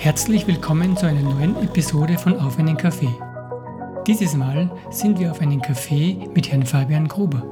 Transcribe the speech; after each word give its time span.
Herzlich 0.00 0.46
willkommen 0.46 0.96
zu 0.96 1.06
einer 1.06 1.22
neuen 1.22 1.60
Episode 1.60 2.18
von 2.18 2.38
Auf 2.38 2.56
einen 2.56 2.76
Kaffee. 2.76 3.12
Dieses 4.06 4.36
Mal 4.36 4.70
sind 4.90 5.18
wir 5.18 5.32
auf 5.32 5.40
einen 5.40 5.60
Kaffee 5.60 6.16
mit 6.36 6.52
Herrn 6.52 6.64
Fabian 6.64 7.08
Gruber. 7.08 7.42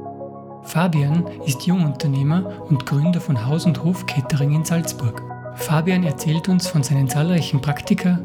Fabian 0.63 1.25
ist 1.45 1.67
Jungunternehmer 1.67 2.63
und 2.69 2.85
Gründer 2.85 3.19
von 3.19 3.45
Haus 3.45 3.65
und 3.65 3.83
Hof 3.83 4.05
Catering 4.05 4.53
in 4.53 4.63
Salzburg. 4.63 5.21
Fabian 5.55 6.05
erzählt 6.05 6.47
uns 6.47 6.67
von 6.69 6.83
seinen 6.83 7.09
zahlreichen 7.09 7.59
Praktika, 7.59 8.17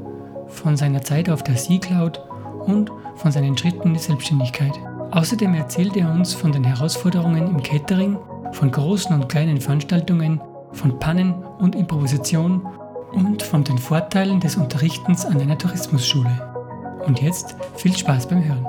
von 0.46 0.76
seiner 0.76 1.02
Zeit 1.02 1.28
auf 1.28 1.42
der 1.42 1.56
Sea 1.56 1.80
Cloud 1.80 2.22
und 2.64 2.92
von 3.16 3.32
seinen 3.32 3.58
Schritten 3.58 3.88
in 3.88 3.94
die 3.94 4.00
Selbstständigkeit. 4.00 4.78
Außerdem 5.10 5.52
erzählt 5.54 5.96
er 5.96 6.08
uns 6.08 6.32
von 6.32 6.52
den 6.52 6.62
Herausforderungen 6.62 7.48
im 7.48 7.60
Catering, 7.60 8.16
von 8.52 8.70
großen 8.70 9.12
und 9.16 9.28
kleinen 9.28 9.60
Veranstaltungen, 9.60 10.40
von 10.70 10.96
Pannen 11.00 11.34
und 11.58 11.74
Improvisation 11.74 12.62
und 13.12 13.42
von 13.42 13.64
den 13.64 13.78
Vorteilen 13.78 14.40
des 14.40 14.56
Unterrichtens 14.56 15.24
an 15.24 15.40
einer 15.40 15.58
Tourismusschule. 15.58 16.30
Und 17.06 17.20
jetzt 17.20 17.56
viel 17.76 17.96
Spaß 17.96 18.28
beim 18.28 18.44
Hören. 18.44 18.66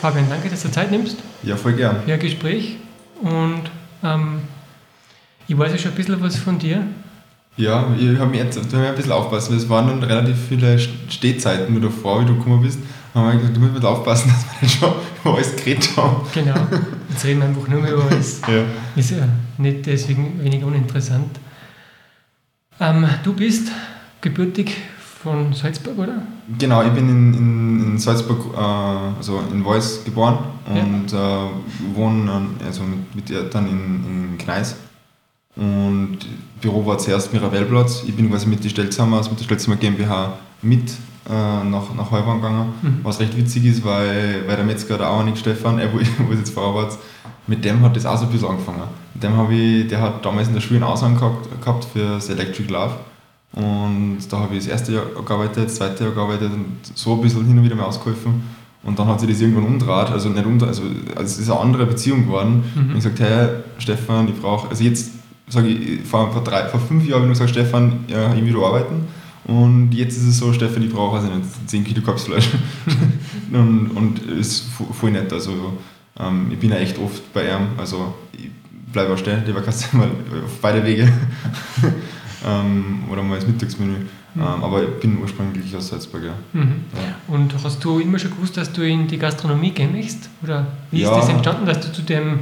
Fabian, 0.00 0.30
danke, 0.30 0.48
dass 0.48 0.62
du 0.62 0.70
Zeit 0.70 0.92
nimmst. 0.92 1.18
Ja, 1.42 1.56
voll 1.56 1.72
gern. 1.72 2.02
Für 2.04 2.12
ein 2.12 2.20
Gespräch. 2.20 2.76
Und 3.22 3.62
ähm, 4.02 4.40
ich 5.48 5.56
weiß 5.56 5.72
ja 5.72 5.78
schon 5.78 5.92
ein 5.92 5.96
bisschen 5.96 6.20
was 6.20 6.36
von 6.36 6.58
dir. 6.58 6.82
Ja, 7.56 7.86
ich 7.98 8.18
habe 8.18 8.30
mich 8.30 8.40
jetzt 8.40 8.58
hab 8.58 8.74
ein 8.74 8.94
bisschen 8.94 9.12
aufpassen, 9.12 9.52
weil 9.52 9.58
es 9.58 9.68
waren 9.68 9.86
dann 9.88 10.02
relativ 10.02 10.36
viele 10.48 10.78
Stehzeiten 10.78 11.72
nur 11.72 11.90
davor, 11.90 12.20
wie 12.20 12.26
du 12.26 12.36
gekommen 12.36 12.62
bist. 12.62 12.78
Da 13.14 13.20
haben 13.20 13.32
wir 13.32 13.38
gesagt, 13.38 13.56
du 13.56 13.60
musst 13.60 13.74
bisschen 13.74 13.88
aufpassen, 13.88 14.28
dass 14.34 14.44
wir 14.44 14.62
nicht 14.62 14.78
schon 14.78 14.92
über 15.24 15.34
alles 15.34 15.56
geredet 15.56 15.96
haben. 15.96 16.16
Genau. 16.34 16.54
Jetzt 17.08 17.24
reden 17.24 17.40
wir 17.40 17.48
einfach 17.48 17.68
nur 17.68 17.80
mehr 17.80 17.92
über 17.92 18.04
alles. 18.10 18.42
Ja. 18.48 18.64
Ist 18.94 19.10
ja 19.10 19.28
nicht 19.56 19.86
deswegen 19.86 20.42
wenig 20.42 20.62
uninteressant. 20.62 21.40
Ähm, 22.78 23.08
du 23.24 23.32
bist 23.32 23.68
gebürtig 24.20 24.76
von 25.26 25.52
Salzburg, 25.52 25.98
oder? 25.98 26.22
Genau, 26.58 26.82
ich 26.82 26.92
bin 26.92 27.08
in, 27.08 27.34
in, 27.34 27.82
in 27.82 27.98
Salzburg, 27.98 28.38
äh, 28.54 28.58
also 29.18 29.40
in 29.52 29.64
Voice 29.64 30.04
geboren 30.04 30.38
und 30.68 31.10
ja. 31.10 31.46
äh, 31.46 31.48
wohne 31.94 32.30
also 32.64 32.82
mit, 32.84 33.14
mit 33.14 33.30
Eltern 33.30 33.66
in, 33.66 34.04
in 34.06 34.38
Gneis. 34.38 34.76
Und 35.56 36.18
Büro 36.60 36.86
war 36.86 36.98
zuerst 36.98 37.32
Mirabellplatz. 37.32 38.04
Ich 38.06 38.14
bin 38.14 38.30
quasi 38.30 38.46
mit 38.46 38.62
der 38.62 38.68
Stelzhammer, 38.68 39.16
also 39.16 39.30
mit 39.30 39.40
der 39.40 39.44
Stelzhammer 39.44 39.76
GmbH 39.76 40.34
mit 40.62 40.90
äh, 41.28 41.64
nach, 41.64 41.92
nach 41.96 42.10
Heubahn 42.10 42.40
gegangen. 42.40 42.72
Mhm. 42.82 43.00
Was 43.02 43.18
recht 43.18 43.36
witzig 43.36 43.64
ist, 43.64 43.84
weil, 43.84 44.44
weil 44.46 44.56
der 44.56 44.64
Metzger, 44.64 44.96
der 44.98 45.10
Auernick 45.10 45.38
Stefan, 45.38 45.78
er, 45.78 45.92
wo, 45.92 45.98
ich, 45.98 46.08
wo 46.26 46.32
ich 46.32 46.38
jetzt 46.38 46.50
vorarbeite, 46.50 46.96
mit 47.48 47.64
dem 47.64 47.80
hat 47.82 47.96
das 47.96 48.06
auch 48.06 48.16
so 48.16 48.26
ein 48.26 48.30
bisschen 48.30 48.48
angefangen. 48.48 48.82
Mit 49.14 49.22
dem 49.24 49.50
ich, 49.50 49.88
der 49.88 50.00
hat 50.00 50.24
damals 50.24 50.48
in 50.48 50.54
der 50.54 50.60
Schule 50.60 50.80
einen 50.80 50.88
Aushang 50.88 51.16
gehabt, 51.16 51.48
gehabt 51.60 51.84
für 51.84 52.14
das 52.14 52.28
Electric 52.28 52.70
Love. 52.70 52.94
Und 53.56 54.18
da 54.28 54.38
habe 54.40 54.54
ich 54.54 54.64
das 54.64 54.68
erste 54.68 54.92
Jahr 54.92 55.06
gearbeitet, 55.06 55.64
das 55.64 55.76
zweite 55.76 56.04
Jahr 56.04 56.12
gearbeitet 56.12 56.52
und 56.52 56.76
so 56.94 57.14
ein 57.14 57.22
bisschen 57.22 57.46
hin 57.46 57.58
und 57.58 57.64
wieder 57.64 57.74
mal 57.74 57.86
ausgeholfen. 57.86 58.42
Und 58.82 58.98
dann 58.98 59.08
hat 59.08 59.18
sich 59.18 59.30
das 59.30 59.40
irgendwann 59.40 59.64
umdraht, 59.64 60.12
also 60.12 60.28
nicht 60.28 60.44
umdraht, 60.44 60.68
also, 60.68 60.82
also 61.16 61.22
es 61.22 61.38
ist 61.38 61.50
eine 61.50 61.58
andere 61.58 61.86
Beziehung 61.86 62.26
geworden. 62.26 62.64
Mhm. 62.74 62.80
Und 62.82 62.88
ich 62.90 63.04
gesagt, 63.04 63.18
hey 63.20 63.48
Stefan, 63.78 64.28
ich 64.28 64.40
brauche, 64.40 64.68
also 64.68 64.84
jetzt 64.84 65.10
sage 65.48 65.68
ich, 65.68 66.02
vor, 66.02 66.30
vor, 66.32 66.44
drei, 66.44 66.68
vor 66.68 66.80
fünf 66.80 67.06
Jahren 67.06 67.22
habe 67.22 67.32
ich 67.32 67.38
gesagt, 67.38 67.50
Stefan, 67.50 68.04
ja, 68.08 68.34
ich 68.34 68.44
will 68.44 68.62
arbeiten. 68.62 69.06
Und 69.46 69.92
jetzt 69.92 70.16
ist 70.16 70.24
es 70.24 70.38
so, 70.38 70.52
Stefan, 70.52 70.82
ich 70.82 70.92
brauche 70.92 71.16
also 71.16 71.28
nicht 71.28 71.46
10 71.66 71.84
Kilo 71.84 72.02
Kopfsfleisch. 72.02 72.50
und, 73.52 73.90
und 73.90 74.20
es 74.38 74.48
ist 74.48 74.64
voll 74.92 75.12
nett. 75.12 75.32
Also 75.32 75.52
ähm, 76.20 76.48
ich 76.50 76.58
bin 76.58 76.70
ja 76.70 76.76
echt 76.76 76.98
oft 76.98 77.32
bei 77.32 77.44
ihm. 77.44 77.68
Also 77.78 78.14
ich 78.32 78.50
bleibe 78.92 79.14
auch 79.14 79.18
stehen, 79.18 79.42
lieber 79.46 79.62
kannst 79.62 79.92
du 79.92 79.96
mal 79.96 80.08
auf 80.44 80.60
beide 80.60 80.84
Wege. 80.84 81.10
Ähm, 82.44 83.04
oder 83.10 83.22
mal 83.22 83.36
das 83.36 83.46
Mittagsmenü. 83.46 83.98
Mhm. 84.34 84.42
Ähm, 84.42 84.64
aber 84.64 84.82
ich 84.82 85.00
bin 85.00 85.18
ursprünglich 85.18 85.74
aus 85.76 85.88
Salzburg, 85.88 86.24
ja. 86.24 86.34
Mhm. 86.52 86.84
ja. 86.94 87.34
Und 87.34 87.54
hast 87.62 87.82
du 87.84 88.00
immer 88.00 88.18
schon 88.18 88.32
gewusst, 88.32 88.56
dass 88.56 88.72
du 88.72 88.82
in 88.82 89.06
die 89.06 89.18
Gastronomie 89.18 89.70
gehen 89.70 89.92
möchtest? 89.92 90.28
Oder 90.42 90.66
wie 90.90 91.02
ist 91.02 91.08
ja. 91.08 91.16
das 91.16 91.28
entstanden, 91.28 91.66
dass 91.66 91.80
du 91.80 91.92
zu 91.92 92.02
dem, 92.02 92.40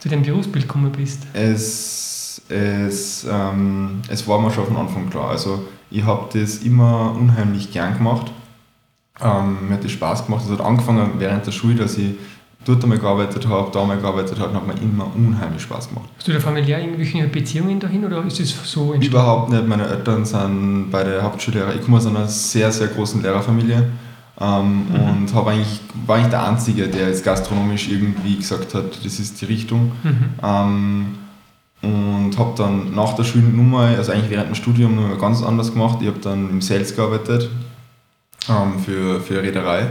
zu 0.00 0.08
dem 0.08 0.22
Berufsbild 0.22 0.66
gekommen 0.66 0.90
bist? 0.92 1.26
Es 1.32 2.06
es, 2.48 3.26
ähm, 3.30 4.02
es 4.08 4.26
war 4.26 4.40
mir 4.40 4.50
schon 4.50 4.66
von 4.66 4.76
Anfang 4.76 5.10
klar. 5.10 5.30
Also 5.30 5.66
ich 5.90 6.04
habe 6.04 6.38
das 6.38 6.58
immer 6.58 7.12
unheimlich 7.12 7.72
gern 7.72 7.96
gemacht. 7.96 8.30
Ähm, 9.20 9.68
mir 9.68 9.74
hat 9.74 9.84
das 9.84 9.92
Spaß 9.92 10.26
gemacht. 10.26 10.44
Es 10.44 10.50
hat 10.50 10.60
angefangen 10.60 11.12
während 11.18 11.46
der 11.46 11.52
Schule, 11.52 11.74
dass 11.74 11.96
ich 11.96 12.14
dort 12.66 12.82
einmal 12.82 12.98
gearbeitet 12.98 13.46
habe, 13.48 13.70
da 13.72 13.82
einmal 13.82 13.98
gearbeitet 13.98 14.38
habe, 14.38 14.52
hat 14.52 14.66
mir 14.66 14.74
immer 14.82 15.08
unheimlich 15.14 15.62
Spaß 15.62 15.88
gemacht. 15.88 16.08
Hast 16.16 16.26
du 16.26 16.32
da 16.32 16.40
familiär 16.40 16.80
irgendwelche 16.80 17.26
Beziehungen 17.28 17.78
dahin 17.78 18.04
oder 18.04 18.24
ist 18.24 18.40
es 18.40 18.50
so 18.50 18.92
entstanden? 18.92 19.06
Überhaupt 19.06 19.50
nicht. 19.50 19.66
Meine 19.66 19.86
Eltern 19.86 20.24
sind 20.24 20.88
beide 20.90 21.22
Hauptschullehrer. 21.22 21.74
Ich 21.74 21.82
komme 21.82 21.98
aus 21.98 22.06
einer 22.06 22.26
sehr, 22.26 22.72
sehr 22.72 22.88
großen 22.88 23.22
Lehrerfamilie 23.22 23.84
ähm, 24.40 24.86
mhm. 24.88 24.94
und 24.94 25.34
habe 25.34 25.52
eigentlich, 25.52 25.80
war 26.06 26.16
eigentlich 26.16 26.30
der 26.30 26.46
Einzige, 26.46 26.88
der 26.88 27.08
jetzt 27.08 27.24
gastronomisch 27.24 27.88
irgendwie 27.88 28.36
gesagt 28.36 28.74
hat, 28.74 29.04
das 29.04 29.18
ist 29.20 29.40
die 29.40 29.44
Richtung. 29.46 29.92
Mhm. 30.02 30.28
Ähm, 30.42 31.06
und 31.82 32.36
habe 32.38 32.52
dann 32.56 32.94
nach 32.94 33.14
der 33.14 33.22
Schule 33.24 33.44
nochmal, 33.44 33.94
also 33.96 34.10
eigentlich 34.10 34.30
während 34.30 34.48
dem 34.48 34.54
Studium 34.54 34.96
nochmal 34.96 35.18
ganz 35.18 35.42
anders 35.42 35.72
gemacht. 35.72 35.98
Ich 36.00 36.08
habe 36.08 36.18
dann 36.18 36.50
im 36.50 36.60
Sales 36.60 36.96
gearbeitet 36.96 37.48
ähm, 38.48 38.80
für, 38.84 39.20
für 39.20 39.34
eine 39.34 39.42
Reederei, 39.44 39.86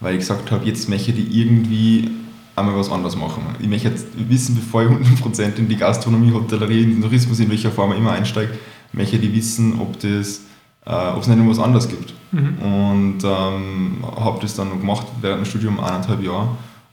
weil 0.00 0.14
ich 0.14 0.20
gesagt 0.20 0.50
habe, 0.50 0.64
jetzt 0.66 0.88
möchte 0.88 1.12
ich 1.12 1.34
irgendwie 1.34 2.10
einmal 2.54 2.76
was 2.76 2.90
anderes 2.90 3.16
machen. 3.16 3.42
Ich 3.60 3.68
möchte 3.68 3.88
jetzt 3.88 4.06
wissen, 4.16 4.54
bevor 4.54 4.82
ich 4.82 4.88
100% 4.88 5.56
in 5.56 5.68
die 5.68 5.76
Gastronomie, 5.76 6.32
Hotellerie, 6.32 6.82
in 6.82 6.90
den 6.90 7.02
Tourismus, 7.02 7.38
in 7.40 7.50
welcher 7.50 7.70
Form 7.70 7.92
ich 7.92 7.98
immer 7.98 8.12
einsteige, 8.12 8.52
möchte 8.92 9.16
ich 9.16 9.34
wissen, 9.34 9.78
ob 9.80 9.98
das 10.00 10.40
äh, 10.86 10.90
ob 10.90 11.20
es 11.20 11.26
nicht 11.26 11.38
noch 11.38 11.50
was 11.50 11.58
anderes 11.58 11.88
gibt. 11.88 12.14
Mhm. 12.32 12.58
Und 12.58 13.18
ähm, 13.24 14.04
habe 14.16 14.38
das 14.40 14.54
dann 14.54 14.68
noch 14.70 14.78
gemacht 14.78 15.06
während 15.20 15.44
dem 15.44 15.44
Studium 15.44 15.80
eineinhalb 15.80 16.22
Jahre 16.22 16.48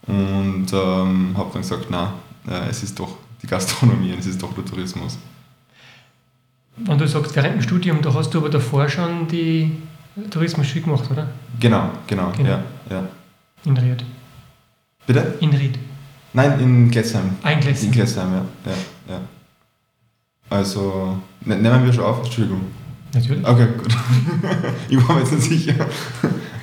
und 0.06 0.66
ähm, 0.72 1.34
habe 1.36 1.50
dann 1.52 1.62
gesagt, 1.62 1.86
na, 1.90 2.12
äh, 2.48 2.68
es 2.68 2.82
ist 2.82 2.98
doch 2.98 3.16
die 3.40 3.46
Gastronomie 3.46 4.12
und 4.12 4.18
es 4.18 4.26
ist 4.26 4.42
doch 4.42 4.52
der 4.52 4.64
Tourismus. 4.64 5.18
Wenn 6.76 6.98
du 6.98 7.06
sagst, 7.06 7.36
während 7.36 7.54
dem 7.54 7.62
Studium, 7.62 8.02
da 8.02 8.12
hast 8.12 8.30
du 8.34 8.38
aber 8.38 8.48
davor 8.48 8.88
schon 8.88 9.28
die 9.28 9.70
Tourismusschule 10.30 10.82
gemacht, 10.82 11.08
oder? 11.10 11.28
Genau, 11.60 11.90
genau, 12.08 12.32
genau. 12.36 12.50
Ja, 12.50 12.64
ja. 12.90 13.08
In 13.64 13.76
Ried. 13.76 14.04
Bitte? 15.06 15.34
In 15.40 15.50
Ried. 15.50 15.78
Nein, 16.32 16.60
in 16.60 16.90
Glessheim. 16.90 17.36
Ah, 17.42 17.50
in 17.50 17.60
Glessheim. 17.60 17.86
In 17.86 17.92
Glessheim, 17.92 18.32
ja. 18.32 18.44
ja, 18.66 18.76
ja. 19.14 19.20
Also, 20.50 21.18
ne, 21.44 21.56
nehmen 21.56 21.84
wir 21.84 21.92
schon 21.92 22.04
auf, 22.04 22.24
Entschuldigung. 22.24 22.62
Natürlich. 23.12 23.46
Okay, 23.46 23.68
gut. 23.78 23.96
ich 24.88 25.08
war 25.08 25.14
mir 25.14 25.22
jetzt 25.22 25.32
nicht 25.32 25.44
sicher. 25.44 25.86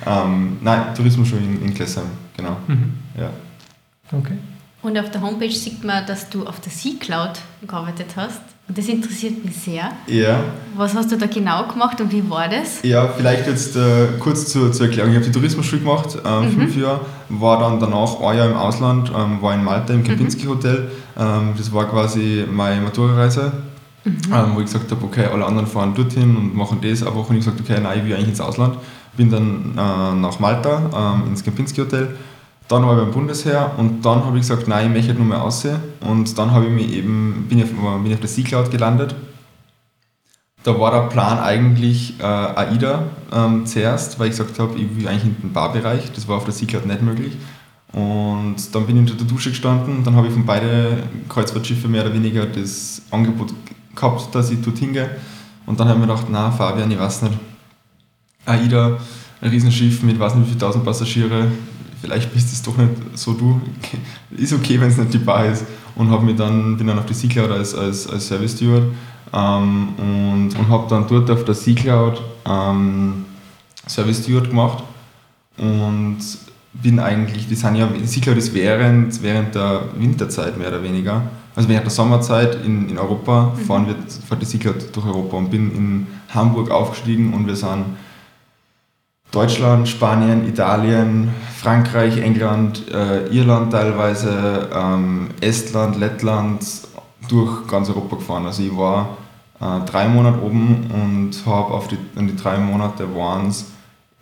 ähm, 0.06 0.58
nein, 0.60 0.94
Tourismusschule 0.94 1.40
in, 1.40 1.62
in 1.62 1.74
Glessheim, 1.74 2.06
genau. 2.36 2.56
Mhm. 2.66 2.92
Ja. 3.18 3.30
Okay. 4.12 4.36
Und 4.82 4.98
auf 4.98 5.10
der 5.10 5.22
Homepage 5.22 5.50
sieht 5.50 5.82
man, 5.84 6.04
dass 6.06 6.28
du 6.28 6.46
auf 6.46 6.60
der 6.60 6.72
Sea 6.72 6.94
Cloud 7.00 7.40
gearbeitet 7.66 8.14
hast. 8.16 8.42
Das 8.74 8.86
interessiert 8.88 9.44
mich 9.44 9.56
sehr. 9.56 9.90
Ja. 10.06 10.40
Was 10.76 10.94
hast 10.94 11.10
du 11.12 11.16
da 11.16 11.26
genau 11.26 11.66
gemacht 11.66 12.00
und 12.00 12.10
wie 12.12 12.28
war 12.30 12.48
das? 12.48 12.82
Ja, 12.82 13.08
vielleicht 13.08 13.46
jetzt 13.46 13.76
äh, 13.76 14.08
kurz 14.18 14.46
zur, 14.46 14.72
zur, 14.72 14.86
Erklärung. 14.86 15.10
Ich 15.10 15.16
habe 15.16 15.26
die 15.26 15.32
Tourismusschule 15.32 15.82
gemacht, 15.82 16.16
äh, 16.24 16.40
mhm. 16.40 16.52
fünf 16.52 16.76
Jahre, 16.76 17.00
war 17.28 17.58
dann 17.58 17.80
danach 17.80 18.20
ein 18.20 18.36
Jahr 18.36 18.48
im 18.48 18.56
Ausland, 18.56 19.12
ähm, 19.14 19.42
war 19.42 19.54
in 19.54 19.64
Malta 19.64 19.92
im 19.92 20.04
Kempinski 20.04 20.46
mhm. 20.46 20.50
Hotel. 20.50 20.90
Ähm, 21.18 21.54
das 21.56 21.72
war 21.72 21.88
quasi 21.88 22.44
meine 22.50 22.80
Matura-Reise, 22.80 23.52
mhm. 24.04 24.18
ähm, 24.32 24.52
wo 24.54 24.60
ich 24.60 24.66
gesagt 24.66 24.90
habe, 24.90 25.04
okay, 25.04 25.26
alle 25.26 25.44
anderen 25.44 25.66
fahren 25.66 25.94
dorthin 25.94 26.36
und 26.36 26.54
machen 26.54 26.78
das 26.80 27.02
eine 27.02 27.14
Woche. 27.14 27.30
Und 27.30 27.38
ich 27.38 27.44
gesagt, 27.44 27.60
okay, 27.60 27.78
nein, 27.82 27.98
ich 27.98 28.04
will 28.06 28.14
eigentlich 28.14 28.28
ins 28.28 28.40
Ausland. 28.40 28.76
Bin 29.16 29.30
dann 29.30 29.72
äh, 29.76 30.20
nach 30.20 30.40
Malta, 30.40 31.16
ähm, 31.22 31.30
ins 31.30 31.44
Kempinski 31.44 31.80
Hotel 31.80 32.08
dann 32.68 32.86
war 32.86 32.96
ich 32.96 33.04
beim 33.04 33.12
Bundesheer 33.12 33.72
und 33.76 34.04
dann 34.04 34.24
habe 34.24 34.38
ich 34.38 34.42
gesagt, 34.42 34.68
nein, 34.68 34.86
ich 34.86 34.92
möchte 34.92 35.14
nur 35.14 35.26
mehr 35.26 35.42
aussehen. 35.42 35.80
Und 36.00 36.36
dann 36.38 36.52
habe 36.52 36.66
ich 36.66 36.70
mich 36.70 36.92
eben, 36.92 37.46
bin 37.48 37.58
ich, 37.58 37.66
bin 37.66 38.06
ich 38.06 38.14
auf 38.14 38.20
der 38.20 38.28
Sea 38.28 38.44
Cloud 38.44 38.70
gelandet. 38.70 39.14
Da 40.62 40.78
war 40.78 40.92
der 40.92 41.08
Plan 41.08 41.38
eigentlich 41.38 42.20
äh, 42.20 42.24
AIDA 42.24 43.04
ähm, 43.32 43.66
zuerst, 43.66 44.18
weil 44.18 44.28
ich 44.28 44.36
gesagt 44.36 44.58
habe, 44.58 44.78
ich 44.78 44.96
will 44.96 45.08
eigentlich 45.08 45.24
in 45.24 45.40
den 45.42 45.52
Barbereich. 45.52 46.12
Das 46.12 46.28
war 46.28 46.36
auf 46.36 46.44
der 46.44 46.54
Sea 46.54 46.68
Cloud 46.68 46.86
nicht 46.86 47.02
möglich. 47.02 47.36
Und 47.92 48.56
dann 48.72 48.86
bin 48.86 48.96
ich 48.96 49.10
unter 49.10 49.14
der 49.14 49.26
Dusche 49.26 49.50
gestanden. 49.50 50.04
Dann 50.04 50.16
habe 50.16 50.28
ich 50.28 50.32
von 50.32 50.46
beiden 50.46 51.02
Kreuzfahrtschiffen 51.28 51.90
mehr 51.90 52.04
oder 52.04 52.14
weniger 52.14 52.46
das 52.46 53.02
Angebot 53.10 53.52
gehabt, 53.94 54.34
dass 54.34 54.50
ich 54.50 54.62
dort 54.62 54.78
hingehe. 54.78 55.10
Und 55.66 55.78
dann 55.78 55.88
habe 55.88 56.00
ich 56.00 56.06
mir 56.06 56.12
gedacht, 56.12 56.28
na 56.30 56.50
Fabian, 56.50 56.90
ich 56.90 56.98
weiß 56.98 57.22
nicht. 57.22 57.38
AIDA, 58.46 58.98
ein 59.42 59.50
Riesenschiff 59.50 60.02
mit 60.02 60.18
weiß 60.18 60.36
nicht 60.36 60.46
wie 60.46 60.50
viele 60.50 60.60
tausend 60.60 60.84
Passagiere, 60.84 61.48
vielleicht 62.00 62.32
bist 62.32 62.52
es 62.52 62.62
doch 62.62 62.76
nicht 62.76 62.92
so 63.14 63.32
du, 63.32 63.60
ist 64.36 64.52
okay, 64.52 64.80
wenn 64.80 64.88
es 64.88 64.96
nicht 64.96 65.12
die 65.12 65.18
Bar 65.18 65.46
ist. 65.46 65.64
Und 65.94 66.10
hab 66.10 66.22
mich 66.22 66.36
dann, 66.36 66.76
bin 66.78 66.86
dann 66.86 66.98
auf 66.98 67.04
die 67.04 67.12
C-Cloud 67.12 67.50
als, 67.50 67.74
als, 67.74 68.08
als 68.08 68.26
Service 68.26 68.52
Steward 68.52 68.84
ähm, 69.34 69.88
und, 69.98 70.58
und 70.58 70.68
habe 70.68 70.86
dann 70.88 71.06
dort 71.06 71.30
auf 71.30 71.44
der 71.44 71.54
C-Cloud 71.54 72.22
ähm, 72.46 73.26
Service 73.86 74.22
Steward 74.22 74.48
gemacht. 74.48 74.84
Und 75.58 76.18
bin 76.72 76.98
eigentlich, 76.98 77.46
die 77.46 77.54
sind 77.54 77.74
ja, 77.74 77.86
C-Cloud 78.06 78.38
ist 78.38 78.54
während, 78.54 79.22
während 79.22 79.54
der 79.54 79.82
Winterzeit 79.98 80.56
mehr 80.56 80.68
oder 80.68 80.82
weniger, 80.82 81.22
also 81.54 81.68
während 81.68 81.84
der 81.84 81.90
Sommerzeit 81.90 82.64
in, 82.64 82.88
in 82.88 82.96
Europa 82.96 83.52
mhm. 83.54 83.60
fahren 83.64 83.86
wir, 83.86 83.96
fährt 84.26 84.40
die 84.40 84.46
C-Cloud 84.46 84.96
durch 84.96 85.06
Europa. 85.06 85.36
Und 85.36 85.50
bin 85.50 85.76
in 85.76 86.06
Hamburg 86.30 86.70
aufgestiegen 86.70 87.34
und 87.34 87.46
wir 87.46 87.56
sind 87.56 87.84
Deutschland, 89.32 89.88
Spanien, 89.88 90.46
Italien, 90.46 91.30
Frankreich, 91.56 92.18
England, 92.18 92.84
äh, 92.92 93.26
Irland 93.28 93.72
teilweise, 93.72 94.68
ähm, 94.74 95.30
Estland, 95.40 95.98
Lettland, 95.98 96.62
durch 97.28 97.66
ganz 97.66 97.88
Europa 97.88 98.16
gefahren. 98.16 98.44
Also 98.44 98.62
ich 98.62 98.76
war 98.76 99.16
äh, 99.58 99.80
drei 99.86 100.06
Monate 100.06 100.42
oben 100.42 100.86
und 100.90 101.46
habe 101.46 101.72
auf 101.72 101.88
die, 101.88 101.96
in 102.16 102.26
die 102.26 102.36
drei 102.36 102.58
Monate 102.58 103.14
waren 103.16 103.48
es, 103.48 103.66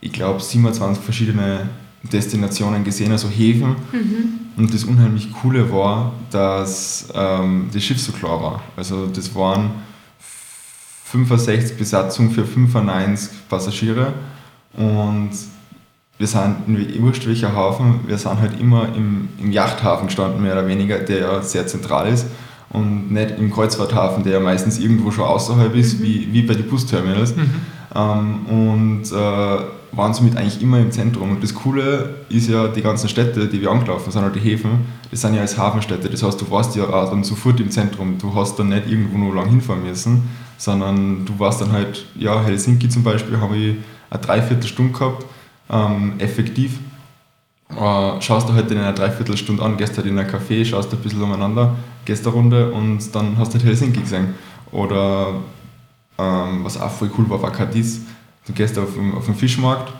ich 0.00 0.12
glaube, 0.12 0.40
27 0.40 1.02
verschiedene 1.02 1.68
Destinationen 2.04 2.84
gesehen, 2.84 3.10
also 3.10 3.28
Häfen. 3.28 3.76
Mhm. 3.92 4.40
Und 4.56 4.72
das 4.72 4.84
unheimlich 4.84 5.32
Coole 5.32 5.72
war, 5.72 6.12
dass 6.30 7.08
ähm, 7.14 7.68
das 7.72 7.82
Schiff 7.82 8.00
so 8.00 8.12
klar 8.12 8.40
war. 8.40 8.62
Also 8.76 9.06
das 9.06 9.34
waren 9.34 9.70
65 11.06 11.76
Besatzung 11.76 12.30
für 12.30 12.44
95 12.44 13.48
Passagiere 13.48 14.12
und 14.80 15.30
wir 16.18 16.26
sind 16.26 16.56
in 16.66 17.02
wurscht 17.02 17.26
welcher 17.26 17.54
Hafen, 17.54 18.00
wir 18.06 18.18
sind 18.18 18.40
halt 18.40 18.60
immer 18.60 18.88
im, 18.94 19.28
im 19.38 19.52
Yachthafen 19.52 20.06
gestanden, 20.06 20.42
mehr 20.42 20.52
oder 20.52 20.66
weniger, 20.66 20.98
der 20.98 21.18
ja 21.18 21.42
sehr 21.42 21.66
zentral 21.66 22.08
ist 22.08 22.26
und 22.70 23.10
nicht 23.10 23.38
im 23.38 23.50
Kreuzfahrthafen, 23.50 24.24
der 24.24 24.34
ja 24.34 24.40
meistens 24.40 24.78
irgendwo 24.78 25.10
schon 25.10 25.24
außerhalb 25.24 25.74
ist, 25.74 25.98
mhm. 25.98 26.04
wie, 26.04 26.32
wie 26.32 26.42
bei 26.42 26.54
den 26.54 26.66
Busterminals. 26.68 27.36
Mhm. 27.36 27.50
Ähm, 27.94 28.46
und 28.46 29.12
äh, 29.12 29.64
waren 29.92 30.14
somit 30.14 30.36
eigentlich 30.36 30.62
immer 30.62 30.78
im 30.78 30.92
Zentrum. 30.92 31.30
Und 31.30 31.42
das 31.42 31.54
Coole 31.54 32.14
ist 32.28 32.48
ja, 32.48 32.68
die 32.68 32.82
ganzen 32.82 33.08
Städte, 33.08 33.48
die 33.48 33.60
wir 33.60 33.70
angelaufen 33.70 34.12
sind, 34.12 34.22
oder 34.22 34.32
die 34.32 34.40
Häfen, 34.40 34.86
das 35.10 35.22
sind 35.22 35.34
ja 35.34 35.40
als 35.40 35.58
Hafenstädte. 35.58 36.08
Das 36.08 36.22
heißt, 36.22 36.40
du 36.40 36.50
warst 36.50 36.76
ja 36.76 36.84
auch 36.84 37.10
dann 37.10 37.24
sofort 37.24 37.58
im 37.58 37.70
Zentrum. 37.70 38.16
Du 38.18 38.32
hast 38.34 38.56
dann 38.58 38.68
nicht 38.68 38.88
irgendwo 38.88 39.18
nur 39.18 39.34
lang 39.34 39.48
hinfahren 39.48 39.82
müssen, 39.82 40.28
sondern 40.56 41.24
du 41.24 41.38
warst 41.38 41.60
dann 41.60 41.72
halt, 41.72 42.06
ja, 42.14 42.40
Helsinki 42.40 42.88
zum 42.88 43.02
Beispiel, 43.02 43.40
habe 43.40 43.56
ich 43.56 43.76
eine 44.10 44.20
Dreiviertelstunde 44.20 44.92
gehabt, 44.92 45.24
ähm, 45.70 46.14
effektiv. 46.18 46.78
Äh, 47.70 48.20
schaust 48.20 48.48
du 48.48 48.52
halt 48.52 48.70
in 48.70 48.78
einer 48.78 48.92
Dreiviertelstunde 48.92 49.62
an, 49.62 49.76
gehst 49.76 49.96
halt 49.96 50.06
in 50.06 50.18
ein 50.18 50.28
Café, 50.28 50.64
schaust 50.64 50.92
ein 50.92 50.98
bisschen 50.98 51.22
umeinander, 51.22 51.76
gehst 52.04 52.26
eine 52.26 52.34
Runde 52.34 52.72
und 52.72 53.14
dann 53.14 53.38
hast 53.38 53.54
du 53.54 53.58
halt 53.58 53.64
Helsinki 53.64 54.00
gesehen. 54.00 54.34
Oder 54.72 55.34
ähm, 56.18 56.64
was 56.64 56.80
auch 56.80 56.90
voll 56.90 57.10
cool 57.16 57.30
war, 57.30 57.40
war 57.42 57.52
Cadiz. 57.52 58.00
Du 58.46 58.52
gehst 58.52 58.78
auf, 58.78 58.88
auf 59.16 59.26
den 59.26 59.34
Fischmarkt, 59.34 59.92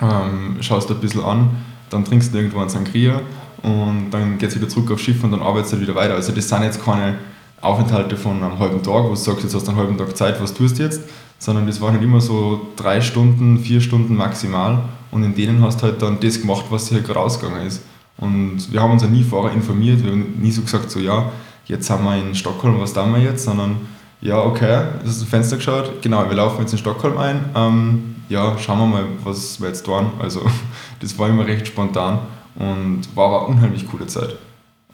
ähm, 0.00 0.58
schaust 0.60 0.90
ein 0.90 0.98
bisschen 0.98 1.24
an, 1.24 1.50
dann 1.90 2.04
trinkst 2.04 2.32
du 2.32 2.38
irgendwo 2.38 2.60
einen 2.60 2.68
Sangria 2.68 3.20
und 3.62 4.10
dann 4.10 4.38
geht 4.38 4.50
es 4.50 4.56
wieder 4.56 4.68
zurück 4.68 4.92
aufs 4.92 5.02
Schiff 5.02 5.24
und 5.24 5.32
dann 5.32 5.42
arbeitest 5.42 5.74
du 5.74 5.80
wieder 5.80 5.94
weiter. 5.94 6.14
Also 6.14 6.32
das 6.32 6.48
sind 6.48 6.62
jetzt 6.62 6.84
keine 6.84 7.16
Aufenthalte 7.60 8.16
von 8.16 8.42
einem 8.42 8.58
halben 8.58 8.82
Tag, 8.82 9.04
wo 9.04 9.08
du 9.10 9.14
sagst, 9.16 9.42
jetzt 9.42 9.54
hast 9.54 9.66
du 9.66 9.70
einen 9.70 9.80
halben 9.80 9.96
Tag 9.96 10.16
Zeit, 10.16 10.40
was 10.40 10.52
tust 10.52 10.78
du 10.78 10.82
jetzt, 10.82 11.00
sondern 11.44 11.66
das 11.66 11.78
waren 11.82 11.92
halt 11.92 12.02
immer 12.02 12.22
so 12.22 12.68
drei 12.74 13.02
Stunden, 13.02 13.58
vier 13.58 13.82
Stunden 13.82 14.16
maximal 14.16 14.78
und 15.10 15.22
in 15.24 15.34
denen 15.34 15.62
hast 15.62 15.82
du 15.82 15.86
halt 15.86 16.00
dann 16.00 16.18
das 16.18 16.40
gemacht, 16.40 16.64
was 16.70 16.86
dir 16.86 16.94
halt 16.94 17.06
gerade 17.06 17.18
rausgegangen 17.18 17.66
ist. 17.66 17.82
Und 18.16 18.72
wir 18.72 18.80
haben 18.80 18.92
uns 18.92 19.02
ja 19.02 19.08
nie 19.08 19.22
vorher 19.22 19.54
informiert, 19.54 20.02
wir 20.02 20.12
haben 20.12 20.40
nie 20.40 20.50
so 20.50 20.62
gesagt, 20.62 20.90
so 20.90 21.00
ja, 21.00 21.30
jetzt 21.66 21.86
sind 21.86 22.02
wir 22.02 22.16
in 22.16 22.34
Stockholm, 22.34 22.80
was 22.80 22.94
tun 22.94 23.12
wir 23.12 23.20
jetzt, 23.20 23.44
sondern 23.44 23.76
ja, 24.22 24.40
okay, 24.40 24.84
du 25.02 25.06
hast 25.06 25.20
das 25.20 25.28
Fenster 25.28 25.56
geschaut, 25.56 26.00
genau, 26.00 26.26
wir 26.26 26.34
laufen 26.34 26.62
jetzt 26.62 26.72
in 26.72 26.78
Stockholm 26.78 27.18
ein, 27.18 27.44
ähm, 27.54 28.14
ja, 28.30 28.56
schauen 28.56 28.78
wir 28.78 28.86
mal, 28.86 29.04
was 29.22 29.60
wir 29.60 29.68
jetzt 29.68 29.84
tun. 29.84 30.12
Also 30.18 30.40
das 31.00 31.18
war 31.18 31.28
immer 31.28 31.46
recht 31.46 31.66
spontan 31.66 32.20
und 32.54 33.02
war 33.14 33.26
aber 33.26 33.46
eine 33.46 33.56
unheimlich 33.56 33.86
coole 33.86 34.06
Zeit. 34.06 34.36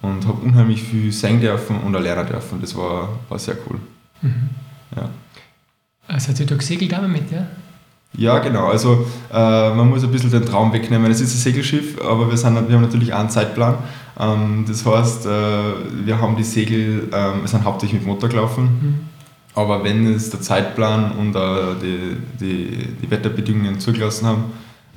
Und 0.02 0.26
habe 0.26 0.40
unheimlich 0.44 0.82
viel 0.82 1.12
singen 1.12 1.40
dürfen 1.42 1.78
und 1.78 1.92
lernen 1.92 2.26
dürfen, 2.26 2.60
das 2.60 2.74
war, 2.74 3.10
war 3.28 3.38
sehr 3.38 3.56
cool. 3.68 3.78
Mhm. 4.22 4.50
Ja. 4.96 5.10
Also 6.12 6.28
hat 6.28 6.40
ihr 6.40 6.46
da 6.46 6.56
gesegelt 6.56 6.94
auch 6.94 7.06
mit, 7.06 7.30
ja? 7.30 7.46
Ja, 8.14 8.38
genau. 8.40 8.66
Also 8.66 9.06
äh, 9.32 9.74
man 9.74 9.88
muss 9.88 10.02
ein 10.02 10.10
bisschen 10.10 10.30
den 10.30 10.44
Traum 10.44 10.72
wegnehmen. 10.72 11.10
Es 11.10 11.20
ist 11.20 11.34
ein 11.34 11.38
Segelschiff, 11.38 12.00
aber 12.00 12.28
wir, 12.28 12.36
sind, 12.36 12.54
wir 12.68 12.74
haben 12.74 12.82
natürlich 12.82 13.14
auch 13.14 13.20
einen 13.20 13.30
Zeitplan. 13.30 13.76
Ähm, 14.18 14.64
das 14.66 14.84
heißt, 14.84 15.26
äh, 15.26 15.28
wir 16.04 16.20
haben 16.20 16.36
die 16.36 16.42
Segel, 16.42 17.08
äh, 17.12 17.40
wir 17.40 17.46
sind 17.46 17.64
hauptsächlich 17.64 18.00
mit 18.00 18.08
Motor 18.08 18.28
gelaufen. 18.28 18.64
Mhm. 18.64 19.00
Aber 19.54 19.84
wenn 19.84 20.06
es 20.12 20.30
der 20.30 20.40
Zeitplan 20.40 21.12
und 21.12 21.36
äh, 21.36 21.40
die, 21.82 22.16
die, 22.40 22.88
die 23.00 23.10
Wetterbedingungen 23.10 23.78
zugelassen 23.78 24.26
haben, 24.26 24.44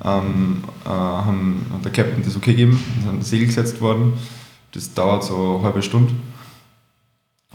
ähm, 0.04 0.64
äh, 0.84 0.88
haben, 0.88 1.66
hat 1.72 1.84
der 1.84 1.92
Captain 1.92 2.22
das 2.24 2.36
okay 2.36 2.52
gegeben, 2.52 2.82
das 3.18 3.30
Segel 3.30 3.46
gesetzt 3.46 3.80
worden. 3.80 4.14
Das 4.72 4.92
dauert 4.92 5.22
so 5.22 5.56
eine 5.56 5.64
halbe 5.64 5.82
Stunde. 5.82 6.12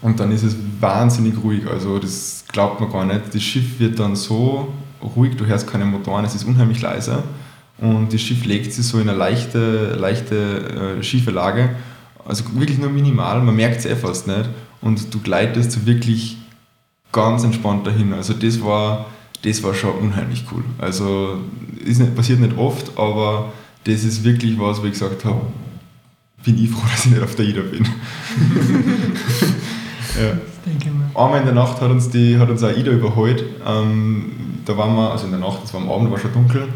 Und 0.01 0.19
dann 0.19 0.31
ist 0.31 0.43
es 0.43 0.55
wahnsinnig 0.79 1.35
ruhig, 1.43 1.67
also 1.67 1.99
das 1.99 2.45
glaubt 2.47 2.79
man 2.79 2.91
gar 2.91 3.05
nicht. 3.05 3.33
Das 3.33 3.41
Schiff 3.41 3.79
wird 3.79 3.99
dann 3.99 4.15
so 4.15 4.73
ruhig, 5.15 5.35
du 5.35 5.45
hörst 5.45 5.67
keine 5.67 5.85
Motoren, 5.85 6.25
es 6.25 6.35
ist 6.35 6.45
unheimlich 6.45 6.81
leise 6.81 7.23
und 7.77 8.13
das 8.13 8.21
Schiff 8.21 8.45
legt 8.45 8.73
sich 8.73 8.85
so 8.85 8.99
in 8.99 9.09
eine 9.09 9.17
leichte, 9.17 9.95
leichte 9.95 10.97
äh, 10.99 11.03
schiefe 11.03 11.31
Lage, 11.31 11.75
also 12.25 12.43
wirklich 12.53 12.77
nur 12.77 12.89
minimal, 12.89 13.41
man 13.41 13.55
merkt 13.55 13.79
es 13.79 13.85
eh 13.85 13.95
fast 13.95 14.27
nicht 14.27 14.49
und 14.81 15.13
du 15.13 15.19
gleitest 15.19 15.71
so 15.71 15.85
wirklich 15.85 16.37
ganz 17.11 17.43
entspannt 17.43 17.87
dahin. 17.87 18.13
Also 18.13 18.33
das 18.33 18.63
war, 18.63 19.07
das 19.43 19.63
war 19.63 19.73
schon 19.73 19.91
unheimlich 19.91 20.45
cool. 20.51 20.63
Also 20.77 21.39
ist 21.83 21.99
nicht, 21.99 22.15
passiert 22.15 22.39
nicht 22.39 22.57
oft, 22.57 22.97
aber 22.97 23.51
das 23.85 24.03
ist 24.03 24.23
wirklich 24.23 24.59
was, 24.59 24.81
wo 24.81 24.85
ich 24.85 24.91
gesagt 24.91 25.25
habe, 25.25 25.41
bin 26.43 26.63
ich 26.63 26.69
froh, 26.69 26.85
dass 26.91 27.05
ich 27.05 27.11
nicht 27.11 27.23
auf 27.23 27.35
der 27.35 27.45
Ida 27.45 27.61
bin. 27.61 27.87
Ja. 30.17 31.21
Einmal 31.21 31.39
in 31.39 31.45
der 31.45 31.55
Nacht 31.55 31.81
hat 31.81 31.89
uns, 31.89 32.09
die, 32.09 32.37
hat 32.37 32.49
uns 32.49 32.63
auch 32.63 32.75
Ida 32.75 32.91
überholt. 32.91 33.43
Ähm, 33.65 34.31
da 34.65 34.77
waren 34.77 34.95
wir, 34.95 35.11
also 35.11 35.25
in 35.25 35.31
der 35.31 35.39
Nacht, 35.39 35.63
das 35.63 35.73
war 35.73 35.81
am 35.81 35.89
Abend, 35.89 36.11
war 36.11 36.19
schon 36.19 36.33
dunkel. 36.33 36.67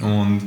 Und 0.00 0.42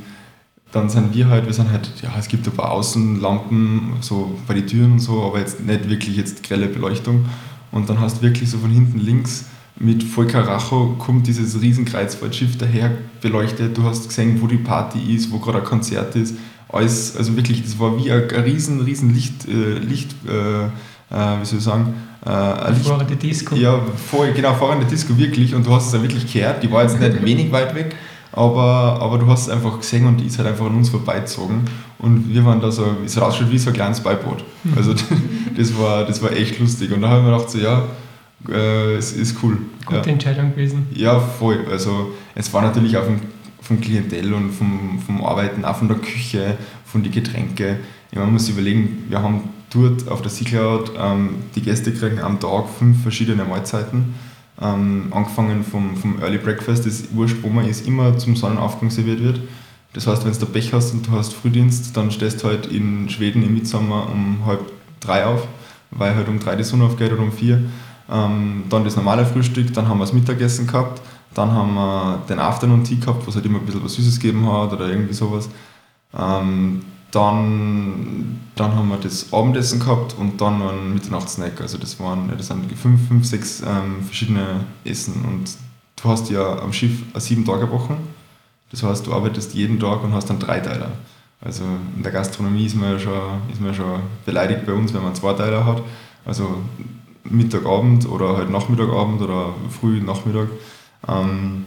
dann 0.71 0.89
sind 0.89 1.13
wir 1.13 1.27
halt, 1.27 1.45
wir 1.45 1.53
sind 1.53 1.71
halt, 1.71 1.91
ja, 2.01 2.11
es 2.17 2.27
gibt 2.27 2.47
ein 2.47 2.53
paar 2.53 2.71
Außenlampen, 2.71 3.97
so 4.01 4.39
bei 4.47 4.55
den 4.55 4.67
Türen 4.67 4.91
und 4.93 4.99
so, 4.99 5.23
aber 5.23 5.39
jetzt 5.39 5.59
nicht 5.63 5.89
wirklich 5.89 6.15
jetzt 6.17 6.43
grelle 6.43 6.67
Beleuchtung. 6.67 7.25
Und 7.71 7.89
dann 7.89 7.99
hast 7.99 8.17
du 8.17 8.21
wirklich 8.23 8.49
so 8.49 8.57
von 8.57 8.71
hinten 8.71 8.99
links 8.99 9.45
mit 9.79 10.03
Volkaracho 10.03 10.95
kommt 10.99 11.27
dieses 11.27 11.59
riesen 11.61 11.85
Kreuzfahrtschiff 11.85 12.57
daher 12.57 12.91
beleuchtet. 13.21 13.77
Du 13.77 13.83
hast 13.83 14.07
gesehen, 14.07 14.41
wo 14.41 14.47
die 14.47 14.57
Party 14.57 15.15
ist, 15.15 15.31
wo 15.31 15.39
gerade 15.39 15.59
ein 15.59 15.63
Konzert 15.63 16.15
ist. 16.15 16.35
Alles, 16.69 17.15
also 17.17 17.35
wirklich, 17.35 17.63
das 17.63 17.79
war 17.79 17.97
wie 17.97 18.11
ein, 18.11 18.29
ein 18.29 18.43
riesen, 18.43 18.81
riesen 18.81 19.13
Licht, 19.13 19.47
äh, 19.47 19.77
Licht 19.79 20.11
äh, 20.27 20.69
äh, 21.13 21.41
wie 21.41 21.45
soll 21.45 21.59
ich 21.59 21.63
sagen, 21.63 21.93
äh, 22.25 22.73
fahrende 22.73 23.15
Disco. 23.15 23.55
Ja, 23.55 23.79
voll, 24.09 24.31
genau, 24.33 24.53
fahrende 24.53 24.85
Disco 24.85 25.17
wirklich 25.17 25.53
und 25.53 25.65
du 25.65 25.73
hast 25.73 25.87
es 25.87 25.93
ja 25.93 26.01
wirklich 26.01 26.31
gehört, 26.31 26.63
die 26.63 26.71
war 26.71 26.83
jetzt 26.83 26.99
nicht 26.99 27.23
wenig 27.25 27.51
weit 27.51 27.75
weg, 27.75 27.95
aber, 28.31 28.99
aber 29.01 29.17
du 29.19 29.27
hast 29.27 29.43
es 29.43 29.49
einfach 29.49 29.77
gesehen 29.77 30.07
und 30.07 30.17
die 30.17 30.25
ist 30.25 30.37
halt 30.37 30.47
einfach 30.47 30.65
an 30.65 30.75
uns 30.75 30.89
vorbeizogen 30.89 31.61
und 31.99 32.33
wir 32.33 32.43
waren 32.45 32.61
da 32.61 32.71
so, 32.71 32.85
es 33.05 33.19
rausschaut 33.19 33.51
wie 33.51 33.57
so 33.57 33.69
ein 33.69 33.75
kleines 33.75 34.01
Beiboot. 34.01 34.43
Mhm. 34.63 34.73
Also 34.75 34.93
das 35.57 35.77
war, 35.77 36.05
das 36.05 36.21
war 36.21 36.31
echt 36.31 36.59
lustig 36.59 36.91
und 36.91 37.01
da 37.01 37.09
haben 37.09 37.25
wir 37.25 37.31
gedacht 37.31 37.49
so, 37.49 37.59
ja, 37.59 37.83
äh, 38.49 38.95
es 38.95 39.13
ist 39.13 39.37
cool. 39.43 39.57
Gute 39.85 39.97
ja. 39.97 40.05
Entscheidung 40.05 40.51
gewesen. 40.51 40.87
Ja, 40.93 41.19
voll. 41.19 41.65
Also 41.69 42.13
es 42.35 42.51
war 42.53 42.61
natürlich 42.61 42.97
auch 42.97 43.03
vom, 43.03 43.19
vom 43.61 43.79
Klientel 43.79 44.33
und 44.33 44.51
vom, 44.51 44.99
vom 45.05 45.23
Arbeiten, 45.23 45.63
auch 45.65 45.75
von 45.75 45.87
der 45.87 45.97
Küche, 45.97 46.57
von 46.85 47.03
den 47.03 47.11
Getränke. 47.11 47.79
Ja, 48.11 48.21
man 48.21 48.33
muss 48.33 48.49
überlegen, 48.49 49.05
wir 49.09 49.21
haben 49.21 49.41
dort 49.73 50.07
auf 50.09 50.21
der 50.21 50.31
C-Cloud, 50.31 50.91
ähm, 50.97 51.35
die 51.55 51.61
Gäste 51.61 51.93
kriegen 51.93 52.19
am 52.19 52.39
Tag 52.39 52.65
fünf 52.77 53.01
verschiedene 53.01 53.43
Mahlzeiten. 53.45 54.13
Ähm, 54.61 55.07
angefangen 55.11 55.63
vom, 55.63 55.97
vom 55.97 56.21
Early 56.21 56.37
Breakfast, 56.37 56.85
das 56.85 57.05
wurscht, 57.13 57.37
wo 57.41 57.49
man 57.49 57.67
ist, 57.67 57.87
immer 57.87 58.17
zum 58.17 58.35
Sonnenaufgang 58.35 58.91
serviert 58.91 59.23
wird. 59.23 59.39
Das 59.93 60.07
heißt, 60.07 60.25
wenn 60.25 60.33
du 60.33 60.45
Pech 60.45 60.73
hast 60.73 60.93
und 60.93 61.07
du 61.07 61.11
hast 61.11 61.33
Frühdienst, 61.33 61.95
dann 61.97 62.11
stehst 62.11 62.43
du 62.43 62.47
halt 62.47 62.67
in 62.67 63.09
Schweden 63.09 63.43
im 63.43 63.53
Mitsommer 63.53 64.09
um 64.11 64.45
halb 64.45 64.61
drei 64.99 65.25
auf, 65.25 65.47
weil 65.91 66.15
halt 66.15 66.27
um 66.27 66.39
drei 66.39 66.55
die 66.55 66.63
Sonne 66.63 66.85
aufgeht 66.85 67.11
oder 67.11 67.21
um 67.21 67.31
vier. 67.31 67.63
Ähm, 68.11 68.63
dann 68.69 68.83
das 68.83 68.95
normale 68.95 69.25
Frühstück, 69.25 69.73
dann 69.73 69.87
haben 69.87 69.97
wir 69.97 70.05
das 70.05 70.13
Mittagessen 70.13 70.67
gehabt, 70.67 71.01
dann 71.33 71.51
haben 71.51 71.73
wir 71.73 72.21
den 72.29 72.39
Afternoon 72.39 72.83
Tea 72.83 72.97
gehabt, 72.97 73.25
was 73.27 73.35
halt 73.35 73.45
immer 73.45 73.59
ein 73.59 73.65
bisschen 73.65 73.83
was 73.83 73.93
Süßes 73.93 74.19
gegeben 74.19 74.51
hat 74.51 74.73
oder 74.73 74.87
irgendwie 74.87 75.13
sowas. 75.13 75.49
Ähm, 76.17 76.81
dann, 77.13 78.41
dann 78.55 78.75
haben 78.75 78.89
wir 78.89 78.97
das 78.97 79.31
Abendessen 79.31 79.79
gehabt 79.79 80.15
und 80.17 80.41
dann 80.41 80.59
noch 80.59 80.71
einen 80.71 80.95
Mitternachtssnack. 80.95 81.61
Also 81.61 81.77
das 81.77 81.99
waren 81.99 82.31
das 82.35 82.47
sind 82.47 82.71
fünf, 82.75 83.07
fünf 83.07 83.25
sechs 83.25 83.61
ähm, 83.61 84.03
verschiedene 84.03 84.61
Essen. 84.83 85.23
Und 85.23 85.51
du 86.01 86.09
hast 86.09 86.29
ja 86.31 86.59
am 86.59 86.73
Schiff 86.73 87.03
eine 87.13 87.21
sieben 87.21 87.45
Tage 87.45 87.69
Woche. 87.69 87.95
Das 88.71 88.81
heißt, 88.81 89.05
du 89.05 89.13
arbeitest 89.13 89.53
jeden 89.53 89.79
Tag 89.79 90.03
und 90.03 90.13
hast 90.13 90.31
dann 90.31 90.39
drei 90.39 90.59
Teile. 90.59 90.87
Also 91.39 91.63
in 91.95 92.01
der 92.01 92.11
Gastronomie 92.11 92.65
ist 92.65 92.75
man 92.75 92.93
ja 92.93 92.99
schon, 92.99 93.41
ist 93.51 93.61
man 93.61 93.75
schon 93.75 93.99
beleidigt 94.25 94.65
bei 94.65 94.73
uns, 94.73 94.91
wenn 94.93 95.03
man 95.03 95.13
zwei 95.13 95.33
Teile 95.33 95.63
hat. 95.63 95.83
Also 96.25 96.63
Mittagabend 97.25 98.09
oder 98.09 98.37
halt 98.37 98.49
Nachmittagabend 98.49 99.21
oder 99.21 99.53
früh 99.69 100.01
Nachmittag. 100.01 100.47
Ähm, 101.07 101.65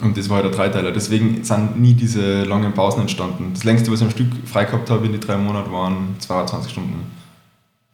und 0.00 0.16
das 0.16 0.28
war 0.28 0.36
halt 0.36 0.46
der 0.46 0.52
Dreiteiler. 0.52 0.90
Deswegen 0.90 1.44
sind 1.44 1.80
nie 1.80 1.94
diese 1.94 2.42
langen 2.44 2.72
Pausen 2.72 3.02
entstanden. 3.02 3.50
Das 3.54 3.64
längste, 3.64 3.92
was 3.92 4.00
ich 4.00 4.04
am 4.04 4.10
Stück 4.10 4.28
frei 4.44 4.64
gehabt 4.64 4.90
habe 4.90 5.06
in 5.06 5.12
die 5.12 5.20
drei 5.20 5.36
Monaten, 5.36 5.70
waren 5.72 6.16
22 6.18 6.72
Stunden. 6.72 7.06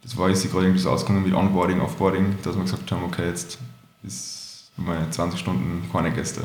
Das 0.02 0.16
war 0.16 0.30
jetzt 0.30 0.50
gerade 0.50 0.64
irgendwie 0.64 0.80
so 0.80 0.90
ausgegangen 0.90 1.24
mit 1.24 1.34
Onboarding, 1.34 1.80
Offboarding, 1.80 2.38
dass 2.42 2.56
wir 2.56 2.62
gesagt 2.62 2.90
haben, 2.90 3.04
okay, 3.04 3.26
jetzt 3.28 3.58
ist 4.02 4.70
mal 4.76 4.98
20 5.10 5.38
Stunden 5.38 5.84
keine 5.92 6.10
Gäste. 6.10 6.42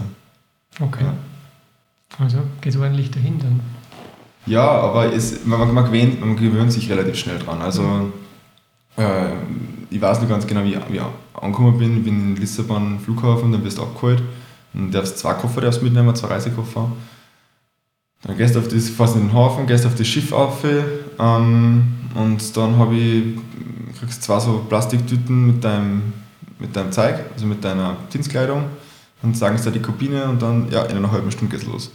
Okay. 0.80 1.06
Ja. 1.06 1.14
Also 2.20 2.40
geht 2.60 2.76
ordentlich 2.76 3.12
dahin 3.12 3.40
dann. 3.40 3.62
Ja, 4.46 4.70
aber 4.70 5.12
es, 5.14 5.46
man, 5.46 5.74
man, 5.74 5.86
gewöhnt, 5.86 6.20
man 6.20 6.36
gewöhnt 6.36 6.72
sich 6.72 6.90
relativ 6.90 7.16
schnell 7.16 7.40
dran. 7.40 7.62
Also 7.62 7.82
mhm. 7.82 8.14
äh, 8.98 9.32
ich 9.90 10.02
weiß 10.02 10.20
nicht 10.20 10.30
ganz 10.30 10.46
genau, 10.46 10.64
wie 10.64 10.74
ich 10.74 11.02
angekommen 11.34 11.78
bin. 11.78 11.98
Ich 11.98 12.04
bin 12.04 12.36
in 12.36 12.36
Lissabon 12.36 13.00
Flughafen, 13.00 13.52
dann 13.54 13.64
wirst 13.64 13.78
du 13.78 13.84
abgeholt. 13.84 14.22
Dann 14.76 14.92
darfst 14.92 15.18
zwei 15.18 15.34
Koffer 15.34 15.62
darfst 15.62 15.82
mitnehmen, 15.82 16.14
zwei 16.16 16.28
Reisekoffer. 16.28 16.92
Dann 18.24 18.38
gehst 18.38 18.56
du 18.56 18.60
auf 18.60 18.68
das, 18.68 18.90
fährst 18.90 19.16
in 19.16 19.28
den 19.28 19.34
Hafen, 19.34 19.68
gehst 19.68 19.86
auf 19.86 19.96
das 19.96 20.08
Schiff 20.08 20.34
auf 20.34 20.64
ähm, 20.64 21.84
und 22.16 22.58
dann 22.58 22.78
habe 22.78 22.96
ich, 22.96 23.24
kriegst 24.00 24.24
zwei 24.24 24.40
so 24.40 24.66
Plastiktüten 24.68 25.48
mit 25.48 25.64
deinem, 25.64 26.14
mit 26.60 26.76
deinem 26.76 26.92
Zeug, 26.92 27.16
also 27.34 27.46
mit 27.46 27.64
deiner 27.64 27.98
Dienstkleidung 28.14 28.66
und 29.22 29.38
sagen 29.38 29.58
sie 29.58 29.66
dir 29.66 29.80
die 29.80 29.86
Kabine 29.86 30.26
und 30.26 30.42
dann, 30.42 30.70
ja, 30.72 30.84
in 30.84 30.98
einer 30.98 31.12
halben 31.12 31.32
Stunde 31.32 31.56
geht's 31.56 31.68
los. 31.68 31.92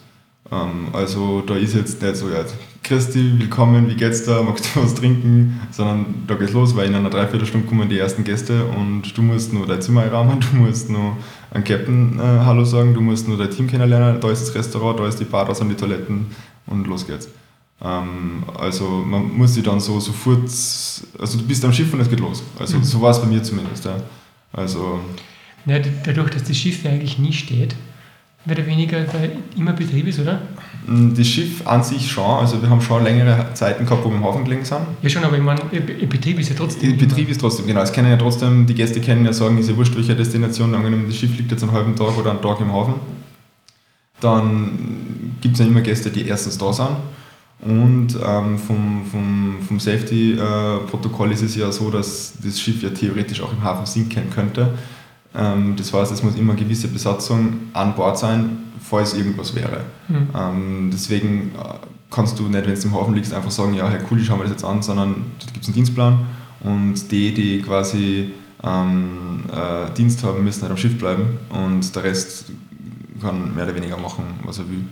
Ähm, 0.51 0.89
also 0.93 1.43
da 1.43 1.57
ist 1.57 1.75
jetzt 1.75 2.01
nicht 2.01 2.17
so, 2.17 2.29
ja, 2.29 2.45
Christi, 2.83 3.39
willkommen, 3.39 3.89
wie 3.89 3.95
geht's 3.95 4.25
da, 4.25 4.43
magst 4.43 4.75
du 4.75 4.83
was 4.83 4.95
trinken, 4.95 5.61
sondern 5.71 6.07
da 6.27 6.35
geht's 6.35 6.53
los, 6.53 6.75
weil 6.75 6.89
in 6.89 6.95
einer 6.95 7.11
Dreiviertelstunde 7.11 7.67
kommen 7.67 7.89
die 7.89 7.99
ersten 7.99 8.25
Gäste 8.25 8.65
und 8.65 9.17
du 9.17 9.23
musst 9.23 9.53
nur 9.53 9.67
dein 9.67 9.81
Zimmer 9.81 10.03
einrahmen, 10.03 10.41
du 10.41 10.57
musst 10.57 10.91
nur 10.91 11.17
einen 11.53 11.63
Captain 11.65 12.19
äh, 12.19 12.23
Hallo 12.23 12.65
sagen, 12.65 12.95
du 12.95 13.01
musst 13.01 13.29
nur 13.29 13.39
dein 13.39 13.51
Team 13.51 13.67
kennenlernen, 13.69 14.21
da 14.21 14.31
ist 14.31 14.43
das 14.43 14.55
Restaurant, 14.55 14.99
da 14.99 15.07
ist 15.07 15.21
die 15.21 15.25
Bar, 15.25 15.45
da 15.45 15.55
sind 15.55 15.69
die 15.69 15.77
Toiletten 15.77 16.27
und 16.67 16.87
los 16.87 17.07
geht's. 17.07 17.29
Ähm, 17.83 18.45
also 18.59 18.89
man 18.89 19.37
muss 19.37 19.55
sich 19.55 19.63
dann 19.63 19.79
so 19.79 20.01
sofort, 20.01 20.45
also 20.45 21.39
du 21.39 21.47
bist 21.47 21.65
am 21.65 21.73
Schiff 21.73 21.93
und 21.93 22.01
es 22.01 22.11
geht 22.11 22.21
los. 22.21 22.43
Also 22.59 22.79
mhm. 22.79 22.85
so 22.85 23.01
war 23.01 23.11
es 23.11 23.21
bei 23.21 23.27
mir 23.27 23.43
zumindest. 23.43 23.85
Ja. 23.85 23.97
Also, 24.53 25.01
ja, 25.67 25.79
dadurch, 26.05 26.31
dass 26.31 26.45
das 26.45 26.57
Schiff 26.57 26.85
eigentlich 26.85 27.19
nie 27.19 27.33
steht, 27.33 27.77
mehr 28.45 28.57
oder 28.57 28.67
weniger 28.67 29.05
immer 29.57 29.73
Betrieb 29.73 30.07
ist, 30.07 30.21
oder? 30.21 30.41
Mm, 30.87 31.15
das 31.15 31.27
Schiff 31.27 31.67
an 31.67 31.83
sich 31.83 32.11
schon, 32.11 32.25
also 32.25 32.61
wir 32.63 32.71
haben 32.71 32.81
schon 32.81 33.05
längere 33.05 33.53
Zeiten 33.55 33.85
gehabt, 33.85 34.05
wo 34.05 34.09
wir 34.09 34.17
im 34.17 34.25
Hafen 34.25 34.45
gelegen 34.45 34.65
sind. 34.65 34.81
Ja 35.03 35.09
schon, 35.11 35.25
aber 35.25 35.37
ich 35.37 35.43
meine, 35.43 35.61
Betrieb 35.61 36.39
ist 36.41 36.49
ja 36.49 36.55
trotzdem. 36.57 36.97
Betrieb 36.97 37.29
ist 37.29 37.41
trotzdem, 37.41 37.67
genau. 37.67 37.83
Es 37.83 37.93
können 37.93 38.11
ja 38.11 38.17
trotzdem, 38.17 38.67
die 38.67 38.75
Gäste 38.75 39.01
kennen 39.01 39.25
ja 39.25 39.33
sagen, 39.33 39.59
ist 39.59 39.69
ja 39.69 39.77
wurscht, 39.77 39.95
welche 39.97 40.17
Destination, 40.17 40.75
angenommen, 40.75 41.05
das 41.07 41.17
Schiff 41.17 41.37
liegt 41.37 41.51
jetzt 41.51 41.63
einen 41.63 41.73
halben 41.73 41.95
Tag 41.95 42.17
oder 42.17 42.31
einen 42.31 42.43
Tag 42.43 42.61
im 42.61 42.73
Hafen. 42.73 42.95
Dann 44.21 45.37
gibt 45.41 45.55
es 45.55 45.61
ja 45.61 45.67
immer 45.67 45.81
Gäste, 45.81 46.11
die 46.11 46.27
erstens 46.27 46.59
da 46.59 46.73
sind. 46.73 46.89
Und 47.63 48.19
ähm, 48.27 48.59
vom, 48.59 49.05
vom, 49.11 49.59
vom 49.67 49.79
Safety-Protokoll 49.79 51.31
äh, 51.31 51.35
ist 51.35 51.43
es 51.43 51.57
ja 51.57 51.71
so, 51.71 51.91
dass 51.91 52.33
das 52.43 52.59
Schiff 52.59 52.83
ja 52.83 52.89
theoretisch 52.89 53.43
auch 53.43 53.53
im 53.53 53.63
Hafen 53.63 53.85
sinken 53.85 54.31
könnte. 54.31 54.79
Ähm, 55.35 55.77
das 55.77 55.93
heißt, 55.93 56.13
es 56.13 56.23
muss 56.23 56.37
immer 56.37 56.53
eine 56.53 56.63
gewisse 56.63 56.89
Besatzung 56.89 57.71
an 57.73 57.95
Bord 57.95 58.19
sein, 58.19 58.59
falls 58.81 59.15
irgendwas 59.15 59.55
wäre. 59.55 59.85
Mhm. 60.09 60.91
Deswegen 60.91 61.53
äh, 61.55 61.87
kannst 62.11 62.39
du 62.39 62.49
nicht, 62.49 62.67
wenn 62.67 62.75
du 62.75 62.83
im 62.83 62.95
Hafen 62.95 63.15
liegst, 63.15 63.33
einfach 63.33 63.51
sagen, 63.51 63.75
ja, 63.75 63.89
hey, 63.89 64.01
cool, 64.11 64.21
ich 64.21 64.27
schaue 64.27 64.39
mir 64.39 64.45
das 64.45 64.53
jetzt 64.53 64.65
an, 64.65 64.83
sondern 64.83 65.27
da 65.39 65.47
gibt 65.53 65.63
es 65.63 65.69
einen 65.69 65.75
Dienstplan 65.75 66.27
und 66.61 67.11
die, 67.11 67.33
die 67.33 67.63
quasi 67.63 68.33
ähm, 68.63 69.45
äh, 69.53 69.95
Dienst 69.95 70.23
haben, 70.25 70.45
müssen 70.45 70.63
halt 70.63 70.73
am 70.73 70.77
Schiff 70.77 70.99
bleiben 70.99 71.39
und 71.51 71.95
der 71.95 72.05
Rest 72.05 72.47
kann 73.21 73.55
mehr 73.55 73.65
oder 73.65 73.75
weniger 73.75 73.97
machen, 73.97 74.25
was 74.45 74.59
er 74.59 74.69
will. 74.69 74.85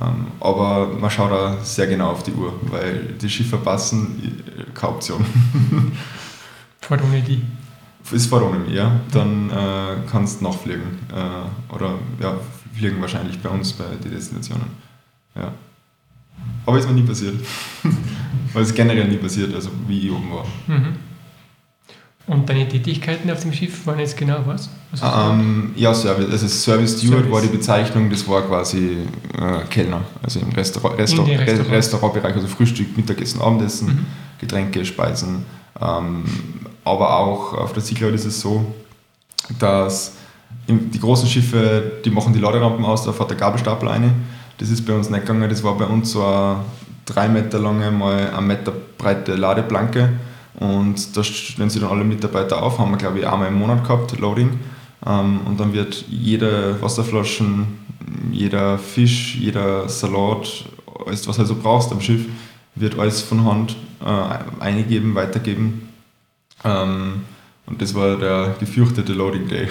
Ähm, 0.00 0.26
aber 0.38 0.88
man 0.88 1.10
schaut 1.10 1.30
da 1.30 1.58
sehr 1.62 1.86
genau 1.86 2.12
auf 2.12 2.22
die 2.22 2.32
Uhr, 2.32 2.52
weil 2.70 3.14
die 3.20 3.28
Schiffe 3.28 3.58
passen, 3.58 4.42
äh, 4.56 4.64
keine 4.72 4.94
Option. 4.94 5.24
Vor 6.80 6.98
ohne 7.04 7.20
die 7.20 7.42
ist 8.12 8.26
Faronim, 8.26 8.72
ja. 8.72 9.00
Dann 9.12 9.50
äh, 9.50 10.08
kannst 10.10 10.40
du 10.40 10.44
nachfliegen. 10.44 10.98
Äh, 11.12 11.74
oder 11.74 11.94
ja, 12.20 12.36
fliegen 12.74 13.00
wahrscheinlich 13.00 13.38
bei 13.40 13.48
uns 13.48 13.72
bei 13.72 13.84
den 14.02 14.10
Destinationen. 14.12 14.66
Ja. 15.34 15.52
Aber 16.66 16.78
ist 16.78 16.88
mir 16.88 16.94
nie 16.94 17.02
passiert. 17.02 17.34
Weil 18.52 18.62
es 18.62 18.74
generell 18.74 19.08
nie 19.08 19.16
passiert, 19.16 19.54
also 19.54 19.70
wie 19.86 20.06
ich 20.06 20.10
oben 20.10 20.30
war. 20.30 20.46
Mhm. 20.66 20.96
Und 22.26 22.48
deine 22.48 22.68
Tätigkeiten 22.68 23.28
auf 23.30 23.40
dem 23.40 23.52
Schiff 23.52 23.86
waren 23.86 23.98
jetzt 23.98 24.16
genau 24.16 24.38
was? 24.46 24.70
was 24.92 25.00
ähm, 25.02 25.72
ja, 25.74 25.92
Service. 25.92 26.30
Also 26.30 26.46
Service 26.46 26.98
Steward 26.98 27.22
Service. 27.22 27.32
war 27.32 27.40
die 27.42 27.48
Bezeichnung, 27.48 28.08
das 28.08 28.26
war 28.28 28.42
quasi 28.42 28.98
äh, 29.36 29.64
Kellner. 29.68 30.02
Also 30.22 30.38
im 30.38 30.50
Restaurant, 30.50 30.98
Restaurant. 30.98 31.48
Restaurantbereich, 31.70 32.34
also 32.34 32.46
Frühstück, 32.46 32.96
Mittagessen, 32.96 33.40
Abendessen, 33.40 33.88
mhm. 33.88 34.06
Getränke, 34.38 34.84
Speisen. 34.84 35.44
Ähm, 35.80 36.24
aber 36.84 37.18
auch 37.18 37.54
auf 37.54 37.72
der 37.72 37.82
Seacloud 37.82 38.14
ist 38.14 38.24
es 38.24 38.40
so, 38.40 38.64
dass 39.58 40.12
die 40.68 41.00
großen 41.00 41.28
Schiffe, 41.28 42.00
die 42.04 42.10
machen 42.10 42.32
die 42.32 42.38
Laderampen 42.38 42.84
aus, 42.84 43.04
da 43.04 43.12
fährt 43.12 43.30
der 43.30 43.36
Gabelstapel 43.36 43.88
rein. 43.88 44.12
Das 44.58 44.70
ist 44.70 44.84
bei 44.86 44.94
uns 44.94 45.10
nicht 45.10 45.22
gegangen, 45.22 45.48
das 45.48 45.62
war 45.62 45.76
bei 45.76 45.86
uns 45.86 46.12
so 46.12 46.24
eine 46.24 46.56
drei 47.06 47.28
Meter 47.28 47.58
lange, 47.58 47.90
mal 47.90 48.30
ein 48.30 48.46
Meter 48.46 48.72
breite 48.98 49.34
Ladeplanke. 49.34 50.10
Und 50.58 51.16
da 51.16 51.24
stellen 51.24 51.70
sie 51.70 51.80
dann 51.80 51.90
alle 51.90 52.04
Mitarbeiter 52.04 52.62
auf, 52.62 52.78
haben 52.78 52.90
wir 52.90 52.98
glaube 52.98 53.20
ich 53.20 53.26
einmal 53.26 53.48
im 53.48 53.58
Monat 53.58 53.82
gehabt, 53.82 54.18
Loading. 54.18 54.58
Ähm, 55.06 55.40
und 55.46 55.58
dann 55.58 55.72
wird 55.72 56.04
jede 56.08 56.80
Wasserflaschen, 56.82 57.78
jeder 58.30 58.78
Fisch, 58.78 59.36
jeder 59.36 59.88
Salat, 59.88 60.64
alles 61.06 61.26
was 61.26 61.36
du 61.36 61.42
also 61.42 61.56
brauchst 61.56 61.90
am 61.92 62.00
Schiff, 62.00 62.26
wird 62.74 62.98
alles 62.98 63.22
von 63.22 63.44
Hand 63.44 63.76
äh, 64.04 64.62
eingeben, 64.62 65.14
weitergeben 65.14 65.89
ähm, 66.64 67.22
und 67.66 67.80
das 67.80 67.94
war 67.94 68.16
der 68.16 68.56
gefürchtete 68.58 69.12
Loading 69.12 69.48
Day. 69.48 69.68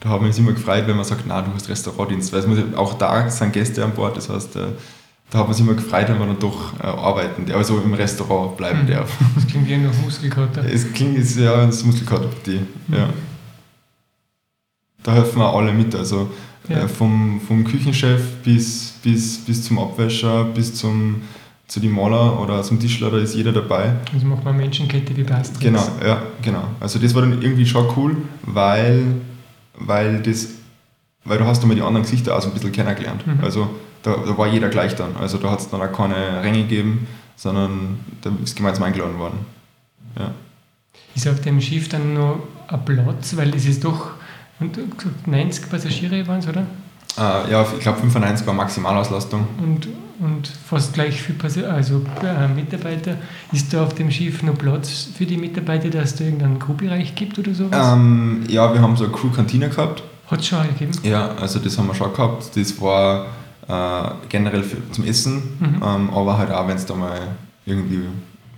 Da 0.00 0.08
haben 0.08 0.24
wir 0.24 0.28
uns 0.28 0.38
immer 0.38 0.52
gefreut, 0.52 0.86
wenn 0.86 0.96
man 0.96 1.04
sagt, 1.04 1.22
na, 1.26 1.40
du 1.42 1.52
hast 1.54 1.68
Restaurantdienst, 1.68 2.32
weil 2.32 2.40
es 2.40 2.46
muss 2.46 2.58
auch 2.76 2.94
da 2.94 3.30
sind 3.30 3.52
Gäste 3.52 3.84
an 3.84 3.92
Bord, 3.92 4.16
das 4.16 4.28
heißt, 4.28 4.56
äh, 4.56 4.66
da 5.30 5.38
hat 5.38 5.46
man 5.46 5.54
sich 5.54 5.64
immer 5.64 5.74
gefreut, 5.74 6.08
wenn 6.08 6.18
man 6.18 6.28
dann 6.28 6.40
doch 6.40 6.78
äh, 6.80 6.86
arbeiten, 6.86 7.50
also 7.52 7.78
im 7.78 7.94
Restaurant 7.94 8.56
bleiben 8.56 8.82
mhm. 8.82 8.88
darf. 8.88 9.16
Das 9.34 9.46
klingt 9.46 9.68
wie 9.68 9.76
nach 9.76 9.94
Muskelkater. 10.02 10.64
Es 10.64 10.92
klingt 10.92 11.16
ist, 11.16 11.38
ja 11.38 11.66
das 11.66 11.84
Muskelkater, 11.84 12.28
die, 12.44 12.58
mhm. 12.88 12.94
ja. 12.94 13.08
Da 15.04 15.14
helfen 15.14 15.38
wir 15.38 15.52
alle 15.52 15.72
mit, 15.72 15.94
also 15.94 16.30
ja. 16.68 16.82
äh, 16.82 16.88
vom, 16.88 17.40
vom 17.40 17.64
Küchenchef 17.64 18.20
bis, 18.42 18.94
bis, 19.02 19.38
bis 19.38 19.64
zum 19.64 19.78
Abwäscher, 19.78 20.44
bis 20.44 20.74
zum 20.74 21.22
zu 21.72 21.80
den 21.80 21.90
Maler 21.90 22.38
oder 22.38 22.62
zum 22.62 22.78
Tischler, 22.78 23.10
da 23.10 23.16
ist 23.16 23.34
jeder 23.34 23.50
dabei. 23.50 23.94
Also 24.12 24.26
macht 24.26 24.44
man 24.44 24.54
Menschenkette 24.58 25.16
wie 25.16 25.22
bei 25.22 25.36
Asterix. 25.36 25.60
Genau, 25.60 25.88
ja, 26.06 26.20
genau. 26.42 26.64
Also 26.80 26.98
das 26.98 27.14
war 27.14 27.22
dann 27.22 27.40
irgendwie 27.40 27.64
schon 27.64 27.86
cool, 27.96 28.14
weil, 28.42 29.06
weil 29.78 30.20
das, 30.20 30.48
weil 31.24 31.38
du 31.38 31.46
hast 31.46 31.60
dann 31.60 31.68
mal 31.68 31.74
die 31.74 31.80
anderen 31.80 32.02
Gesichter 32.02 32.36
auch 32.36 32.42
so 32.42 32.48
ein 32.48 32.52
bisschen 32.52 32.72
kennengelernt. 32.72 33.26
Mhm. 33.26 33.42
Also 33.42 33.70
da, 34.02 34.16
da, 34.16 34.36
war 34.36 34.48
jeder 34.48 34.68
gleich 34.68 34.96
dann. 34.96 35.16
Also 35.16 35.38
da 35.38 35.50
hat 35.50 35.60
es 35.60 35.70
dann 35.70 35.80
auch 35.80 35.90
keine 35.90 36.42
Ränge 36.42 36.58
gegeben, 36.58 37.06
sondern 37.36 38.00
da 38.20 38.30
ist 38.44 38.54
gemeinsam 38.54 38.84
eingeladen 38.84 39.18
worden. 39.18 39.38
Ja. 40.18 40.30
Ist 41.14 41.26
auf 41.26 41.40
dem 41.40 41.58
Schiff 41.58 41.88
dann 41.88 42.12
noch 42.12 42.38
ein 42.68 42.84
Platz, 42.84 43.34
weil 43.34 43.54
es 43.54 43.64
ist 43.64 43.82
doch 43.82 44.10
90 45.24 45.70
Passagiere 45.70 46.26
waren 46.26 46.40
es, 46.40 46.48
oder? 46.48 46.66
Äh, 47.16 47.50
ja, 47.50 47.62
ich 47.62 47.80
glaube 47.80 47.98
95 47.98 48.46
war 48.46 48.52
Maximalauslastung. 48.52 49.46
Und, 49.56 49.88
und 50.22 50.46
fast 50.46 50.94
gleich 50.94 51.20
viel 51.20 51.34
Passi 51.34 51.64
also 51.64 52.02
äh, 52.22 52.48
Mitarbeiter. 52.48 53.16
Ist 53.52 53.72
da 53.72 53.84
auf 53.84 53.94
dem 53.94 54.10
Schiff 54.10 54.42
noch 54.42 54.56
Platz 54.56 55.08
für 55.16 55.26
die 55.26 55.36
Mitarbeiter, 55.36 55.90
dass 55.90 56.10
es 56.10 56.16
da 56.16 56.24
irgendeinen 56.24 56.58
Crewbereich 56.58 57.14
gibt 57.14 57.38
oder 57.38 57.52
sowas? 57.52 57.92
Ähm, 57.92 58.44
ja, 58.48 58.72
wir 58.72 58.80
haben 58.80 58.96
so 58.96 59.04
eine 59.04 59.12
Crew-Kantine 59.12 59.68
gehabt. 59.68 60.02
Hat 60.28 60.40
es 60.40 60.46
schon 60.46 60.62
gegeben? 60.68 60.92
Ja, 61.02 61.32
also 61.34 61.58
das 61.58 61.76
haben 61.76 61.88
wir 61.88 61.94
schon 61.94 62.12
gehabt. 62.12 62.56
Das 62.56 62.80
war 62.80 63.26
äh, 63.68 64.10
generell 64.28 64.62
für, 64.62 64.90
zum 64.92 65.04
Essen, 65.04 65.42
mhm. 65.58 65.82
ähm, 65.84 66.10
aber 66.10 66.38
halt 66.38 66.52
auch, 66.52 66.68
wenn 66.68 66.76
du 66.76 66.84
da 66.84 66.94
mal 66.94 67.20
irgendwie 67.66 68.02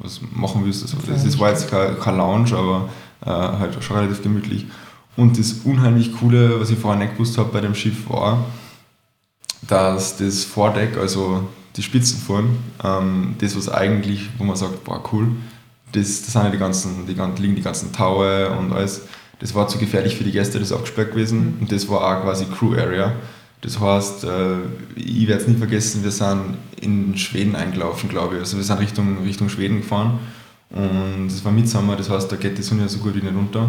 was 0.00 0.20
machen 0.34 0.62
willst. 0.64 0.82
Also, 0.82 0.98
das, 1.06 1.24
das 1.24 1.38
war 1.38 1.50
jetzt 1.50 1.70
kein, 1.70 1.98
kein 1.98 2.16
Lounge, 2.16 2.54
aber 2.54 2.88
äh, 3.24 3.30
halt 3.30 3.82
schon 3.82 3.96
relativ 3.96 4.22
gemütlich. 4.22 4.66
Und 5.16 5.38
das 5.38 5.52
unheimlich 5.64 6.12
Coole, 6.16 6.60
was 6.60 6.70
ich 6.70 6.78
vorher 6.78 7.00
nicht 7.00 7.14
gewusst 7.14 7.38
habe 7.38 7.50
bei 7.52 7.60
dem 7.60 7.74
Schiff, 7.74 8.08
war, 8.10 8.44
dass 9.66 10.16
das 10.16 10.44
Vordeck, 10.44 10.96
also 10.96 11.46
die 11.76 11.82
Spitzenform, 11.82 12.56
ähm, 12.82 13.34
das 13.38 13.56
was 13.56 13.68
eigentlich, 13.68 14.28
wo 14.38 14.44
man 14.44 14.56
sagt, 14.56 14.84
boah 14.84 15.02
cool, 15.12 15.28
das, 15.92 16.22
das 16.22 16.32
sind 16.32 16.44
ja 16.44 16.50
die 16.50 16.58
ganzen, 16.58 17.06
die, 17.06 17.42
liegen 17.42 17.56
die 17.56 17.62
ganzen 17.62 17.92
Taue 17.92 18.50
und 18.50 18.72
alles. 18.72 19.02
Das 19.40 19.54
war 19.54 19.68
zu 19.68 19.78
gefährlich 19.78 20.16
für 20.16 20.24
die 20.24 20.32
Gäste, 20.32 20.58
das 20.58 20.70
ist 20.70 20.76
abgesperrt 20.76 21.12
gewesen. 21.12 21.56
Mhm. 21.56 21.62
Und 21.62 21.72
das 21.72 21.88
war 21.88 22.00
auch 22.00 22.22
quasi 22.22 22.46
Crew 22.46 22.74
Area. 22.74 23.12
Das 23.60 23.80
heißt, 23.80 24.24
äh, 24.24 24.56
ich 24.94 25.26
werde 25.26 25.42
es 25.42 25.48
nie 25.48 25.56
vergessen, 25.56 26.04
wir 26.04 26.10
sind 26.10 26.58
in 26.80 27.16
Schweden 27.16 27.56
eingelaufen, 27.56 28.08
glaube 28.08 28.34
ich. 28.34 28.40
Also 28.40 28.56
wir 28.56 28.64
sind 28.64 28.78
Richtung, 28.78 29.22
Richtung 29.24 29.48
Schweden 29.48 29.78
gefahren 29.78 30.18
und 30.70 31.28
es 31.28 31.44
war 31.44 31.52
Mitsommer, 31.52 31.96
das 31.96 32.10
heißt, 32.10 32.30
da 32.30 32.36
geht 32.36 32.58
die 32.58 32.62
Sonne 32.62 32.88
so 32.88 32.98
gut 32.98 33.14
wie 33.14 33.22
nicht 33.22 33.34
runter. 33.34 33.68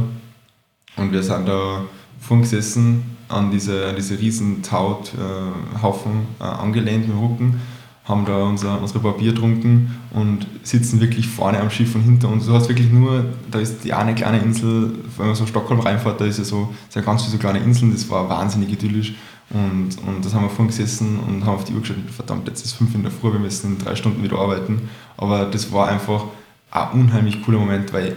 Und 0.97 1.11
wir 1.11 1.21
sind 1.21 1.47
da 1.47 1.85
vorn 2.19 2.41
gesessen, 2.41 3.14
an 3.27 3.51
diese, 3.51 3.93
diese 3.93 4.19
riesen 4.19 4.61
Tauthaufen 4.61 6.11
äh, 6.39 6.43
äh, 6.43 6.47
angelehnt 6.47 7.07
dem 7.07 7.17
Rücken, 7.17 7.61
haben 8.05 8.25
da 8.25 8.43
unser, 8.43 8.79
unsere 8.79 8.99
Papier 8.99 9.33
getrunken 9.33 9.95
und 10.11 10.45
sitzen 10.63 11.01
wirklich 11.01 11.27
vorne 11.27 11.59
am 11.59 11.71
Schiff 11.71 11.95
und 11.95 12.03
hinter 12.03 12.29
uns. 12.29 12.45
Du 12.45 12.53
hast 12.53 12.69
wirklich 12.69 12.91
nur, 12.91 13.25
da 13.49 13.59
ist 13.59 13.83
die 13.83 13.93
eine 13.93 14.13
kleine 14.13 14.39
Insel, 14.39 14.93
wenn 15.17 15.27
man 15.27 15.35
so 15.35 15.45
Stockholm 15.47 15.79
reinfährt, 15.79 16.21
da 16.21 16.25
ist 16.25 16.37
ja 16.37 16.43
so, 16.43 16.73
sehr 16.89 17.01
ganz 17.01 17.23
viele 17.23 17.33
so 17.33 17.39
kleine 17.39 17.59
Inseln, 17.59 17.91
das 17.91 18.07
war 18.09 18.29
wahnsinnig 18.29 18.71
idyllisch. 18.71 19.15
Und, 19.49 19.97
und 20.07 20.25
das 20.25 20.33
haben 20.33 20.43
wir 20.43 20.49
vorhin 20.49 20.67
gesessen 20.67 21.19
und 21.19 21.45
haben 21.45 21.55
auf 21.55 21.65
die 21.65 21.73
Uhr 21.73 21.81
geschaut, 21.81 21.97
verdammt, 22.15 22.47
jetzt 22.47 22.65
ist 22.65 22.73
fünf 22.73 22.93
in 22.95 23.03
der 23.03 23.11
Früh, 23.11 23.31
wir 23.31 23.39
müssen 23.39 23.73
in 23.73 23.77
drei 23.83 23.95
Stunden 23.95 24.23
wieder 24.23 24.37
arbeiten. 24.37 24.89
Aber 25.17 25.45
das 25.45 25.71
war 25.71 25.87
einfach 25.87 26.25
ein 26.71 26.99
unheimlich 26.99 27.43
cooler 27.43 27.59
Moment, 27.59 27.93
weil 27.93 28.15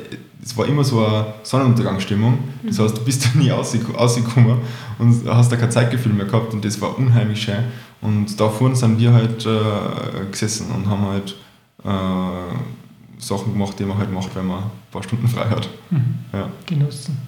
es 0.49 0.57
war 0.57 0.67
immer 0.67 0.83
so 0.83 1.05
eine 1.05 1.35
Sonnenuntergangsstimmung. 1.43 2.39
Das 2.63 2.79
mhm. 2.79 2.83
heißt, 2.83 2.97
du 2.97 3.05
bist 3.05 3.25
da 3.35 3.39
nie 3.39 3.51
rausgekommen 3.51 4.61
und 4.99 5.29
hast 5.29 5.53
da 5.53 5.57
kein 5.57 5.71
Zeitgefühl 5.71 6.15
mehr 6.15 6.25
gehabt 6.25 6.55
und 6.55 6.65
das 6.65 6.81
war 6.81 6.97
unheimlich 6.97 7.43
schön. 7.43 7.65
Und 8.01 8.41
da 8.41 8.49
vorne 8.49 8.75
sind 8.75 8.99
wir 8.99 9.13
halt 9.13 9.45
äh, 9.45 10.31
gesessen 10.31 10.71
und 10.71 10.89
haben 10.89 11.03
halt 11.03 11.37
äh, 11.85 13.21
Sachen 13.21 13.53
gemacht, 13.53 13.79
die 13.79 13.85
man 13.85 13.99
halt 13.99 14.11
macht, 14.11 14.35
wenn 14.37 14.47
man 14.47 14.63
ein 14.63 14.71
paar 14.91 15.03
Stunden 15.03 15.29
frei 15.29 15.51
hat. 15.51 15.69
Mhm. 15.91 16.15
Ja. 16.33 16.49
Genossen. 16.65 17.19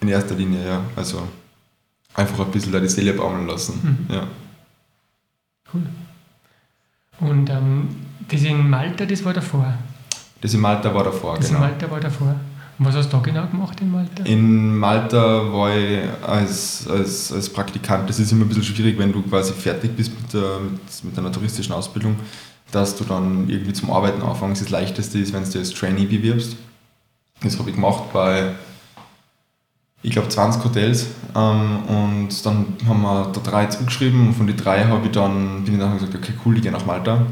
In 0.00 0.08
erster 0.08 0.34
Linie, 0.34 0.66
ja. 0.66 0.82
Also 0.96 1.22
einfach 2.12 2.44
ein 2.44 2.50
bisschen 2.50 2.72
da 2.72 2.80
die 2.80 2.88
Seele 2.88 3.14
baumeln 3.14 3.46
lassen. 3.46 4.06
Mhm. 4.08 4.14
Ja. 4.14 4.26
Cool. 5.72 5.86
Und 7.20 7.48
ähm, 7.48 7.88
das 8.28 8.42
in 8.42 8.68
Malta, 8.68 9.06
das 9.06 9.24
war 9.24 9.32
davor? 9.32 9.72
Das 10.40 10.54
in 10.54 10.60
Malta 10.60 10.94
war 10.94 11.04
davor, 11.04 11.36
das 11.36 11.48
genau. 11.48 11.60
Das 11.60 11.68
in 11.68 11.72
Malta 11.72 11.90
war 11.90 12.00
davor. 12.00 12.34
Und 12.78 12.86
was 12.86 12.94
hast 12.94 13.12
du 13.12 13.16
da 13.18 13.22
genau 13.22 13.46
gemacht 13.46 13.78
in 13.82 13.90
Malta? 13.90 14.24
In 14.24 14.78
Malta 14.78 15.52
war 15.52 15.76
ich 15.76 15.98
als, 16.26 16.86
als, 16.88 17.30
als 17.30 17.50
Praktikant. 17.50 18.08
Das 18.08 18.18
ist 18.18 18.32
immer 18.32 18.46
ein 18.46 18.48
bisschen 18.48 18.64
schwierig, 18.64 18.98
wenn 18.98 19.12
du 19.12 19.20
quasi 19.22 19.52
fertig 19.52 19.94
bist 19.94 20.10
mit, 20.18 20.32
der, 20.32 20.60
mit, 20.60 21.04
mit 21.04 21.18
einer 21.18 21.30
touristischen 21.30 21.74
Ausbildung, 21.74 22.16
dass 22.70 22.96
du 22.96 23.04
dann 23.04 23.50
irgendwie 23.50 23.74
zum 23.74 23.92
Arbeiten 23.92 24.22
anfängst. 24.22 24.62
Das 24.62 24.70
Leichteste 24.70 25.18
ist, 25.18 25.34
wenn 25.34 25.44
du 25.44 25.58
als 25.58 25.74
Trainee 25.74 26.06
bewirbst. 26.06 26.56
Das 27.42 27.58
habe 27.58 27.68
ich 27.68 27.76
gemacht 27.76 28.04
bei, 28.14 28.54
ich 30.02 30.12
glaube, 30.12 30.30
20 30.30 30.64
Hotels. 30.64 31.08
Ähm, 31.36 31.82
und 31.86 32.46
dann 32.46 32.66
haben 32.88 33.02
wir 33.02 33.30
da 33.30 33.40
drei 33.40 33.66
zugeschrieben 33.66 34.28
und 34.28 34.34
von 34.34 34.46
den 34.46 34.56
drei 34.56 34.84
habe 34.84 35.04
ich 35.04 35.12
dann, 35.12 35.64
bin 35.64 35.74
ich 35.74 35.80
dann 35.80 35.98
gesagt, 35.98 36.14
okay, 36.14 36.32
cool, 36.46 36.56
ich 36.56 36.62
gehe 36.62 36.72
nach 36.72 36.86
Malta 36.86 37.26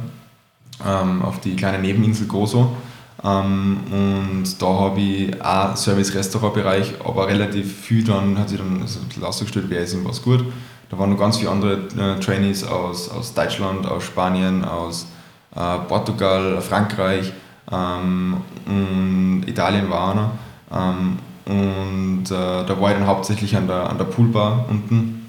ähm, 0.87 1.23
auf 1.23 1.41
die 1.41 1.57
kleine 1.57 1.79
Nebeninsel 1.79 2.27
Gozo. 2.27 2.77
Ähm, 3.25 3.81
und 3.91 4.63
da 4.63 4.67
habe 4.67 5.01
ich 5.01 5.43
auch 5.43 5.77
Service-Restaurant-Bereich, 5.77 6.95
aber 7.05 7.27
relativ 7.27 7.81
viel 7.81 8.05
dann 8.05 8.39
hat 8.39 8.49
sich 8.49 8.59
dann 8.59 8.81
also 8.83 9.01
ausgestellt, 9.23 9.67
wer 9.69 9.81
ist 9.81 9.95
ihm 9.95 10.05
was 10.05 10.23
gut. 10.23 10.45
Da 10.91 10.99
waren 10.99 11.11
noch 11.11 11.19
ganz 11.19 11.39
viele 11.39 11.51
andere 11.51 11.89
äh, 11.99 12.21
Trainees 12.21 12.65
aus, 12.65 13.11
aus 13.11 13.35
Deutschland, 13.35 13.87
aus 13.87 14.05
Spanien, 14.05 14.65
aus 14.65 15.07
äh, 15.55 15.79
Portugal, 15.89 16.61
Frankreich 16.61 17.33
ähm, 17.71 18.39
und 18.67 19.45
Italien 19.47 19.91
war 19.91 20.15
auch. 20.15 20.31
Ähm, 20.73 21.19
und 21.45 22.25
äh, 22.31 22.65
da 22.65 22.81
war 22.81 22.91
ich 22.91 22.99
dann 22.99 23.07
hauptsächlich 23.07 23.57
an 23.57 23.67
der, 23.67 23.89
an 23.89 23.99
der 23.99 24.05
Poolbar 24.05 24.67
unten 24.69 25.27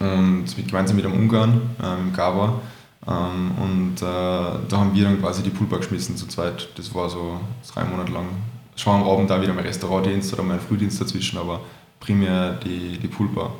und 0.00 0.46
gemeinsam 0.66 0.96
mit 0.96 1.06
einem 1.06 1.14
Ungarn, 1.14 1.60
äh, 1.80 2.00
im 2.00 2.12
Gabor. 2.12 2.60
Ähm, 3.06 3.50
und 3.60 3.96
äh, 3.96 4.04
da 4.68 4.76
haben 4.76 4.94
wir 4.94 5.04
dann 5.04 5.20
quasi 5.20 5.42
die 5.42 5.50
Poolbar 5.50 5.80
geschmissen 5.80 6.16
zu 6.16 6.26
zweit. 6.26 6.68
Das 6.76 6.94
war 6.94 7.08
so 7.08 7.40
drei 7.72 7.84
Monate 7.84 8.12
lang. 8.12 8.26
Schon 8.76 9.00
am 9.00 9.08
Abend 9.08 9.28
da 9.28 9.40
wieder 9.40 9.52
mein 9.52 9.66
Restaurantdienst 9.66 10.32
oder 10.34 10.42
mein 10.42 10.60
Frühdienst 10.60 11.00
dazwischen, 11.00 11.38
aber 11.38 11.60
primär 12.00 12.52
die, 12.64 12.98
die 12.98 13.08
Poolbar. 13.08 13.52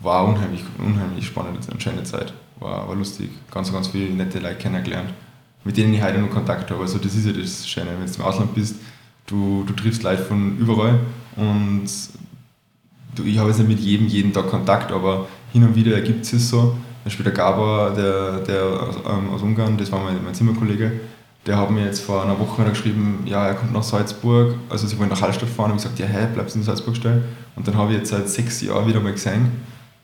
War 0.00 0.26
unheimlich, 0.26 0.62
unheimlich 0.78 1.26
spannend, 1.26 1.68
eine 1.70 1.80
schöne 1.80 2.02
Zeit. 2.04 2.34
War, 2.60 2.86
war 2.88 2.94
lustig. 2.94 3.30
Ganz, 3.50 3.72
ganz 3.72 3.88
viele 3.88 4.12
nette 4.12 4.38
Leute 4.38 4.56
kennengelernt, 4.56 5.10
mit 5.64 5.76
denen 5.76 5.94
ich 5.94 6.02
heute 6.02 6.18
noch 6.18 6.30
Kontakt 6.30 6.70
habe. 6.70 6.82
Also 6.82 6.98
das 6.98 7.14
ist 7.14 7.26
ja 7.26 7.32
das 7.32 7.66
Schöne, 7.66 7.90
wenn 7.98 8.06
du 8.06 8.14
im 8.14 8.22
Ausland 8.22 8.54
bist, 8.54 8.76
du, 9.26 9.64
du 9.66 9.72
triffst 9.72 10.02
Leute 10.02 10.22
von 10.22 10.58
überall 10.58 11.00
und 11.36 11.88
du, 13.14 13.24
ich 13.24 13.38
habe 13.38 13.48
jetzt 13.48 13.58
nicht 13.58 13.68
mit 13.68 13.80
jedem 13.80 14.06
jeden 14.08 14.32
Tag 14.32 14.50
Kontakt, 14.50 14.92
aber 14.92 15.26
hin 15.52 15.64
und 15.64 15.74
wieder 15.74 15.94
ergibt 15.94 16.24
es 16.24 16.30
sich 16.30 16.46
so 16.46 16.76
zum 17.04 17.10
Beispiel 17.10 17.24
der 17.24 17.34
Gabor, 17.34 17.90
der, 17.90 18.38
der 18.38 18.64
aus, 18.64 18.96
ähm, 19.06 19.28
aus 19.34 19.42
Ungarn, 19.42 19.76
das 19.76 19.92
war 19.92 20.02
mein, 20.02 20.24
mein 20.24 20.34
Zimmerkollege, 20.34 20.90
der 21.44 21.58
hat 21.58 21.70
mir 21.70 21.84
jetzt 21.84 22.00
vor 22.00 22.22
einer 22.22 22.38
Woche 22.38 22.64
geschrieben, 22.64 23.24
ja, 23.26 23.46
er 23.46 23.54
kommt 23.54 23.74
nach 23.74 23.82
Salzburg, 23.82 24.54
also 24.70 24.86
sie 24.86 24.98
wollen 24.98 25.10
nach 25.10 25.20
Hallstatt 25.20 25.50
fahren. 25.50 25.72
Und 25.72 25.76
ich 25.76 25.82
gesagt, 25.82 25.98
ja, 25.98 26.06
hä, 26.06 26.28
bleibst 26.32 26.54
du 26.54 26.60
in 26.60 26.64
Salzburg 26.64 26.96
stehen? 26.96 27.22
Und 27.56 27.68
dann 27.68 27.76
habe 27.76 27.92
ich 27.92 27.98
jetzt 27.98 28.08
seit 28.08 28.26
sechs 28.30 28.62
Jahren 28.62 28.86
wieder 28.88 29.00
mal 29.00 29.12
gesehen. 29.12 29.52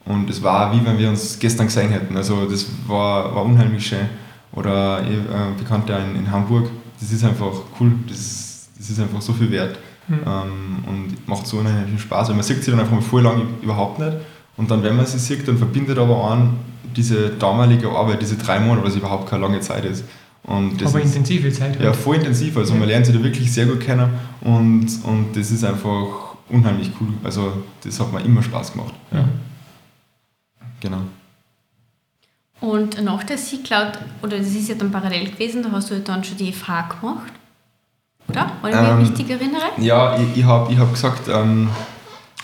Und 0.05 0.29
es 0.29 0.43
war 0.43 0.71
wie 0.73 0.85
wenn 0.85 0.99
wir 0.99 1.09
uns 1.09 1.39
gestern 1.39 1.65
gesehen 1.65 1.89
hätten, 1.89 2.15
also 2.15 2.45
das 2.45 2.67
war, 2.85 3.33
war 3.33 3.45
unheimlich 3.45 3.87
schön. 3.87 4.07
Oder 4.51 5.01
äh, 5.01 5.57
Bekannter 5.57 5.99
in, 6.03 6.17
in 6.17 6.31
Hamburg, 6.31 6.69
das 6.99 7.11
ist 7.11 7.23
einfach 7.23 7.53
cool, 7.79 7.93
das 8.07 8.19
ist, 8.19 8.69
das 8.77 8.89
ist 8.91 8.99
einfach 8.99 9.21
so 9.21 9.33
viel 9.33 9.49
wert. 9.49 9.79
Mhm. 10.07 10.19
ähm, 10.27 10.83
und 10.87 11.27
macht 11.27 11.47
so 11.47 11.59
einen 11.59 11.97
Spaß, 11.97 12.29
weil 12.29 12.35
man 12.35 12.43
sieht 12.43 12.63
sie 12.63 12.69
dann 12.69 12.79
einfach 12.79 12.93
mal 12.93 13.01
voll 13.01 13.23
lange 13.23 13.43
überhaupt 13.63 13.97
nicht. 13.97 14.17
Und 14.57 14.69
dann, 14.69 14.83
wenn 14.83 14.95
man 14.95 15.07
sie 15.07 15.17
sieht, 15.17 15.47
dann 15.47 15.57
verbindet 15.57 15.97
aber 15.97 16.29
an 16.29 16.59
diese 16.95 17.29
damalige 17.29 17.89
Arbeit, 17.89 18.21
diese 18.21 18.37
drei 18.37 18.59
Monate, 18.59 18.85
was 18.85 18.95
überhaupt 18.95 19.29
keine 19.29 19.43
lange 19.43 19.59
Zeit 19.59 19.85
ist. 19.85 20.03
Und 20.43 20.83
aber 20.83 20.99
ist, 20.99 21.15
intensive 21.15 21.51
Zeit. 21.51 21.71
Halt. 21.71 21.81
Ja, 21.81 21.93
voll 21.93 22.15
intensiv. 22.15 22.57
Also 22.57 22.73
ja. 22.73 22.79
man 22.79 22.87
lernt 22.87 23.05
sie 23.05 23.13
da 23.13 23.23
wirklich 23.23 23.51
sehr 23.51 23.65
gut 23.65 23.79
kennen 23.79 24.09
und, 24.41 24.87
und 25.03 25.35
das 25.35 25.51
ist 25.51 25.63
einfach 25.63 26.35
unheimlich 26.49 26.91
cool. 26.99 27.13
Also 27.23 27.53
das 27.83 27.99
hat 27.99 28.11
mir 28.11 28.21
immer 28.21 28.41
Spaß 28.41 28.73
gemacht. 28.73 28.93
Ja. 29.11 29.21
Mhm. 29.21 29.29
Genau. 30.79 31.01
Und 32.59 33.01
nach 33.03 33.23
der 33.23 33.37
C-Cloud, 33.37 33.99
oder 34.21 34.37
das 34.37 34.47
ist 34.47 34.69
ja 34.69 34.75
dann 34.75 34.91
parallel 34.91 35.31
gewesen, 35.31 35.63
da 35.63 35.71
hast 35.71 35.89
du 35.89 35.99
dann 35.99 36.23
schon 36.23 36.37
die 36.37 36.51
FH 36.51 36.89
gemacht, 37.01 37.33
oder? 38.27 38.51
Wenn 38.61 38.71
ich 38.71 38.79
mich 38.79 38.89
ähm, 38.89 38.99
richtig 38.99 39.29
erinnere? 39.29 39.63
Ja, 39.77 40.15
ich, 40.17 40.37
ich 40.37 40.43
habe 40.43 40.71
ich 40.71 40.77
hab 40.77 40.91
gesagt, 40.91 41.27
ähm, 41.27 41.69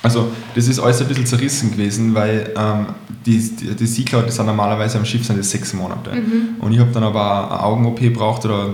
also 0.07 0.31
das 0.55 0.67
ist 0.67 0.79
alles 0.79 1.01
ein 1.01 1.07
bisschen 1.07 1.25
zerrissen 1.25 1.71
gewesen, 1.71 2.15
weil 2.15 2.53
ähm, 2.57 2.87
die, 3.25 3.37
die, 3.37 3.75
die 3.75 3.85
Sea-Cloud, 3.85 4.27
die 4.27 4.31
sind 4.31 4.45
normalerweise 4.45 4.97
am 4.97 5.05
Schiff 5.05 5.25
sind 5.25 5.37
das 5.37 5.51
sechs 5.51 5.73
Monate. 5.73 6.15
Mhm. 6.15 6.61
Und 6.61 6.71
ich 6.71 6.79
habe 6.79 6.91
dann 6.91 7.03
aber 7.03 7.51
eine 7.51 7.63
Augen-OP 7.63 7.99
gebraucht 7.99 8.45
oder 8.45 8.69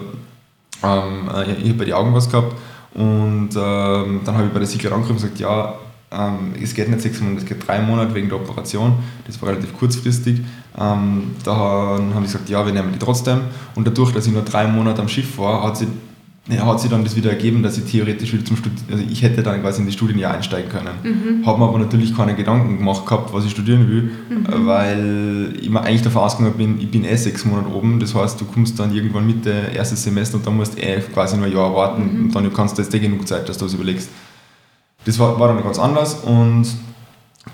ähm, 0.84 1.30
äh, 1.34 1.54
ich 1.54 1.70
habe 1.70 1.80
bei 1.80 1.86
den 1.86 1.94
Augen 1.94 2.14
was 2.14 2.30
gehabt 2.30 2.56
und 2.94 3.50
ähm, 3.56 4.22
dann 4.24 4.36
habe 4.36 4.46
ich 4.46 4.54
bei 4.54 4.60
der 4.60 4.68
Sea-Cloud 4.68 4.94
angerufen 4.94 5.16
und 5.16 5.22
gesagt, 5.22 5.40
ja, 5.40 5.76
ähm, 6.12 6.54
es 6.62 6.74
geht 6.76 6.90
nicht 6.90 7.02
sechs 7.02 7.20
Monate, 7.20 7.42
es 7.42 7.46
geht 7.48 7.68
drei 7.68 7.82
Monate 7.82 8.14
wegen 8.14 8.30
der 8.30 8.38
Operation. 8.38 8.94
Das 9.26 9.42
war 9.42 9.50
relativ 9.50 9.76
kurzfristig. 9.78 10.42
Ähm, 10.78 11.36
dann 11.44 12.14
habe 12.14 12.26
ich 12.26 12.32
gesagt, 12.32 12.50
ja, 12.50 12.64
wir 12.64 12.74
nehmen 12.74 12.92
die 12.94 13.00
trotzdem. 13.00 13.42
Und 13.74 13.88
dadurch, 13.88 14.12
dass 14.12 14.28
ich 14.28 14.34
nur 14.34 14.44
drei 14.44 14.68
Monate 14.68 15.02
am 15.02 15.08
Schiff 15.08 15.38
war, 15.40 15.64
hat 15.64 15.78
sich 15.78 15.88
ja, 16.50 16.66
hat 16.66 16.82
sich 16.82 16.90
dann 16.90 17.06
das 17.06 17.16
wieder 17.16 17.30
ergeben, 17.30 17.64
dass 17.64 17.78
ich 17.78 17.86
theoretisch 17.86 18.34
wieder 18.34 18.44
zum 18.44 18.58
Studieren, 18.58 18.86
also 18.92 19.04
ich 19.10 19.22
hätte 19.22 19.44
dann 19.44 19.62
quasi 19.62 19.80
in 19.80 19.86
das 19.86 19.94
Studienjahr 19.94 20.34
einsteigen 20.34 20.70
können. 20.70 20.90
Mhm. 21.02 21.46
Habe 21.46 21.60
mir 21.60 21.70
aber 21.70 21.80
natürlich 21.80 22.16
keine 22.16 22.36
Gedanken 22.36 22.80
gemacht 22.80 23.06
gehabt, 23.06 23.34
was 23.34 23.46
ich 23.46 23.52
studieren 23.52 23.88
will, 23.88 24.12
mhm. 24.30 24.68
weil 24.68 25.54
ich 25.62 25.70
mir 25.70 25.82
eigentlich 25.82 26.02
davon 26.02 26.24
ausgegangen 26.24 26.58
bin, 26.58 26.82
ich 26.82 26.92
bin 26.92 27.06
eh 27.06 27.16
sechs 27.16 27.46
Monate 27.46 27.74
oben, 27.74 27.98
das 27.98 28.14
heißt, 28.14 28.42
du 28.42 28.46
kommst 28.46 28.78
dann 28.78 28.94
irgendwann 28.94 29.26
Mitte 29.26 29.72
erstes 29.74 30.04
Semester 30.04 30.36
und 30.36 30.46
dann 30.46 30.58
musst 30.58 30.78
eh 30.78 31.00
quasi 31.14 31.38
nur 31.38 31.46
ein 31.46 31.54
Jahr 31.54 31.74
warten 31.74 32.02
mhm. 32.02 32.26
und 32.26 32.36
dann 32.36 32.54
kannst 32.54 32.78
du 32.78 32.82
jetzt 32.82 32.94
eh 32.94 33.00
genug 33.00 33.26
Zeit, 33.26 33.48
dass 33.48 33.58
du 33.58 33.64
das 33.64 33.74
überlegst. 33.74 34.10
Das 35.06 35.18
war, 35.20 35.40
war 35.40 35.48
dann 35.48 35.64
ganz 35.64 35.80
anders 35.80 36.16
und 36.26 36.68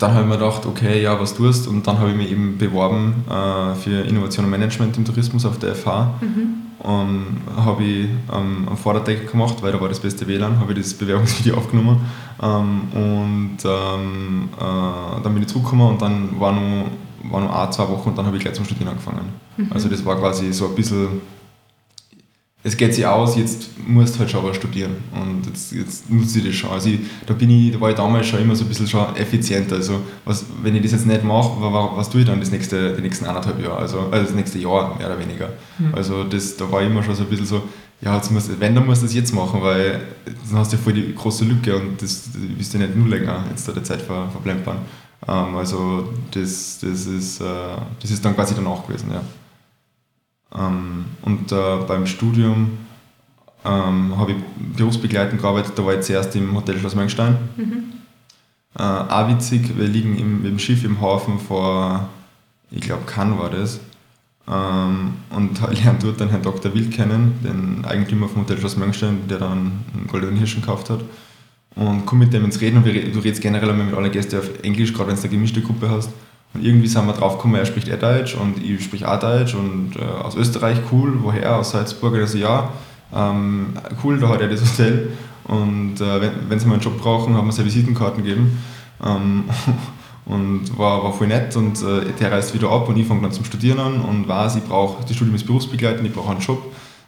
dann 0.00 0.14
habe 0.14 0.22
ich 0.22 0.28
mir 0.28 0.38
gedacht, 0.38 0.66
okay, 0.66 1.00
ja, 1.00 1.20
was 1.20 1.34
tust 1.34 1.68
und 1.68 1.86
dann 1.86 2.00
habe 2.00 2.10
ich 2.10 2.16
mich 2.16 2.32
eben 2.32 2.58
beworben 2.58 3.24
äh, 3.28 3.74
für 3.76 4.00
Innovation 4.00 4.46
und 4.46 4.50
Management 4.50 4.96
im 4.96 5.04
Tourismus 5.04 5.44
auf 5.44 5.60
der 5.60 5.76
FH. 5.76 6.14
Mhm 6.20 6.69
ähm, 6.84 7.38
habe 7.56 7.82
ich 7.82 8.08
ähm, 8.32 8.68
am 8.68 8.76
Vorderdeck 8.76 9.30
gemacht, 9.30 9.56
weil 9.60 9.72
da 9.72 9.80
war 9.80 9.88
das 9.88 10.00
beste 10.00 10.26
WLAN, 10.26 10.58
habe 10.58 10.72
ich 10.72 10.78
das 10.78 10.94
Bewerbungsvideo 10.94 11.56
aufgenommen 11.56 12.00
ähm, 12.42 12.82
und 12.92 13.58
ähm, 13.64 14.48
äh, 14.58 15.22
dann 15.22 15.34
bin 15.34 15.42
ich 15.42 15.48
zurückgekommen 15.48 15.88
und 15.88 16.02
dann 16.02 16.40
war 16.40 16.52
noch, 16.52 16.86
war 17.30 17.40
noch 17.40 17.54
ein, 17.54 17.72
zwei 17.72 17.88
Wochen 17.88 18.10
und 18.10 18.18
dann 18.18 18.26
habe 18.26 18.36
ich 18.36 18.42
gleich 18.42 18.54
zum 18.54 18.64
Studieren 18.64 18.88
angefangen. 18.88 19.28
Mhm. 19.56 19.70
Also 19.70 19.88
das 19.88 20.04
war 20.04 20.16
quasi 20.16 20.52
so 20.52 20.68
ein 20.68 20.74
bisschen 20.74 21.20
es 22.62 22.76
geht 22.76 22.94
sich 22.94 23.06
aus, 23.06 23.36
jetzt 23.36 23.70
musst 23.86 24.14
du 24.14 24.20
halt 24.20 24.30
schon 24.30 24.44
was 24.44 24.56
studieren 24.56 24.96
und 25.12 25.46
jetzt, 25.46 25.72
jetzt 25.72 26.10
nutze 26.10 26.40
ich 26.40 26.46
das 26.46 26.54
schon. 26.54 26.70
Also 26.70 26.90
ich, 26.90 27.00
da, 27.26 27.32
bin 27.32 27.48
ich, 27.48 27.72
da 27.72 27.80
war 27.80 27.88
ich 27.88 27.96
damals 27.96 28.26
schon 28.26 28.40
immer 28.40 28.54
so 28.54 28.64
ein 28.64 28.68
bisschen 28.68 28.86
schon 28.86 29.16
effizienter. 29.16 29.76
Also 29.76 30.02
was, 30.26 30.44
wenn 30.62 30.76
ich 30.76 30.82
das 30.82 30.92
jetzt 30.92 31.06
nicht 31.06 31.24
mache, 31.24 31.52
was, 31.58 31.96
was 31.96 32.10
tue 32.10 32.20
ich 32.20 32.26
dann 32.26 32.38
das 32.38 32.50
nächste, 32.50 32.94
die 32.94 33.00
nächsten 33.00 33.24
anderthalb 33.24 33.62
Jahre, 33.62 33.78
also, 33.78 34.00
also 34.10 34.26
das 34.26 34.34
nächste 34.34 34.58
Jahr 34.58 34.94
mehr 34.98 35.06
oder 35.06 35.18
weniger. 35.18 35.48
Mhm. 35.78 35.94
Also 35.94 36.24
das, 36.24 36.54
da 36.56 36.70
war 36.70 36.82
ich 36.82 36.90
immer 36.90 37.02
schon 37.02 37.14
so 37.14 37.22
ein 37.22 37.30
bisschen 37.30 37.46
so, 37.46 37.62
ja, 38.02 38.16
jetzt 38.16 38.30
muss, 38.30 38.50
wenn, 38.58 38.74
dann 38.74 38.84
musst 38.84 39.02
du 39.02 39.06
das 39.06 39.14
jetzt 39.14 39.34
machen, 39.34 39.62
weil 39.62 40.02
dann 40.50 40.58
hast 40.58 40.72
du 40.72 40.76
ja 40.76 40.82
voll 40.82 40.92
die 40.92 41.14
große 41.14 41.46
Lücke 41.46 41.74
und 41.76 42.02
das, 42.02 42.24
das 42.24 42.42
willst 42.56 42.74
du 42.74 42.78
nicht 42.78 42.94
nur 42.94 43.08
länger 43.08 43.42
jetzt 43.48 43.66
da 43.68 43.72
die 43.72 43.82
Zeit 43.82 44.02
ver, 44.02 44.28
verplempern. 44.30 44.78
Ähm, 45.26 45.56
also 45.56 46.10
das, 46.30 46.78
das, 46.80 47.06
ist, 47.06 47.40
äh, 47.40 47.44
das 48.00 48.10
ist 48.10 48.22
dann 48.22 48.34
quasi 48.34 48.54
danach 48.54 48.86
gewesen, 48.86 49.10
ja. 49.12 49.22
Ähm, 50.56 51.06
und 51.22 51.52
äh, 51.52 51.76
beim 51.86 52.06
Studium 52.06 52.78
ähm, 53.64 54.16
habe 54.16 54.32
ich 54.32 54.38
berufsbegleitend 54.76 55.40
gearbeitet, 55.40 55.72
da 55.76 55.84
war 55.84 55.94
ich 55.94 56.00
zuerst 56.00 56.34
im 56.36 56.54
Hotel 56.54 56.78
Schloss 56.78 56.94
Mönchstein. 56.94 57.36
Mhm. 57.56 57.84
Äh, 58.78 58.82
auch 58.82 59.28
witzig, 59.28 59.76
wir 59.76 59.86
liegen 59.86 60.16
im, 60.16 60.46
im 60.46 60.58
Schiff 60.58 60.84
im 60.84 61.00
Hafen 61.00 61.38
vor, 61.38 62.08
ich 62.70 62.80
glaube, 62.80 63.04
Cannes 63.06 63.38
war 63.38 63.50
das. 63.50 63.80
Ähm, 64.48 65.14
und 65.30 65.60
lernen 65.84 65.98
dort 66.02 66.20
dann 66.20 66.30
Herrn 66.30 66.42
Dr. 66.42 66.72
Wild 66.74 66.92
kennen, 66.92 67.38
den 67.44 67.84
Eigentümer 67.84 68.28
vom 68.28 68.42
Hotel 68.42 68.58
Schloss 68.58 68.76
Mönchstein, 68.76 69.28
der 69.28 69.38
dann 69.38 69.72
einen 69.94 70.06
goldenen 70.08 70.36
Hirschen 70.36 70.62
gekauft 70.62 70.90
hat. 70.90 71.00
Und 71.76 72.04
komme 72.04 72.24
mit 72.24 72.32
dem 72.32 72.44
ins 72.44 72.60
Reden 72.60 72.78
und 72.78 72.84
wir, 72.84 73.12
du 73.12 73.20
redest 73.20 73.42
generell 73.42 73.72
mit 73.72 73.94
allen 73.94 74.10
Gästen 74.10 74.38
auf 74.38 74.48
Englisch, 74.62 74.92
gerade 74.92 75.10
wenn 75.10 75.16
du 75.16 75.22
eine 75.22 75.30
gemischte 75.30 75.60
Gruppe 75.60 75.88
hast. 75.88 76.10
Und 76.52 76.64
irgendwie 76.64 76.88
sind 76.88 77.06
wir 77.06 77.12
drauf 77.12 77.36
gekommen, 77.36 77.54
er 77.54 77.66
spricht 77.66 77.88
er 77.88 77.96
Deutsch 77.96 78.34
und 78.34 78.62
ich 78.62 78.82
spreche 78.82 79.10
auch 79.10 79.20
Deutsch 79.20 79.54
und 79.54 79.92
äh, 79.96 80.02
aus 80.02 80.36
Österreich, 80.36 80.78
cool, 80.90 81.18
woher? 81.22 81.56
Aus 81.56 81.70
Salzburg. 81.70 82.14
Also 82.16 82.38
ja, 82.38 82.70
ähm, 83.14 83.74
cool, 84.02 84.18
da 84.18 84.28
hat 84.28 84.40
er 84.40 84.48
das 84.48 84.60
Hotel. 84.72 85.10
Und 85.44 86.00
äh, 86.00 86.30
wenn, 86.48 86.58
sie 86.58 86.66
mal 86.66 86.74
einen 86.74 86.82
Job 86.82 86.98
brauchen, 87.00 87.36
haben 87.36 87.46
wir 87.46 87.52
sie 87.52 87.64
Visitenkarten 87.64 88.22
gegeben. 88.22 88.58
Ähm, 89.04 89.44
und 90.26 90.78
war, 90.78 91.02
war 91.02 91.12
voll 91.12 91.26
nett 91.26 91.56
und 91.56 91.82
äh, 91.82 92.12
der 92.20 92.30
reist 92.30 92.54
wieder 92.54 92.70
ab 92.70 92.88
und 92.88 92.96
ich 92.96 93.06
fange 93.06 93.22
dann 93.22 93.32
zum 93.32 93.44
Studieren 93.44 93.80
an 93.80 94.00
und 94.00 94.28
weiß, 94.28 94.56
ich 94.56 94.64
brauche, 94.64 95.02
das 95.02 95.16
Studium 95.16 95.34
ist 95.34 95.46
berufsbegleitend, 95.46 96.06
ich 96.06 96.12
brauche 96.12 96.30
einen 96.30 96.40
Job. 96.40 96.62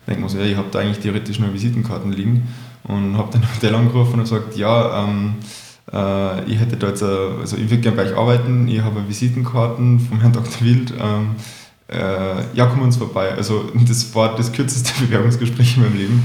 Denke 0.06 0.22
mir 0.22 0.28
so, 0.28 0.38
ja, 0.38 0.44
ich 0.44 0.56
habe 0.56 0.68
da 0.72 0.80
eigentlich 0.80 0.98
theoretisch 0.98 1.38
nur 1.38 1.52
Visitenkarten 1.52 2.10
liegen 2.10 2.48
und 2.84 3.16
habe 3.16 3.30
dann 3.32 3.42
Hotel 3.54 3.74
angerufen 3.74 4.14
und 4.14 4.22
gesagt, 4.22 4.56
ja, 4.56 5.04
ähm, 5.04 5.34
äh, 5.90 6.44
ich 6.44 6.60
hätte 6.60 6.76
da 6.76 6.88
jetzt, 6.88 7.02
äh, 7.02 7.06
also 7.40 7.56
ich 7.56 7.70
würde 7.70 7.78
gerne 7.78 7.96
bei 7.96 8.04
euch 8.04 8.16
arbeiten, 8.16 8.68
ich 8.68 8.80
habe 8.82 9.08
Visitenkarten 9.08 9.98
vom 9.98 10.20
Herrn 10.20 10.32
Dr. 10.32 10.60
Wild, 10.60 10.92
ähm, 11.00 11.36
äh, 11.88 12.44
ja, 12.54 12.66
komm 12.66 12.82
uns 12.82 12.96
vorbei. 12.96 13.32
Also 13.34 13.70
das 13.74 14.14
war 14.14 14.34
das 14.36 14.52
kürzeste 14.52 14.92
Bewerbungsgespräch 15.04 15.76
in 15.76 15.82
meinem 15.82 15.96
Leben. 15.96 16.24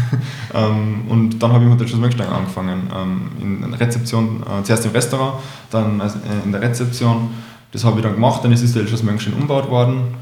ähm, 0.54 1.02
und 1.08 1.42
dann 1.42 1.52
habe 1.52 1.64
ich 1.64 1.70
mit 1.70 1.80
der 1.80 1.86
Schlossmöckstein 1.86 2.28
angefangen. 2.28 2.88
Ähm, 2.94 3.62
in 3.62 3.70
der 3.70 3.80
Rezeption, 3.80 4.42
äh, 4.42 4.62
zuerst 4.62 4.84
im 4.84 4.92
Restaurant, 4.92 5.34
dann 5.70 6.00
äh, 6.00 6.04
in 6.44 6.52
der 6.52 6.60
Rezeption. 6.60 7.30
Das 7.72 7.84
habe 7.84 7.98
ich 7.98 8.02
dann 8.02 8.14
gemacht, 8.14 8.44
dann 8.44 8.52
ist 8.52 8.62
das 8.62 8.88
Schloss 8.88 9.02
Mönchstein 9.02 9.34
umgebaut 9.34 9.68
worden. 9.68 10.14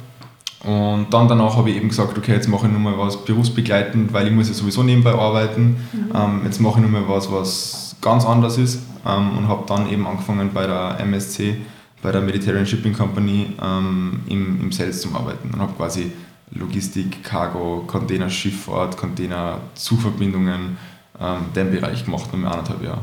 Und 0.67 1.07
dann 1.11 1.29
danach 1.29 1.57
habe 1.57 1.71
ich 1.71 1.77
eben 1.77 1.89
gesagt, 1.89 2.19
okay, 2.19 2.33
jetzt 2.33 2.49
mache 2.49 2.67
ich 2.67 2.73
nochmal 2.73 2.99
was 2.99 3.25
berufsbegleitend, 3.25 4.13
weil 4.13 4.27
ich 4.27 4.33
muss 4.33 4.49
ja 4.49 4.55
sowieso 4.55 4.83
nebenbei 4.83 5.13
arbeiten. 5.13 5.77
Mhm. 5.93 6.11
Ähm, 6.15 6.41
jetzt 6.45 6.61
mache 6.61 6.81
ich 6.81 6.83
nochmal 6.83 7.09
was, 7.09 7.31
was 7.31 7.97
ganz 8.03 8.25
anders 8.25 8.59
ist. 8.59 8.81
Ähm, 9.07 9.39
und 9.39 9.49
habe 9.49 9.65
dann 9.67 9.89
eben 9.89 10.07
angefangen 10.07 10.51
bei 10.53 10.67
der 10.67 10.99
MSC 11.01 11.57
bei 12.03 12.13
der 12.13 12.21
Mediterranean 12.21 12.67
Shipping 12.67 12.93
Company 12.93 13.55
ähm, 13.61 14.21
im, 14.29 14.61
im 14.61 14.73
Sales 14.73 15.01
zum 15.01 15.17
Arbeiten 15.17 15.51
und 15.53 15.61
habe 15.61 15.73
quasi 15.73 16.13
Logistik, 16.53 17.25
Cargo, 17.25 17.83
Containerschifffahrt, 17.87 18.97
Container-Zugverbindungen, 18.97 20.77
ähm, 21.21 21.41
den 21.55 21.71
Bereich 21.73 22.05
gemacht, 22.05 22.33
nur 22.33 22.49
anderthalb 22.49 22.83
Jahre. 22.85 23.01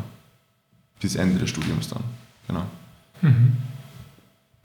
Bis 1.01 1.15
Ende 1.15 1.39
des 1.39 1.49
Studiums 1.49 1.89
dann. 1.89 2.03
Genau. 2.47 2.63
Mhm. 3.21 3.57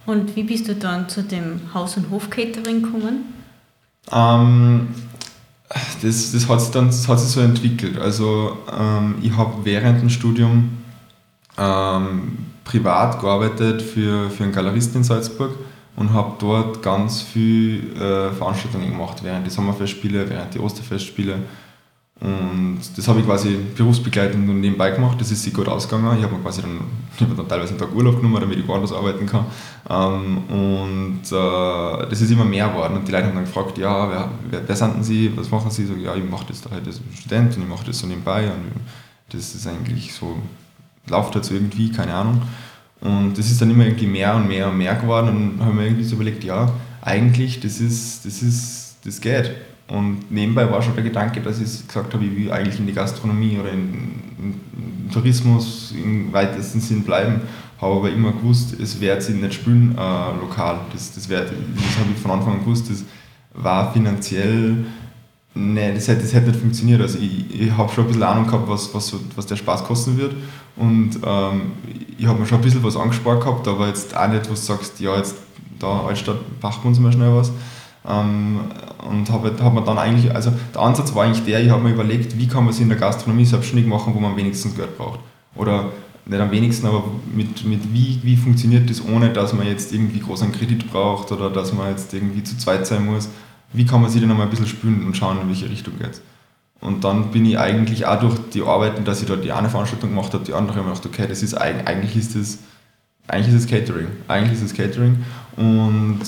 Und 0.08 0.36
wie 0.36 0.42
bist 0.42 0.66
du 0.66 0.74
dann 0.74 1.06
zu 1.10 1.22
dem 1.22 1.60
Haus- 1.74 1.98
und 1.98 2.08
Hof-Catering 2.08 2.82
gekommen? 2.82 3.34
Ähm, 4.10 4.88
das, 6.00 6.32
das, 6.32 6.48
hat 6.48 6.62
sich 6.62 6.70
dann, 6.70 6.86
das 6.86 7.06
hat 7.06 7.20
sich 7.20 7.28
so 7.28 7.40
entwickelt. 7.40 7.98
Also 7.98 8.56
ähm, 8.72 9.16
ich 9.20 9.36
habe 9.36 9.66
während 9.66 10.00
dem 10.00 10.08
Studium 10.08 10.78
ähm, 11.58 12.38
privat 12.64 13.20
gearbeitet 13.20 13.82
für, 13.82 14.30
für 14.30 14.44
einen 14.44 14.52
Galeristen 14.52 15.02
in 15.02 15.04
Salzburg 15.04 15.50
und 15.94 16.14
habe 16.14 16.36
dort 16.38 16.82
ganz 16.82 17.20
viele 17.20 18.30
äh, 18.30 18.32
Veranstaltungen 18.32 18.90
gemacht, 18.90 19.18
während 19.22 19.46
die 19.46 19.50
Sommerfestspiele, 19.50 20.30
während 20.30 20.54
die 20.54 20.58
Osterfestspiele. 20.58 21.34
Und 22.20 22.80
das 22.96 23.06
habe 23.06 23.20
ich 23.20 23.26
quasi 23.26 23.56
berufsbegleitend 23.76 24.48
und 24.48 24.60
nebenbei 24.60 24.90
gemacht. 24.90 25.20
Das 25.20 25.30
ist 25.30 25.42
sich 25.42 25.54
gut 25.54 25.68
ausgegangen. 25.68 26.18
Ich 26.18 26.24
habe 26.24 26.34
mir 26.34 26.42
quasi 26.42 26.62
dann, 26.62 26.80
ich 27.14 27.20
hab 27.20 27.36
dann 27.36 27.48
teilweise 27.48 27.70
einen 27.70 27.78
Tag 27.78 27.94
Urlaub 27.94 28.16
genommen, 28.16 28.40
damit 28.40 28.58
ich 28.58 28.66
woanders 28.66 28.92
arbeiten 28.92 29.24
kann. 29.24 29.46
Ähm, 29.88 30.38
und 30.48 31.20
äh, 31.24 32.10
das 32.10 32.20
ist 32.20 32.30
immer 32.30 32.44
mehr 32.44 32.68
geworden. 32.68 32.96
Und 32.96 33.06
die 33.06 33.12
Leute 33.12 33.26
haben 33.26 33.34
dann 33.34 33.44
gefragt, 33.44 33.78
ja, 33.78 34.10
wer, 34.10 34.30
wer, 34.50 34.62
wer 34.66 34.76
sind 34.76 35.04
Sie, 35.04 35.30
was 35.36 35.50
machen 35.50 35.70
Sie? 35.70 35.86
So, 35.86 35.94
ja, 35.94 36.14
ich 36.16 36.28
mache 36.28 36.46
das 36.48 36.60
da 36.60 36.70
halt 36.70 36.86
als 36.86 37.00
Student 37.14 37.56
und 37.56 37.62
ich 37.62 37.68
mache 37.68 37.86
das 37.86 38.00
so 38.00 38.06
nebenbei. 38.06 38.46
Und 38.46 38.72
das 39.30 39.54
ist 39.54 39.66
eigentlich 39.66 40.12
so 40.12 40.36
läuft 41.10 41.34
halt 41.34 41.44
so 41.44 41.54
irgendwie, 41.54 41.90
keine 41.90 42.14
Ahnung. 42.14 42.42
Und 43.00 43.38
das 43.38 43.50
ist 43.50 43.60
dann 43.60 43.70
immer 43.70 43.84
irgendwie 43.84 44.06
mehr 44.06 44.34
und 44.34 44.48
mehr 44.48 44.68
und 44.68 44.76
mehr 44.76 44.94
geworden 44.96 45.28
und 45.58 45.64
haben 45.64 45.76
mir 45.76 45.84
irgendwie 45.84 46.04
so 46.04 46.16
überlegt, 46.16 46.44
ja, 46.44 46.72
eigentlich, 47.00 47.60
das 47.60 47.80
ist, 47.80 48.24
das 48.24 48.42
ist, 48.42 48.96
das 49.04 49.20
geht. 49.20 49.52
Und 49.88 50.30
nebenbei 50.30 50.70
war 50.70 50.82
schon 50.82 50.94
der 50.94 51.04
Gedanke, 51.04 51.40
dass 51.40 51.60
ich 51.60 51.86
gesagt 51.86 52.12
habe, 52.12 52.24
ich 52.24 52.36
will 52.36 52.52
eigentlich 52.52 52.78
in 52.78 52.86
die 52.86 52.92
Gastronomie 52.92 53.58
oder 53.58 53.72
in, 53.72 53.94
in, 54.38 54.60
Tourismus 55.10 55.94
im 55.96 56.30
weitesten 56.32 56.80
Sinn 56.80 57.02
bleiben. 57.02 57.40
Habe 57.80 57.94
aber 57.94 58.10
immer 58.10 58.32
gewusst, 58.32 58.78
es 58.78 59.00
wird 59.00 59.22
sich 59.22 59.34
nicht 59.34 59.54
spielen 59.54 59.96
äh, 59.96 60.40
lokal. 60.40 60.80
Das, 60.92 61.14
das, 61.14 61.26
das 61.26 61.38
habe 61.38 62.10
ich 62.14 62.20
von 62.20 62.32
Anfang 62.32 62.54
an 62.54 62.60
gewusst. 62.60 62.90
Das 62.90 63.04
war 63.54 63.90
finanziell 63.92 64.84
Nee, 65.60 65.92
das 65.92 66.06
hätte, 66.06 66.22
das 66.22 66.32
hätte 66.32 66.50
nicht 66.50 66.60
funktioniert. 66.60 67.00
Also 67.00 67.18
ich, 67.18 67.62
ich 67.62 67.70
habe 67.76 67.92
schon 67.92 68.04
ein 68.04 68.08
bisschen 68.08 68.22
Ahnung 68.22 68.46
gehabt, 68.46 68.68
was, 68.68 68.94
was, 68.94 69.12
was 69.34 69.46
der 69.46 69.56
Spaß 69.56 69.84
kosten 69.84 70.16
wird. 70.16 70.34
Und 70.76 71.18
ähm, 71.24 71.72
ich 72.16 72.26
habe 72.26 72.38
mir 72.38 72.46
schon 72.46 72.58
ein 72.58 72.64
bisschen 72.64 72.82
was 72.84 72.96
angespart 72.96 73.42
gehabt, 73.42 73.66
aber 73.66 73.88
jetzt 73.88 74.16
auch 74.16 74.28
nicht, 74.28 74.44
wo 74.44 74.50
du 74.50 74.56
sagst, 74.56 75.00
ja, 75.00 75.16
jetzt 75.16 75.34
da 75.80 76.02
Altstadt 76.06 76.38
pachten 76.60 76.84
wir 76.84 76.88
uns 76.88 77.00
mal 77.00 77.12
schnell 77.12 77.34
was. 77.34 77.50
Ähm, 78.08 78.60
und 79.08 79.30
habe 79.30 79.54
hab 79.62 79.74
mir 79.74 79.82
dann 79.82 79.98
eigentlich, 79.98 80.34
also 80.34 80.52
der 80.74 80.80
Ansatz 80.80 81.14
war 81.14 81.24
eigentlich 81.24 81.44
der, 81.44 81.62
ich 81.62 81.70
habe 81.70 81.82
mir 81.82 81.90
überlegt, 81.92 82.38
wie 82.38 82.48
kann 82.48 82.64
man 82.64 82.72
es 82.72 82.80
in 82.80 82.88
der 82.88 82.98
Gastronomie 82.98 83.44
selbstständig 83.44 83.86
machen, 83.86 84.14
wo 84.14 84.20
man 84.20 84.36
wenigstens 84.36 84.74
Geld 84.74 84.96
braucht. 84.96 85.20
Oder 85.54 85.86
nicht 86.26 86.40
am 86.40 86.50
wenigsten, 86.50 86.86
aber 86.86 87.04
mit, 87.34 87.64
mit 87.64 87.92
wie, 87.92 88.20
wie 88.22 88.36
funktioniert 88.36 88.90
das, 88.90 89.02
ohne 89.04 89.30
dass 89.30 89.52
man 89.52 89.66
jetzt 89.66 89.92
irgendwie 89.92 90.20
groß 90.20 90.42
einen 90.42 90.52
Kredit 90.52 90.90
braucht 90.90 91.32
oder 91.32 91.48
dass 91.50 91.72
man 91.72 91.90
jetzt 91.90 92.12
irgendwie 92.12 92.42
zu 92.42 92.56
zweit 92.58 92.86
sein 92.86 93.06
muss 93.06 93.28
wie 93.72 93.84
kann 93.84 94.00
man 94.00 94.10
sich 94.10 94.20
denn 94.20 94.28
nochmal 94.28 94.46
ein 94.46 94.50
bisschen 94.50 94.66
spüren 94.66 95.04
und 95.04 95.16
schauen, 95.16 95.40
in 95.40 95.48
welche 95.48 95.68
Richtung 95.68 95.98
geht 95.98 96.20
Und 96.80 97.04
dann 97.04 97.30
bin 97.30 97.44
ich 97.44 97.58
eigentlich 97.58 98.06
auch 98.06 98.20
durch 98.20 98.36
die 98.52 98.62
Arbeiten, 98.62 99.04
dass 99.04 99.20
ich 99.20 99.28
dort 99.28 99.44
die 99.44 99.52
eine 99.52 99.68
Veranstaltung 99.68 100.10
gemacht 100.10 100.32
habe, 100.32 100.44
die 100.44 100.54
andere 100.54 100.78
habe 100.78 100.90
ich 100.90 101.00
gedacht, 101.00 101.14
okay, 101.14 101.28
das 101.28 101.42
ist 101.42 101.54
eigentlich 101.54 102.16
ist 102.16 102.34
das, 102.34 102.58
eigentlich 103.26 103.54
ist 103.54 103.64
es 103.64 103.66
Catering. 103.70 104.08
Eigentlich 104.26 104.54
ist 104.54 104.62
es 104.62 104.74
Catering. 104.74 105.24
Und 105.56 106.20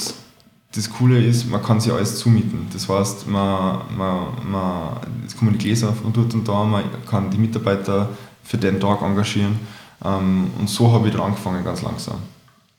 das 0.73 0.89
Coole 0.89 1.19
ist, 1.25 1.51
man 1.51 1.63
kann 1.63 1.81
sich 1.81 1.93
alles 1.93 2.19
zumieten. 2.19 2.69
Das 2.73 2.89
heißt, 2.89 3.27
man, 3.27 3.81
man, 3.97 4.27
man, 4.51 4.97
es 5.27 5.37
kommen 5.37 5.53
die 5.53 5.59
Gläser 5.59 5.93
von 5.93 6.13
dort 6.13 6.33
und 6.35 6.47
da, 6.47 6.65
man 6.65 6.85
kann 7.09 7.31
die 7.31 7.39
Mitarbeiter 7.39 8.09
für 8.45 8.57
den 8.57 8.79
Tag 8.79 9.03
engagieren. 9.03 9.59
Ähm, 10.05 10.51
und 10.59 10.69
so 10.71 10.93
habe 10.93 11.09
ich 11.09 11.15
dann 11.15 11.23
angefangen, 11.23 11.65
ganz 11.65 11.83
langsam. 11.83 12.19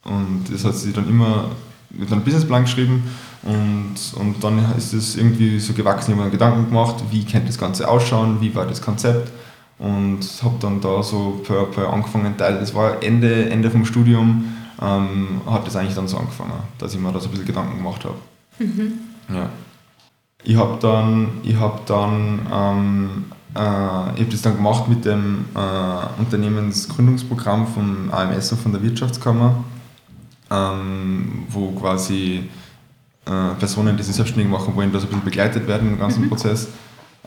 Und 0.03 0.45
das 0.51 0.63
hat 0.63 0.75
sich 0.75 0.93
dann 0.93 1.07
immer 1.07 1.45
mit 1.89 2.11
einem 2.11 2.23
Businessplan 2.23 2.63
geschrieben 2.63 3.03
und, 3.43 3.95
und 4.15 4.43
dann 4.43 4.73
ist 4.77 4.93
es 4.93 5.17
irgendwie 5.17 5.59
so 5.59 5.73
gewachsen, 5.73 6.11
ich 6.11 6.17
habe 6.17 6.25
mir 6.25 6.31
Gedanken 6.31 6.67
gemacht, 6.67 7.03
wie 7.11 7.25
könnte 7.25 7.47
das 7.47 7.57
Ganze 7.57 7.87
ausschauen, 7.87 8.37
wie 8.39 8.55
war 8.55 8.65
das 8.65 8.81
Konzept 8.81 9.31
und 9.77 10.19
habe 10.43 10.55
dann 10.59 10.79
da 10.79 11.03
so 11.03 11.41
per, 11.45 11.65
per 11.65 11.91
angefangen, 11.91 12.37
Teil, 12.37 12.59
das 12.59 12.73
war 12.73 13.03
Ende, 13.03 13.49
Ende 13.49 13.69
vom 13.69 13.85
Studium, 13.85 14.45
ähm, 14.81 15.41
hat 15.45 15.65
das 15.67 15.75
eigentlich 15.75 15.95
dann 15.95 16.07
so 16.07 16.17
angefangen, 16.17 16.53
dass 16.77 16.93
ich 16.93 16.99
mir 16.99 17.11
da 17.11 17.19
so 17.19 17.27
ein 17.27 17.31
bisschen 17.31 17.47
Gedanken 17.47 17.77
gemacht 17.77 18.03
habe. 18.05 18.15
Mhm. 18.59 18.93
Ja. 19.29 19.49
Ich 20.43 20.57
habe 20.57 20.77
dann, 20.81 21.39
ich 21.43 21.55
hab 21.55 21.85
dann 21.85 22.39
ähm, 22.51 23.25
äh, 23.55 23.59
ich 23.59 24.21
habe 24.21 24.31
das 24.31 24.41
dann 24.41 24.55
gemacht 24.55 24.87
mit 24.87 25.05
dem 25.05 25.45
äh, 25.55 26.21
Unternehmensgründungsprogramm 26.21 27.67
vom 27.67 28.09
AMS 28.11 28.51
und 28.53 28.61
von 28.61 28.71
der 28.71 28.81
Wirtschaftskammer, 28.81 29.63
ähm, 30.49 31.45
wo 31.49 31.71
quasi 31.71 32.49
äh, 33.25 33.55
Personen, 33.59 33.97
die 33.97 34.03
sich 34.03 34.15
selbstständig 34.15 34.49
machen 34.49 34.75
wollen, 34.75 34.91
da 34.91 34.99
so 34.99 35.05
ein 35.05 35.09
bisschen 35.09 35.25
begleitet 35.25 35.67
werden 35.67 35.89
im 35.89 35.99
ganzen 35.99 36.23
mhm. 36.23 36.29
Prozess. 36.29 36.69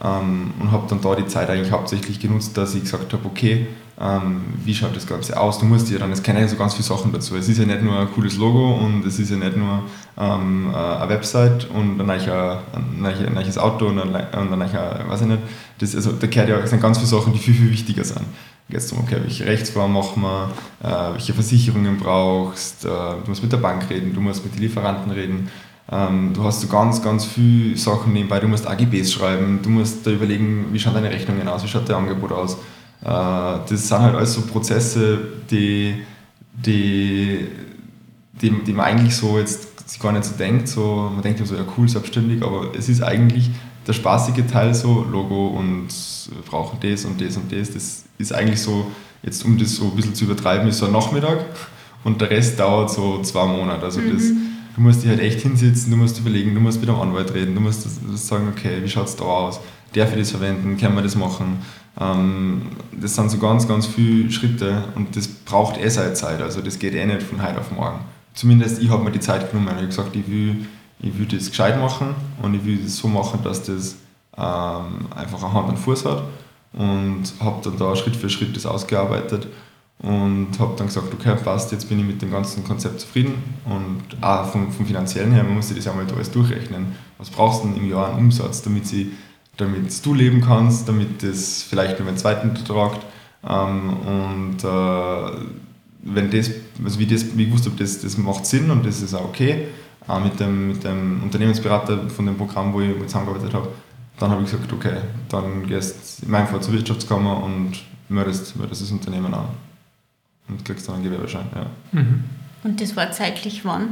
Ähm, 0.02 0.54
und 0.58 0.72
habe 0.72 0.86
dann 0.88 1.00
da 1.00 1.14
die 1.14 1.26
Zeit 1.26 1.48
eigentlich 1.50 1.70
hauptsächlich 1.70 2.18
genutzt, 2.18 2.56
dass 2.56 2.74
ich 2.74 2.82
gesagt 2.82 3.12
habe, 3.12 3.26
okay, 3.26 3.68
wie 3.96 4.74
schaut 4.74 4.96
das 4.96 5.06
Ganze 5.06 5.38
aus? 5.38 5.58
Du 5.58 5.66
musst 5.66 5.88
ja 5.90 5.98
dann, 5.98 6.10
es 6.10 6.22
kennen 6.22 6.40
ja 6.40 6.48
so 6.48 6.56
ganz 6.56 6.74
viele 6.74 6.84
Sachen 6.84 7.12
dazu. 7.12 7.36
Es 7.36 7.48
ist 7.48 7.58
ja 7.58 7.64
nicht 7.64 7.82
nur 7.82 7.96
ein 7.96 8.12
cooles 8.12 8.36
Logo 8.36 8.74
und 8.74 9.06
es 9.06 9.20
ist 9.20 9.30
ja 9.30 9.36
nicht 9.36 9.56
nur 9.56 9.84
ähm, 10.18 10.70
äh, 10.72 10.76
eine 10.76 11.08
Website 11.08 11.68
und 11.70 12.00
ein, 12.00 12.06
neuer, 12.06 12.62
ein, 12.72 13.34
neues 13.34 13.56
Auto 13.56 13.86
und 13.86 14.00
ein, 14.00 14.08
und 14.08 14.52
ein 14.52 14.58
neuer, 14.58 15.04
weiß 15.08 15.20
ich 15.20 15.26
nicht, 15.28 15.42
das, 15.78 15.94
also, 15.94 16.12
da 16.12 16.26
gehört 16.26 16.48
ja, 16.48 16.66
sind 16.66 16.82
ganz 16.82 16.98
viele 16.98 17.08
Sachen, 17.08 17.32
die 17.32 17.38
viel, 17.38 17.54
viel 17.54 17.70
wichtiger 17.70 18.04
sind. 18.04 18.26
Es 18.68 18.88
darum, 18.88 19.04
okay, 19.04 19.18
welche 19.22 19.46
Rechtsform 19.46 19.92
machen 19.92 20.22
wir, 20.22 20.50
äh, 20.82 21.12
welche 21.12 21.32
Versicherungen 21.32 21.98
brauchst, 21.98 22.84
äh, 22.84 22.88
du 22.88 23.28
musst 23.28 23.42
mit 23.42 23.52
der 23.52 23.58
Bank 23.58 23.88
reden, 23.90 24.12
du 24.12 24.20
musst 24.20 24.42
mit 24.42 24.54
den 24.54 24.62
Lieferanten 24.62 25.12
reden, 25.12 25.48
ähm, 25.92 26.32
du 26.34 26.42
hast 26.42 26.62
so 26.62 26.68
ganz, 26.68 27.02
ganz 27.02 27.24
viele 27.24 27.76
Sachen 27.76 28.12
nebenbei. 28.12 28.40
Du 28.40 28.48
musst 28.48 28.66
AGBs 28.66 29.12
schreiben, 29.12 29.60
du 29.62 29.68
musst 29.68 30.06
da 30.06 30.10
überlegen, 30.10 30.66
wie 30.72 30.80
schauen 30.80 30.94
deine 30.94 31.10
Rechnungen 31.10 31.46
aus, 31.46 31.62
wie 31.62 31.68
schaut 31.68 31.88
dein 31.88 31.96
Angebot 31.96 32.32
aus. 32.32 32.56
Äh, 33.04 33.06
das 33.68 33.88
sind 33.88 33.98
halt 33.98 34.14
alles 34.14 34.32
so 34.34 34.42
Prozesse, 34.42 35.18
die, 35.50 36.02
die, 36.52 37.46
die, 38.40 38.50
die 38.50 38.72
man 38.72 38.86
eigentlich 38.86 39.14
so 39.14 39.38
jetzt 39.38 39.74
sich 39.88 40.00
gar 40.00 40.12
nicht 40.12 40.24
so 40.24 40.34
denkt. 40.36 40.68
So, 40.68 41.10
man 41.12 41.22
denkt 41.22 41.38
immer 41.38 41.48
so, 41.48 41.54
ja 41.54 41.64
cool, 41.76 41.88
selbstständig, 41.88 42.42
aber 42.42 42.74
es 42.76 42.88
ist 42.88 43.02
eigentlich 43.02 43.50
der 43.86 43.92
spaßige 43.92 44.46
Teil 44.50 44.74
so, 44.74 45.04
Logo 45.10 45.48
und 45.48 45.88
wir 46.30 46.42
brauchen 46.42 46.78
das 46.80 47.04
und 47.04 47.20
das 47.20 47.36
und 47.36 47.52
das. 47.52 47.72
Das 47.72 48.04
ist 48.18 48.32
eigentlich 48.32 48.60
so, 48.60 48.90
jetzt 49.22 49.44
um 49.44 49.58
das 49.58 49.76
so 49.76 49.84
ein 49.84 49.96
bisschen 49.96 50.14
zu 50.14 50.24
übertreiben, 50.24 50.68
ist 50.68 50.78
so 50.78 50.86
ein 50.86 50.92
Nachmittag 50.92 51.44
und 52.02 52.20
der 52.20 52.30
Rest 52.30 52.58
dauert 52.58 52.90
so 52.90 53.20
zwei 53.22 53.44
Monate. 53.46 53.84
Also 53.84 54.00
das, 54.00 54.22
mhm. 54.22 54.48
du 54.74 54.80
musst 54.80 55.02
dich 55.02 55.10
halt 55.10 55.20
echt 55.20 55.40
hinsetzen, 55.40 55.90
du 55.90 55.98
musst 55.98 56.18
überlegen, 56.18 56.54
du 56.54 56.60
musst 56.60 56.80
mit 56.80 56.88
dem 56.88 56.96
Anwalt 56.96 57.34
reden, 57.34 57.54
du 57.54 57.60
musst 57.60 57.86
sagen, 58.16 58.48
okay, 58.48 58.78
wie 58.82 58.88
schaut 58.88 59.08
es 59.08 59.16
da 59.16 59.24
aus? 59.24 59.60
Darf 59.92 60.12
ich 60.12 60.18
das 60.18 60.30
verwenden? 60.30 60.76
Kann 60.78 60.94
man 60.94 61.04
das 61.04 61.14
machen? 61.14 61.58
Ähm, 62.00 62.62
das 62.92 63.14
sind 63.14 63.30
so 63.30 63.38
ganz, 63.38 63.68
ganz 63.68 63.86
viele 63.86 64.30
Schritte 64.30 64.84
und 64.94 65.16
das 65.16 65.28
braucht 65.28 65.78
eh 65.78 65.88
seine 65.88 66.14
Zeit. 66.14 66.42
Also 66.42 66.60
das 66.60 66.78
geht 66.78 66.94
eh 66.94 67.04
nicht 67.06 67.22
von 67.22 67.42
heute 67.42 67.60
auf 67.60 67.70
morgen. 67.70 68.00
Zumindest 68.34 68.82
ich 68.82 68.90
habe 68.90 69.04
mir 69.04 69.12
die 69.12 69.20
Zeit 69.20 69.50
genommen. 69.50 69.68
Ich 69.68 69.76
habe 69.76 69.86
gesagt, 69.86 70.16
ich 70.16 70.28
will, 70.28 70.66
ich 71.00 71.18
will 71.18 71.26
das 71.26 71.48
gescheit 71.48 71.78
machen 71.78 72.14
und 72.42 72.54
ich 72.54 72.64
will 72.64 72.78
das 72.78 72.96
so 72.96 73.08
machen, 73.08 73.40
dass 73.44 73.62
das 73.62 73.96
ähm, 74.36 75.06
einfach 75.14 75.42
eine 75.42 75.52
Hand 75.52 75.68
und 75.68 75.78
Fuß 75.78 76.04
hat 76.04 76.24
und 76.72 77.22
habe 77.40 77.60
dann 77.62 77.78
da 77.78 77.94
Schritt 77.94 78.16
für 78.16 78.28
Schritt 78.28 78.56
das 78.56 78.66
ausgearbeitet 78.66 79.46
und 80.00 80.48
habe 80.58 80.74
dann 80.76 80.88
gesagt, 80.88 81.14
okay, 81.14 81.36
passt, 81.42 81.70
jetzt 81.70 81.88
bin 81.88 82.00
ich 82.00 82.04
mit 82.04 82.20
dem 82.20 82.32
ganzen 82.32 82.64
Konzept 82.64 83.00
zufrieden 83.00 83.34
und 83.64 84.02
auch 84.20 84.46
vom, 84.46 84.72
vom 84.72 84.84
finanziellen 84.84 85.32
her, 85.32 85.44
man 85.44 85.54
muss 85.54 85.68
sich 85.68 85.76
das 85.76 85.86
ja 85.86 85.92
mal 85.92 86.04
alles 86.12 86.30
durchrechnen. 86.30 86.96
Was 87.18 87.30
brauchst 87.30 87.62
du 87.62 87.68
denn 87.68 87.76
im 87.76 87.88
Jahr 87.88 88.12
an 88.12 88.18
Umsatz, 88.18 88.62
damit 88.62 88.86
sie 88.86 89.12
damit 89.56 90.04
du 90.04 90.14
leben 90.14 90.40
kannst, 90.40 90.88
damit 90.88 91.22
das 91.22 91.62
vielleicht 91.62 91.98
nur 91.98 92.08
einen 92.08 92.18
zweiten 92.18 92.54
tragt. 92.54 93.04
Ähm, 93.46 93.90
und 93.90 94.64
äh, 94.64 95.46
wenn 96.02 96.30
das, 96.30 96.50
also 96.82 96.98
wie, 96.98 97.06
das, 97.06 97.36
wie 97.36 97.44
ich 97.44 97.52
wusste, 97.52 97.70
das, 97.70 98.00
das 98.00 98.18
macht 98.18 98.46
Sinn 98.46 98.70
und 98.70 98.84
das 98.84 99.02
ist 99.02 99.14
auch 99.14 99.24
okay, 99.24 99.68
äh, 100.08 100.20
mit, 100.20 100.38
dem, 100.40 100.68
mit 100.68 100.84
dem 100.84 101.22
Unternehmensberater 101.22 102.08
von 102.10 102.26
dem 102.26 102.36
Programm, 102.36 102.72
wo 102.72 102.80
ich 102.80 102.94
zusammengearbeitet 103.06 103.54
habe, 103.54 103.68
dann 104.18 104.30
habe 104.30 104.42
ich 104.42 104.50
gesagt, 104.50 104.72
okay, 104.72 104.98
dann 105.28 105.66
gehst 105.66 106.20
du 106.20 106.26
in 106.26 106.32
meinem 106.32 106.46
Fall 106.46 106.60
zur 106.60 106.74
Wirtschaftskammer 106.74 107.42
und 107.42 107.72
meldest, 108.08 108.56
meldest 108.56 108.82
das 108.82 108.90
Unternehmen 108.90 109.32
an 109.34 109.46
und 110.48 110.64
kriegst 110.64 110.88
dann 110.88 110.96
einen 110.96 111.04
Gewerbeschein. 111.04 111.46
Ja. 111.54 111.66
Mhm. 111.92 112.24
Und 112.62 112.80
das 112.80 112.96
war 112.96 113.10
zeitlich 113.10 113.64
wann? 113.64 113.90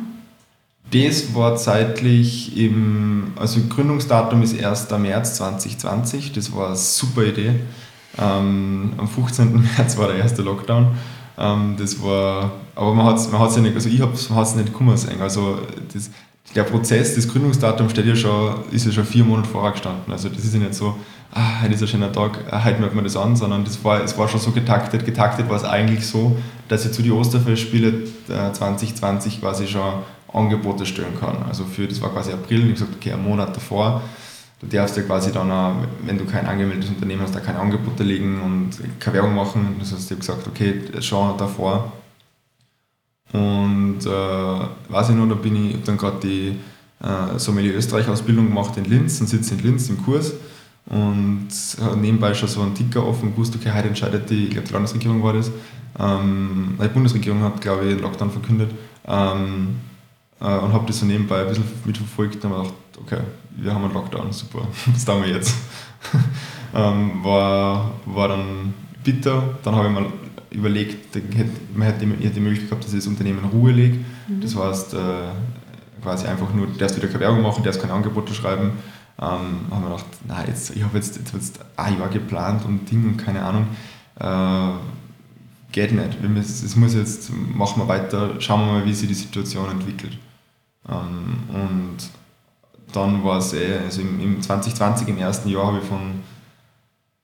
Das 0.91 1.35
war 1.35 1.57
zeitlich 1.57 2.57
im, 2.57 3.33
also 3.37 3.61
Gründungsdatum 3.69 4.43
ist 4.43 4.63
1. 4.63 4.91
März 4.99 5.37
2020, 5.37 6.33
das 6.33 6.55
war 6.55 6.67
eine 6.67 6.77
super 6.77 7.25
Idee. 7.25 7.55
Ähm, 8.19 8.93
am 8.99 9.09
15. 9.09 9.69
März 9.77 9.97
war 9.97 10.09
der 10.09 10.17
erste 10.17 10.43
Lockdown. 10.43 10.89
Ähm, 11.39 11.77
das 11.79 12.03
war, 12.03 12.53
aber 12.75 12.95
man 12.95 13.07
hat 13.07 13.17
es 13.17 13.31
man 13.31 13.51
ja 13.51 13.61
nicht, 13.61 13.75
also 13.75 13.89
ich 13.89 14.01
habe 14.01 14.13
es 14.13 14.55
nicht 14.55 14.73
kommen 14.73 14.97
sehen. 14.97 15.21
Also 15.21 15.61
das, 15.93 16.11
der 16.55 16.65
Prozess, 16.65 17.15
das 17.15 17.27
Gründungsdatum 17.29 17.89
steht 17.89 18.07
ja 18.07 18.17
schon, 18.17 18.57
ist 18.71 18.85
ja 18.85 18.93
schon 18.93 19.05
vier 19.05 19.25
Monate 19.25 19.49
vorher 19.49 19.73
gestanden. 19.73 20.13
Also 20.13 20.29
das 20.29 20.45
ist 20.45 20.53
ja 20.53 20.61
nicht 20.61 20.75
so, 20.75 20.97
ah, 21.33 21.63
heute 21.63 21.75
ist 21.75 21.83
ein 21.83 21.89
schöner 21.89 22.13
Tag, 22.13 22.39
ah, 22.51 22.63
heute 22.63 22.79
meldet 22.79 22.95
man 22.95 23.05
das 23.05 23.17
an, 23.17 23.35
sondern 23.35 23.65
das 23.65 23.83
war, 23.83 24.03
es 24.03 24.17
war 24.19 24.29
schon 24.29 24.41
so 24.41 24.51
getaktet. 24.51 25.07
Getaktet 25.07 25.49
war 25.49 25.57
es 25.57 25.65
eigentlich 25.65 26.07
so, 26.07 26.37
dass 26.69 26.85
ich 26.85 26.93
zu 26.93 27.03
den 27.03 27.13
Osterfestspielen 27.13 28.03
äh, 28.29 28.53
2020 28.53 29.41
quasi 29.41 29.67
schon 29.67 30.03
Angebote 30.33 30.87
stellen 30.87 31.19
kann. 31.19 31.43
Also 31.49 31.65
für, 31.65 31.87
das 31.87 32.01
war 32.01 32.11
quasi 32.11 32.33
April, 32.33 32.67
ich 32.67 32.75
gesagt, 32.75 32.95
okay, 32.95 33.13
einen 33.13 33.25
Monat 33.25 33.55
davor, 33.55 34.03
du 34.61 34.67
darfst 34.67 34.97
ja 34.97 35.03
quasi 35.03 35.33
dann, 35.33 35.51
auch, 35.51 35.75
wenn 36.05 36.19
du 36.19 36.25
kein 36.25 36.47
angemeldetes 36.47 36.91
Unternehmen 36.91 37.23
hast, 37.23 37.35
da 37.35 37.41
keine 37.41 37.59
Angebote 37.59 38.03
legen 38.03 38.41
und 38.41 39.01
keine 39.01 39.17
Werbung 39.17 39.35
machen. 39.35 39.77
Das 39.79 39.93
heißt, 39.93 40.05
ich 40.05 40.11
habe 40.11 40.21
gesagt, 40.21 40.49
okay, 40.49 41.03
schon 41.03 41.37
davor. 41.37 41.93
Und 43.33 44.01
äh, 44.05 44.93
weiß 44.93 45.11
ich 45.11 45.17
noch, 45.17 45.29
da 45.29 45.35
bin 45.35 45.71
ich 45.71 45.83
dann 45.85 45.97
gerade 45.97 46.21
die 46.23 46.57
äh, 47.03 47.39
Sommelier 47.39 47.75
Österreich 47.75 48.09
Ausbildung 48.09 48.47
gemacht 48.47 48.77
in 48.77 48.85
Linz 48.85 49.21
und 49.21 49.27
sitze 49.27 49.55
in 49.55 49.61
Linz 49.63 49.89
im 49.89 50.03
Kurs 50.03 50.33
und 50.87 51.49
nebenbei 51.97 52.35
schon 52.35 52.49
so 52.49 52.61
einen 52.61 52.75
Ticker 52.75 53.07
offen 53.07 53.29
und 53.29 53.37
wusste, 53.37 53.57
okay, 53.59 53.73
heute 53.75 53.89
entscheidet 53.89 54.29
die, 54.29 54.47
ich 54.47 54.51
glaube 54.51 54.67
die 54.67 54.73
Landesregierung 54.73 55.23
war 55.23 55.33
das, 55.33 55.51
ähm, 55.99 56.77
die 56.83 56.89
Bundesregierung 56.89 57.43
hat, 57.43 57.61
glaube 57.61 57.85
ich, 57.87 58.01
Lockdown 58.01 58.31
verkündet. 58.31 58.71
Ähm, 59.07 59.69
äh, 59.69 59.92
und 60.47 60.73
habe 60.73 60.87
das 60.87 60.99
so 60.99 61.07
nebenbei 61.07 61.43
ein 61.43 61.49
bisschen 61.49 61.65
mitverfolgt 61.85 62.45
und 62.45 62.53
habe 62.53 62.63
gedacht, 62.63 62.75
okay, 62.99 63.21
wir 63.57 63.75
haben 63.75 63.85
einen 63.85 63.95
Lockdown, 63.95 64.33
super, 64.33 64.67
was 64.87 65.05
tun 65.05 65.23
wir 65.23 65.31
jetzt? 65.31 65.55
ähm, 66.75 67.23
war, 67.23 67.93
war 68.07 68.29
dann 68.29 68.75
bitter, 69.05 69.57
dann 69.63 69.77
habe 69.77 69.89
ich 69.89 69.95
mal 69.95 70.07
überlegt, 70.51 71.17
man 71.75 71.87
hätte 71.87 72.07
die 72.07 72.41
Möglichkeit 72.41 72.71
gehabt, 72.71 72.85
dass 72.85 72.93
ich 72.93 72.99
das 72.99 73.07
Unternehmen 73.07 73.41
in 73.41 73.51
Ruhe 73.51 73.73
lege. 73.73 73.99
Mhm. 74.29 74.41
Das 74.41 74.57
heißt, 74.57 74.95
äh, 74.95 74.99
quasi 76.03 76.27
einfach 76.27 76.53
nur, 76.53 76.67
der 76.67 76.95
wieder 76.95 77.09
keine 77.09 77.21
Werbung 77.21 77.43
machen, 77.43 77.63
der 77.63 77.73
keine 77.73 77.93
Angebote 77.93 78.35
schreiben. 78.35 78.73
Ähm, 79.21 79.67
haben 79.71 79.83
wir 79.83 79.91
gedacht, 79.91 80.07
nein, 80.27 80.45
jetzt, 80.49 80.75
ich 80.75 80.83
habe 80.83 80.97
jetzt, 80.97 81.17
jetzt, 81.17 81.33
jetzt 81.33 81.61
ein 81.77 81.99
Jahr 81.99 82.09
geplant 82.09 82.65
und 82.65 82.91
Ding 82.91 83.05
und 83.05 83.17
keine 83.17 83.43
Ahnung. 83.43 83.67
Äh, 84.19 84.77
geht 85.71 85.93
nicht. 85.93 86.19
Es 86.39 86.77
muss 86.77 86.95
jetzt, 86.95 87.31
machen 87.33 87.83
wir 87.83 87.89
weiter, 87.89 88.41
schauen 88.41 88.67
wir 88.67 88.73
mal, 88.73 88.85
wie 88.85 88.93
sich 88.93 89.09
die 89.09 89.15
Situation 89.15 89.71
entwickelt. 89.71 90.19
Ähm, 90.89 91.39
und 91.49 91.97
dann 92.93 93.25
war 93.25 93.39
es 93.39 93.53
eh, 93.55 93.79
also 93.85 94.01
im, 94.01 94.21
im 94.21 94.43
2020, 94.43 95.09
im 95.09 95.19
ersten 95.19 95.49
Jahr, 95.49 95.67
habe 95.67 95.79
ich 95.79 95.85
von 95.85 96.21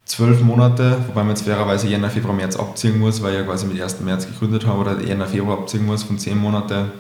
zwölf 0.05 0.43
Monate, 0.43 0.99
wobei 1.07 1.23
man 1.23 1.31
jetzt 1.31 1.43
fairerweise 1.43 1.89
Jänner, 1.89 2.11
Februar, 2.11 2.35
März 2.35 2.57
abziehen 2.57 2.99
muss, 2.99 3.23
weil 3.23 3.35
ich 3.35 3.41
ja 3.41 3.45
quasi 3.45 3.67
mit 3.67 3.81
1. 3.81 4.01
März 4.01 4.27
gegründet 4.27 4.67
habe, 4.67 4.79
oder 4.79 5.01
Jänner, 5.01 5.27
Februar 5.27 5.59
abziehen 5.59 5.85
muss, 5.85 6.03
von 6.03 6.19
zehn 6.19 6.39
Monate, 6.39 6.91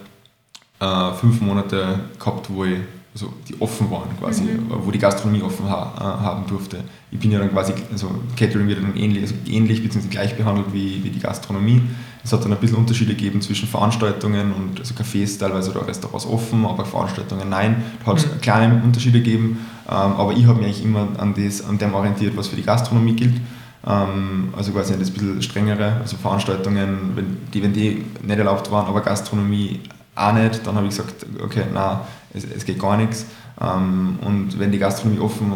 äh, 0.80 1.12
fünf 1.14 1.40
Monate 1.40 2.00
gehabt, 2.18 2.50
wo 2.50 2.64
ich 2.64 2.78
also 3.14 3.32
die 3.48 3.60
offen 3.60 3.90
waren 3.90 4.16
quasi, 4.18 4.44
mhm. 4.44 4.66
wo 4.68 4.90
die 4.90 4.98
Gastronomie 4.98 5.42
offen 5.42 5.68
ha 5.68 5.92
äh, 5.96 6.24
haben 6.24 6.46
durfte. 6.46 6.84
Ich 7.10 7.18
bin 7.18 7.32
ja 7.32 7.38
dann 7.38 7.50
quasi, 7.50 7.72
also 7.90 8.10
Catering 8.36 8.68
wird 8.68 8.82
dann 8.82 8.96
ähnlich, 8.96 9.22
also 9.22 9.34
ähnlich 9.46 9.82
bzw. 9.82 10.08
gleich 10.08 10.36
behandelt 10.36 10.72
wie, 10.72 11.02
wie 11.02 11.10
die 11.10 11.18
Gastronomie. 11.18 11.82
Es 12.28 12.32
hat 12.34 12.44
dann 12.44 12.52
ein 12.52 12.58
bisschen 12.58 12.76
Unterschiede 12.76 13.14
gegeben 13.14 13.40
zwischen 13.40 13.66
Veranstaltungen 13.66 14.52
und 14.52 14.80
also 14.80 14.92
Cafés 14.92 15.38
teilweise 15.38 15.70
oder 15.70 15.88
Restaurants 15.88 16.26
offen, 16.26 16.66
aber 16.66 16.84
Veranstaltungen 16.84 17.48
nein. 17.48 17.82
Da 18.04 18.10
hat 18.10 18.18
es 18.18 18.26
mhm. 18.26 18.40
kleine 18.42 18.82
Unterschiede 18.84 19.22
gegeben, 19.22 19.66
ähm, 19.88 19.94
aber 19.94 20.32
ich 20.32 20.44
habe 20.44 20.58
mich 20.58 20.66
eigentlich 20.66 20.84
immer 20.84 21.08
an, 21.16 21.32
das, 21.34 21.66
an 21.66 21.78
dem 21.78 21.94
orientiert, 21.94 22.36
was 22.36 22.48
für 22.48 22.56
die 22.56 22.64
Gastronomie 22.64 23.14
gilt. 23.14 23.40
Ähm, 23.86 24.52
also 24.54 24.72
quasi 24.72 24.98
das 24.98 25.10
bisschen 25.10 25.40
strengere, 25.40 26.00
also 26.02 26.18
Veranstaltungen, 26.18 27.12
wenn 27.14 27.38
die, 27.54 27.62
wenn 27.62 27.72
die 27.72 28.04
nicht 28.22 28.38
erlaubt 28.38 28.70
waren, 28.70 28.88
aber 28.88 29.00
Gastronomie 29.00 29.80
auch 30.14 30.34
nicht, 30.34 30.66
dann 30.66 30.76
habe 30.76 30.86
ich 30.86 30.94
gesagt, 30.98 31.24
okay, 31.42 31.64
na 31.72 32.02
es, 32.34 32.44
es 32.44 32.66
geht 32.66 32.78
gar 32.78 32.98
nichts. 32.98 33.24
Ähm, 33.58 34.18
und 34.20 34.58
wenn 34.58 34.70
die 34.70 34.78
Gastronomie 34.78 35.20
offen, 35.20 35.54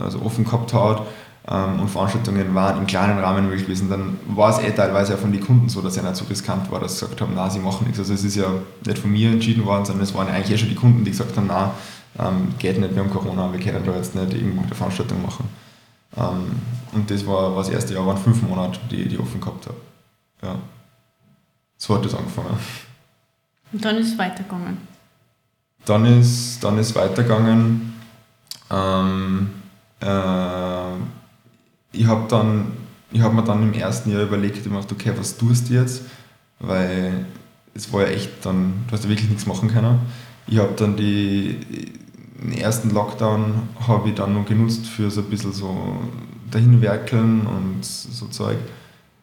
also 0.00 0.22
offen 0.22 0.44
gehabt 0.44 0.72
hat 0.72 1.02
und 1.46 1.88
Veranstaltungen 1.88 2.54
waren 2.54 2.78
im 2.78 2.86
kleinen 2.86 3.18
Rahmen 3.18 3.44
möglich 3.44 3.64
gewesen, 3.66 3.90
dann 3.90 4.18
war 4.28 4.50
es 4.50 4.64
eh 4.64 4.70
teilweise 4.70 5.14
auch 5.14 5.18
von 5.18 5.30
den 5.30 5.44
Kunden 5.44 5.68
so, 5.68 5.82
dass 5.82 5.96
er 5.96 6.02
nicht 6.02 6.16
so 6.16 6.24
riskant 6.24 6.70
war, 6.70 6.80
dass 6.80 6.98
sie 6.98 7.04
gesagt 7.04 7.20
haben, 7.20 7.32
na, 7.34 7.50
sie 7.50 7.58
machen 7.58 7.84
nichts. 7.84 7.98
Also 7.98 8.14
es 8.14 8.24
ist 8.24 8.36
ja 8.36 8.46
nicht 8.86 8.98
von 8.98 9.12
mir 9.12 9.30
entschieden 9.30 9.66
worden, 9.66 9.84
sondern 9.84 10.04
es 10.04 10.14
waren 10.14 10.28
eigentlich 10.28 10.52
eh 10.52 10.58
schon 10.58 10.70
die 10.70 10.74
Kunden, 10.74 11.04
die 11.04 11.10
gesagt 11.10 11.36
haben, 11.36 11.46
na, 11.46 11.74
ähm, 12.18 12.54
geht 12.58 12.80
nicht, 12.80 12.94
wir 12.94 13.02
haben 13.02 13.10
Corona, 13.10 13.52
wir 13.52 13.60
können 13.60 13.84
da 13.84 13.94
jetzt 13.94 14.14
nicht 14.14 14.32
irgendeine 14.32 14.74
Veranstaltung 14.74 15.20
machen. 15.20 15.46
Ähm, 16.16 16.52
und 16.92 17.10
das 17.10 17.26
war, 17.26 17.54
war 17.54 17.62
das 17.62 17.68
erste 17.68 17.92
Jahr, 17.92 18.06
waren 18.06 18.16
fünf 18.16 18.40
Monate, 18.42 18.80
die 18.90 19.02
ich 19.02 19.18
offen 19.18 19.38
gehabt 19.38 19.66
habe. 19.66 19.76
Ja. 20.42 20.56
So 21.76 21.94
hat 21.94 22.04
das 22.06 22.14
angefangen. 22.14 22.56
Und 23.70 23.84
dann 23.84 23.96
ist 23.96 24.12
es 24.12 24.18
weitergegangen. 24.18 24.78
Dann 25.84 26.06
ist, 26.06 26.64
dann 26.64 26.78
ist 26.78 26.94
weitergegangen. 26.94 27.92
Ähm, 28.70 29.50
äh, 30.00 30.06
ich 31.94 32.06
habe 32.06 32.24
dann, 32.28 32.72
ich 33.12 33.20
habe 33.20 33.34
mir 33.34 33.44
dann 33.44 33.62
im 33.62 33.72
ersten 33.72 34.10
Jahr 34.10 34.22
überlegt, 34.22 34.62
gemacht, 34.64 34.90
okay, 34.90 35.12
was 35.16 35.36
tust 35.36 35.68
du 35.68 35.74
jetzt? 35.74 36.02
Weil 36.60 37.26
es 37.74 37.92
war 37.92 38.02
ja 38.02 38.08
echt 38.08 38.44
dann, 38.44 38.84
du 38.86 38.92
hast 38.92 39.04
ja 39.04 39.10
wirklich 39.10 39.28
nichts 39.28 39.46
machen 39.46 39.68
können. 39.68 40.00
Ich 40.46 40.58
habe 40.58 40.72
dann 40.76 40.96
die, 40.96 41.58
den 42.42 42.52
ersten 42.52 42.90
Lockdown 42.90 43.68
habe 43.86 44.08
ich 44.08 44.14
dann 44.14 44.34
noch 44.34 44.46
genutzt 44.46 44.86
für 44.86 45.10
so 45.10 45.20
ein 45.22 45.30
bisschen 45.30 45.52
so 45.52 45.96
dahinwerkeln 46.50 47.46
und 47.46 47.84
so 47.84 48.26
Zeug. 48.26 48.58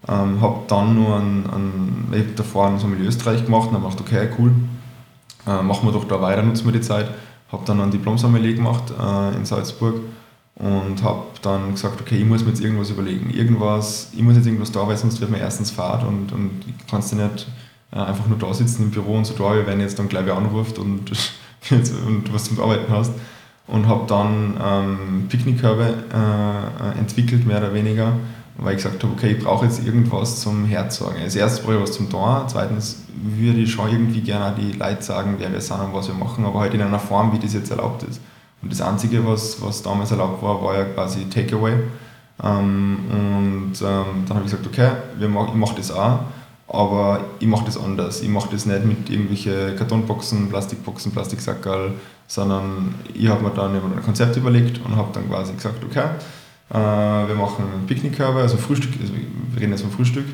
Ähm, 0.08 0.42
habe 0.42 0.62
dann 0.68 0.96
nur 0.96 1.16
einen, 1.16 1.48
einen, 1.48 2.08
ich 2.12 2.20
habe 2.20 2.32
davor 2.36 2.68
einen 2.68 2.80
Sommelier 2.80 3.08
Österreich 3.08 3.46
gemacht 3.46 3.70
und 3.70 3.76
habe 3.76 3.90
gedacht, 3.90 4.02
okay, 4.02 4.30
cool, 4.40 4.52
äh, 5.46 5.62
machen 5.62 5.88
wir 5.88 5.92
doch 5.92 6.06
da 6.06 6.20
weiter, 6.22 6.42
nutzen 6.42 6.66
wir 6.66 6.74
die 6.74 6.82
Zeit. 6.82 7.10
Habe 7.52 7.64
dann 7.66 7.82
ein 7.82 7.92
Diplom-Sommelier 7.92 8.56
gemacht 8.56 8.92
äh, 9.00 9.36
in 9.36 9.46
Salzburg 9.46 9.96
und 10.62 11.02
habe 11.02 11.24
dann 11.42 11.72
gesagt, 11.72 12.02
okay, 12.02 12.18
ich 12.18 12.26
muss 12.26 12.44
mir 12.44 12.50
jetzt 12.50 12.62
irgendwas 12.62 12.92
überlegen. 12.92 13.32
Irgendwas, 13.32 14.10
ich 14.14 14.22
muss 14.22 14.36
jetzt 14.36 14.46
irgendwas 14.46 14.72
da, 14.72 14.88
weil 14.88 14.96
sonst 14.96 15.20
wird 15.20 15.32
mir 15.32 15.40
erstens 15.40 15.72
Fahrt 15.72 16.04
und, 16.04 16.32
und 16.32 16.52
ich 16.68 16.88
kannst 16.88 17.12
du 17.12 17.16
nicht 17.16 17.48
äh, 17.92 17.98
einfach 17.98 18.28
nur 18.28 18.38
da 18.38 18.54
sitzen 18.54 18.84
im 18.84 18.92
Büro 18.92 19.16
und 19.16 19.26
so 19.26 19.34
da, 19.34 19.66
wenn 19.66 19.80
jetzt 19.80 19.98
dann 19.98 20.08
gleich 20.08 20.26
wer 20.26 20.38
anruft 20.38 20.78
und, 20.78 21.12
und 21.72 22.32
was 22.32 22.44
zum 22.44 22.60
Arbeiten 22.60 22.92
hast. 22.94 23.12
Und 23.66 23.88
habe 23.88 24.06
dann 24.06 24.54
ähm, 24.64 25.26
Picknickkörbe 25.30 25.94
äh, 26.14 27.00
entwickelt, 27.00 27.48
mehr 27.48 27.58
oder 27.58 27.74
weniger, 27.74 28.14
weil 28.58 28.76
ich 28.76 28.84
gesagt 28.84 29.02
habe, 29.02 29.14
okay, 29.14 29.32
ich 29.32 29.44
brauche 29.44 29.66
jetzt 29.66 29.84
irgendwas 29.84 30.42
zum 30.42 30.66
Herzagen. 30.66 31.24
Als 31.24 31.36
erstes 31.36 31.64
brauche 31.64 31.76
ich 31.76 31.82
was 31.82 31.94
zum 31.94 32.10
Tor, 32.10 32.46
zweitens 32.48 33.04
würde 33.16 33.62
ich 33.62 33.72
schon 33.72 33.90
irgendwie 33.90 34.22
gerne 34.22 34.56
die 34.60 34.74
Leute 34.74 35.02
sagen, 35.02 35.36
wer 35.40 35.52
wir 35.52 35.62
sind 35.62 35.80
und 35.80 35.94
was 35.94 36.08
wir 36.08 36.16
machen, 36.16 36.46
aber 36.46 36.60
halt 36.60 36.74
in 36.74 36.82
einer 36.82 37.00
Form, 37.00 37.32
wie 37.34 37.40
das 37.40 37.54
jetzt 37.54 37.72
erlaubt 37.72 38.04
ist. 38.04 38.20
Und 38.62 38.72
das 38.72 38.82
Einzige, 38.82 39.26
was, 39.26 39.62
was 39.62 39.82
damals 39.82 40.12
erlaubt 40.12 40.42
war, 40.44 40.62
war 40.64 40.78
ja 40.78 40.86
quasi 40.86 41.30
Takeaway. 41.30 41.74
Ähm, 42.44 43.00
und 43.10 43.74
ähm, 43.82 44.26
dann 44.28 44.38
habe 44.38 44.46
ich 44.46 44.52
gesagt, 44.52 44.66
okay, 44.68 44.92
wir 45.18 45.28
mach, 45.28 45.50
ich 45.50 45.56
mache 45.56 45.76
das 45.76 45.92
auch, 45.92 46.20
aber 46.68 47.22
ich 47.40 47.48
mache 47.48 47.66
das 47.66 47.78
anders. 47.78 48.22
Ich 48.22 48.30
mache 48.30 48.50
das 48.52 48.66
nicht 48.66 48.86
mit 48.86 49.10
irgendwelchen 49.10 49.76
Kartonboxen, 49.76 50.50
Plastikboxen, 50.50 51.12
Plastiksackerl, 51.12 51.94
sondern 52.28 52.96
ich 53.14 53.28
habe 53.28 53.44
mir 53.44 53.52
dann 53.52 53.76
ein 53.76 54.04
Konzept 54.04 54.38
überlegt 54.38 54.84
und 54.86 54.96
habe 54.96 55.10
dann 55.14 55.28
quasi 55.30 55.54
gesagt, 55.54 55.84
okay, 55.84 56.06
äh, 56.70 57.28
wir 57.28 57.36
machen 57.36 57.66
Picknickkörbe, 57.88 58.40
also 58.40 58.58
Frühstück, 58.58 58.92
also 59.02 59.14
wir 59.14 59.62
reden 59.62 59.72
jetzt 59.72 59.82
vom 59.82 59.92
Frühstück 59.92 60.26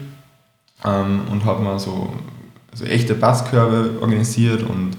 ähm, 0.86 1.22
und 1.32 1.44
habe 1.46 1.63
mir 1.63 1.80
so 1.80 2.13
also 2.72 2.86
echte 2.86 3.16
Basskörbe 3.16 4.00
organisiert 4.02 4.62
und 4.62 4.92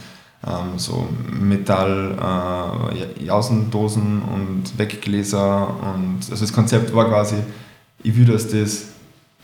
ähm, 0.49 0.79
so 0.79 1.09
Metall, 1.31 2.17
äh, 2.19 3.25
Jausendosen 3.25 4.23
und 4.23 4.79
Weggläser 4.79 5.69
und 5.69 6.21
also 6.31 6.45
das 6.45 6.53
Konzept 6.53 6.95
war 6.95 7.07
quasi, 7.09 7.37
ich 8.03 8.17
will, 8.17 8.25
dass 8.25 8.49
das 8.49 8.87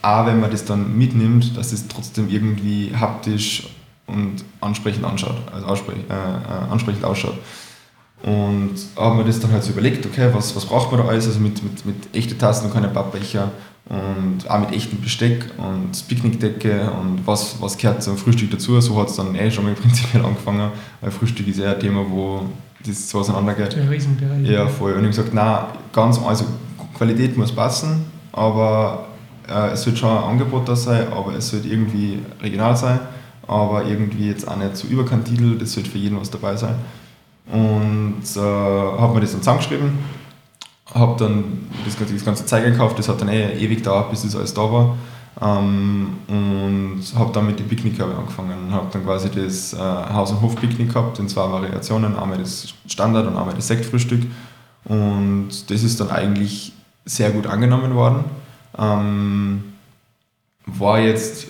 auch 0.05 0.27
wenn 0.27 0.39
man 0.41 0.51
das 0.51 0.65
dann 0.65 0.97
mitnimmt, 0.97 1.57
dass 1.57 1.73
es 1.73 1.89
trotzdem 1.89 2.29
irgendwie 2.29 2.93
haptisch 2.95 3.69
und 4.07 4.45
ansprechend 4.61 5.05
anschaut, 5.05 5.37
also 5.51 5.67
ansprech, 5.67 5.97
äh, 6.11 6.13
äh, 6.13 6.71
ansprechend 6.71 7.05
ausschaut. 7.05 7.39
Und 8.23 8.75
haben 8.97 9.19
wir 9.19 9.25
das 9.25 9.41
dann 9.41 9.53
halt 9.53 9.65
so 9.65 9.73
überlegt, 9.73 10.05
okay, 10.07 10.29
was, 10.33 10.55
was 10.55 10.67
braucht 10.67 10.93
man 10.93 11.01
da 11.01 11.09
alles? 11.09 11.27
Also 11.27 11.41
mit, 11.41 11.63
mit, 11.63 11.85
mit 11.87 12.15
echten 12.15 12.39
Tassen 12.39 12.67
und 12.67 12.75
keine 12.75 12.89
Pappbecher 12.89 13.51
und 13.87 14.49
auch 14.49 14.61
mit 14.61 14.73
echtem 14.73 15.01
Besteck 15.01 15.51
und 15.59 16.09
Picknickdecke 16.09 16.91
und 16.91 17.27
was, 17.27 17.61
was 17.61 17.77
gehört 17.77 18.03
zum 18.03 18.17
Frühstück 18.17 18.51
dazu. 18.51 18.81
So 18.81 18.99
hat 18.99 19.11
es 19.11 19.17
dann 19.17 19.35
eh 19.35 19.51
schon 19.51 19.65
mal 19.65 19.75
prinzipiell 19.75 20.25
angefangen, 20.25 20.71
weil 21.01 21.11
Frühstück 21.11 21.47
ist 21.49 21.59
eher 21.59 21.75
ein 21.75 21.81
Thema, 21.81 22.05
wo 22.09 22.43
das 22.85 23.11
so 23.11 23.19
auseinandergeht. 23.19 23.77
Ein 23.77 23.89
Riesenbereich. 23.89 24.49
Ja, 24.49 24.67
voll. 24.69 24.93
Und 24.93 25.01
ich 25.01 25.19
habe 25.19 25.29
gesagt, 25.29 25.35
nein, 25.35 25.65
ganz, 25.93 26.19
also 26.19 26.47
Qualität 26.97 27.37
muss 27.37 27.53
passen, 27.53 28.07
aber 28.33 29.07
äh, 29.49 29.73
es 29.73 29.85
wird 29.85 29.99
schon 29.99 30.11
ein 30.11 30.25
Angebot 30.25 30.69
da 30.69 30.77
sein, 30.77 31.07
aber 31.13 31.35
es 31.35 31.53
wird 31.53 31.67
irgendwie 31.67 32.21
regional 32.43 32.77
sein, 32.77 33.01
aber 33.47 33.85
irgendwie 33.85 34.29
jetzt 34.29 34.49
auch 34.49 34.57
nicht 34.57 34.77
so 34.77 34.89
überkantidelt, 34.89 35.61
es 35.61 35.77
wird 35.77 35.89
für 35.89 35.99
jeden 35.99 36.19
was 36.19 36.31
dabei 36.31 36.57
sein. 36.57 36.75
Und 37.53 38.23
äh, 38.37 38.41
habe 38.41 39.15
mir 39.15 39.21
das 39.21 39.33
dann 39.33 39.43
zusammengeschrieben, 39.43 39.99
habe 40.93 41.19
dann 41.19 41.69
das, 41.85 41.97
das 41.97 42.25
ganze 42.25 42.45
Zeug 42.47 42.65
gekauft, 42.65 42.99
das 42.99 43.09
hat 43.09 43.21
dann 43.21 43.29
eh 43.29 43.53
ewig 43.55 43.79
gedauert, 43.79 44.11
bis 44.11 44.23
das 44.23 44.37
alles 44.37 44.53
da 44.53 44.71
war. 44.71 44.97
Ähm, 45.41 46.19
und 46.29 47.03
habe 47.17 47.33
dann 47.33 47.47
mit 47.47 47.59
den 47.59 47.69
Picknickkörbe 47.69 48.15
angefangen. 48.15 48.71
Habe 48.71 48.89
dann 48.93 49.05
quasi 49.05 49.31
das 49.31 49.73
äh, 49.73 49.79
Haus- 49.79 50.31
und 50.31 50.43
Hof-Picknick 50.43 50.93
gehabt 50.93 51.19
in 51.19 51.29
zwei 51.29 51.51
Variationen, 51.51 52.17
einmal 52.17 52.39
das 52.39 52.75
Standard 52.87 53.27
und 53.27 53.37
einmal 53.37 53.55
das 53.55 53.67
Sektfrühstück. 53.67 54.23
Und 54.85 55.71
das 55.71 55.83
ist 55.83 56.01
dann 56.01 56.11
eigentlich 56.11 56.73
sehr 57.05 57.31
gut 57.31 57.47
angenommen 57.47 57.95
worden. 57.95 58.25
Ähm, 58.79 59.65
war 60.67 61.01
jetzt 61.01 61.49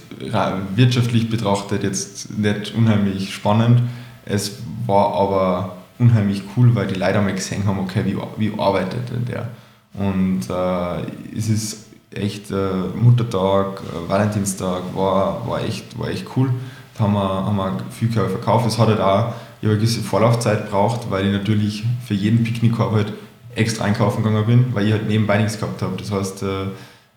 wirtschaftlich 0.75 1.31
betrachtet 1.31 1.83
jetzt 1.83 2.37
nicht 2.39 2.75
unheimlich 2.75 3.33
spannend. 3.35 3.83
Es 4.25 4.59
war 4.87 5.15
aber 5.15 5.77
unheimlich 5.99 6.43
cool, 6.57 6.75
weil 6.75 6.87
die 6.87 6.95
Leute 6.95 7.19
einmal 7.19 7.35
gesehen 7.35 7.67
haben, 7.67 7.79
okay, 7.79 8.05
wie, 8.05 8.17
wie 8.37 8.59
arbeitet 8.59 9.11
denn 9.11 9.25
der? 9.25 9.49
Und 9.95 10.51
äh, 10.51 11.37
es 11.37 11.49
ist 11.49 11.87
echt 12.11 12.51
äh, 12.51 12.55
Muttertag, 12.95 13.81
äh, 13.81 14.09
Valentinstag 14.09 14.83
war, 14.95 15.49
war, 15.49 15.63
echt, 15.63 15.99
war 15.99 16.09
echt 16.09 16.27
cool. 16.37 16.51
Da 16.97 17.05
haben 17.05 17.15
wir, 17.15 17.21
haben 17.21 17.57
wir 17.57 17.79
viel 17.91 18.09
verkauft. 18.11 18.67
Es 18.67 18.79
hat 18.79 18.89
halt 18.89 19.01
auch 19.01 19.35
ich 19.65 19.71
eine 19.71 19.79
gewisse 19.79 20.03
Vorlaufzeit 20.03 20.71
braucht, 20.71 21.11
weil 21.11 21.27
ich 21.27 21.33
natürlich 21.33 21.85
für 22.07 22.15
jeden 22.15 22.45
Picknickkorb 22.45 22.93
halt 22.93 23.13
extra 23.55 23.85
einkaufen 23.85 24.23
gegangen 24.23 24.47
bin, 24.47 24.75
weil 24.75 24.87
ich 24.87 24.93
halt 24.93 25.09
nebenbei 25.09 25.39
nichts 25.39 25.59
gehabt 25.59 25.81
habe. 25.81 25.97
Das 25.97 26.11
heißt, 26.11 26.43
äh, 26.43 26.67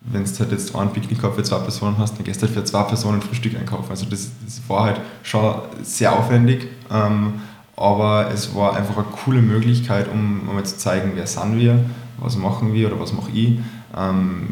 wenn 0.02 0.24
du 0.24 0.40
halt 0.40 0.52
jetzt 0.52 0.74
einen 0.74 0.92
Picknickkorb 0.92 1.36
für 1.36 1.44
zwei 1.44 1.58
Personen 1.58 1.98
hast, 1.98 2.18
dann 2.18 2.24
gehst 2.24 2.42
du 2.42 2.46
halt 2.46 2.56
für 2.56 2.64
zwei 2.64 2.84
Personen 2.84 3.22
Frühstück 3.22 3.58
einkaufen. 3.58 3.90
Also 3.90 4.06
das, 4.06 4.30
das 4.46 4.62
war 4.68 4.86
halt 4.86 5.02
schon 5.24 5.56
sehr 5.84 6.18
aufwendig, 6.18 6.68
ähm, 6.90 7.42
aber 7.78 8.32
es 8.34 8.56
war 8.56 8.76
einfach 8.76 8.98
eine 8.98 9.06
coole 9.06 9.42
Möglichkeit, 9.42 10.12
um, 10.12 10.48
mal 10.54 10.66
zu 10.66 10.78
zeigen, 10.78 11.12
wer 11.14 11.28
sind 11.28 11.58
wir, 11.58 11.80
was 12.18 12.36
machen 12.36 12.74
wir 12.74 12.88
oder 12.88 13.00
was 13.00 13.14
mache 13.14 13.30
ich, 13.32 13.60
ähm, 13.96 14.48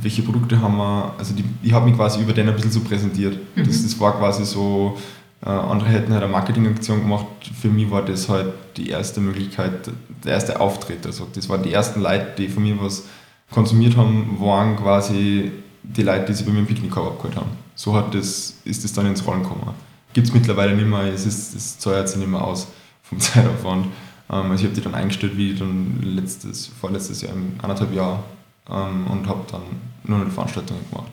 welche 0.00 0.22
Produkte 0.22 0.60
haben 0.60 0.76
wir. 0.76 1.12
Also 1.18 1.34
die, 1.34 1.44
ich 1.62 1.72
habe 1.72 1.86
mich 1.86 1.96
quasi 1.96 2.22
über 2.22 2.32
den 2.32 2.48
ein 2.48 2.54
bisschen 2.54 2.70
so 2.70 2.80
präsentiert. 2.80 3.38
Mhm. 3.56 3.64
Das, 3.64 3.82
das 3.82 3.98
war 3.98 4.16
quasi 4.16 4.44
so, 4.44 4.96
äh, 5.44 5.48
andere 5.48 5.90
hätten 5.90 6.12
halt 6.12 6.22
eine 6.22 6.30
Marketingaktion 6.32 7.00
gemacht. 7.00 7.26
Für 7.60 7.68
mich 7.68 7.90
war 7.90 8.02
das 8.02 8.28
halt 8.28 8.52
die 8.76 8.88
erste 8.88 9.20
Möglichkeit, 9.20 9.90
der 10.24 10.34
erste 10.34 10.60
Auftritt. 10.60 11.04
Also 11.06 11.26
das 11.34 11.48
waren 11.48 11.64
die 11.64 11.72
ersten 11.72 12.00
Leute, 12.00 12.28
die 12.38 12.48
von 12.48 12.62
mir 12.62 12.80
was 12.80 13.04
konsumiert 13.50 13.96
haben, 13.96 14.38
waren 14.40 14.76
quasi 14.76 15.50
die 15.82 16.02
Leute, 16.02 16.26
die 16.26 16.34
sich 16.34 16.46
bei 16.46 16.52
mir 16.52 16.60
im 16.60 16.66
Picknickkorb 16.66 17.06
abgeholt 17.06 17.36
haben. 17.36 17.50
So 17.74 17.94
hat 17.94 18.14
das, 18.14 18.54
ist 18.64 18.84
das 18.84 18.92
dann 18.92 19.06
ins 19.06 19.26
Rollen 19.26 19.42
gekommen. 19.42 19.74
Gibt 20.14 20.28
es 20.28 20.32
mittlerweile 20.32 20.74
nicht 20.74 20.88
mehr, 20.88 21.12
es, 21.12 21.26
ist, 21.26 21.54
es 21.54 21.78
zahlt 21.78 22.08
sich 22.08 22.18
nicht 22.18 22.30
mehr 22.30 22.42
aus 22.42 22.68
vom 23.02 23.20
Zeitaufwand. 23.20 23.86
Ähm, 24.30 24.50
also 24.50 24.54
ich 24.54 24.64
habe 24.64 24.74
die 24.74 24.80
dann 24.80 24.94
eingestellt, 24.94 25.36
wie 25.36 25.54
dann 25.54 26.00
letztes, 26.02 26.68
vorletztes 26.68 27.20
Jahr, 27.20 27.34
anderthalb 27.60 27.92
Jahr 27.92 28.22
ähm, 28.70 29.06
und 29.08 29.28
habe 29.28 29.44
dann 29.50 29.62
nur 30.04 30.20
eine 30.20 30.30
Veranstaltung 30.30 30.78
gemacht. 30.90 31.10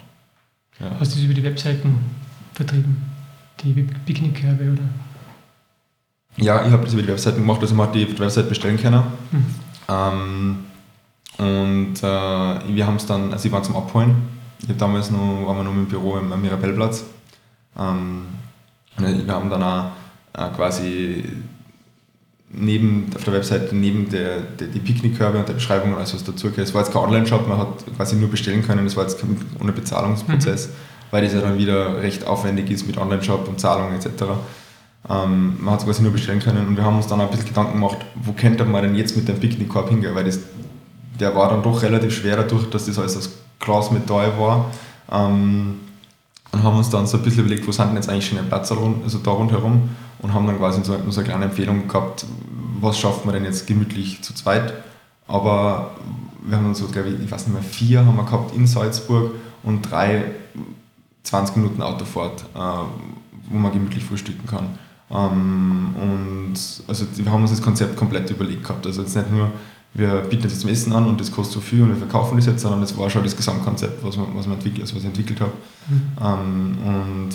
Ja. 0.80 0.92
Hast 1.00 1.12
du 1.12 1.16
das 1.18 1.26
über 1.26 1.34
die 1.34 1.44
Webseiten 1.44 1.98
vertrieben? 2.54 3.02
Die 3.64 3.74
Picknickkörbe 4.06 4.72
oder? 4.72 4.84
Ja, 6.38 6.66
ich 6.66 6.72
habe 6.72 6.86
das 6.86 6.94
über 6.94 7.02
die 7.02 7.10
Webseiten 7.10 7.42
gemacht, 7.42 7.62
also 7.62 7.76
man 7.76 7.88
hat 7.88 7.96
die 7.96 8.18
Website 8.18 8.50
bestellen 8.50 8.78
können. 8.78 9.04
Mhm. 9.32 9.46
Ähm, 9.90 10.58
und 11.38 11.98
äh, 11.98 12.76
wir 12.76 12.88
haben 12.88 12.96
es 12.96 13.06
dann, 13.06 13.34
also 13.34 13.46
ich 13.46 13.52
war 13.52 13.64
zum 13.64 13.76
Abholen. 13.76 14.16
Ich 14.60 14.70
habe 14.70 14.78
damals 14.78 15.12
noch, 15.12 15.48
waren 15.48 15.58
wir 15.58 15.64
noch 15.64 15.72
im 15.72 15.88
Büro 15.88 16.16
am 16.16 16.42
Mirabellplatz. 16.42 17.04
Ähm, 17.78 18.26
wir 19.04 19.34
haben 19.34 19.50
dann 19.50 19.64
auch 19.64 19.86
äh, 20.34 20.50
quasi 20.56 21.24
neben, 22.54 23.10
auf 23.16 23.24
der 23.24 23.34
Webseite 23.34 23.76
neben 23.76 24.10
der, 24.10 24.40
der, 24.60 24.68
die 24.68 24.80
Picknickkörbe 24.80 25.38
und 25.40 25.48
der 25.48 25.54
Beschreibung 25.54 25.92
und 25.92 25.98
alles 25.98 26.14
was 26.14 26.24
dazu 26.24 26.50
gehört. 26.50 26.68
Es 26.68 26.74
war 26.74 26.82
jetzt 26.82 26.92
kein 26.92 27.04
Online-Shop, 27.04 27.48
man 27.48 27.58
hat 27.58 27.86
quasi 27.96 28.16
nur 28.16 28.30
bestellen 28.30 28.66
können, 28.66 28.86
das 28.86 28.96
war 28.96 29.04
jetzt 29.04 29.20
kein, 29.20 29.38
ohne 29.62 29.72
Bezahlungsprozess, 29.72 30.68
mhm. 30.68 30.72
weil 31.12 31.24
das 31.24 31.34
ja 31.34 31.42
dann 31.42 31.58
wieder 31.58 32.02
recht 32.02 32.28
aufwendig 32.28 32.70
ist 32.70 32.88
mit 32.88 32.98
Online-Shop 32.98 33.48
und 33.48 33.60
Zahlungen 33.60 33.96
etc. 33.96 34.08
Ähm, 35.10 35.58
man 35.60 35.74
hat 35.74 35.80
es 35.80 35.86
quasi 35.86 36.04
nur 36.04 36.12
bestellen 36.12 36.40
können 36.40 36.68
und 36.68 36.78
wir 36.78 36.84
haben 36.84 36.98
uns 36.98 37.08
dann 37.08 37.22
ein 37.22 37.30
bisschen 37.30 37.48
Gedanken 37.48 37.74
gemacht, 37.74 37.98
wo 38.16 38.34
könnte 38.34 38.66
man 38.66 38.84
denn 38.84 38.96
jetzt 38.96 39.16
mit 39.16 39.28
dem 39.28 39.40
Picknickkorb 39.40 39.90
hingehen, 39.90 40.14
weil 40.14 40.26
das 40.26 40.40
der 41.22 41.36
war 41.36 41.50
dann 41.50 41.64
doch 41.64 41.82
relativ 41.84 42.14
schwer 42.14 42.36
dadurch, 42.36 42.70
dass 42.70 42.88
das 42.88 42.98
alles 42.98 43.16
aus 43.16 43.30
Glasmetall 43.60 44.34
war. 44.40 44.72
Ähm, 45.12 45.80
und 46.52 46.64
haben 46.64 46.78
uns 46.78 46.90
dann 46.90 47.08
so 47.08 47.18
ein 47.18 47.24
bisschen 47.24 47.46
überlegt, 47.46 47.68
wo 47.68 47.72
sind 47.72 47.88
denn 47.88 47.96
jetzt 47.96 48.10
eigentlich 48.10 48.28
schöne 48.28 48.44
Plätze 48.44 48.76
also 49.04 49.20
da 49.20 49.32
rundherum 49.32 49.90
und 50.20 50.34
haben 50.34 50.48
dann 50.48 50.58
quasi 50.58 50.84
so, 50.84 50.98
so 51.10 51.20
eine 51.20 51.30
kleine 51.30 51.46
Empfehlung 51.46 51.88
gehabt, 51.88 52.26
was 52.80 53.00
schafft 53.00 53.26
man 53.26 53.34
denn 53.34 53.46
jetzt 53.46 53.68
gemütlich 53.68 54.22
zu 54.22 54.34
zweit. 54.34 54.74
Aber 55.28 55.92
wir 56.44 56.58
haben 56.58 56.66
dann 56.66 56.76
so, 56.76 56.88
glaube 56.88 57.10
ich, 57.10 57.24
ich 57.24 57.32
weiß 57.32 57.48
nicht 57.48 57.54
mehr, 57.54 57.64
vier 57.64 58.06
haben 58.06 58.18
wir 58.18 58.26
gehabt 58.26 58.56
in 58.56 58.68
Salzburg 58.68 59.32
und 59.64 59.82
drei 59.84 60.26
20 61.24 61.58
Minuten 61.58 61.82
Autofahrt, 61.82 62.44
äh, 62.56 62.60
wo 63.50 63.58
man 63.58 63.72
gemütlich 63.72 64.04
frühstücken 64.04 64.46
kann. 64.48 64.78
Ähm, 65.12 65.96
und 65.96 66.54
also 66.88 67.06
wir 67.16 67.32
haben 67.32 67.42
uns 67.42 67.52
das 67.52 67.62
Konzept 67.62 67.96
komplett 67.96 68.30
überlegt 68.30 68.64
gehabt. 68.64 68.86
Also 68.86 69.02
jetzt 69.02 69.16
nicht 69.16 69.32
nur, 69.32 69.52
wir 69.94 70.22
bieten 70.22 70.44
das 70.44 70.60
zum 70.60 70.70
Essen 70.70 70.94
an 70.94 71.06
und 71.06 71.20
das 71.20 71.32
kostet 71.32 71.56
so 71.56 71.60
viel 71.60 71.82
und 71.82 71.90
wir 71.90 71.98
verkaufen 71.98 72.38
das 72.38 72.46
jetzt, 72.46 72.62
sondern 72.62 72.82
das 72.82 72.98
war 72.98 73.10
schon 73.10 73.24
das 73.24 73.36
Gesamtkonzept, 73.36 74.04
was, 74.04 74.16
man, 74.16 74.28
was, 74.36 74.48
man 74.48 74.56
entwickelt, 74.56 74.82
also 74.82 74.96
was 74.96 75.04
ich 75.04 75.08
entwickelt 75.08 75.42
habe. 75.42 75.52
Mhm. 75.90 76.12
Ähm, 76.24 76.78
und 76.86 77.30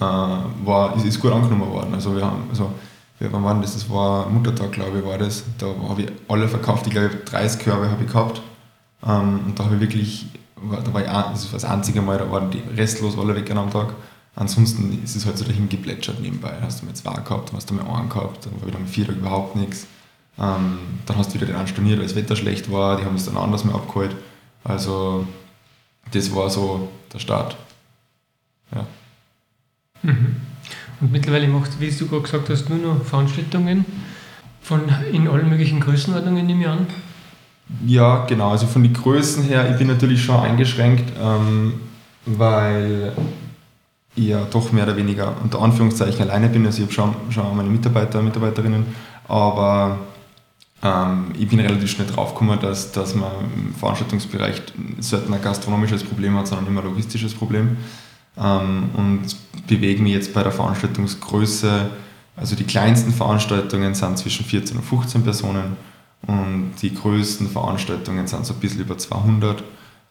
äh, 0.00 0.66
war, 0.66 0.96
ist, 0.96 1.04
ist 1.04 1.20
gut 1.20 1.32
angenommen 1.32 1.70
worden. 1.70 1.94
Also 1.94 2.14
wir 2.14 2.24
haben, 2.24 2.44
also 2.50 2.70
wir, 3.18 3.32
wann 3.32 3.42
waren 3.42 3.60
das? 3.60 3.74
Das 3.74 3.90
war 3.90 4.28
Muttertag, 4.28 4.72
glaube 4.72 4.98
ich, 4.98 5.04
war 5.04 5.18
das. 5.18 5.44
Da 5.58 5.66
habe 5.66 6.02
ich 6.02 6.08
alle 6.28 6.48
verkauft, 6.48 6.86
ich 6.86 6.92
glaube 6.92 7.10
30 7.24 7.60
Körbe 7.60 7.90
habe 7.90 8.04
ich 8.04 8.10
gehabt. 8.10 8.40
Ähm, 9.06 9.40
und 9.46 9.58
da 9.58 9.64
habe 9.64 9.74
ich 9.74 9.80
wirklich, 9.80 10.26
da 10.56 10.94
war 10.94 11.00
ich, 11.00 11.06
das 11.08 11.46
war 11.46 11.52
das 11.52 11.64
einzige 11.64 12.00
Mal, 12.00 12.18
da 12.18 12.30
waren 12.30 12.50
die 12.50 12.62
restlos 12.76 13.18
alle 13.18 13.34
weg 13.34 13.50
am 13.50 13.70
Tag. 13.70 13.94
Ansonsten 14.36 15.02
ist 15.02 15.16
es 15.16 15.26
halt 15.26 15.36
so 15.36 15.44
dahin 15.44 15.68
geplätschert 15.68 16.20
nebenbei. 16.20 16.52
Hast 16.62 16.80
du 16.80 16.86
mal 16.86 16.94
zwei 16.94 17.14
gehabt, 17.14 17.48
dann 17.48 17.56
hast 17.56 17.68
du 17.68 17.74
mal 17.74 17.84
einen 17.84 18.08
gehabt, 18.08 18.46
dann 18.46 18.60
war 18.60 18.68
wieder 18.68 18.78
am 18.78 18.86
Viertag 18.86 19.16
überhaupt 19.16 19.56
nichts. 19.56 19.86
Ähm, 20.40 20.78
dann 21.06 21.18
hast 21.18 21.30
du 21.30 21.34
wieder 21.34 21.46
den 21.46 21.56
einen 21.56 21.68
storniert, 21.68 21.98
weil 21.98 22.06
das 22.06 22.16
Wetter 22.16 22.36
schlecht 22.36 22.70
war, 22.70 22.96
die 22.96 23.04
haben 23.04 23.16
es 23.16 23.26
dann 23.26 23.36
anders 23.36 23.64
mehr 23.64 23.74
abgeholt. 23.74 24.16
Also 24.64 25.26
das 26.12 26.34
war 26.34 26.48
so 26.48 26.88
der 27.12 27.18
Start. 27.18 27.56
Ja. 28.74 28.86
Mhm. 30.02 30.36
Und 31.00 31.12
mittlerweile 31.12 31.48
macht, 31.48 31.80
wie 31.80 31.90
du 31.90 32.06
gerade 32.06 32.22
gesagt 32.22 32.48
hast, 32.48 32.68
nur 32.68 32.78
noch 32.78 33.04
Veranstaltungen 33.04 33.84
von 34.62 34.82
in 35.12 35.28
allen 35.28 35.48
möglichen 35.48 35.80
Größenordnungen, 35.80 36.46
nehme 36.46 36.62
ich 36.62 36.68
an. 36.68 36.86
Ja, 37.86 38.24
genau. 38.26 38.50
Also 38.50 38.66
von 38.66 38.82
den 38.82 38.92
Größen 38.92 39.44
her, 39.44 39.70
ich 39.70 39.78
bin 39.78 39.86
natürlich 39.86 40.22
schon 40.22 40.40
eingeschränkt, 40.40 41.12
ähm, 41.20 41.74
weil 42.26 43.12
ich 44.16 44.26
ja 44.26 44.44
doch 44.50 44.72
mehr 44.72 44.84
oder 44.84 44.96
weniger 44.96 45.34
unter 45.42 45.60
Anführungszeichen 45.62 46.22
alleine 46.22 46.48
bin. 46.48 46.66
Also 46.66 46.78
ich 46.78 46.84
habe 46.84 46.92
schon, 46.92 47.14
schon 47.30 47.56
meine 47.56 47.70
Mitarbeiter, 47.70 48.18
und 48.18 48.26
Mitarbeiterinnen, 48.26 48.86
aber 49.28 49.98
ähm, 50.82 51.26
ich 51.38 51.48
bin 51.48 51.60
relativ 51.60 51.90
schnell 51.90 52.06
draufgekommen, 52.06 52.58
dass, 52.60 52.92
dass 52.92 53.14
man 53.14 53.30
im 53.54 53.74
Veranstaltungsbereich 53.74 54.62
selten 54.98 55.34
ein 55.34 55.42
gastronomisches 55.42 56.04
Problem 56.04 56.36
hat, 56.36 56.46
sondern 56.46 56.66
immer 56.66 56.80
ein 56.80 56.88
logistisches 56.88 57.34
Problem. 57.34 57.76
Ähm, 58.38 58.90
und 58.96 59.36
bewege 59.66 60.02
mich 60.02 60.14
jetzt 60.14 60.32
bei 60.32 60.42
der 60.42 60.52
Veranstaltungsgröße, 60.52 61.90
also 62.36 62.56
die 62.56 62.64
kleinsten 62.64 63.12
Veranstaltungen 63.12 63.94
sind 63.94 64.16
zwischen 64.18 64.46
14 64.46 64.78
und 64.78 64.82
15 64.82 65.22
Personen 65.22 65.76
und 66.26 66.72
die 66.80 66.94
größten 66.94 67.48
Veranstaltungen 67.48 68.26
sind 68.26 68.46
so 68.46 68.54
ein 68.54 68.60
bisschen 68.60 68.80
über 68.80 68.96
200. 68.96 69.62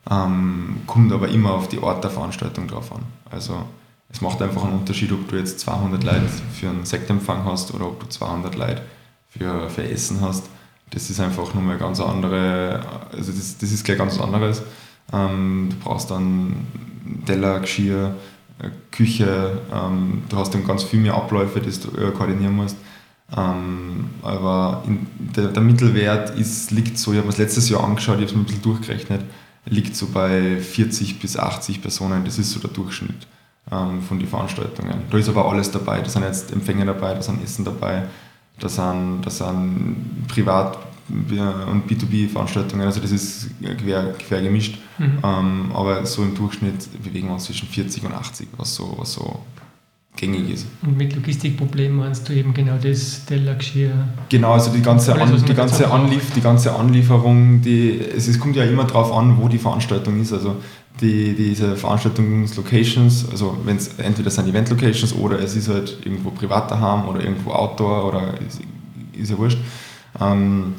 Ähm, 0.10 0.82
kommt 0.88 1.12
aber 1.12 1.30
immer 1.30 1.54
auf 1.54 1.68
die 1.68 1.82
Art 1.82 2.04
der 2.04 2.12
Veranstaltung 2.12 2.68
drauf 2.68 2.92
an. 2.92 3.02
Also 3.30 3.64
es 4.12 4.22
macht 4.22 4.42
einfach 4.42 4.64
einen 4.64 4.80
Unterschied, 4.80 5.12
ob 5.12 5.28
du 5.28 5.36
jetzt 5.36 5.60
200 5.60 6.04
Leute 6.04 6.28
für 6.54 6.70
einen 6.70 6.86
Sektempfang 6.86 7.46
hast 7.46 7.74
oder 7.74 7.88
ob 7.88 8.00
du 8.00 8.08
200 8.08 8.56
Leute 8.56 8.82
für, 9.30 9.70
für 9.70 9.84
Essen 9.84 10.22
hast. 10.22 10.50
Das 10.92 11.10
ist 11.10 11.20
einfach 11.20 11.54
nochmal 11.54 11.78
ganz 11.78 12.00
andere, 12.00 12.82
also 13.12 13.32
das, 13.32 13.58
das 13.58 13.72
ist 13.72 13.84
gleich 13.84 13.98
ganz 13.98 14.20
anderes. 14.20 14.64
Ähm, 15.14 15.70
du 15.70 15.76
brauchst 15.78 16.10
dann 16.12 16.68
Teller, 17.26 17.60
Geschirr, 17.60 18.16
äh, 18.60 18.70
Küche, 18.92 19.60
ähm, 19.74 20.24
du 20.30 20.38
hast 20.38 20.54
dann 20.54 20.66
ganz 20.66 20.84
viel 20.84 21.00
mehr 21.00 21.16
Abläufe, 21.16 21.60
die 21.62 21.70
du 21.70 21.98
äh, 21.98 22.12
koordinieren 22.12 22.56
musst. 22.56 22.78
Ähm, 23.36 24.10
aber 24.24 24.84
der, 25.36 25.50
der, 25.50 25.62
Mittelwert 25.62 26.36
ist, 26.38 26.72
liegt 26.72 26.98
so, 26.98 27.12
ich 27.12 27.20
habe 27.20 27.30
es 27.30 27.38
letztes 27.38 27.70
Jahr 27.70 27.84
angeschaut, 27.84 28.16
ich 28.16 28.22
habe 28.22 28.32
es 28.32 28.36
mir 28.36 28.42
ein 28.42 28.46
bisschen 28.46 28.62
durchgerechnet, 28.64 29.22
liegt 29.66 29.96
so 29.96 30.08
bei 30.08 30.58
40 30.58 31.20
bis 31.20 31.38
80 31.38 31.82
Personen, 31.82 32.26
das 32.26 32.40
ist 32.40 32.52
so 32.52 32.60
der 32.60 32.72
Durchschnitt 32.72 33.28
ähm, 33.72 34.02
von 34.02 34.18
den 34.18 34.28
Veranstaltungen. 34.28 35.04
Da 35.12 35.18
ist 35.18 35.30
aber 35.30 35.48
alles 35.48 35.70
dabei, 35.70 36.02
da 36.02 36.10
sind 36.10 36.24
jetzt 36.24 36.52
Empfänge 36.52 36.86
dabei, 36.86 37.14
da 37.14 37.22
sind 37.22 37.44
Essen 37.44 37.66
dabei, 37.66 38.08
da 38.60 38.70
sind, 38.70 39.22
da 39.24 39.30
sind 39.30 40.28
Privat- 40.28 40.78
und 41.10 41.90
B2B-Veranstaltungen, 41.90 42.86
also 42.86 43.00
das 43.00 43.12
ist 43.12 43.50
quer, 43.60 44.14
quer 44.14 44.42
gemischt. 44.42 44.78
Mhm. 45.00 45.18
Ähm, 45.24 45.72
aber 45.74 46.06
so 46.06 46.22
im 46.22 46.36
Durchschnitt 46.36 46.88
bewegen 47.04 47.28
wir 47.28 47.34
uns 47.34 47.46
zwischen 47.46 47.68
40 47.68 48.06
und 48.06 48.14
80, 48.14 48.48
was 48.58 48.76
so, 48.76 48.96
was 48.98 49.14
so 49.14 49.40
gängig 50.16 50.52
ist. 50.52 50.68
Und 50.82 50.98
mit 50.98 51.16
Logistikproblemen 51.16 51.98
meinst 51.98 52.28
du 52.28 52.34
eben 52.34 52.54
genau 52.54 52.78
das 52.78 53.26
Tellergeschirr? 53.26 53.92
Genau, 54.30 54.54
also 54.54 54.72
die 54.72 54.82
ganze, 54.82 55.20
An, 55.20 55.44
die, 55.44 55.54
ganze 55.54 55.90
Anlief, 55.90 56.32
die 56.36 56.42
ganze 56.42 56.76
Anlieferung, 56.76 57.62
die, 57.62 58.00
es, 58.00 58.28
es 58.28 58.40
kommt 58.40 58.56
ja 58.56 58.66
immer 58.66 58.84
darauf 58.84 59.12
an, 59.12 59.38
wo 59.42 59.48
die 59.48 59.58
Veranstaltung 59.58 60.20
ist. 60.22 60.34
Also 60.34 60.58
die, 61.02 61.34
diese 61.34 61.76
Veranstaltungslocations, 61.76 63.30
also 63.32 63.58
wenn 63.64 63.78
es 63.78 63.98
entweder 64.00 64.30
sind 64.30 64.48
Event-Locations 64.48 65.16
oder 65.16 65.40
es 65.40 65.56
ist 65.56 65.70
halt 65.70 65.98
irgendwo 66.04 66.32
privat 66.32 66.70
daheim 66.70 67.08
oder 67.08 67.22
irgendwo 67.22 67.52
Outdoor 67.52 68.06
oder 68.06 68.34
ist, 68.46 68.60
ist 69.14 69.32
ja 69.32 69.38
wurscht. 69.38 69.60
Ähm, 70.20 70.76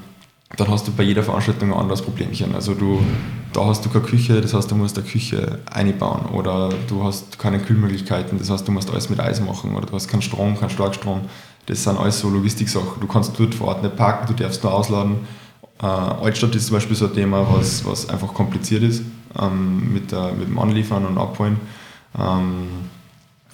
dann 0.56 0.68
hast 0.68 0.86
du 0.86 0.92
bei 0.92 1.04
jeder 1.04 1.22
Veranstaltung 1.22 1.72
ein 1.72 1.78
anderes 1.78 2.02
Problemchen. 2.02 2.54
Also 2.54 2.74
du, 2.74 3.00
da 3.52 3.66
hast 3.66 3.84
du 3.84 3.88
keine 3.88 4.04
Küche, 4.04 4.40
das 4.40 4.52
heißt, 4.52 4.70
du 4.70 4.74
musst 4.74 4.98
eine 4.98 5.06
Küche 5.06 5.60
einbauen 5.70 6.26
oder 6.26 6.70
du 6.88 7.04
hast 7.04 7.38
keine 7.38 7.60
Kühlmöglichkeiten, 7.60 8.38
das 8.38 8.50
heißt, 8.50 8.66
du 8.66 8.72
musst 8.72 8.90
alles 8.90 9.08
mit 9.08 9.20
Eis 9.20 9.40
machen 9.40 9.74
oder 9.74 9.86
du 9.86 9.94
hast 9.94 10.08
keinen 10.08 10.22
Strom, 10.22 10.58
keinen 10.58 10.70
Starkstrom. 10.70 11.22
Das 11.66 11.84
sind 11.84 11.96
alles 11.98 12.18
so 12.18 12.28
Logistik-Sachen. 12.28 13.00
Du 13.00 13.06
kannst 13.06 13.38
dort 13.38 13.54
vor 13.54 13.68
Ort 13.68 13.82
nicht 13.82 13.96
parken, 13.96 14.34
du 14.34 14.42
darfst 14.42 14.62
nur 14.64 14.74
ausladen. 14.74 15.18
Äh, 15.80 15.86
Altstadt 15.86 16.54
ist 16.56 16.66
zum 16.66 16.74
Beispiel 16.74 16.96
so 16.96 17.06
ein 17.06 17.14
Thema, 17.14 17.46
was, 17.48 17.84
was 17.84 18.08
einfach 18.08 18.34
kompliziert 18.34 18.82
ist 18.82 19.02
ähm, 19.38 19.92
mit, 19.92 20.12
der, 20.12 20.32
mit 20.32 20.48
dem 20.48 20.58
Anliefern 20.58 21.06
und 21.06 21.18
Abholen. 21.18 21.58
Ähm, 22.18 22.68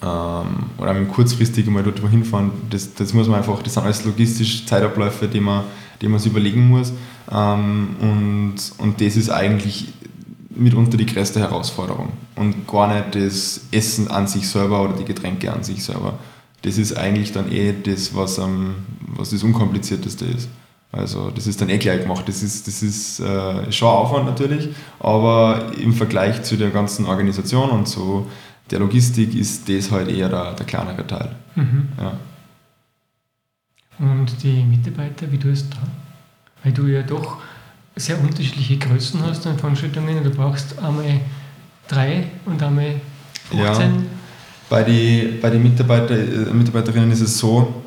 ähm, 0.01 0.69
oder 0.77 0.93
mit 0.93 1.09
kurzfristig 1.09 1.65
mal 1.67 1.83
dort 1.83 1.99
hinfahren, 1.99 2.51
das, 2.69 2.93
das 2.93 3.13
muss 3.13 3.27
man 3.27 3.37
einfach, 3.37 3.61
das 3.63 3.73
sind 3.73 3.83
alles 3.83 4.05
logistisch 4.05 4.65
Zeitabläufe, 4.65 5.27
die 5.27 5.39
man 5.39 5.63
die 6.01 6.07
man 6.07 6.19
sich 6.19 6.31
überlegen 6.31 6.67
muss. 6.67 6.93
Ähm, 7.31 7.95
und, 7.99 8.55
und 8.77 9.01
das 9.01 9.15
ist 9.15 9.29
eigentlich 9.29 9.93
mitunter 10.49 10.97
die 10.97 11.05
größte 11.05 11.39
Herausforderung. 11.39 12.13
Und 12.35 12.67
gar 12.67 12.93
nicht 12.93 13.15
das 13.15 13.61
Essen 13.71 14.09
an 14.09 14.27
sich 14.27 14.47
selber 14.47 14.81
oder 14.81 14.93
die 14.93 15.05
Getränke 15.05 15.51
an 15.51 15.63
sich 15.63 15.83
selber. 15.83 16.17
Das 16.63 16.77
ist 16.77 16.97
eigentlich 16.97 17.31
dann 17.31 17.51
eh 17.51 17.73
das, 17.83 18.15
was, 18.15 18.41
was 19.15 19.29
das 19.29 19.43
Unkomplizierteste 19.43 20.25
ist. 20.25 20.49
Also 20.91 21.31
das 21.31 21.47
ist 21.47 21.59
dann 21.61 21.69
eh 21.69 21.77
gleich 21.77 22.01
gemacht. 22.01 22.27
Das 22.27 22.41
ist, 22.41 22.67
das 22.67 22.81
ist 22.81 23.19
äh, 23.19 23.71
schon 23.71 23.89
Aufwand 23.89 24.25
natürlich, 24.25 24.69
aber 24.99 25.71
im 25.77 25.93
Vergleich 25.93 26.43
zu 26.43 26.55
der 26.55 26.69
ganzen 26.69 27.05
Organisation 27.05 27.69
und 27.69 27.87
zu 27.87 28.27
der 28.71 28.79
Logistik 28.79 29.35
ist 29.35 29.69
das 29.69 29.91
halt 29.91 30.09
eher 30.09 30.29
der, 30.29 30.53
der 30.53 30.65
kleinere 30.65 31.05
Teil. 31.05 31.35
Mhm. 31.55 31.89
Ja. 31.97 32.13
Und 33.99 34.43
die 34.43 34.63
Mitarbeiter, 34.63 35.31
wie 35.31 35.37
du 35.37 35.49
es 35.49 35.69
da? 35.69 35.77
Weil 36.63 36.71
du 36.71 36.85
ja 36.87 37.01
doch 37.01 37.37
sehr 37.95 38.19
unterschiedliche 38.21 38.77
Größen 38.77 39.21
hast 39.23 39.47
an 39.47 39.57
Veranstaltungen. 39.57 40.23
Du 40.23 40.29
brauchst 40.29 40.77
einmal 40.79 41.19
drei 41.87 42.27
und 42.45 42.61
einmal 42.61 43.01
15. 43.49 43.65
Ja, 43.65 44.01
bei 44.69 44.83
den 44.83 45.41
bei 45.41 45.49
die 45.49 45.57
Mitarbeiter, 45.57 46.15
äh, 46.15 46.53
Mitarbeiterinnen 46.53 47.11
ist 47.11 47.21
es 47.21 47.37
so, 47.37 47.81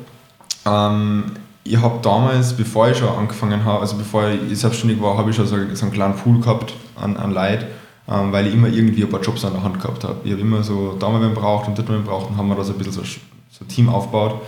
ähm, 0.65 1.31
ich 1.63 1.77
habe 1.77 1.99
damals, 2.01 2.53
bevor 2.53 2.89
ich 2.89 2.97
schon 2.97 3.09
angefangen 3.09 3.63
habe, 3.63 3.81
also 3.81 3.95
bevor 3.95 4.29
ich 4.29 4.59
selbstständig 4.59 5.01
war, 5.01 5.17
habe 5.17 5.29
ich 5.29 5.35
schon 5.35 5.45
so, 5.45 5.57
so 5.73 5.85
einen 5.85 5.93
kleinen 5.93 6.15
Pool 6.15 6.39
gehabt 6.39 6.73
an, 6.95 7.17
an 7.17 7.33
Leuten, 7.33 7.65
ähm, 8.09 8.31
weil 8.31 8.47
ich 8.47 8.53
immer 8.53 8.67
irgendwie 8.67 9.03
ein 9.03 9.09
paar 9.09 9.21
Jobs 9.21 9.45
an 9.45 9.53
der 9.53 9.63
Hand 9.63 9.79
gehabt 9.79 10.03
habe. 10.03 10.17
Ich 10.23 10.31
habe 10.31 10.41
immer 10.41 10.63
so 10.63 10.95
da 10.99 11.09
mal 11.09 11.21
wen 11.21 11.33
braucht 11.33 11.67
und 11.67 11.77
dort 11.77 11.89
mal 11.89 11.97
wen 11.97 12.03
braucht 12.03 12.29
und 12.29 12.37
haben 12.37 12.47
wir 12.47 12.55
da 12.55 12.63
so 12.63 12.73
ein 12.73 12.77
bisschen 12.77 12.93
so, 12.93 13.03
so 13.03 13.63
ein 13.63 13.67
Team 13.67 13.89
aufgebaut. 13.89 14.41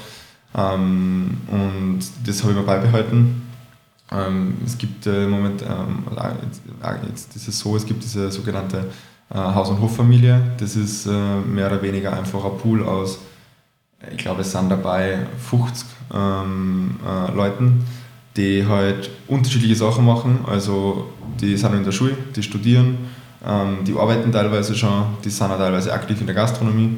Ähm, 0.55 1.37
und 1.51 1.99
das 2.25 2.41
habe 2.41 2.53
ich 2.53 2.59
mir 2.59 2.65
beibehalten. 2.65 3.43
Ähm, 4.11 4.57
es 4.65 4.77
gibt 4.77 5.05
äh, 5.07 5.27
Moment, 5.27 5.61
ähm, 5.61 6.03
äh, 6.15 7.07
jetzt 7.07 7.35
ist 7.35 7.59
so, 7.59 7.75
es 7.75 7.85
gibt 7.85 8.03
diese 8.03 8.31
sogenannte 8.31 8.85
äh, 9.29 9.37
Haus- 9.37 9.69
und 9.69 9.81
Hoffamilie. 9.81 10.41
Das 10.59 10.75
ist 10.75 11.05
äh, 11.05 11.11
mehr 11.11 11.67
oder 11.67 11.81
weniger 11.81 12.13
einfach 12.13 12.43
ein 12.45 12.57
Pool 12.57 12.83
aus, 12.83 13.19
ich 14.11 14.17
glaube, 14.17 14.41
es 14.41 14.51
sind 14.51 14.69
dabei 14.69 15.19
50 15.49 15.87
ähm, 16.13 16.95
äh, 17.05 17.31
Leuten, 17.33 17.85
die 18.35 18.65
halt 18.67 19.09
unterschiedliche 19.27 19.75
Sachen 19.75 20.05
machen. 20.05 20.39
Also 20.47 21.09
die 21.39 21.55
sind 21.57 21.73
in 21.73 21.83
der 21.83 21.91
Schule, 21.91 22.17
die 22.35 22.43
studieren, 22.43 22.97
ähm, 23.45 23.79
die 23.85 23.93
arbeiten 23.93 24.31
teilweise 24.31 24.75
schon, 24.75 25.05
die 25.23 25.29
sind 25.29 25.51
auch 25.51 25.57
teilweise 25.57 25.93
aktiv 25.93 26.19
in 26.19 26.25
der 26.25 26.35
Gastronomie 26.35 26.97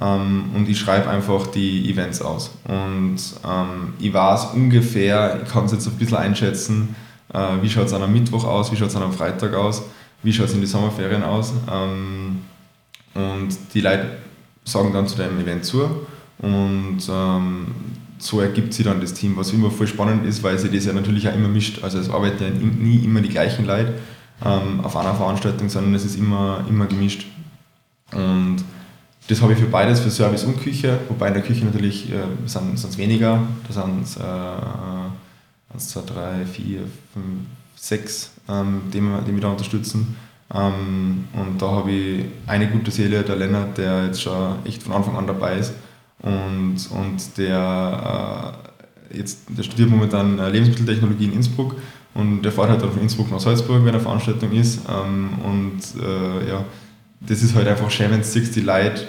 ähm, 0.00 0.44
und 0.54 0.68
ich 0.68 0.78
schreibe 0.78 1.08
einfach 1.08 1.46
die 1.48 1.90
Events 1.90 2.20
aus. 2.20 2.50
Und 2.64 3.18
ähm, 3.44 3.94
ich 3.98 4.12
weiß 4.12 4.52
ungefähr, 4.54 5.40
ich 5.42 5.50
kann 5.50 5.64
es 5.64 5.72
jetzt 5.72 5.86
ein 5.86 5.94
bisschen 5.94 6.18
einschätzen, 6.18 6.94
äh, 7.32 7.62
wie 7.62 7.68
schaut 7.68 7.86
es 7.86 7.92
an 7.92 8.02
einem 8.02 8.12
Mittwoch 8.12 8.44
aus, 8.44 8.70
wie 8.72 8.76
schaut 8.76 8.88
es 8.88 8.96
an 8.96 9.02
einem 9.02 9.12
Freitag 9.12 9.54
aus, 9.54 9.82
wie 10.22 10.32
schaut 10.32 10.46
es 10.46 10.54
in 10.54 10.60
die 10.60 10.66
Sommerferien 10.66 11.22
aus. 11.22 11.52
Ähm, 11.70 12.42
und 13.14 13.56
die 13.72 13.80
Leute 13.80 14.18
sagen 14.64 14.92
dann 14.92 15.08
zu 15.08 15.16
dem 15.16 15.40
Event 15.40 15.64
zu. 15.64 16.06
Und 16.38 17.00
ähm, 17.10 17.66
so 18.18 18.40
ergibt 18.40 18.74
sich 18.74 18.84
dann 18.84 19.00
das 19.00 19.14
Team, 19.14 19.36
was 19.36 19.52
immer 19.52 19.70
voll 19.70 19.86
spannend 19.86 20.26
ist, 20.26 20.42
weil 20.42 20.58
sich 20.58 20.72
das 20.72 20.84
ja 20.84 20.92
natürlich 20.92 21.28
auch 21.28 21.34
immer 21.34 21.48
mischt. 21.48 21.82
Also 21.82 21.98
es 21.98 22.10
arbeiten 22.10 22.42
ja 22.42 22.50
nie 22.50 23.04
immer 23.04 23.20
die 23.20 23.28
gleichen 23.28 23.66
Leute 23.66 23.94
ähm, 24.44 24.80
auf 24.82 24.96
einer 24.96 25.14
Veranstaltung, 25.14 25.68
sondern 25.68 25.94
es 25.94 26.04
ist 26.04 26.16
immer, 26.16 26.64
immer 26.68 26.86
gemischt. 26.86 27.26
Und 28.12 28.58
das 29.28 29.42
habe 29.42 29.54
ich 29.54 29.58
für 29.58 29.66
beides, 29.66 30.00
für 30.00 30.10
Service 30.10 30.44
und 30.44 30.60
Küche, 30.60 30.98
wobei 31.08 31.28
in 31.28 31.34
der 31.34 31.42
Küche 31.42 31.64
natürlich 31.64 32.10
äh, 32.12 32.22
sind 32.46 32.74
es 32.74 32.96
weniger, 32.96 33.42
da 33.66 33.72
sind 33.72 34.04
es 34.04 34.16
äh, 34.16 35.74
1, 35.74 35.88
2, 35.88 36.00
3, 36.02 36.46
4, 36.46 36.78
5, 36.78 37.24
6, 37.74 38.30
ähm, 38.48 38.82
die, 38.92 39.00
die 39.26 39.32
mich 39.32 39.42
da 39.42 39.48
unterstützen. 39.48 40.16
Ähm, 40.54 41.24
und 41.32 41.60
da 41.60 41.70
habe 41.72 41.90
ich 41.90 42.24
eine 42.46 42.68
gute 42.68 42.92
Seele, 42.92 43.22
der 43.22 43.34
Lennart, 43.34 43.76
der 43.76 44.06
jetzt 44.06 44.22
schon 44.22 44.64
echt 44.64 44.82
von 44.82 44.92
Anfang 44.92 45.16
an 45.16 45.26
dabei 45.26 45.56
ist 45.56 45.72
und, 46.26 46.76
und 46.90 47.38
der, 47.38 48.56
äh, 49.12 49.16
jetzt, 49.16 49.42
der 49.48 49.62
studiert 49.62 49.88
momentan 49.88 50.38
äh, 50.40 50.50
Lebensmitteltechnologie 50.50 51.26
in 51.26 51.34
Innsbruck 51.34 51.76
und 52.14 52.42
der 52.42 52.50
fährt 52.50 52.70
halt 52.70 52.82
von 52.82 53.00
Innsbruck 53.00 53.30
nach 53.30 53.38
Salzburg, 53.38 53.84
wenn 53.84 53.90
eine 53.90 54.00
Veranstaltung 54.00 54.50
ist. 54.50 54.80
Ähm, 54.88 55.28
und 55.44 56.02
äh, 56.02 56.48
ja, 56.48 56.64
das 57.20 57.42
ist 57.42 57.54
halt 57.54 57.68
einfach 57.68 57.90
schön, 57.92 58.10
wenn 58.10 58.22
die 58.22 58.60
Leute 58.60 59.06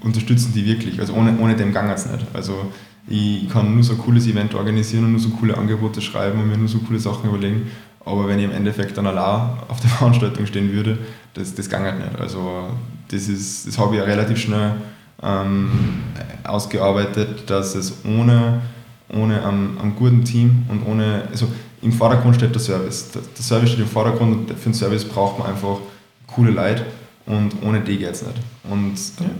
unterstützen 0.00 0.52
die 0.54 0.64
wirklich. 0.64 1.00
Also 1.00 1.12
ohne, 1.12 1.38
ohne 1.38 1.54
dem 1.54 1.74
gang 1.74 1.90
es 1.90 2.06
nicht. 2.06 2.24
Also 2.32 2.72
ich 3.08 3.46
kann 3.50 3.74
nur 3.74 3.84
so 3.84 3.92
ein 3.92 3.98
cooles 3.98 4.26
Event 4.26 4.54
organisieren 4.54 5.04
und 5.04 5.12
nur 5.12 5.20
so 5.20 5.28
coole 5.30 5.58
Angebote 5.58 6.00
schreiben 6.00 6.40
und 6.40 6.48
mir 6.48 6.56
nur 6.56 6.68
so 6.68 6.78
coole 6.78 6.98
Sachen 6.98 7.28
überlegen. 7.28 7.70
Aber 8.06 8.26
wenn 8.26 8.38
ich 8.38 8.46
im 8.46 8.52
Endeffekt 8.52 8.96
dann 8.96 9.06
allein 9.06 9.58
auf 9.68 9.80
der 9.80 9.90
Veranstaltung 9.98 10.46
stehen 10.46 10.72
würde, 10.72 10.96
das, 11.34 11.54
das 11.54 11.68
ging 11.68 11.80
halt 11.80 11.98
nicht. 11.98 12.18
Also 12.18 12.70
das, 13.08 13.28
ist, 13.28 13.68
das 13.68 13.78
habe 13.78 13.94
ich 13.94 13.98
ja 14.00 14.06
relativ 14.06 14.38
schnell 14.38 14.76
ähm, 15.24 15.70
ausgearbeitet, 16.44 17.48
dass 17.48 17.74
es 17.74 18.04
ohne 18.04 18.60
ohne 19.08 19.44
einen, 19.44 19.78
einen 19.78 19.96
guten 19.96 20.24
Team 20.24 20.64
und 20.68 20.86
ohne, 20.86 21.22
also 21.30 21.48
im 21.82 21.92
Vordergrund 21.92 22.36
steht 22.36 22.54
der 22.54 22.60
Service. 22.60 23.10
Der, 23.12 23.22
der 23.22 23.42
Service 23.42 23.70
steht 23.70 23.80
im 23.80 23.88
Vordergrund 23.88 24.50
und 24.50 24.58
für 24.58 24.70
den 24.70 24.74
Service 24.74 25.04
braucht 25.04 25.38
man 25.38 25.48
einfach 25.48 25.78
coole 26.26 26.50
Leute 26.50 26.86
und 27.26 27.54
ohne 27.62 27.80
die 27.80 27.98
geht 27.98 28.10
es 28.10 28.22
nicht. 28.22 28.38
Und 28.68 28.94
ja. 29.20 29.30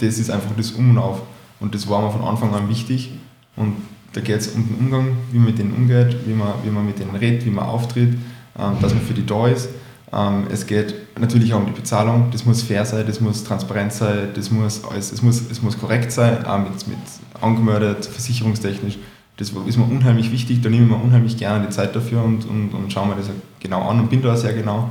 das 0.00 0.18
ist 0.18 0.30
einfach 0.30 0.50
das 0.56 0.72
Um 0.72 0.90
und 0.90 0.98
Auf. 0.98 1.22
Und 1.60 1.74
das 1.74 1.88
war 1.88 2.02
mir 2.02 2.10
von 2.10 2.22
Anfang 2.22 2.54
an 2.54 2.68
wichtig. 2.68 3.12
Und 3.56 3.76
da 4.14 4.20
geht 4.20 4.40
es 4.40 4.48
um 4.48 4.66
den 4.66 4.76
Umgang, 4.78 5.16
wie 5.30 5.38
man 5.38 5.46
mit 5.46 5.58
denen 5.58 5.74
umgeht, 5.74 6.16
wie 6.26 6.34
man, 6.34 6.54
wie 6.64 6.70
man 6.70 6.84
mit 6.84 6.98
denen 6.98 7.14
redet, 7.14 7.44
wie 7.44 7.50
man 7.50 7.64
auftritt, 7.64 8.14
ähm, 8.58 8.76
dass 8.80 8.94
man 8.94 9.02
für 9.02 9.14
die 9.14 9.24
da 9.24 9.46
ist. 9.48 9.68
Ähm, 10.12 10.46
es 10.50 10.66
geht 10.66 10.94
natürlich 11.18 11.52
auch 11.54 11.60
um 11.60 11.66
die 11.66 11.72
Bezahlung. 11.72 12.28
Das 12.30 12.44
muss 12.44 12.62
fair 12.62 12.84
sein, 12.84 13.06
das 13.06 13.20
muss 13.20 13.44
transparent 13.44 13.92
sein, 13.92 14.28
das 14.34 14.50
muss, 14.50 14.84
alles, 14.84 15.12
es 15.12 15.22
muss, 15.22 15.50
es 15.50 15.62
muss 15.62 15.78
korrekt 15.78 16.12
sein, 16.12 16.44
auch 16.44 16.58
mit, 16.58 16.86
mit 16.88 16.98
angemeldet, 17.40 18.06
versicherungstechnisch. 18.06 18.98
Das 19.36 19.50
ist 19.50 19.78
mir 19.78 19.84
unheimlich 19.84 20.30
wichtig, 20.30 20.60
da 20.60 20.68
nehme 20.68 20.84
ich 20.84 20.90
mir 20.90 20.96
unheimlich 20.96 21.36
gerne 21.36 21.66
die 21.66 21.70
Zeit 21.70 21.96
dafür 21.96 22.22
und, 22.22 22.44
und, 22.44 22.70
und 22.70 22.92
schaue 22.92 23.08
mir 23.08 23.16
das 23.16 23.30
genau 23.60 23.88
an 23.88 24.00
und 24.00 24.10
bin 24.10 24.22
da 24.22 24.36
sehr 24.36 24.52
genau. 24.52 24.90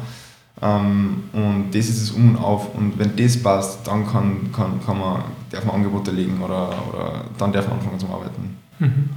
Ähm, 0.62 1.24
und 1.34 1.68
das 1.72 1.88
ist 1.88 2.02
es 2.02 2.12
Um 2.12 2.30
und 2.30 2.38
Auf. 2.38 2.74
Und 2.76 2.98
wenn 3.00 3.16
das 3.16 3.42
passt, 3.42 3.88
dann 3.88 4.06
kann, 4.06 4.52
kann, 4.52 4.80
kann 4.86 5.00
man, 5.00 5.24
darf 5.50 5.66
man 5.66 5.76
Angebote 5.76 6.12
legen 6.12 6.42
oder, 6.42 6.70
oder 6.90 7.26
dann 7.38 7.52
darf 7.52 7.68
man 7.68 7.80
anfangen 7.80 8.00
zu 8.00 8.08
arbeiten. 8.08 8.58
Mhm. 8.80 9.10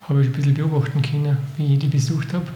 Habe 0.00 0.20
ich 0.20 0.28
ein 0.28 0.32
bisschen 0.32 0.54
beobachten 0.54 1.00
können, 1.00 1.36
wie 1.56 1.74
ich 1.74 1.78
die 1.78 1.86
besucht 1.86 2.34
habe. 2.34 2.46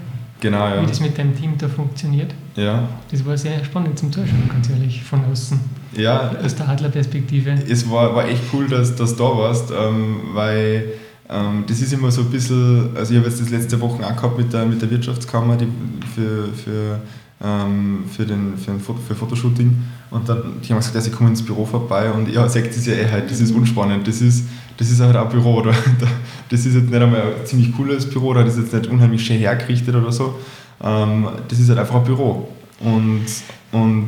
Genau, 0.40 0.68
ja. 0.68 0.82
Wie 0.82 0.86
das 0.86 1.00
mit 1.00 1.18
deinem 1.18 1.36
Team 1.36 1.58
da 1.58 1.68
funktioniert. 1.68 2.32
Ja. 2.54 2.88
Das 3.10 3.24
war 3.26 3.36
sehr 3.36 3.64
spannend 3.64 3.98
zum 3.98 4.12
Zuschauen, 4.12 4.48
ganz 4.48 4.70
ehrlich, 4.70 5.02
von 5.02 5.24
außen. 5.24 5.58
Ja. 5.96 6.32
Aus 6.44 6.54
der 6.54 6.68
Adlerperspektive. 6.68 7.58
Es 7.68 7.88
war, 7.90 8.14
war 8.14 8.28
echt 8.28 8.42
cool, 8.52 8.68
dass 8.68 8.94
du 8.94 9.04
da 9.04 9.24
warst, 9.24 9.70
ähm, 9.70 10.20
weil 10.34 10.92
ähm, 11.28 11.64
das 11.66 11.80
ist 11.80 11.92
immer 11.92 12.10
so 12.10 12.22
ein 12.22 12.30
bisschen, 12.30 12.96
also 12.96 13.12
ich 13.12 13.18
habe 13.18 13.28
jetzt 13.28 13.40
das 13.40 13.50
letzte 13.50 13.80
Woche 13.80 14.04
auch 14.04 14.16
gehabt 14.16 14.38
mit 14.38 14.52
der, 14.52 14.64
mit 14.64 14.80
der 14.80 14.90
Wirtschaftskammer 14.90 15.56
die 15.56 15.66
für, 16.14 16.48
für 16.54 17.00
ähm, 17.42 18.04
für, 18.14 18.24
den, 18.24 18.56
für 18.56 18.72
ein 18.72 18.80
Foto, 18.80 18.98
für 19.06 19.14
Fotoshooting. 19.14 19.76
Und 20.10 20.28
dann, 20.28 20.42
die 20.62 20.70
haben 20.70 20.78
gesagt, 20.78 20.94
ja, 20.94 21.00
sie 21.00 21.10
kommen 21.10 21.30
ins 21.30 21.42
Büro 21.42 21.64
vorbei 21.64 22.10
und 22.10 22.32
ja, 22.32 22.48
sagt 22.48 22.74
das 22.74 22.86
ja 22.86 22.94
eh 22.94 23.10
halt, 23.10 23.30
das 23.30 23.40
ist 23.40 23.52
unspannend, 23.52 24.08
das 24.08 24.20
ist, 24.20 24.44
das 24.76 24.90
ist 24.90 25.00
halt 25.00 25.16
auch 25.16 25.24
ein 25.24 25.28
Büro, 25.28 25.56
oder? 25.56 25.74
Das 26.48 26.64
ist 26.64 26.74
jetzt 26.74 26.90
nicht 26.90 27.02
einmal 27.02 27.20
ein 27.20 27.44
ziemlich 27.44 27.76
cooles 27.76 28.08
Büro, 28.08 28.28
oder 28.28 28.42
das 28.42 28.56
ist 28.56 28.72
jetzt 28.72 28.74
nicht 28.74 28.90
unheimlich 28.90 29.22
schön 29.22 29.36
hergerichtet 29.36 29.94
oder 29.94 30.10
so. 30.10 30.38
Ähm, 30.82 31.28
das 31.46 31.58
ist 31.58 31.68
halt 31.68 31.78
einfach 31.78 31.96
ein 31.96 32.04
Büro. 32.04 32.48
Und, 32.80 33.26
und 33.72 34.06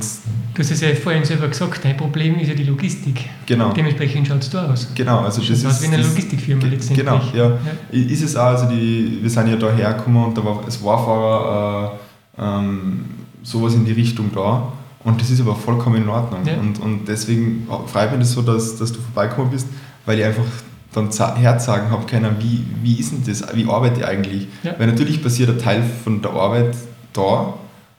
du 0.54 0.58
hast 0.58 0.70
es 0.70 0.80
ja 0.80 0.94
vorhin 0.94 1.22
selber 1.24 1.48
gesagt, 1.48 1.84
dein 1.84 1.98
Problem 1.98 2.38
ist 2.38 2.48
ja 2.48 2.54
die 2.54 2.64
Logistik. 2.64 3.28
Genau. 3.44 3.72
Dementsprechend 3.72 4.28
schaut 4.28 4.42
es 4.42 4.48
da 4.48 4.72
aus. 4.72 4.88
Genau, 4.94 5.20
also 5.20 5.42
das, 5.42 5.62
das 5.62 5.74
ist. 5.74 5.82
wie 5.82 5.94
eine 5.94 6.02
Logistikfirma 6.02 6.64
letztendlich. 6.64 7.06
Genau, 7.06 7.20
ja. 7.34 7.58
ja. 7.92 8.00
Ist 8.00 8.22
es 8.22 8.34
auch, 8.36 8.46
also 8.46 8.66
die, 8.70 9.18
wir 9.20 9.28
sind 9.28 9.48
ja 9.48 9.56
da 9.56 9.70
hergekommen 9.70 10.24
und 10.24 10.38
da 10.38 10.42
war, 10.42 10.62
es 10.66 10.82
war 10.82 11.04
vorher 11.04 11.92
äh, 12.38 12.42
ähm, 12.42 13.04
sowas 13.42 13.74
in 13.74 13.84
die 13.84 13.92
Richtung 13.92 14.30
da. 14.34 14.72
Und 15.02 15.20
das 15.20 15.30
ist 15.30 15.40
aber 15.40 15.54
vollkommen 15.54 16.02
in 16.02 16.08
Ordnung. 16.08 16.40
Ja. 16.44 16.58
Und, 16.58 16.78
und 16.80 17.06
deswegen 17.06 17.66
freut 17.86 18.10
mich 18.10 18.20
das 18.20 18.32
so, 18.32 18.42
dass, 18.42 18.76
dass 18.76 18.92
du 18.92 19.00
vorbeigekommen 19.00 19.50
bist, 19.50 19.66
weil 20.04 20.18
ich 20.18 20.24
einfach 20.24 20.44
dann 20.92 21.10
Herz 21.36 21.64
sagen 21.64 21.90
habe 21.90 22.04
können, 22.06 22.36
wie, 22.40 22.64
wie 22.82 22.98
ist 22.98 23.12
denn 23.12 23.22
das, 23.24 23.44
wie 23.54 23.68
arbeite 23.68 24.00
ich 24.00 24.06
eigentlich? 24.06 24.48
Ja. 24.62 24.74
Weil 24.78 24.88
natürlich 24.88 25.22
passiert 25.22 25.50
ein 25.50 25.58
Teil 25.58 25.82
von 26.04 26.20
der 26.20 26.32
Arbeit 26.32 26.76
da, 27.12 27.54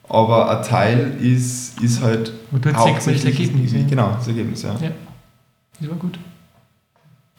aber 0.09 0.57
ein 0.59 0.63
Teil 0.63 1.17
ist, 1.21 1.81
ist 1.81 2.01
halt 2.01 2.33
Und 2.51 2.65
du 2.65 2.73
hauptsächlich 2.73 3.23
das 3.23 3.31
Ergebnis. 3.31 3.71
Ja. 3.71 3.79
Genau, 3.89 4.13
das 4.17 4.27
Ergebnis, 4.27 4.61
ja. 4.63 4.75
ja. 4.81 4.91
Das 5.79 5.89
war 5.89 5.97
gut. 5.97 6.19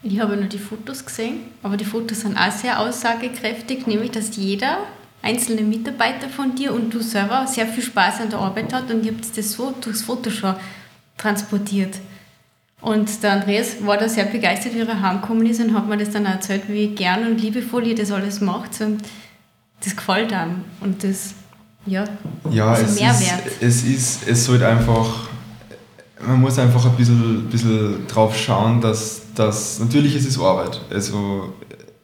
Ich 0.03 0.19
habe 0.19 0.37
nur 0.37 0.47
die 0.47 0.59
Fotos 0.59 1.05
gesehen, 1.05 1.35
aber 1.63 1.77
die 1.77 1.85
Fotos 1.85 2.23
sind 2.23 2.37
auch 2.37 2.51
sehr 2.51 2.81
aussagekräftig, 2.81 3.87
nämlich 3.87 4.11
dass 4.11 4.37
jeder 4.37 4.79
einzelne 5.23 5.63
Mitarbeiter 5.63 6.29
von 6.29 6.55
dir 6.55 6.75
und 6.75 6.93
du 6.93 7.01
selber 7.01 7.47
sehr 7.47 7.67
viel 7.67 7.83
Spaß 7.83 8.23
an 8.23 8.31
der 8.31 8.41
Arbeit 8.41 8.73
hat 8.73 8.91
und 8.91 9.05
ihr 9.05 9.13
habt 9.13 9.37
das 9.37 9.53
so 9.53 9.73
durchs 9.81 10.03
Foto 10.03 10.31
schon 10.31 10.55
transportiert. 11.17 12.01
Und 12.81 13.23
der 13.23 13.35
Andreas 13.35 13.77
war 13.87 13.97
da 13.97 14.09
sehr 14.09 14.25
begeistert, 14.25 14.75
wie 14.75 14.81
er 14.81 15.01
heimgekommen 15.01 15.47
ist 15.47 15.61
und 15.61 15.73
hat 15.73 15.89
mir 15.89 15.97
das 15.97 16.11
dann 16.11 16.27
erzählt, 16.27 16.65
wie 16.67 16.89
gern 16.89 17.25
und 17.29 17.41
liebevoll 17.41 17.87
ihr 17.87 17.95
das 17.95 18.11
alles 18.11 18.41
macht. 18.41 18.81
Und 18.81 19.03
das 19.85 19.95
gefällt 19.95 20.33
einem. 20.33 20.65
Und 20.81 21.05
das, 21.05 21.35
ja, 21.87 22.05
ja 22.51 22.75
ist 22.75 22.89
ein 22.89 22.95
Mehrwert. 23.07 23.47
Ist, 23.61 23.63
es 23.63 23.85
ist, 23.85 24.29
es 24.29 24.45
sollte 24.45 24.67
einfach, 24.67 25.29
man 26.27 26.41
muss 26.41 26.59
einfach 26.59 26.85
ein 26.85 26.97
bisschen, 26.97 27.49
bisschen 27.49 28.05
drauf 28.09 28.37
schauen, 28.37 28.81
dass, 28.81 29.23
dass 29.37 29.79
natürlich 29.79 30.17
ist 30.17 30.27
es 30.27 30.41
Arbeit. 30.41 30.81
Also 30.91 31.53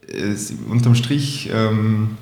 es, 0.06 0.52
unterm 0.70 0.94
Strich 0.94 1.50
ähm, 1.52 2.16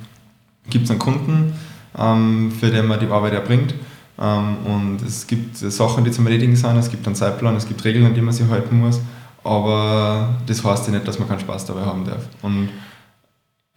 gibt 0.70 0.84
es 0.84 0.90
einen 0.90 0.98
Kunden, 0.98 1.54
ähm, 1.98 2.52
für 2.52 2.70
den 2.70 2.86
man 2.86 3.00
die 3.00 3.06
Arbeit 3.06 3.32
erbringt. 3.32 3.74
Ähm, 4.18 4.56
und 4.64 5.02
es 5.06 5.26
gibt 5.26 5.56
Sachen, 5.56 6.04
die 6.04 6.10
zum 6.10 6.26
Erledigen 6.26 6.56
sind, 6.56 6.76
es 6.76 6.90
gibt 6.90 7.06
einen 7.06 7.16
Zeitplan, 7.16 7.56
es 7.56 7.68
gibt 7.68 7.84
Regeln, 7.84 8.06
an 8.06 8.14
die 8.14 8.22
man 8.22 8.32
sich 8.32 8.48
halten 8.48 8.78
muss. 8.78 9.00
Aber 9.44 10.34
das 10.46 10.64
heißt 10.64 10.86
ja 10.88 10.94
nicht, 10.94 11.06
dass 11.06 11.18
man 11.18 11.28
keinen 11.28 11.40
Spaß 11.40 11.66
dabei 11.66 11.82
haben 11.82 12.04
darf. 12.04 12.26
Und 12.42 12.68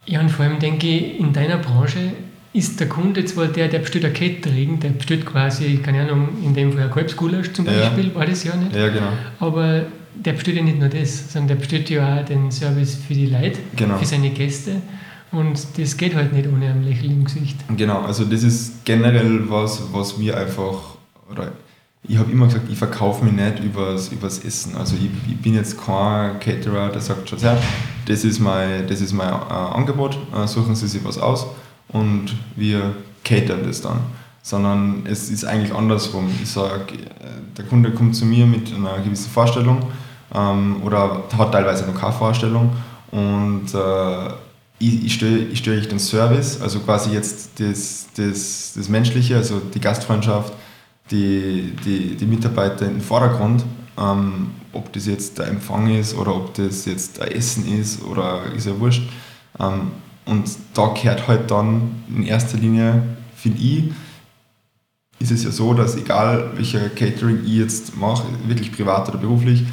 ja, 0.06 0.20
und 0.20 0.30
vor 0.30 0.44
allem 0.44 0.58
denke 0.58 0.86
ich, 0.88 1.20
in 1.20 1.32
deiner 1.32 1.58
Branche 1.58 2.12
ist 2.52 2.80
der 2.80 2.88
Kunde 2.88 3.24
zwar 3.24 3.46
der, 3.46 3.68
der 3.68 3.78
bestellt 3.78 4.04
ein 4.04 4.12
Catering, 4.12 4.80
der 4.80 4.88
bestellt 4.88 5.24
quasi, 5.24 5.76
keine 5.76 6.02
Ahnung, 6.02 6.30
in 6.42 6.54
dem 6.54 6.72
Fall 6.72 6.84
ein 6.84 6.90
Kalbsgulasch 6.90 7.52
zum 7.52 7.66
Beispiel, 7.66 8.08
ja. 8.08 8.14
war 8.14 8.26
das 8.26 8.42
ja 8.42 8.56
nicht. 8.56 8.74
Ja, 8.74 8.88
genau. 8.88 9.12
Aber 9.38 9.82
der 10.14 10.32
bestellt 10.32 10.56
ja 10.56 10.62
nicht 10.64 10.78
nur 10.78 10.88
das, 10.88 11.32
sondern 11.32 11.48
der 11.48 11.54
bestellt 11.56 11.88
ja 11.90 12.20
auch 12.20 12.24
den 12.24 12.50
Service 12.50 12.96
für 13.06 13.14
die 13.14 13.26
Leute, 13.26 13.60
genau. 13.76 13.98
für 13.98 14.04
seine 14.04 14.30
Gäste. 14.30 14.82
Und 15.32 15.78
das 15.78 15.96
geht 15.96 16.14
halt 16.14 16.32
nicht 16.32 16.48
ohne 16.48 16.66
ein 16.70 16.82
Lächeln 16.82 17.12
im 17.12 17.24
Gesicht. 17.24 17.56
Genau, 17.76 18.00
also 18.00 18.24
das 18.24 18.42
ist 18.42 18.84
generell 18.84 19.48
was, 19.48 19.82
was 19.92 20.18
wir 20.18 20.36
einfach, 20.36 20.96
oder 21.30 21.52
ich 22.02 22.18
habe 22.18 22.32
immer 22.32 22.46
gesagt, 22.46 22.70
ich 22.70 22.78
verkaufe 22.78 23.24
mich 23.24 23.34
nicht 23.34 23.62
übers, 23.62 24.08
übers 24.08 24.38
Essen. 24.44 24.76
Also 24.76 24.96
ich, 24.96 25.10
ich, 25.30 25.36
bin 25.36 25.54
jetzt 25.54 25.78
kein 25.84 26.40
Caterer, 26.40 26.88
der 26.88 27.00
sagt 27.00 27.28
schon, 27.28 27.38
ja, 27.38 27.56
das 28.06 28.24
ist 28.24 28.40
mein, 28.40 28.86
das 28.88 29.00
ist 29.00 29.12
mein 29.12 29.28
äh, 29.28 29.52
Angebot, 29.52 30.18
äh, 30.34 30.46
suchen 30.46 30.74
Sie 30.74 30.88
sich 30.88 31.04
was 31.04 31.18
aus 31.18 31.46
und 31.88 32.34
wir 32.56 32.94
catern 33.22 33.60
das 33.64 33.82
dann. 33.82 33.98
Sondern 34.42 35.04
es 35.04 35.28
ist 35.28 35.44
eigentlich 35.44 35.74
andersrum. 35.74 36.30
Ich 36.42 36.50
sage, 36.50 36.94
äh, 36.94 37.56
der 37.56 37.66
Kunde 37.66 37.90
kommt 37.90 38.16
zu 38.16 38.24
mir 38.24 38.46
mit 38.46 38.72
einer 38.74 38.98
gewissen 39.04 39.30
Vorstellung 39.30 39.82
ähm, 40.34 40.82
oder 40.82 41.24
hat 41.36 41.52
teilweise 41.52 41.86
noch 41.86 42.00
keine 42.00 42.14
Vorstellung 42.14 42.72
und 43.10 43.74
äh, 43.74 44.32
ich, 44.80 45.04
ich 45.04 45.14
stelle 45.14 45.38
ich 45.44 45.58
stell 45.60 45.80
den 45.82 46.00
Service, 46.00 46.60
also 46.60 46.80
quasi 46.80 47.10
jetzt 47.10 47.60
das, 47.60 48.08
das, 48.16 48.72
das 48.74 48.88
Menschliche, 48.88 49.36
also 49.36 49.60
die 49.60 49.80
Gastfreundschaft, 49.80 50.52
die, 51.10 51.72
die, 51.84 52.16
die 52.16 52.26
Mitarbeiter 52.26 52.86
in 52.86 52.94
den 52.94 53.00
Vordergrund. 53.00 53.64
Ähm, 53.98 54.50
ob 54.72 54.92
das 54.92 55.06
jetzt 55.06 55.38
der 55.38 55.48
Empfang 55.48 55.92
ist 55.92 56.14
oder 56.14 56.34
ob 56.34 56.54
das 56.54 56.84
jetzt 56.84 57.20
ein 57.20 57.32
Essen 57.32 57.66
ist 57.78 58.02
oder 58.04 58.44
ist 58.56 58.66
ja 58.66 58.78
wurscht. 58.78 59.02
Ähm, 59.58 59.90
und 60.24 60.48
da 60.74 60.94
gehört 60.94 61.26
halt 61.26 61.50
dann 61.50 62.02
in 62.08 62.24
erster 62.24 62.56
Linie, 62.56 63.02
finde 63.34 63.60
ich, 63.60 63.84
ist 65.18 65.32
es 65.32 65.44
ja 65.44 65.50
so, 65.50 65.74
dass 65.74 65.96
egal 65.96 66.52
welcher 66.54 66.88
Catering 66.88 67.40
ich 67.44 67.54
jetzt 67.54 67.96
mache, 67.96 68.24
wirklich 68.46 68.72
privat 68.72 69.08
oder 69.08 69.18
beruflich, 69.18 69.64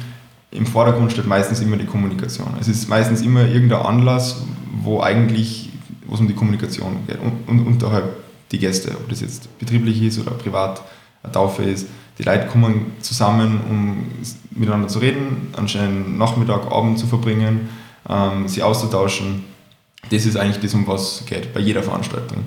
im 0.50 0.66
Vordergrund 0.66 1.12
steht 1.12 1.26
meistens 1.26 1.60
immer 1.60 1.76
die 1.76 1.86
Kommunikation. 1.86 2.54
Es 2.60 2.68
ist 2.68 2.88
meistens 2.88 3.22
immer 3.22 3.46
irgendein 3.46 3.82
Anlass, 3.82 4.42
wo 4.82 5.00
eigentlich 5.00 5.68
wo 6.08 6.14
es 6.14 6.20
um 6.20 6.26
die 6.26 6.34
Kommunikation 6.34 7.06
geht 7.06 7.18
und, 7.20 7.66
unterhalb 7.66 8.16
die 8.50 8.58
Gäste, 8.58 8.92
ob 8.92 9.08
das 9.08 9.20
jetzt 9.20 9.58
betrieblich 9.58 10.02
ist 10.02 10.18
oder 10.18 10.32
privat 10.32 10.82
eine 11.22 11.32
Taufe 11.32 11.62
ist. 11.62 11.86
Die 12.18 12.22
Leute 12.22 12.46
kommen 12.46 12.92
zusammen, 13.00 13.60
um 13.68 14.06
miteinander 14.50 14.88
zu 14.88 14.98
reden, 14.98 15.52
einen 15.56 15.68
schönen 15.68 16.16
Nachmittag, 16.16 16.72
Abend 16.72 16.98
zu 16.98 17.06
verbringen, 17.06 17.68
ähm, 18.08 18.48
sie 18.48 18.62
auszutauschen. 18.62 19.44
Das 20.10 20.24
ist 20.24 20.36
eigentlich 20.36 20.60
das, 20.60 20.74
um 20.74 20.86
was 20.86 21.20
es 21.20 21.26
geht, 21.26 21.52
bei 21.52 21.60
jeder 21.60 21.82
Veranstaltung. 21.82 22.44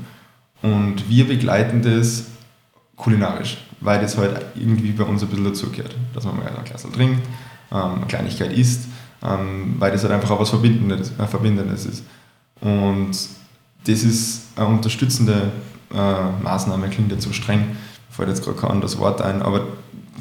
Und 0.63 1.07
wir 1.07 1.27
begleiten 1.27 1.83
das 1.83 2.25
kulinarisch, 2.95 3.57
weil 3.79 4.01
das 4.01 4.17
halt 4.17 4.43
irgendwie 4.55 4.91
bei 4.91 5.03
uns 5.03 5.21
ein 5.21 5.29
bisschen 5.29 5.45
dazugehört. 5.45 5.95
Dass 6.13 6.25
man 6.25 6.37
mal 6.37 6.47
ein 6.47 6.63
Glas 6.65 6.85
trinkt, 6.91 7.21
ähm, 7.71 8.07
Kleinigkeit 8.07 8.53
isst, 8.53 8.87
ähm, 9.23 9.75
weil 9.79 9.91
das 9.91 10.03
halt 10.03 10.13
einfach 10.13 10.31
auch 10.31 10.39
was 10.39 10.49
Verbindendes, 10.49 11.11
äh, 11.17 11.27
Verbindendes 11.27 11.85
ist. 11.85 12.03
Und 12.59 13.11
das 13.85 14.03
ist 14.03 14.43
eine 14.55 14.67
unterstützende 14.67 15.51
äh, 15.93 16.43
Maßnahme, 16.43 16.89
klingt 16.89 17.11
jetzt 17.11 17.23
so 17.23 17.33
streng, 17.33 17.75
fällt 18.09 18.29
jetzt 18.29 18.43
gerade 18.43 18.57
kein 18.57 18.71
anderes 18.71 18.97
Wort 18.99 19.21
ein, 19.21 19.41
aber 19.41 19.63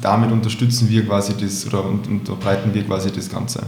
damit 0.01 0.31
unterstützen 0.31 0.89
wir 0.89 1.05
quasi 1.05 1.33
das 1.39 1.65
oder 1.67 1.85
unterbreiten 1.85 2.73
wir 2.73 2.83
quasi 2.83 3.11
das 3.11 3.29
Ganze. 3.29 3.63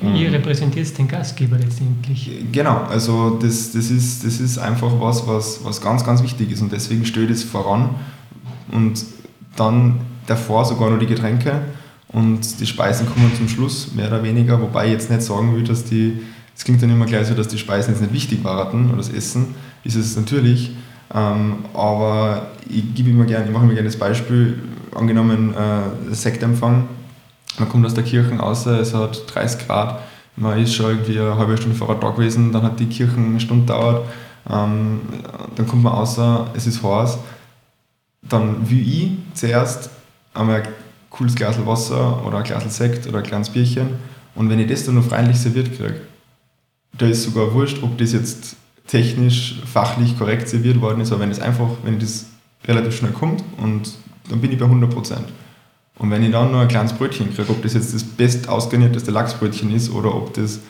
Und 0.00 0.16
Ihr 0.16 0.32
repräsentiert 0.32 0.96
den 0.98 1.06
Gastgeber 1.06 1.56
letztendlich. 1.56 2.30
Genau, 2.50 2.82
also 2.84 3.38
das, 3.40 3.72
das, 3.72 3.90
ist, 3.90 4.24
das 4.24 4.40
ist 4.40 4.58
einfach 4.58 4.90
was, 4.98 5.26
was, 5.26 5.64
was 5.64 5.80
ganz, 5.80 6.04
ganz 6.04 6.22
wichtig 6.22 6.50
ist 6.50 6.62
und 6.62 6.72
deswegen 6.72 7.04
steht 7.04 7.30
es 7.30 7.44
voran 7.44 7.90
und 8.72 9.04
dann 9.56 10.00
davor 10.26 10.64
sogar 10.64 10.90
noch 10.90 10.98
die 10.98 11.06
Getränke 11.06 11.60
und 12.14 12.60
die 12.60 12.66
Speisen 12.66 13.06
kommen 13.06 13.30
zum 13.36 13.48
Schluss, 13.48 13.92
mehr 13.92 14.06
oder 14.06 14.22
weniger, 14.22 14.60
wobei 14.60 14.86
ich 14.86 14.92
jetzt 14.92 15.10
nicht 15.10 15.22
sagen 15.22 15.54
will, 15.54 15.64
dass 15.64 15.84
die 15.84 16.22
Es 16.56 16.62
klingt 16.62 16.80
dann 16.80 16.90
immer 16.90 17.06
gleich 17.06 17.26
so, 17.26 17.34
dass 17.34 17.48
die 17.48 17.58
Speisen 17.58 17.92
jetzt 17.92 18.00
nicht 18.00 18.12
wichtig 18.12 18.44
waren 18.44 18.88
oder 18.88 18.98
das 18.98 19.08
Essen. 19.08 19.56
Ist 19.82 19.96
es 19.96 20.16
natürlich. 20.16 20.70
Ähm, 21.12 21.56
aber 21.74 22.52
ich 22.68 22.94
gebe 22.94 23.10
immer 23.10 23.24
gerne, 23.24 23.46
ich 23.46 23.52
mache 23.52 23.64
immer 23.64 23.74
gerne 23.74 23.88
das 23.88 23.98
Beispiel, 23.98 24.62
angenommen 24.94 25.54
äh, 25.54 26.14
Sektempfang, 26.14 26.88
man 27.58 27.68
kommt 27.68 27.84
aus 27.84 27.94
der 27.94 28.04
Kirche 28.04 28.36
raus, 28.36 28.66
es 28.66 28.94
hat 28.94 29.22
30 29.34 29.66
Grad, 29.66 30.00
man 30.36 30.58
ist 30.58 30.74
schon 30.74 30.90
irgendwie 30.90 31.18
eine 31.18 31.36
halbe 31.36 31.56
Stunde 31.56 31.76
vor 31.76 31.94
da 32.00 32.10
gewesen, 32.10 32.52
dann 32.52 32.62
hat 32.62 32.80
die 32.80 32.86
Kirche 32.86 33.16
eine 33.16 33.38
Stunde 33.38 33.66
gedauert, 33.66 34.08
ähm, 34.50 35.00
dann 35.54 35.66
kommt 35.66 35.82
man 35.82 35.92
raus, 35.92 36.18
es 36.54 36.66
ist 36.66 36.82
heiß, 36.82 37.18
dann 38.22 38.68
will 38.68 38.80
ich 38.80 39.10
zuerst 39.34 39.90
einmal 40.32 40.62
ein 40.62 40.68
cooles 41.14 41.34
Glas 41.34 41.64
Wasser 41.64 42.24
oder 42.26 42.38
ein 42.38 42.44
Glas 42.44 42.76
Sekt 42.76 43.06
oder 43.06 43.18
ein 43.18 43.24
kleines 43.24 43.50
Bierchen. 43.50 43.88
Und 44.34 44.50
wenn 44.50 44.58
ich 44.58 44.68
das 44.68 44.84
dann 44.84 44.96
noch 44.96 45.04
freundlich 45.04 45.38
serviert 45.38 45.76
kriege, 45.76 46.00
da 46.98 47.06
ist 47.06 47.22
sogar 47.22 47.52
wurscht, 47.54 47.82
ob 47.82 47.96
das 47.98 48.12
jetzt 48.12 48.56
technisch, 48.86 49.60
fachlich 49.64 50.18
korrekt 50.18 50.48
serviert 50.48 50.80
worden 50.80 51.00
ist, 51.00 51.12
aber 51.12 51.22
wenn 51.22 51.30
es 51.30 51.40
einfach, 51.40 51.68
wenn 51.84 51.98
das 51.98 52.26
relativ 52.66 52.96
schnell 52.96 53.12
kommt 53.12 53.42
und 53.58 53.92
dann 54.28 54.40
bin 54.40 54.52
ich 54.52 54.58
bei 54.58 54.66
100% 54.66 55.16
Und 55.98 56.10
wenn 56.10 56.22
ich 56.22 56.32
dann 56.32 56.50
noch 56.50 56.60
ein 56.60 56.68
kleines 56.68 56.92
Brötchen 56.92 57.32
kriege, 57.34 57.50
ob 57.50 57.62
das 57.62 57.74
jetzt 57.74 57.94
das 57.94 58.02
best 58.02 58.48
ausgarnierteste 58.48 59.10
Lachsbrötchen 59.10 59.72
ist 59.74 59.90
oder 59.90 60.14
ob 60.14 60.34
das 60.34 60.60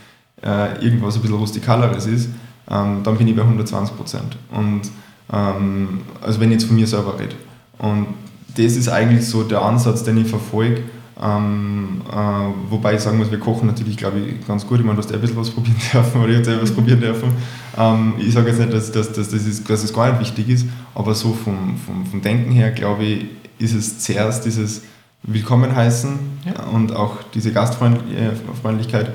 äh, 0.42 0.84
irgendwas 0.84 1.16
ein 1.16 1.22
bisschen 1.22 1.36
rustikaleres 1.36 2.07
ist, 2.07 2.28
ähm, 2.70 3.03
dann 3.03 3.16
bin 3.16 3.28
ich 3.28 3.36
bei 3.36 3.42
120% 3.42 3.90
Und 4.53 4.82
ähm, 5.32 6.01
also 6.20 6.40
wenn 6.40 6.51
ich 6.51 6.61
jetzt 6.61 6.66
von 6.66 6.76
mir 6.76 6.86
selber 6.86 7.18
rede. 7.18 7.34
Und 7.78 8.07
das 8.57 8.77
ist 8.77 8.89
eigentlich 8.89 9.27
so 9.27 9.43
der 9.43 9.63
Ansatz, 9.63 10.05
den 10.05 10.19
ich 10.19 10.29
verfolge, 10.29 10.83
ähm, 11.23 12.03
äh, 12.11 12.71
wobei 12.71 12.95
ich 12.95 13.01
sagen 13.01 13.19
muss, 13.19 13.31
wir 13.31 13.39
kochen 13.39 13.67
natürlich, 13.67 13.97
glaube 13.97 14.19
ich, 14.19 14.47
ganz 14.47 14.67
gut. 14.67 14.81
Ich 14.81 14.85
meine, 14.85 14.97
du 14.97 15.03
hast 15.03 15.13
ein 15.13 15.21
bisschen 15.21 15.37
was 15.37 15.51
probieren 15.51 15.77
dürfen 15.93 16.21
oder 16.21 16.33
ich 16.33 16.39
habe 16.39 16.57
etwas 16.57 16.73
probieren 16.73 17.01
dürfen. 17.01 17.33
Ähm, 17.79 18.15
ich 18.19 18.33
sage 18.33 18.49
jetzt 18.49 18.59
nicht, 18.59 18.73
dass, 18.73 18.91
dass, 18.91 19.13
dass, 19.13 19.31
das 19.31 19.47
ist, 19.47 19.69
dass 19.71 19.85
es 19.85 19.93
gar 19.93 20.11
nicht 20.11 20.21
wichtig 20.21 20.49
ist, 20.49 20.67
aber 20.95 21.15
so 21.15 21.33
vom, 21.33 21.77
vom, 21.87 22.05
vom 22.05 22.21
Denken 22.21 22.51
her, 22.51 22.73
glaube 22.73 23.05
ich, 23.05 23.27
ist 23.59 23.75
es 23.75 24.01
zuerst 24.01 24.45
dieses 24.45 24.83
Willkommen 25.23 25.75
heißen 25.75 26.19
ja. 26.45 26.65
und 26.65 26.95
auch 26.95 27.23
diese 27.33 27.53
Gastfreundlichkeit, 27.53 29.11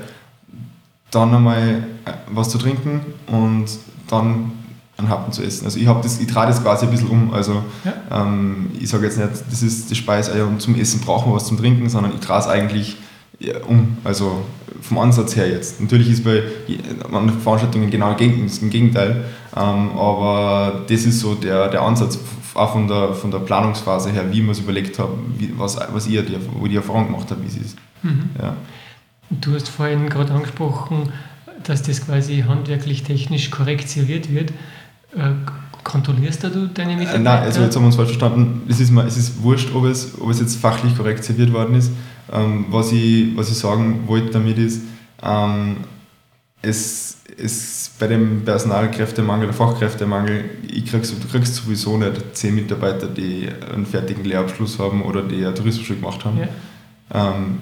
dann 1.10 1.34
einmal 1.34 1.84
was 2.28 2.48
zu 2.48 2.58
trinken 2.58 3.00
und 3.26 3.66
dann 4.08 4.52
einen 5.00 5.10
Happen 5.10 5.32
zu 5.32 5.42
essen. 5.42 5.64
Also 5.64 5.78
ich, 5.78 5.86
das, 5.86 6.20
ich 6.20 6.26
trage 6.26 6.48
das 6.48 6.62
quasi 6.62 6.86
ein 6.86 6.90
bisschen 6.90 7.08
um. 7.08 7.34
Also 7.34 7.62
ja. 7.84 8.22
ähm, 8.22 8.70
ich 8.78 8.88
sage 8.88 9.04
jetzt 9.04 9.18
nicht, 9.18 9.30
das 9.50 9.62
ist 9.62 9.90
die 9.90 9.94
Speise 9.94 10.46
und 10.46 10.60
zum 10.60 10.74
Essen 10.76 11.00
brauchen 11.00 11.30
wir 11.30 11.36
was 11.36 11.46
zum 11.46 11.58
Trinken, 11.58 11.88
sondern 11.88 12.12
ich 12.14 12.20
trage 12.20 12.40
es 12.40 12.46
eigentlich 12.46 12.96
um. 13.66 13.96
Also 14.04 14.42
vom 14.80 14.98
Ansatz 14.98 15.36
her 15.36 15.48
jetzt. 15.48 15.80
Natürlich 15.80 16.10
ist 16.10 16.24
bei 16.24 16.42
anderen 17.04 17.40
Veranstaltungen 17.40 17.90
genau 17.90 18.14
im 18.16 18.70
Gegenteil, 18.70 19.24
ähm, 19.56 19.90
aber 19.96 20.82
das 20.88 21.04
ist 21.04 21.20
so 21.20 21.34
der, 21.34 21.68
der 21.68 21.82
Ansatz, 21.82 22.18
auch 22.54 22.72
von 22.72 22.88
der, 22.88 23.14
von 23.14 23.30
der 23.30 23.38
Planungsphase 23.38 24.10
her, 24.10 24.24
wie 24.30 24.42
wir 24.42 24.50
es 24.50 24.58
überlegt 24.58 24.98
wie, 25.38 25.52
was, 25.56 25.78
was 25.92 26.08
ihr, 26.08 26.22
die, 26.22 26.36
wo 26.58 26.66
die 26.66 26.76
Erfahrung 26.76 27.06
gemacht 27.06 27.26
habt, 27.30 27.42
wie 27.42 27.48
es 27.48 27.56
ist. 27.56 27.76
Mhm. 28.02 28.30
Ja. 28.40 28.56
Du 29.30 29.54
hast 29.54 29.68
vorhin 29.68 30.08
gerade 30.08 30.32
angesprochen, 30.32 31.12
dass 31.62 31.82
das 31.82 32.04
quasi 32.04 32.44
handwerklich 32.46 33.02
technisch 33.02 33.50
korrekt 33.50 33.88
serviert 33.88 34.32
wird. 34.32 34.52
Äh, 35.14 35.32
kontrollierst 35.82 36.44
du 36.44 36.68
deine 36.68 36.96
Mitarbeiter? 36.96 37.16
Äh, 37.16 37.22
nein, 37.22 37.42
also 37.42 37.62
jetzt 37.62 37.74
haben 37.74 37.82
wir 37.82 37.86
uns 37.86 37.96
falsch 37.96 38.10
verstanden. 38.10 38.62
Es 38.68 38.80
ist, 38.80 38.92
es 38.92 39.16
ist 39.16 39.42
wurscht, 39.42 39.74
ob 39.74 39.84
es, 39.84 40.20
ob 40.20 40.30
es 40.30 40.40
jetzt 40.40 40.56
fachlich 40.56 40.96
korrekt 40.96 41.24
serviert 41.24 41.52
worden 41.52 41.74
ist. 41.74 41.90
Ähm, 42.32 42.66
was, 42.70 42.92
ich, 42.92 43.36
was 43.36 43.50
ich 43.50 43.58
sagen 43.58 44.04
wollte 44.06 44.30
damit 44.30 44.58
ist, 44.58 44.82
ähm, 45.22 45.78
es, 46.62 47.18
es 47.36 47.90
bei 47.98 48.06
dem 48.06 48.44
Personalkräftemangel, 48.44 49.46
der 49.46 49.54
Fachkräftemangel, 49.54 50.44
ich 50.68 50.86
kriegst, 50.86 51.12
du 51.12 51.28
kriegst 51.28 51.54
sowieso 51.56 51.96
nicht 51.96 52.36
zehn 52.36 52.54
Mitarbeiter, 52.54 53.06
die 53.06 53.48
einen 53.72 53.86
fertigen 53.86 54.24
Lehrabschluss 54.24 54.78
haben 54.78 55.02
oder 55.02 55.22
die 55.22 55.44
ein 55.44 55.54
Tourismusschule 55.54 55.98
gemacht 55.98 56.24
haben. 56.24 56.38
Ja. 56.38 56.48
Ähm, 57.12 57.58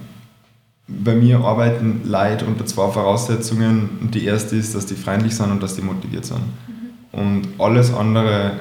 bei 0.88 1.14
mir 1.14 1.40
arbeiten 1.40 2.02
Leute 2.04 2.46
unter 2.46 2.64
zwei 2.64 2.90
Voraussetzungen. 2.90 4.10
Die 4.12 4.24
erste 4.24 4.56
ist, 4.56 4.74
dass 4.74 4.86
die 4.86 4.94
freundlich 4.94 5.36
sind 5.36 5.50
und 5.50 5.62
dass 5.62 5.76
die 5.76 5.82
motiviert 5.82 6.24
sind. 6.24 6.38
Mhm. 6.38 6.77
Und 7.12 7.48
alles 7.58 7.92
andere 7.92 8.60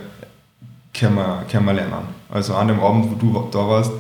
können 0.97 1.15
wir, 1.15 1.45
können 1.49 1.65
wir 1.65 1.73
lernen. 1.73 2.07
Also 2.29 2.55
an 2.55 2.67
dem 2.67 2.79
Abend, 2.79 3.11
wo 3.11 3.15
du 3.15 3.47
da 3.51 3.67
warst, 3.67 3.91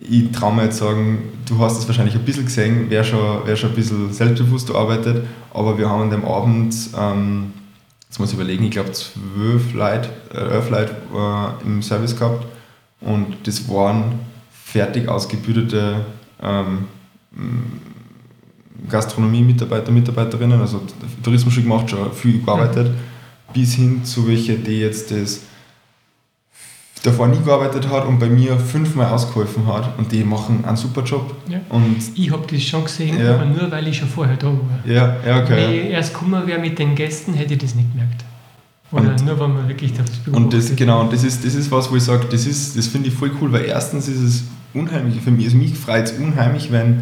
ich 0.00 0.30
traue 0.32 0.54
mir 0.54 0.64
jetzt 0.64 0.78
sagen, 0.78 1.18
du 1.46 1.58
hast 1.58 1.78
es 1.78 1.86
wahrscheinlich 1.86 2.14
ein 2.14 2.24
bisschen 2.24 2.46
gesehen, 2.46 2.86
wer 2.88 3.04
schon, 3.04 3.44
schon 3.56 3.70
ein 3.70 3.76
bisschen 3.76 4.12
selbstbewusst 4.12 4.74
arbeitet, 4.74 5.26
aber 5.52 5.76
wir 5.76 5.90
haben 5.90 6.02
an 6.02 6.10
dem 6.10 6.24
Abend, 6.24 6.74
ähm, 6.98 7.52
jetzt 8.08 8.18
muss 8.18 8.30
ich 8.30 8.34
überlegen, 8.34 8.64
ich 8.64 8.70
glaube 8.70 8.92
zwölf 8.92 9.74
Leute, 9.74 10.08
äh, 10.34 10.70
Leute 10.70 10.96
äh, 11.14 11.66
im 11.66 11.82
Service 11.82 12.16
gehabt 12.16 12.46
und 13.02 13.36
das 13.44 13.68
waren 13.68 14.20
fertig 14.50 15.06
ausgebildete 15.06 15.96
ähm, 16.42 16.86
Gastronomie-Mitarbeiter, 18.88 19.92
Mitarbeiterinnen, 19.92 20.60
also 20.60 20.80
Tourismus 21.22 21.52
schon 21.52 21.64
gemacht, 21.64 21.90
schon 21.90 22.10
viel 22.12 22.42
gearbeitet. 22.42 22.88
Mhm 22.88 23.09
bis 23.52 23.74
hin 23.74 24.04
zu 24.04 24.26
welchen, 24.26 24.64
die 24.64 24.80
jetzt 24.80 25.10
das 25.10 25.40
davor 27.02 27.28
nie 27.28 27.40
gearbeitet 27.42 27.88
hat 27.88 28.06
und 28.06 28.18
bei 28.18 28.28
mir 28.28 28.58
fünfmal 28.58 29.10
ausgeholfen 29.12 29.66
hat 29.66 29.98
und 29.98 30.12
die 30.12 30.22
machen 30.22 30.64
einen 30.64 30.76
super 30.76 31.02
Job. 31.02 31.34
Ja. 31.48 31.60
Und 31.70 31.96
ich 32.14 32.30
habe 32.30 32.44
das 32.50 32.62
schon 32.62 32.84
gesehen, 32.84 33.18
ja. 33.18 33.34
aber 33.34 33.46
nur 33.46 33.70
weil 33.70 33.88
ich 33.88 33.98
schon 33.98 34.08
vorher 34.08 34.36
da 34.36 34.48
war. 34.48 34.80
Ja, 34.84 35.16
ja 35.26 35.42
okay. 35.42 35.56
Wenn 35.56 35.72
ich 35.72 35.90
erst 35.90 36.12
gekommen 36.12 36.46
wäre 36.46 36.60
mit 36.60 36.78
den 36.78 36.94
Gästen, 36.94 37.34
hätte 37.34 37.54
ich 37.54 37.60
das 37.60 37.74
nicht 37.74 37.90
gemerkt. 37.92 38.24
Oder 38.92 39.10
und, 39.10 39.24
nur 39.24 39.40
wenn 39.40 39.54
man 39.54 39.68
wirklich 39.68 39.92
das 39.92 40.10
Und 40.32 40.52
das, 40.52 40.74
genau, 40.74 41.00
und 41.00 41.12
das 41.12 41.22
ist, 41.22 41.44
das 41.44 41.54
ist 41.54 41.70
was, 41.70 41.90
wo 41.90 41.96
ich 41.96 42.02
sage, 42.02 42.26
das, 42.30 42.44
das 42.44 42.86
finde 42.88 43.08
ich 43.08 43.14
voll 43.14 43.30
cool, 43.40 43.52
weil 43.52 43.64
erstens 43.64 44.08
ist 44.08 44.20
es 44.20 44.44
unheimlich, 44.74 45.20
für 45.20 45.30
mich, 45.30 45.46
also 45.46 45.56
mich 45.56 45.74
freut 45.74 46.06
es 46.06 46.12
unheimlich, 46.12 46.72
wenn, 46.72 47.00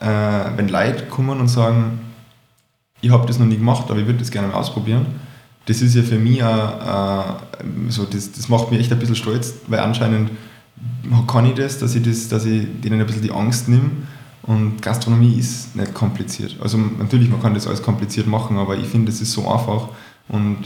äh, 0.00 0.56
wenn 0.56 0.68
Leute 0.68 1.06
kommen 1.06 1.40
und 1.40 1.48
sagen, 1.48 2.00
ich 3.00 3.10
habe 3.10 3.26
das 3.26 3.38
noch 3.38 3.46
nie 3.46 3.56
gemacht, 3.56 3.86
aber 3.88 3.98
ich 3.98 4.06
würde 4.06 4.18
das 4.18 4.30
gerne 4.30 4.48
mal 4.48 4.54
ausprobieren 4.54 5.06
das 5.66 5.80
ist 5.80 5.94
ja 5.94 6.02
für 6.02 6.18
mich 6.18 6.42
auch, 6.42 7.28
äh, 7.28 7.64
so, 7.88 8.04
das, 8.04 8.32
das 8.32 8.48
macht 8.48 8.70
mich 8.70 8.80
echt 8.80 8.92
ein 8.92 8.98
bisschen 8.98 9.16
stolz, 9.16 9.54
weil 9.68 9.80
anscheinend 9.80 10.30
kann 11.26 11.46
ich 11.46 11.54
das, 11.54 11.78
dass 11.78 11.94
ich, 11.94 12.02
das, 12.02 12.28
dass 12.28 12.44
ich 12.44 12.66
denen 12.82 13.00
ein 13.00 13.06
bisschen 13.06 13.22
die 13.22 13.30
Angst 13.30 13.68
nehme. 13.68 13.90
Und 14.42 14.82
Gastronomie 14.82 15.38
ist 15.38 15.76
nicht 15.76 15.94
kompliziert. 15.94 16.56
Also 16.60 16.76
natürlich, 16.76 17.30
man 17.30 17.40
kann 17.40 17.54
das 17.54 17.68
alles 17.68 17.82
kompliziert 17.82 18.26
machen, 18.26 18.58
aber 18.58 18.76
ich 18.76 18.86
finde, 18.86 19.12
es 19.12 19.20
ist 19.20 19.32
so 19.32 19.48
einfach. 19.48 19.88
Und 20.28 20.58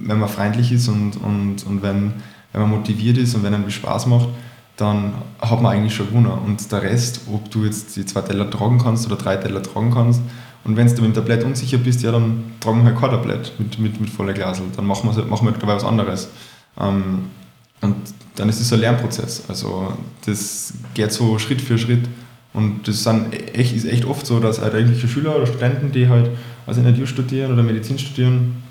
wenn 0.00 0.18
man 0.18 0.28
freundlich 0.28 0.72
ist 0.72 0.88
und, 0.88 1.16
und, 1.16 1.64
und 1.64 1.82
wenn, 1.82 2.14
wenn 2.52 2.62
man 2.62 2.70
motiviert 2.70 3.18
ist 3.18 3.36
und 3.36 3.44
wenn 3.44 3.54
einem 3.54 3.70
Spaß 3.70 4.06
macht, 4.06 4.28
dann 4.76 5.12
hat 5.40 5.62
man 5.62 5.76
eigentlich 5.76 5.94
schon 5.94 6.08
gewonnen. 6.08 6.32
Und 6.44 6.72
der 6.72 6.82
Rest, 6.82 7.20
ob 7.32 7.50
du 7.50 7.64
jetzt 7.64 7.94
die 7.96 8.04
zwei 8.04 8.22
Teller 8.22 8.50
tragen 8.50 8.78
kannst 8.78 9.06
oder 9.06 9.16
drei 9.16 9.36
Teller 9.36 9.62
tragen 9.62 9.92
kannst, 9.92 10.22
und 10.64 10.76
wenn 10.76 10.86
du 10.86 10.92
mit 11.02 11.04
dem 11.04 11.14
Tablett 11.14 11.44
unsicher 11.44 11.78
bist, 11.78 12.02
ja, 12.02 12.12
dann 12.12 12.52
tragen 12.60 12.78
wir 12.78 12.86
halt 12.86 13.00
kein 13.00 13.10
Tablett 13.10 13.52
mit, 13.58 13.78
mit, 13.78 14.00
mit 14.00 14.10
voller 14.10 14.32
Glasel. 14.32 14.66
Dann 14.76 14.86
machen 14.86 15.14
wir, 15.14 15.24
machen 15.24 15.46
wir 15.46 15.52
dabei 15.52 15.74
was 15.74 15.84
anderes. 15.84 16.28
Ähm, 16.78 17.30
und 17.80 17.96
dann 18.36 18.48
ist 18.48 18.60
es 18.60 18.72
ein 18.72 18.80
Lernprozess. 18.80 19.44
Also 19.48 19.94
das 20.26 20.74
geht 20.94 21.12
so 21.12 21.38
Schritt 21.38 21.62
für 21.62 21.78
Schritt. 21.78 22.06
Und 22.52 22.86
das 22.86 23.04
sind 23.04 23.32
echt, 23.54 23.74
ist 23.74 23.86
echt 23.86 24.04
oft 24.04 24.26
so, 24.26 24.38
dass 24.40 24.60
halt 24.60 24.74
eigentliche 24.74 25.08
Schüler 25.08 25.36
oder 25.36 25.46
Studenten, 25.46 25.92
die 25.92 26.08
halt 26.08 26.30
also 26.66 26.80
Energie 26.80 27.06
studieren 27.06 27.52
oder 27.52 27.62
Medizin 27.62 27.98
studieren, 27.98 28.62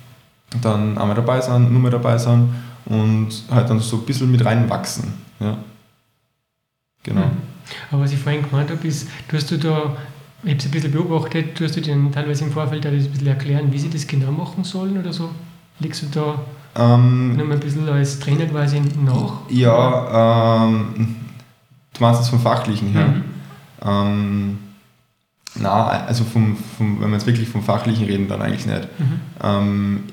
dann 0.61 0.97
einmal 0.97 1.15
dabei 1.15 1.41
sind, 1.41 1.71
nur 1.71 1.81
mehr 1.81 1.91
dabei 1.91 2.17
sind 2.17 2.49
und 2.85 3.29
halt 3.49 3.69
dann 3.69 3.79
so 3.79 3.97
ein 3.97 4.03
bisschen 4.03 4.31
mit 4.31 4.43
reinwachsen. 4.43 5.13
Ja. 5.39 5.57
Genau. 7.03 7.21
Mhm. 7.21 7.37
Aber 7.91 8.01
was 8.03 8.11
ich 8.11 8.19
vorhin 8.19 8.43
gemeint 8.43 8.69
habe, 8.69 8.85
ist, 8.87 9.07
du 9.27 9.37
hast 9.37 9.49
du 9.49 9.57
da 9.57 9.95
ich 10.43 10.49
habe 10.49 10.59
es 10.59 10.65
ein 10.65 10.71
bisschen 10.71 10.91
beobachtet, 10.91 11.55
tust 11.55 11.75
du 11.75 11.81
dir 11.81 11.97
teilweise 12.11 12.45
im 12.45 12.51
Vorfeld 12.51 12.85
ein 12.85 12.95
bisschen 12.95 13.27
erklären, 13.27 13.71
wie 13.71 13.79
sie 13.79 13.89
das 13.89 14.07
genau 14.07 14.31
machen 14.31 14.63
sollen 14.63 14.97
oder 14.97 15.11
so? 15.11 15.29
Legst 15.79 16.03
du 16.03 16.07
da 16.07 16.39
ähm, 16.75 17.35
noch 17.35 17.49
ein 17.49 17.59
bisschen 17.59 17.87
als 17.89 18.19
Trainer 18.19 18.45
quasi 18.45 18.81
nach? 19.03 19.39
Ja, 19.49 20.65
ähm, 20.65 21.15
du 21.93 22.01
meinst 22.01 22.21
das 22.21 22.29
vom 22.29 22.39
Fachlichen 22.39 22.89
her? 22.89 23.07
Mhm. 23.07 23.23
Ähm, 23.85 24.57
na, 25.55 25.87
also 25.87 26.23
vom, 26.23 26.55
vom, 26.77 27.01
wenn 27.01 27.09
wir 27.09 27.17
jetzt 27.17 27.25
wirklich 27.25 27.49
vom 27.49 27.63
Fachlichen 27.63 28.05
reden, 28.05 28.27
dann 28.27 28.41
eigentlich 28.41 28.65
nicht. 28.65 28.87
Mhm. 28.99 29.19
Ähm, 29.43 30.03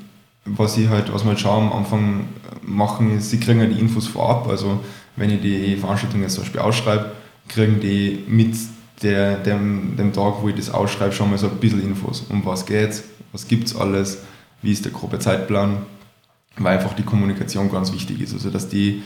was 0.45 0.77
ich 0.77 0.89
halt, 0.89 1.13
was 1.13 1.25
wir 1.25 1.31
halt 1.31 1.41
schon 1.41 1.51
am 1.51 1.73
Anfang 1.73 2.25
machen, 2.63 3.17
ist, 3.17 3.31
sie 3.31 3.39
kriegen 3.39 3.61
ja 3.61 3.67
die 3.67 3.79
Infos 3.79 4.07
vorab. 4.07 4.49
Also 4.49 4.81
wenn 5.17 5.31
ich 5.31 5.41
die 5.41 5.77
Veranstaltung 5.77 6.23
jetzt 6.23 6.35
zum 6.35 6.45
Beispiel 6.45 6.61
ausschreibe, 6.61 7.13
kriegen 7.49 7.81
die 7.81 8.25
mit 8.29 8.57
der, 9.03 9.37
dem, 9.37 9.97
dem 9.97 10.13
Tag, 10.13 10.35
wo 10.41 10.49
ich 10.49 10.55
das 10.55 10.71
ausschreibe, 10.71 11.13
schon 11.13 11.31
mal 11.31 11.39
so 11.39 11.49
ein 11.49 11.57
bisschen 11.57 11.83
Infos. 11.83 12.25
Um 12.29 12.45
was 12.45 12.65
geht's, 12.65 13.05
was 13.33 13.47
gibt 13.47 13.67
es 13.69 13.77
alles, 13.77 14.19
wie 14.63 14.73
ist 14.73 14.85
der 14.85 14.93
grobe 14.93 15.19
Zeitplan, 15.19 15.79
weil 16.59 16.79
einfach 16.79 16.95
die 16.95 17.03
Kommunikation 17.03 17.71
ganz 17.71 17.93
wichtig 17.93 18.21
ist. 18.21 18.33
Also, 18.33 18.51
dass 18.51 18.69
die, 18.69 19.03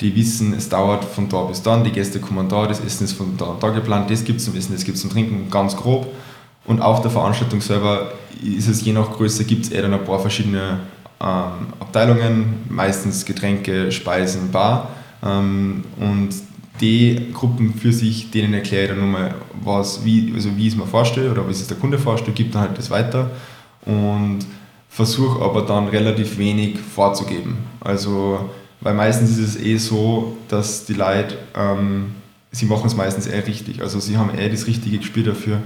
die 0.00 0.14
wissen, 0.16 0.54
es 0.54 0.68
dauert 0.68 1.04
von 1.04 1.28
da 1.28 1.42
bis 1.42 1.62
dann, 1.62 1.84
die 1.84 1.92
Gäste 1.92 2.20
kommen 2.20 2.48
da, 2.48 2.66
das 2.66 2.80
Essen 2.80 3.04
ist 3.04 3.12
von 3.12 3.36
da 3.36 3.46
und 3.46 3.62
da 3.62 3.70
geplant, 3.70 4.10
das 4.10 4.24
gibt 4.24 4.38
es 4.38 4.46
zum 4.46 4.56
Essen, 4.56 4.72
das 4.72 4.84
gibt 4.84 4.96
es 4.96 5.02
zum 5.02 5.10
Trinken, 5.10 5.50
ganz 5.50 5.76
grob. 5.76 6.06
Und 6.66 6.80
auf 6.80 7.02
der 7.02 7.10
Veranstaltung 7.10 7.60
selber 7.60 8.12
ist 8.42 8.68
es 8.68 8.82
je 8.82 8.92
nach 8.94 9.12
Größe, 9.12 9.44
gibt 9.44 9.66
es 9.66 9.70
eher 9.70 9.82
dann 9.82 9.92
ein 9.92 10.04
paar 10.04 10.18
verschiedene 10.18 10.80
ähm, 11.20 11.74
Abteilungen, 11.78 12.64
meistens 12.70 13.24
Getränke, 13.24 13.92
Speisen, 13.92 14.50
Bar. 14.50 14.88
Ähm, 15.22 15.84
und 15.98 16.30
die 16.80 17.32
Gruppen 17.32 17.74
für 17.74 17.92
sich, 17.92 18.30
denen 18.30 18.54
erkläre 18.54 18.84
ich 18.84 18.90
dann 18.90 19.00
nochmal, 19.00 19.34
was, 19.62 20.04
wie, 20.04 20.32
also 20.34 20.56
wie 20.56 20.66
ich 20.66 20.72
es 20.72 20.76
mir 20.76 20.86
vorstelle 20.86 21.30
oder 21.30 21.46
wie 21.46 21.52
es 21.52 21.66
der 21.66 21.76
Kunde 21.76 21.98
vorstellt, 21.98 22.36
gibt 22.36 22.54
dann 22.54 22.62
halt 22.62 22.78
das 22.78 22.90
weiter 22.90 23.30
und 23.86 24.40
versuche 24.88 25.42
aber 25.44 25.62
dann 25.62 25.88
relativ 25.88 26.38
wenig 26.38 26.78
vorzugeben. 26.78 27.58
Also, 27.80 28.50
weil 28.80 28.94
meistens 28.94 29.30
ist 29.30 29.56
es 29.56 29.60
eh 29.60 29.76
so, 29.76 30.36
dass 30.48 30.84
die 30.84 30.94
Leute, 30.94 31.36
ähm, 31.56 32.14
sie 32.50 32.66
machen 32.66 32.86
es 32.86 32.96
meistens 32.96 33.26
eher 33.26 33.46
richtig. 33.46 33.82
Also 33.82 34.00
sie 34.00 34.16
haben 34.16 34.30
eher 34.34 34.48
das 34.48 34.66
richtige 34.66 34.98
Gespür 34.98 35.24
dafür, 35.24 35.58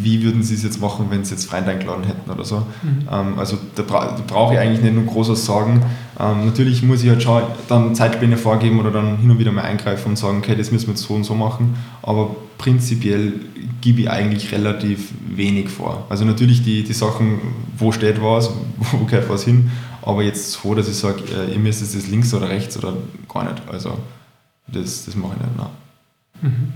wie 0.00 0.22
würden 0.22 0.42
sie 0.42 0.54
es 0.54 0.62
jetzt 0.62 0.80
machen, 0.80 1.06
wenn 1.10 1.24
sie 1.24 1.34
jetzt 1.34 1.46
Freund 1.46 1.68
eingeladen 1.68 2.04
hätten 2.04 2.30
oder 2.30 2.44
so. 2.44 2.66
Mhm. 2.82 3.08
Ähm, 3.10 3.38
also 3.38 3.58
da, 3.74 3.82
bra 3.82 4.16
da 4.16 4.22
brauche 4.26 4.54
ich 4.54 4.60
eigentlich 4.60 4.82
nicht 4.82 4.94
nur 4.94 5.04
großes 5.04 5.44
sagen. 5.44 5.82
Ähm, 6.18 6.46
natürlich 6.46 6.82
muss 6.82 7.02
ich 7.02 7.10
halt 7.10 7.22
schon 7.22 7.42
dann 7.68 7.94
Zeitpläne 7.94 8.36
vorgeben 8.36 8.78
oder 8.78 8.90
dann 8.90 9.18
hin 9.18 9.30
und 9.30 9.38
wieder 9.38 9.52
mal 9.52 9.62
eingreifen 9.62 10.10
und 10.10 10.16
sagen, 10.16 10.38
okay, 10.38 10.54
das 10.54 10.70
müssen 10.70 10.86
wir 10.86 10.94
jetzt 10.94 11.02
so 11.02 11.14
und 11.14 11.24
so 11.24 11.34
machen. 11.34 11.76
Aber 12.02 12.36
prinzipiell 12.58 13.34
gebe 13.80 14.02
ich 14.02 14.10
eigentlich 14.10 14.52
relativ 14.52 15.12
wenig 15.28 15.68
vor. 15.68 16.06
Also 16.08 16.24
natürlich 16.24 16.62
die, 16.62 16.84
die 16.84 16.92
Sachen, 16.92 17.40
wo 17.76 17.92
steht 17.92 18.22
was, 18.22 18.50
wo 18.92 19.04
gehört 19.04 19.28
was 19.28 19.44
hin, 19.44 19.70
aber 20.02 20.22
jetzt 20.22 20.52
so, 20.52 20.74
dass 20.74 20.88
ich 20.88 20.96
sage, 20.96 21.22
äh, 21.32 21.52
ihr 21.52 21.58
müsst 21.58 21.82
es 21.82 22.08
links 22.08 22.32
oder 22.32 22.48
rechts 22.48 22.76
oder 22.76 22.94
gar 23.28 23.50
nicht. 23.50 23.62
Also 23.68 23.98
das, 24.66 25.04
das 25.06 25.16
mache 25.16 25.34
ich 25.34 25.40
nicht. 25.40 25.70
Mhm. 26.42 26.72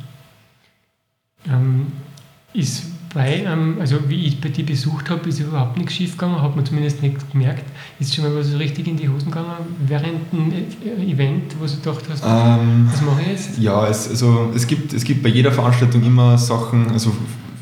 Ähm 1.46 1.86
ist 2.52 2.84
bei, 3.18 3.44
ähm, 3.44 3.78
also 3.80 3.96
wie 4.08 4.26
ich 4.26 4.40
bei 4.40 4.48
dir 4.48 4.64
besucht 4.64 5.10
habe, 5.10 5.28
ist 5.28 5.40
überhaupt 5.40 5.76
nichts 5.76 5.94
schief 5.94 6.12
gegangen, 6.12 6.40
hat 6.40 6.54
man 6.54 6.64
zumindest 6.64 7.02
nicht 7.02 7.16
gemerkt. 7.32 7.64
Ist 7.98 8.14
schon 8.14 8.24
mal 8.24 8.38
was 8.38 8.56
richtig 8.56 8.86
in 8.86 8.96
die 8.96 9.08
Hosen 9.08 9.32
gegangen 9.32 9.50
während 9.88 10.32
einem 10.32 10.52
äh, 10.52 11.12
Event, 11.12 11.56
wo 11.58 11.66
du 11.66 11.74
gedacht 11.74 12.04
hast, 12.08 12.22
ähm, 12.24 12.88
was 12.88 13.02
mache 13.02 13.22
ich 13.22 13.26
jetzt? 13.26 13.58
Ja, 13.58 13.88
es, 13.88 14.08
also, 14.08 14.52
es, 14.54 14.68
gibt, 14.68 14.92
es 14.92 15.02
gibt 15.02 15.24
bei 15.24 15.30
jeder 15.30 15.50
Veranstaltung 15.50 16.00
immer 16.04 16.38
Sachen, 16.38 16.92
also 16.92 17.12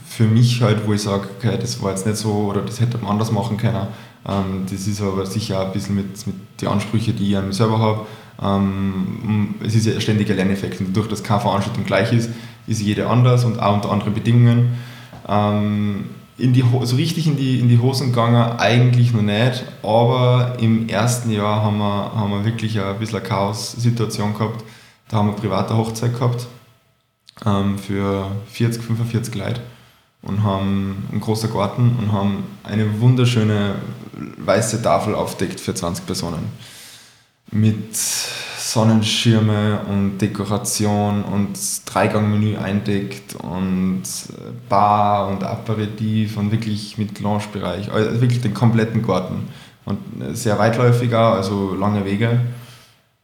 für 0.07 0.25
mich 0.25 0.61
halt, 0.61 0.87
wo 0.87 0.93
ich 0.93 1.01
sage, 1.01 1.27
okay, 1.39 1.57
das 1.59 1.83
war 1.83 1.91
jetzt 1.91 2.05
nicht 2.05 2.19
so 2.19 2.33
oder 2.33 2.61
das 2.61 2.79
hätte 2.79 2.99
man 2.99 3.13
anders 3.13 3.33
machen 3.33 3.57
können. 3.57 3.87
Ähm, 4.29 4.67
das 4.71 4.87
ist 4.87 5.01
aber 5.01 5.25
sicher 5.25 5.63
auch 5.63 5.67
ein 5.69 5.73
bisschen 5.73 5.97
mit, 5.97 6.27
mit 6.27 6.37
den 6.61 6.69
Ansprüchen, 6.69 7.17
die 7.17 7.31
ich 7.31 7.37
an 7.39 7.47
mich 7.47 7.57
selber 7.57 7.79
habe. 7.79 8.07
Ähm, 8.43 9.55
es 9.65 9.75
ist 9.75 9.87
ja 9.87 9.95
ein 9.95 10.03
ständiger 10.03 10.35
Lerneffekt 10.35 10.81
und 10.81 10.89
dadurch, 10.89 11.09
dass 11.09 11.23
keine 11.23 11.41
Veranstaltung 11.41 11.87
gleich 11.87 12.13
ist, 12.13 12.29
ist 12.67 12.83
jede 12.83 13.07
anders 13.07 13.47
und 13.47 13.59
auch 13.59 13.75
unter 13.75 13.91
anderen 13.91 14.13
Bedingungen. 14.13 14.77
Ähm, 15.29 16.07
in 16.39 16.53
die, 16.53 16.65
so 16.83 16.97
richtig 16.97 17.27
in 17.27 17.37
die, 17.37 17.61
in 17.61 17.69
die 17.69 17.79
Hosen 17.79 18.09
gegangen 18.09 18.59
eigentlich 18.59 19.13
noch 19.13 19.23
nicht, 19.23 19.65
aber 19.83 20.57
im 20.61 20.89
ersten 20.89 21.31
Jahr 21.31 21.63
haben 21.63 21.79
wir, 21.79 22.13
haben 22.15 22.31
wir 22.31 22.45
wirklich 22.45 22.79
ein 22.79 22.99
bisschen 22.99 23.19
eine 23.19 23.27
Chaos-Situation 23.27 24.35
gehabt. 24.35 24.63
Da 25.09 25.17
haben 25.19 25.29
wir 25.29 25.33
eine 25.33 25.41
private 25.41 25.77
Hochzeit 25.77 26.13
gehabt 26.13 26.47
ähm, 27.47 27.79
für 27.79 28.31
40, 28.49 28.83
45 28.83 29.35
Leute 29.35 29.61
und 30.23 30.43
haben 30.43 31.07
einen 31.11 31.21
großen 31.21 31.51
Garten 31.51 31.97
und 31.99 32.13
haben 32.13 32.45
eine 32.65 33.01
wunderschöne 33.01 33.77
weiße 34.39 34.83
Tafel 34.83 35.15
aufdeckt 35.15 35.61
für 35.61 35.75
20 35.75 36.05
Personen. 36.05 36.51
Mit 37.51 37.97
Sonnenschirme 38.67 39.81
und 39.89 40.19
Dekoration 40.19 41.23
und 41.23 41.57
Dreigangmenü 41.87 42.57
eindeckt 42.57 43.37
und 43.37 44.03
äh, 44.03 44.51
Bar 44.69 45.29
und 45.29 45.45
Aperitif 45.45 46.37
und 46.37 46.51
wirklich 46.51 46.99
mit 46.99 47.21
Loungebereich, 47.21 47.93
also 47.93 48.21
wirklich 48.21 48.41
den 48.41 48.55
kompletten 48.55 49.03
Garten. 49.03 49.49
Und 49.85 49.99
äh, 50.21 50.35
sehr 50.35 50.59
weitläufiger, 50.59 51.35
also 51.35 51.77
lange 51.77 52.05
Wege. 52.05 52.41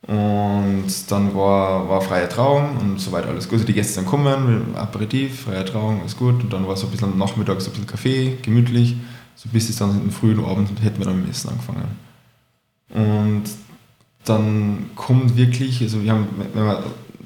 Und 0.07 0.86
dann 1.09 1.34
war, 1.34 1.88
war 1.88 2.01
freie 2.03 2.28
Trauung 2.28 2.76
und 2.76 3.01
so 3.01 3.11
weiter 3.11 3.28
alles 3.28 3.49
gut. 3.49 3.55
Also 3.55 3.66
die 3.66 3.72
Gäste 3.72 3.95
sind 3.95 4.07
kommen, 4.07 4.76
Aperitif, 4.76 5.43
freie 5.43 5.64
Trauung, 5.64 6.01
alles 6.01 6.16
gut. 6.16 6.40
Und 6.43 6.53
dann 6.53 6.68
war 6.68 6.76
so 6.76 6.86
ein 6.86 6.93
bisschen 6.93 7.12
am 7.12 7.18
Nachmittag 7.18 7.61
so 7.61 7.70
ein 7.70 7.72
bisschen 7.72 7.88
Kaffee, 7.88 8.38
gemütlich. 8.43 8.97
So 9.34 9.49
bis 9.49 9.68
es 9.68 9.76
dann 9.76 9.90
in 9.90 10.01
den 10.03 10.11
frühen 10.12 10.45
Abend 10.45 10.70
hätten 10.82 10.99
wir 10.99 11.07
dann 11.07 11.20
mit 11.20 11.30
Essen 11.30 11.51
angefangen. 11.51 12.12
Und 12.95 13.31
dann 14.24 14.90
kommt 14.94 15.36
wirklich, 15.36 15.80
also 15.82 16.02
wir 16.02 16.12
haben, 16.12 16.28
wenn 16.54 16.64
man 16.64 16.76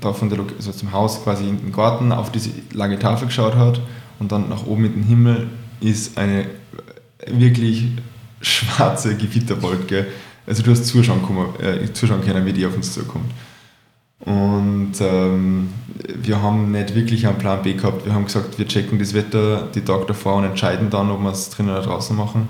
da 0.00 0.12
von 0.12 0.28
der, 0.30 0.38
also 0.56 0.72
zum 0.72 0.92
Haus 0.92 1.22
quasi 1.22 1.48
in 1.48 1.58
den 1.58 1.72
Garten 1.72 2.12
auf 2.12 2.30
diese 2.30 2.50
lange 2.72 2.98
Tafel 2.98 3.28
geschaut 3.28 3.54
hat 3.54 3.80
und 4.18 4.32
dann 4.32 4.48
nach 4.48 4.66
oben 4.66 4.84
in 4.86 4.92
den 4.94 5.02
Himmel 5.04 5.48
ist 5.80 6.16
eine 6.18 6.46
wirklich 7.26 7.88
schwarze 8.40 9.16
Gewitterwolke. 9.16 10.06
Also 10.46 10.62
du 10.62 10.70
hast 10.70 10.86
zuschauen, 10.86 11.22
können, 11.26 11.82
äh, 11.84 11.92
zuschauen 11.92 12.22
können, 12.24 12.46
wie 12.46 12.52
die 12.52 12.66
auf 12.66 12.76
uns 12.76 12.92
zukommt. 12.92 13.30
Und 14.20 14.94
ähm, 15.00 15.68
wir 16.14 16.40
haben 16.40 16.72
nicht 16.72 16.94
wirklich 16.94 17.26
einen 17.26 17.38
Plan 17.38 17.62
B 17.62 17.74
gehabt. 17.74 18.06
Wir 18.06 18.14
haben 18.14 18.24
gesagt, 18.24 18.58
wir 18.58 18.66
checken 18.66 18.98
das 18.98 19.12
Wetter 19.12 19.68
die 19.74 19.82
Tag 19.82 20.06
davor 20.06 20.36
und 20.36 20.44
entscheiden 20.44 20.88
dann, 20.90 21.10
ob 21.10 21.20
wir 21.20 21.30
es 21.30 21.50
drinnen 21.50 21.70
oder 21.70 21.82
draußen 21.82 22.16
machen. 22.16 22.48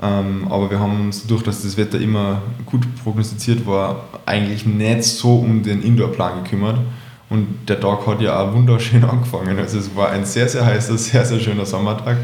Ähm, 0.00 0.46
aber 0.48 0.70
wir 0.70 0.80
haben 0.80 1.00
uns, 1.00 1.26
durch 1.26 1.42
dass 1.42 1.62
das 1.62 1.76
Wetter 1.76 2.00
immer 2.00 2.42
gut 2.64 2.82
prognostiziert 3.02 3.66
war, 3.66 4.04
eigentlich 4.24 4.64
nicht 4.64 5.04
so 5.04 5.36
um 5.36 5.62
den 5.62 5.82
Indoor-Plan 5.82 6.44
gekümmert. 6.44 6.78
Und 7.28 7.68
der 7.68 7.80
Tag 7.80 8.06
hat 8.06 8.20
ja 8.20 8.40
auch 8.40 8.54
wunderschön 8.54 9.04
angefangen. 9.08 9.58
Also 9.58 9.78
es 9.78 9.94
war 9.94 10.10
ein 10.10 10.24
sehr, 10.24 10.48
sehr 10.48 10.64
heißer, 10.64 10.96
sehr, 10.98 11.24
sehr 11.24 11.40
schöner 11.40 11.66
Sommertag. 11.66 12.18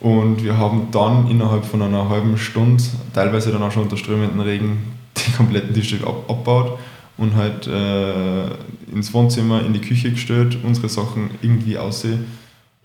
Und 0.00 0.42
wir 0.42 0.58
haben 0.58 0.88
dann 0.90 1.30
innerhalb 1.30 1.64
von 1.64 1.80
einer 1.80 2.08
halben 2.08 2.36
Stunde, 2.36 2.82
teilweise 3.14 3.52
dann 3.52 3.62
auch 3.62 3.70
schon 3.70 3.84
unter 3.84 3.96
strömenden 3.96 4.40
Regen, 4.40 4.78
die 5.16 5.32
kompletten 5.32 5.74
Tische 5.74 6.04
ab 6.06 6.24
abgebaut 6.28 6.78
und 7.16 7.36
halt 7.36 7.66
äh, 7.68 8.46
ins 8.92 9.14
Wohnzimmer, 9.14 9.64
in 9.64 9.72
die 9.72 9.80
Küche 9.80 10.10
gestellt, 10.10 10.58
unsere 10.64 10.88
Sachen 10.88 11.30
irgendwie 11.40 11.78
aussehen 11.78 12.26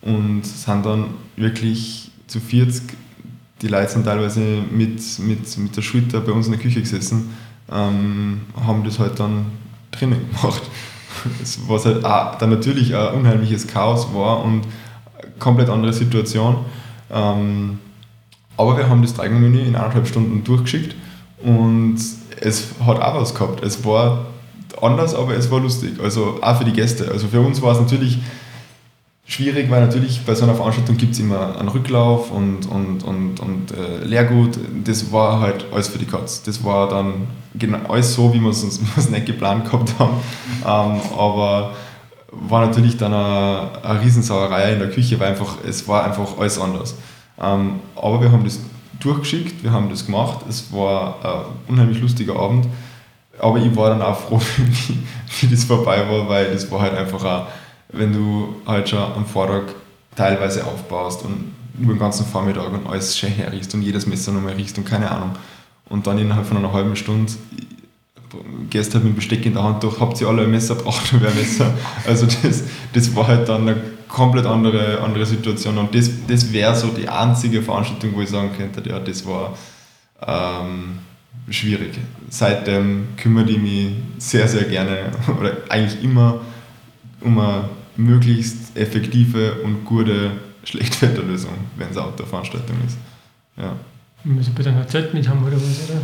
und 0.02 0.46
sind 0.46 0.86
dann 0.86 1.06
wirklich 1.36 2.12
zu 2.28 2.40
40 2.40 2.84
die 3.62 3.68
Leute 3.68 3.92
sind 3.92 4.06
teilweise 4.06 4.40
mit, 4.40 5.02
mit, 5.20 5.58
mit 5.58 5.76
der 5.78 5.82
Schulter 5.82 6.22
bei 6.22 6.32
uns 6.32 6.48
in 6.48 6.54
der 6.54 6.62
Küche 6.62 6.82
gesessen, 6.82 7.34
ähm, 7.72 8.42
haben 8.66 8.84
das 8.84 9.00
halt 9.00 9.20
dann 9.20 9.48
drinnen 9.92 10.26
gemacht. 10.42 10.64
Was 11.68 11.86
halt 11.86 12.06
auch, 12.06 12.36
dann 12.36 12.52
natürlich 12.52 12.96
ein 12.96 13.16
unheimliches 13.16 13.68
Chaos 13.68 14.14
war 14.14 14.44
und 14.44 14.68
eine 15.22 15.32
komplett 15.40 15.70
andere 15.70 15.92
Situation. 15.92 16.58
Ähm, 17.12 17.80
aber 18.56 18.78
wir 18.78 18.90
haben 18.90 19.02
das 19.02 19.14
Dreigang-Menü 19.14 19.60
in 19.60 19.76
eineinhalb 19.76 20.08
Stunden 20.08 20.44
durchgeschickt 20.44 20.96
und 21.44 21.98
es 22.40 22.68
hat 22.86 23.02
auch 23.02 23.22
was 23.22 23.34
gehabt. 23.34 23.64
Es 23.64 23.84
war 23.84 24.28
anders, 24.82 25.16
aber 25.16 25.36
es 25.36 25.50
war 25.50 25.60
lustig. 25.60 26.00
Also 26.02 26.40
auch 26.42 26.58
für 26.58 26.66
die 26.66 26.74
Gäste. 26.74 27.10
Also 27.12 27.28
für 27.28 27.42
uns 27.42 27.62
war 27.62 27.74
es 27.74 27.80
natürlich 27.80 28.20
schwierig, 29.28 29.70
weil 29.70 29.82
natürlich 29.82 30.22
bei 30.26 30.34
so 30.34 30.46
einer 30.46 30.56
Veranstaltung 30.56 30.96
gibt 30.98 31.14
es 31.14 31.20
immer 31.20 31.60
einen 31.60 31.68
Rücklauf 31.68 32.32
und, 32.32 32.66
und, 32.66 33.04
und, 33.04 33.40
und 33.40 33.72
äh, 33.72 34.04
Leergut. 34.06 34.58
Das 34.86 35.12
war 35.12 35.42
halt 35.42 35.66
alles 35.72 35.90
für 35.90 36.00
die 36.00 36.06
Katz. 36.06 36.42
Das 36.44 36.64
war 36.64 36.88
dann 36.90 37.28
genau 37.54 37.80
alles 37.90 38.14
so, 38.14 38.34
wie 38.34 38.40
wir 38.40 38.50
es 38.50 38.64
uns 38.64 38.80
nicht 39.10 39.26
geplant 39.26 39.66
gehabt 39.66 39.94
haben. 40.00 40.18
Ähm, 40.66 41.02
aber 41.18 41.74
war 42.32 42.66
natürlich 42.66 42.98
dann 42.98 43.14
eine, 43.14 44.02
Riesensauerei 44.02 44.74
in 44.74 44.80
der 44.80 44.90
Küche, 44.90 45.20
weil 45.20 45.30
einfach, 45.30 45.58
es 45.68 45.88
war 45.88 46.06
einfach 46.06 46.38
alles 46.40 46.60
anders. 46.60 46.96
Ähm, 47.40 47.82
aber 47.96 48.22
wir 48.22 48.32
haben 48.32 48.46
das 48.46 48.60
durchgeschickt, 49.00 49.62
wir 49.62 49.72
haben 49.72 49.90
das 49.90 50.06
gemacht. 50.06 50.40
Es 50.48 50.72
war 50.72 51.18
ein 51.24 51.74
unheimlich 51.74 52.00
lustiger 52.00 52.38
Abend. 52.38 52.66
Aber 53.40 53.58
ich 53.60 53.76
war 53.76 53.90
dann 53.90 54.02
auch 54.02 54.18
froh, 54.18 54.40
wie, 54.58 54.98
wie 55.42 55.48
das 55.54 55.66
vorbei 55.66 56.10
war, 56.10 56.30
weil 56.30 56.54
das 56.54 56.72
war 56.72 56.82
halt 56.82 56.94
einfach 56.94 57.24
ein 57.24 57.48
wenn 57.90 58.14
du 58.14 58.56
halt 58.66 58.90
schon 58.90 59.00
am 59.00 59.26
Vortag 59.26 59.64
teilweise 60.16 60.66
aufbaust 60.66 61.24
und 61.24 61.54
über 61.80 61.94
den 61.94 62.00
ganzen 62.00 62.26
Vormittag 62.26 62.72
und 62.72 62.88
alles 62.88 63.18
schön 63.18 63.30
herriechst 63.30 63.74
und 63.74 63.82
jedes 63.82 64.08
Messer 64.08 64.32
nochmal 64.32 64.54
riechst 64.54 64.78
und 64.78 64.86
keine 64.86 65.12
Ahnung. 65.12 65.32
Und 65.90 66.08
dann 66.08 66.18
innerhalb 66.18 66.46
von 66.46 66.58
einer 66.58 66.74
halben 66.74 66.96
Stunde 66.96 67.32
gehst 68.70 68.94
halt 68.94 69.04
mit 69.04 69.14
dem 69.14 69.16
Besteck 69.16 69.46
in 69.46 69.54
der 69.54 69.64
Hand 69.64 69.84
durch, 69.84 70.00
habt 70.00 70.20
ihr 70.20 70.28
alle 70.28 70.44
ein 70.44 70.52
Messer, 70.52 70.76
braucht 70.76 71.14
ihr 71.14 71.20
ein 71.26 71.36
Messer. 71.36 71.74
Also 72.06 72.26
das, 72.26 72.64
das 72.94 73.16
war 73.16 73.28
halt 73.28 73.48
dann 73.48 73.62
eine 73.62 73.78
komplett 74.08 74.46
andere, 74.46 75.02
andere 75.02 75.26
Situation 75.26 75.78
und 75.78 75.94
das, 75.94 76.10
das 76.28 76.52
wäre 76.52 76.76
so 76.76 76.88
die 76.88 77.08
einzige 77.08 77.62
Veranstaltung, 77.62 78.16
wo 78.16 78.22
ich 78.22 78.30
sagen 78.30 78.52
könnte, 78.58 78.88
ja, 78.90 79.00
das 79.00 79.26
war 79.26 79.58
ähm, 80.26 81.00
schwierig. 81.50 81.98
Seitdem 82.30 83.10
kümmere 83.18 83.50
ich 83.52 83.60
mich 83.60 83.90
sehr, 84.18 84.48
sehr 84.48 84.64
gerne 84.64 85.12
oder 85.40 85.58
eigentlich 85.70 86.04
immer 86.04 86.42
um 87.22 87.40
eine 87.40 87.70
möglichst 87.96 88.76
effektive 88.76 89.62
und 89.64 89.86
gute 89.86 90.32
Schlechtwetterlösung, 90.64 91.54
wenn 91.78 91.90
es 91.90 91.98
eine 91.98 92.08
Outdoor-Veranstaltung 92.08 92.76
ist. 92.86 92.98
Ja. 93.58 93.76
Müssen 94.24 94.56
wir 94.58 94.66
dann 94.66 94.78
ein 94.78 94.88
Zelt 94.88 95.14
mit 95.14 95.28
haben 95.28 95.44
oder 95.44 95.56
was, 95.56 95.90
oder? 95.90 96.02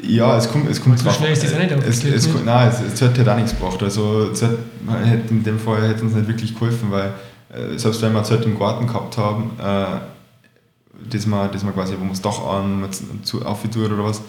Ja, 0.00 0.36
es 0.36 0.48
kommt, 0.48 0.70
es 0.70 0.80
kommt 0.80 0.98
so 0.98 1.10
schnell 1.10 1.32
ist 1.32 1.42
das 1.42 1.54
auch 1.54 1.58
nicht 1.58 1.72
es, 1.72 2.04
es, 2.04 2.26
es, 2.26 2.44
Nein, 2.44 2.68
es, 2.68 2.80
es 2.92 3.00
hätte 3.00 3.30
auch 3.30 3.36
nichts 3.36 3.52
gebracht. 3.52 3.82
Also 3.82 4.32
Zelt, 4.32 4.58
in 5.30 5.42
dem 5.42 5.58
Fall 5.58 5.88
hätte 5.88 6.04
uns 6.04 6.14
nicht 6.14 6.28
wirklich 6.28 6.54
geholfen, 6.54 6.90
weil 6.90 7.12
äh, 7.52 7.76
selbst 7.76 8.00
wenn 8.02 8.12
wir 8.12 8.22
Zelt 8.22 8.44
im 8.44 8.58
Garten 8.58 8.86
gehabt 8.86 9.18
haben, 9.18 9.50
äh, 9.58 10.00
das 11.10 11.26
man, 11.26 11.50
das 11.52 11.64
man 11.64 11.74
quasi, 11.74 11.94
wo 11.94 12.00
man 12.00 12.10
das 12.10 12.22
Dach 12.22 12.44
an, 12.44 12.88
zu 13.22 13.44
aufgetut 13.44 13.90
oder 13.90 14.04
was, 14.04 14.22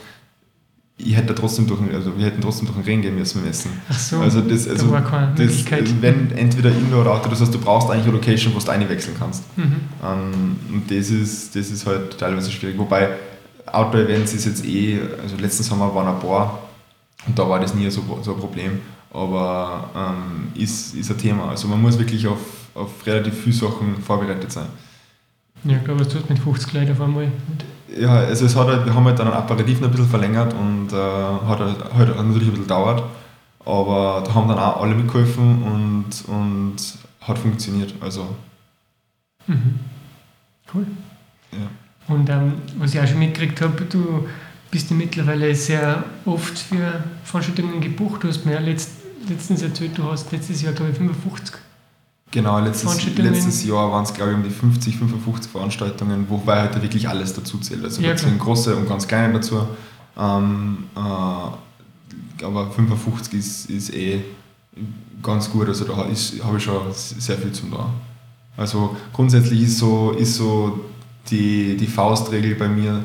ich 1.01 1.15
hätte 1.15 1.33
trotzdem 1.33 1.65
durch, 1.65 1.79
also 1.93 2.17
wir 2.17 2.25
hätten 2.25 2.41
trotzdem 2.41 2.67
durch 2.67 2.77
den 2.77 2.85
Regen 2.85 3.01
gehen 3.01 3.15
müssen 3.15 3.41
messen. 3.43 3.71
Ach 3.89 3.97
so, 3.97 4.19
also 4.19 4.41
das, 4.41 4.67
also 4.67 4.87
da 4.87 4.91
war 4.91 5.01
keine 5.01 5.33
das, 5.33 5.65
wenn 6.01 6.31
entweder 6.31 6.71
Indoor 6.71 7.01
oder 7.01 7.13
Outdoor, 7.13 7.31
das 7.31 7.41
heißt, 7.41 7.53
du 7.53 7.59
brauchst 7.59 7.89
eigentlich 7.89 8.03
eine 8.03 8.13
Location, 8.13 8.53
wo 8.53 8.59
du 8.59 8.69
einwechseln 8.69 9.15
kannst. 9.17 9.43
Mhm. 9.57 9.75
Um, 10.01 10.59
und 10.73 10.91
das 10.91 11.09
ist, 11.09 11.55
das 11.55 11.71
ist 11.71 11.85
halt 11.85 12.17
teilweise 12.19 12.51
schwierig. 12.51 12.77
Wobei 12.77 13.09
Outdoor-Events 13.65 14.33
ist 14.33 14.45
jetzt 14.45 14.65
eh, 14.65 14.99
also 15.21 15.37
letzten 15.37 15.63
Sommer 15.63 15.93
waren 15.95 16.07
ein 16.07 16.19
paar 16.19 16.63
und 17.27 17.39
da 17.39 17.47
war 17.47 17.59
das 17.61 17.73
nie 17.73 17.89
so, 17.89 18.01
so 18.21 18.33
ein 18.33 18.39
Problem, 18.39 18.79
aber 19.13 19.89
ähm, 19.95 20.61
ist, 20.61 20.95
ist 20.95 21.09
ein 21.11 21.17
Thema. 21.17 21.49
Also 21.49 21.69
man 21.69 21.81
muss 21.81 21.97
wirklich 21.97 22.27
auf, 22.27 22.39
auf 22.75 23.05
relativ 23.05 23.35
viele 23.35 23.55
Sachen 23.55 24.01
vorbereitet 24.01 24.51
sein. 24.51 24.67
Ja, 25.63 25.77
ich 25.77 25.83
glaube, 25.83 26.01
was 26.01 26.09
tut 26.09 26.29
mit 26.29 26.39
50 26.39 26.73
Leuten 26.73 26.91
auf 26.91 27.01
einmal? 27.01 27.31
Ja, 27.97 28.15
also 28.15 28.45
es 28.45 28.55
hat 28.55 28.67
halt, 28.67 28.85
wir 28.85 28.93
haben 28.93 29.05
halt 29.05 29.17
dann 29.17 29.27
ein 29.27 29.33
Apparativ 29.33 29.79
noch 29.79 29.87
ein 29.87 29.91
bisschen 29.91 30.09
verlängert 30.09 30.53
und 30.53 30.91
äh, 30.91 30.95
hat 30.95 31.59
halt, 31.59 31.93
halt 31.93 32.07
natürlich 32.09 32.47
ein 32.47 32.51
bisschen 32.51 32.61
gedauert, 32.63 33.03
aber 33.65 34.23
da 34.25 34.33
haben 34.33 34.47
dann 34.47 34.59
auch 34.59 34.81
alle 34.81 34.95
mitgeholfen 34.95 35.63
und, 35.63 36.09
und 36.27 36.75
hat 37.21 37.39
funktioniert. 37.39 37.93
Also. 38.01 38.35
Mhm. 39.47 39.79
Cool. 40.73 40.85
Ja. 41.51 42.13
Und 42.13 42.29
ähm, 42.29 42.53
was 42.77 42.93
ich 42.93 42.99
auch 42.99 43.07
schon 43.07 43.19
mitgekriegt 43.19 43.61
habe, 43.61 43.83
du 43.85 44.27
bist 44.71 44.89
ja 44.91 44.95
mittlerweile 44.95 45.53
sehr 45.55 46.03
oft 46.25 46.57
für 46.57 47.03
Veranstaltungen 47.23 47.81
gebucht. 47.81 48.23
Du 48.23 48.27
hast 48.27 48.45
mir 48.45 48.59
letzt, 48.59 48.91
letztens 49.27 49.61
erzählt, 49.63 49.97
du 49.97 50.03
hast 50.11 50.31
letztes 50.31 50.61
Jahr, 50.61 50.73
glaube 50.73 50.91
ich, 50.91 50.97
55 50.97 51.55
Genau, 52.31 52.59
letztes, 52.59 53.17
letztes 53.17 53.63
Jahr 53.65 53.91
waren 53.91 54.03
es, 54.03 54.13
glaube 54.13 54.31
ich, 54.31 54.37
um 54.37 54.43
die 54.43 54.51
50, 54.51 54.97
55 54.97 55.51
Veranstaltungen, 55.51 56.25
wobei 56.29 56.61
halt 56.61 56.79
wirklich 56.81 57.09
alles 57.09 57.33
dazu 57.33 57.57
zählt. 57.57 57.83
Also 57.83 58.01
ja, 58.01 58.09
da 58.09 58.17
zählen 58.17 58.37
große 58.37 58.75
und 58.75 58.87
ganz 58.87 59.07
kleine 59.07 59.33
dazu. 59.33 59.67
Ähm, 60.17 60.85
äh, 60.95 62.43
aber 62.45 62.71
55 62.71 63.33
ist, 63.33 63.69
ist 63.69 63.93
eh 63.95 64.21
ganz 65.23 65.49
gut, 65.49 65.67
also 65.67 65.85
da 65.85 65.97
habe 65.97 66.11
ich 66.11 66.63
schon 66.63 66.81
sehr 66.93 67.37
viel 67.37 67.51
zum 67.51 67.71
da. 67.71 67.89
Also 68.55 68.95
grundsätzlich 69.11 69.63
ist 69.63 69.79
so, 69.79 70.11
ist 70.11 70.35
so 70.35 70.85
die, 71.31 71.77
die 71.77 71.87
Faustregel 71.87 72.55
bei 72.55 72.67
mir, 72.67 73.01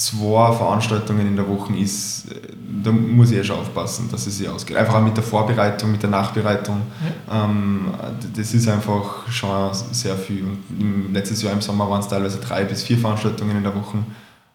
zwei 0.00 0.52
Veranstaltungen 0.52 1.26
in 1.26 1.36
der 1.36 1.46
Woche 1.46 1.76
ist, 1.76 2.24
äh, 2.32 2.36
da 2.82 2.90
muss 2.90 3.30
ich 3.30 3.36
ja 3.36 3.44
schon 3.44 3.58
aufpassen, 3.58 4.08
dass 4.10 4.26
es 4.26 4.38
sich 4.38 4.48
ausgeht. 4.48 4.76
Einfach 4.76 4.94
auch 4.94 5.02
mit 5.02 5.16
der 5.16 5.22
Vorbereitung, 5.24 5.92
mit 5.92 6.02
der 6.02 6.08
Nachbereitung. 6.10 6.82
Ja. 7.28 7.44
Ähm, 7.44 7.86
das 8.34 8.54
ist 8.54 8.66
einfach 8.68 9.30
schon 9.30 9.74
sehr 9.92 10.16
viel. 10.16 10.44
Und 10.44 11.12
letztes 11.12 11.42
Jahr 11.42 11.52
im 11.52 11.60
Sommer 11.60 11.88
waren 11.90 12.00
es 12.00 12.08
teilweise 12.08 12.38
drei 12.38 12.64
bis 12.64 12.82
vier 12.82 12.96
Veranstaltungen 12.96 13.58
in 13.58 13.62
der 13.62 13.74
Woche. 13.74 13.98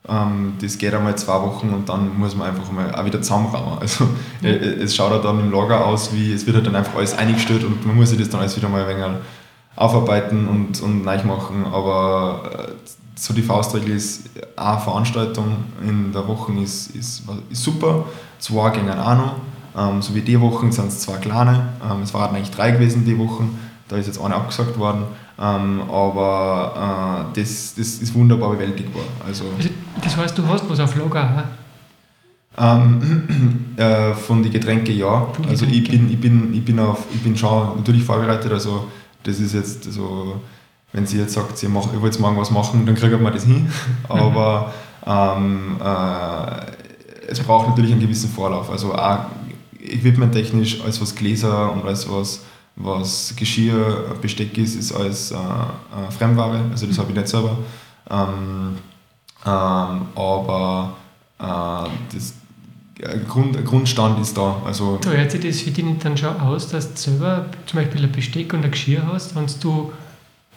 Ähm, 0.07 0.53
das 0.59 0.77
geht 0.79 0.93
einmal 0.95 1.15
zwei 1.15 1.39
Wochen 1.41 1.69
und 1.69 1.89
dann 1.89 2.17
muss 2.17 2.35
man 2.35 2.49
einfach 2.49 2.71
mal 2.71 2.93
auch 2.95 3.05
wieder 3.05 3.21
zusammenrauen. 3.21 3.77
Also 3.81 4.07
ja. 4.41 4.49
Äh, 4.49 4.81
es 4.81 4.95
schaut 4.95 5.23
dann 5.23 5.39
im 5.39 5.51
Lager 5.51 5.85
aus, 5.85 6.11
wie 6.11 6.33
es 6.33 6.47
wird 6.47 6.55
halt 6.55 6.65
dann 6.65 6.75
einfach 6.75 6.95
alles 6.95 7.15
eingestellt 7.15 7.63
und 7.63 7.85
man 7.85 7.95
muss 7.95 8.09
sich 8.09 8.17
das 8.17 8.29
dann 8.29 8.41
alles 8.41 8.57
wieder 8.57 8.69
mal 8.69 8.81
ein 8.81 8.97
wenig 8.97 9.05
aufarbeiten 9.75 10.47
und, 10.47 10.81
und 10.81 11.03
neu 11.03 11.23
machen. 11.23 11.65
Aber 11.71 12.69
äh, 12.69 12.71
so 13.15 13.33
die 13.33 13.41
Faustregel 13.41 13.95
ist, 13.95 14.29
eine 14.55 14.79
Veranstaltung 14.79 15.55
in 15.81 16.11
der 16.11 16.27
Woche 16.27 16.53
ist, 16.53 16.95
ist, 16.95 17.23
ist 17.49 17.63
super, 17.63 18.05
zwei 18.39 18.69
gingen 18.71 18.97
auch 18.99 19.15
noch. 19.15 19.35
Ähm, 19.77 20.01
so 20.01 20.15
wie 20.15 20.21
die 20.21 20.39
Wochen 20.39 20.71
sind 20.71 20.87
es 20.87 20.99
zwei 20.99 21.17
kleine. 21.17 21.69
Ähm, 21.83 22.01
es 22.03 22.13
waren 22.13 22.35
eigentlich 22.35 22.51
drei 22.51 22.71
gewesen 22.71 23.05
die 23.05 23.17
Wochen, 23.17 23.57
da 23.87 23.97
ist 23.97 24.07
jetzt 24.07 24.19
eine 24.19 24.35
abgesagt 24.35 24.77
worden. 24.77 25.03
Ähm, 25.37 25.81
aber 25.89 27.27
äh, 27.35 27.39
das, 27.39 27.75
das 27.75 27.87
ist 27.95 28.13
wunderbar 28.13 28.51
bewältigbar. 28.51 29.03
Also, 29.25 29.45
also, 29.57 29.69
das 30.01 30.15
heißt, 30.15 30.37
du 30.37 30.47
hast 30.47 30.69
was 30.69 30.79
auf 30.79 30.95
Lager? 30.95 31.43
Ähm, 32.57 33.73
äh, 33.77 34.13
von 34.13 34.41
den 34.41 34.51
Getränken 34.51 34.97
ja. 34.97 35.27
Also 35.49 35.65
ich 35.65 35.89
bin, 35.89 36.09
ich, 36.09 36.19
bin, 36.19 36.53
ich, 36.53 36.63
bin 36.63 36.79
auf, 36.79 37.05
ich 37.13 37.21
bin 37.21 37.35
schon 37.35 37.75
natürlich 37.75 38.03
vorbereitet. 38.03 38.51
Also 38.51 38.87
das 39.23 39.39
ist 39.39 39.53
jetzt 39.53 39.91
so 39.91 40.39
wenn 40.95 41.05
sie 41.05 41.19
jetzt 41.19 41.33
sagt, 41.33 41.57
sie 41.57 41.67
mach, 41.67 41.87
ich 41.93 42.01
will 42.01 42.05
jetzt 42.05 42.21
morgen 42.21 42.37
was 42.37 42.51
machen, 42.51 42.85
dann 42.85 42.95
kriegt 42.95 43.21
man 43.21 43.33
das 43.33 43.43
hin. 43.43 43.69
Aber 44.07 44.73
ähm, 45.05 45.75
äh, 45.83 47.29
es 47.29 47.39
braucht 47.41 47.67
natürlich 47.67 47.91
einen 47.91 47.99
gewissen 47.99 48.29
Vorlauf. 48.29 48.69
Also 48.71 48.95
auch 48.95 49.25
equipmenttechnisch, 49.83 50.81
alles 50.81 51.01
was 51.01 51.13
Gläser 51.13 51.73
und 51.73 51.83
alles 51.83 52.09
was, 52.09 52.43
was 52.77 53.33
Geschirr, 53.35 54.15
Besteck 54.21 54.57
ist, 54.57 54.75
ist 54.75 54.93
alles 54.93 55.31
äh, 55.31 55.35
äh, 55.35 56.11
Fremdware. 56.17 56.61
Also 56.71 56.87
das 56.87 56.97
habe 56.97 57.11
ich 57.11 57.17
nicht 57.17 57.27
selber. 57.27 57.57
Ähm, 58.09 58.77
ähm, 59.45 60.01
aber 60.15 60.93
äh, 61.39 61.89
das, 62.13 62.35
Grund, 63.27 63.65
Grundstand 63.65 64.21
ist 64.21 64.37
da. 64.37 64.61
Also 64.65 64.97
da 65.01 65.09
hört 65.09 65.29
sich 65.29 65.41
das 65.41 65.59
für 65.59 65.71
dich 65.71 65.85
dann 65.99 66.15
schon 66.15 66.39
aus, 66.39 66.69
dass 66.69 66.93
du 66.93 66.97
selber 66.97 67.47
zum 67.65 67.81
Beispiel 67.81 68.01
ein 68.01 68.11
Besteck 68.13 68.53
und 68.53 68.63
ein 68.63 68.71
Geschirr 68.71 69.05
hast, 69.11 69.35
wenn 69.35 69.47
du 69.59 69.91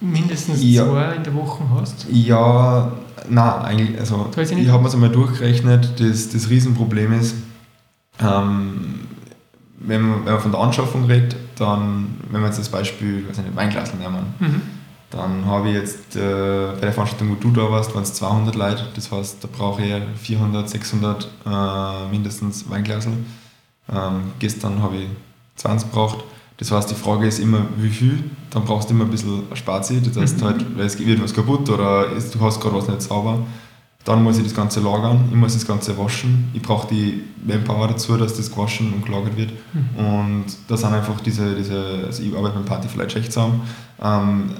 mindestens 0.00 0.62
ja. 0.62 0.86
zwei 0.86 1.14
in 1.14 1.24
der 1.24 1.34
Woche 1.34 1.64
hast? 1.74 2.06
Ja, 2.10 2.92
nein, 3.28 3.62
eigentlich, 3.62 3.98
also 3.98 4.30
ich, 4.36 4.52
ich 4.52 4.68
habe 4.68 4.82
mir 4.82 4.88
es 4.88 4.94
einmal 4.94 5.10
durchgerechnet, 5.10 6.00
das, 6.00 6.28
das 6.28 6.48
Riesenproblem 6.50 7.12
ist, 7.14 7.34
ähm, 8.20 9.00
wenn, 9.78 10.02
man, 10.02 10.24
wenn 10.24 10.32
man 10.32 10.40
von 10.40 10.52
der 10.52 10.60
Anschaffung 10.60 11.04
redet, 11.04 11.36
dann, 11.56 12.16
wenn 12.30 12.40
wir 12.40 12.46
jetzt 12.46 12.58
das 12.58 12.68
Beispiel, 12.68 13.28
weiß 13.28 13.38
nicht, 13.38 13.56
Weinglas 13.56 13.94
nehmen, 13.94 14.34
mhm. 14.38 14.62
dann 15.10 15.46
habe 15.46 15.68
ich 15.68 15.74
jetzt 15.74 16.16
äh, 16.16 16.72
bei 16.74 16.80
der 16.80 16.92
Veranstaltung, 16.92 17.30
wo 17.30 17.34
du 17.34 17.50
da 17.50 17.70
warst, 17.70 17.94
waren 17.94 18.02
es 18.02 18.14
200 18.14 18.54
Leute, 18.54 18.86
das 18.94 19.10
heißt, 19.10 19.42
da 19.42 19.48
brauche 19.50 19.82
ich 19.82 19.94
400, 20.20 20.68
600 20.68 21.28
äh, 21.46 22.08
mindestens 22.10 22.68
Weinglasel. 22.68 23.12
Ähm, 23.90 24.32
gestern 24.38 24.82
habe 24.82 24.96
ich 24.96 25.08
20 25.56 25.90
gebraucht 25.90 26.24
das 26.58 26.72
heißt, 26.72 26.90
die 26.90 26.94
Frage 26.94 27.26
ist 27.26 27.38
immer, 27.38 27.66
wie 27.76 27.88
viel? 27.88 28.18
Dann 28.50 28.64
brauchst 28.64 28.90
du 28.90 28.94
immer 28.94 29.04
ein 29.04 29.10
bisschen 29.10 29.44
Spazi. 29.54 30.02
Das 30.02 30.16
heißt, 30.16 30.40
mhm. 30.40 30.44
halt, 30.44 30.64
es 30.78 30.98
wird 30.98 31.22
was 31.22 31.32
kaputt 31.32 31.70
oder 31.70 32.10
ist, 32.12 32.34
du 32.34 32.40
hast 32.40 32.60
gerade 32.60 32.74
was 32.74 32.88
nicht 32.88 33.00
sauber. 33.00 33.38
Dann 34.04 34.24
muss 34.24 34.38
ich 34.38 34.44
das 34.44 34.54
Ganze 34.54 34.80
lagern, 34.80 35.28
ich 35.30 35.36
muss 35.36 35.54
das 35.54 35.66
Ganze 35.66 35.96
waschen. 35.96 36.48
Ich 36.54 36.62
brauche 36.62 36.88
die 36.88 37.22
Manpower 37.46 37.88
dazu, 37.88 38.16
dass 38.16 38.36
das 38.36 38.50
gewaschen 38.50 38.92
und 38.92 39.04
gelagert 39.04 39.36
wird. 39.36 39.52
Mhm. 39.72 40.04
Und 40.04 40.44
da 40.66 40.76
sind 40.76 40.92
einfach 40.92 41.20
diese, 41.20 41.54
diese 41.54 42.04
also 42.06 42.22
ich 42.22 42.34
arbeite 42.34 42.58
mit 42.58 42.66
Partyflight 42.66 43.08
Tschech 43.08 43.30
zusammen, 43.30 43.60
ähm, 44.02 44.50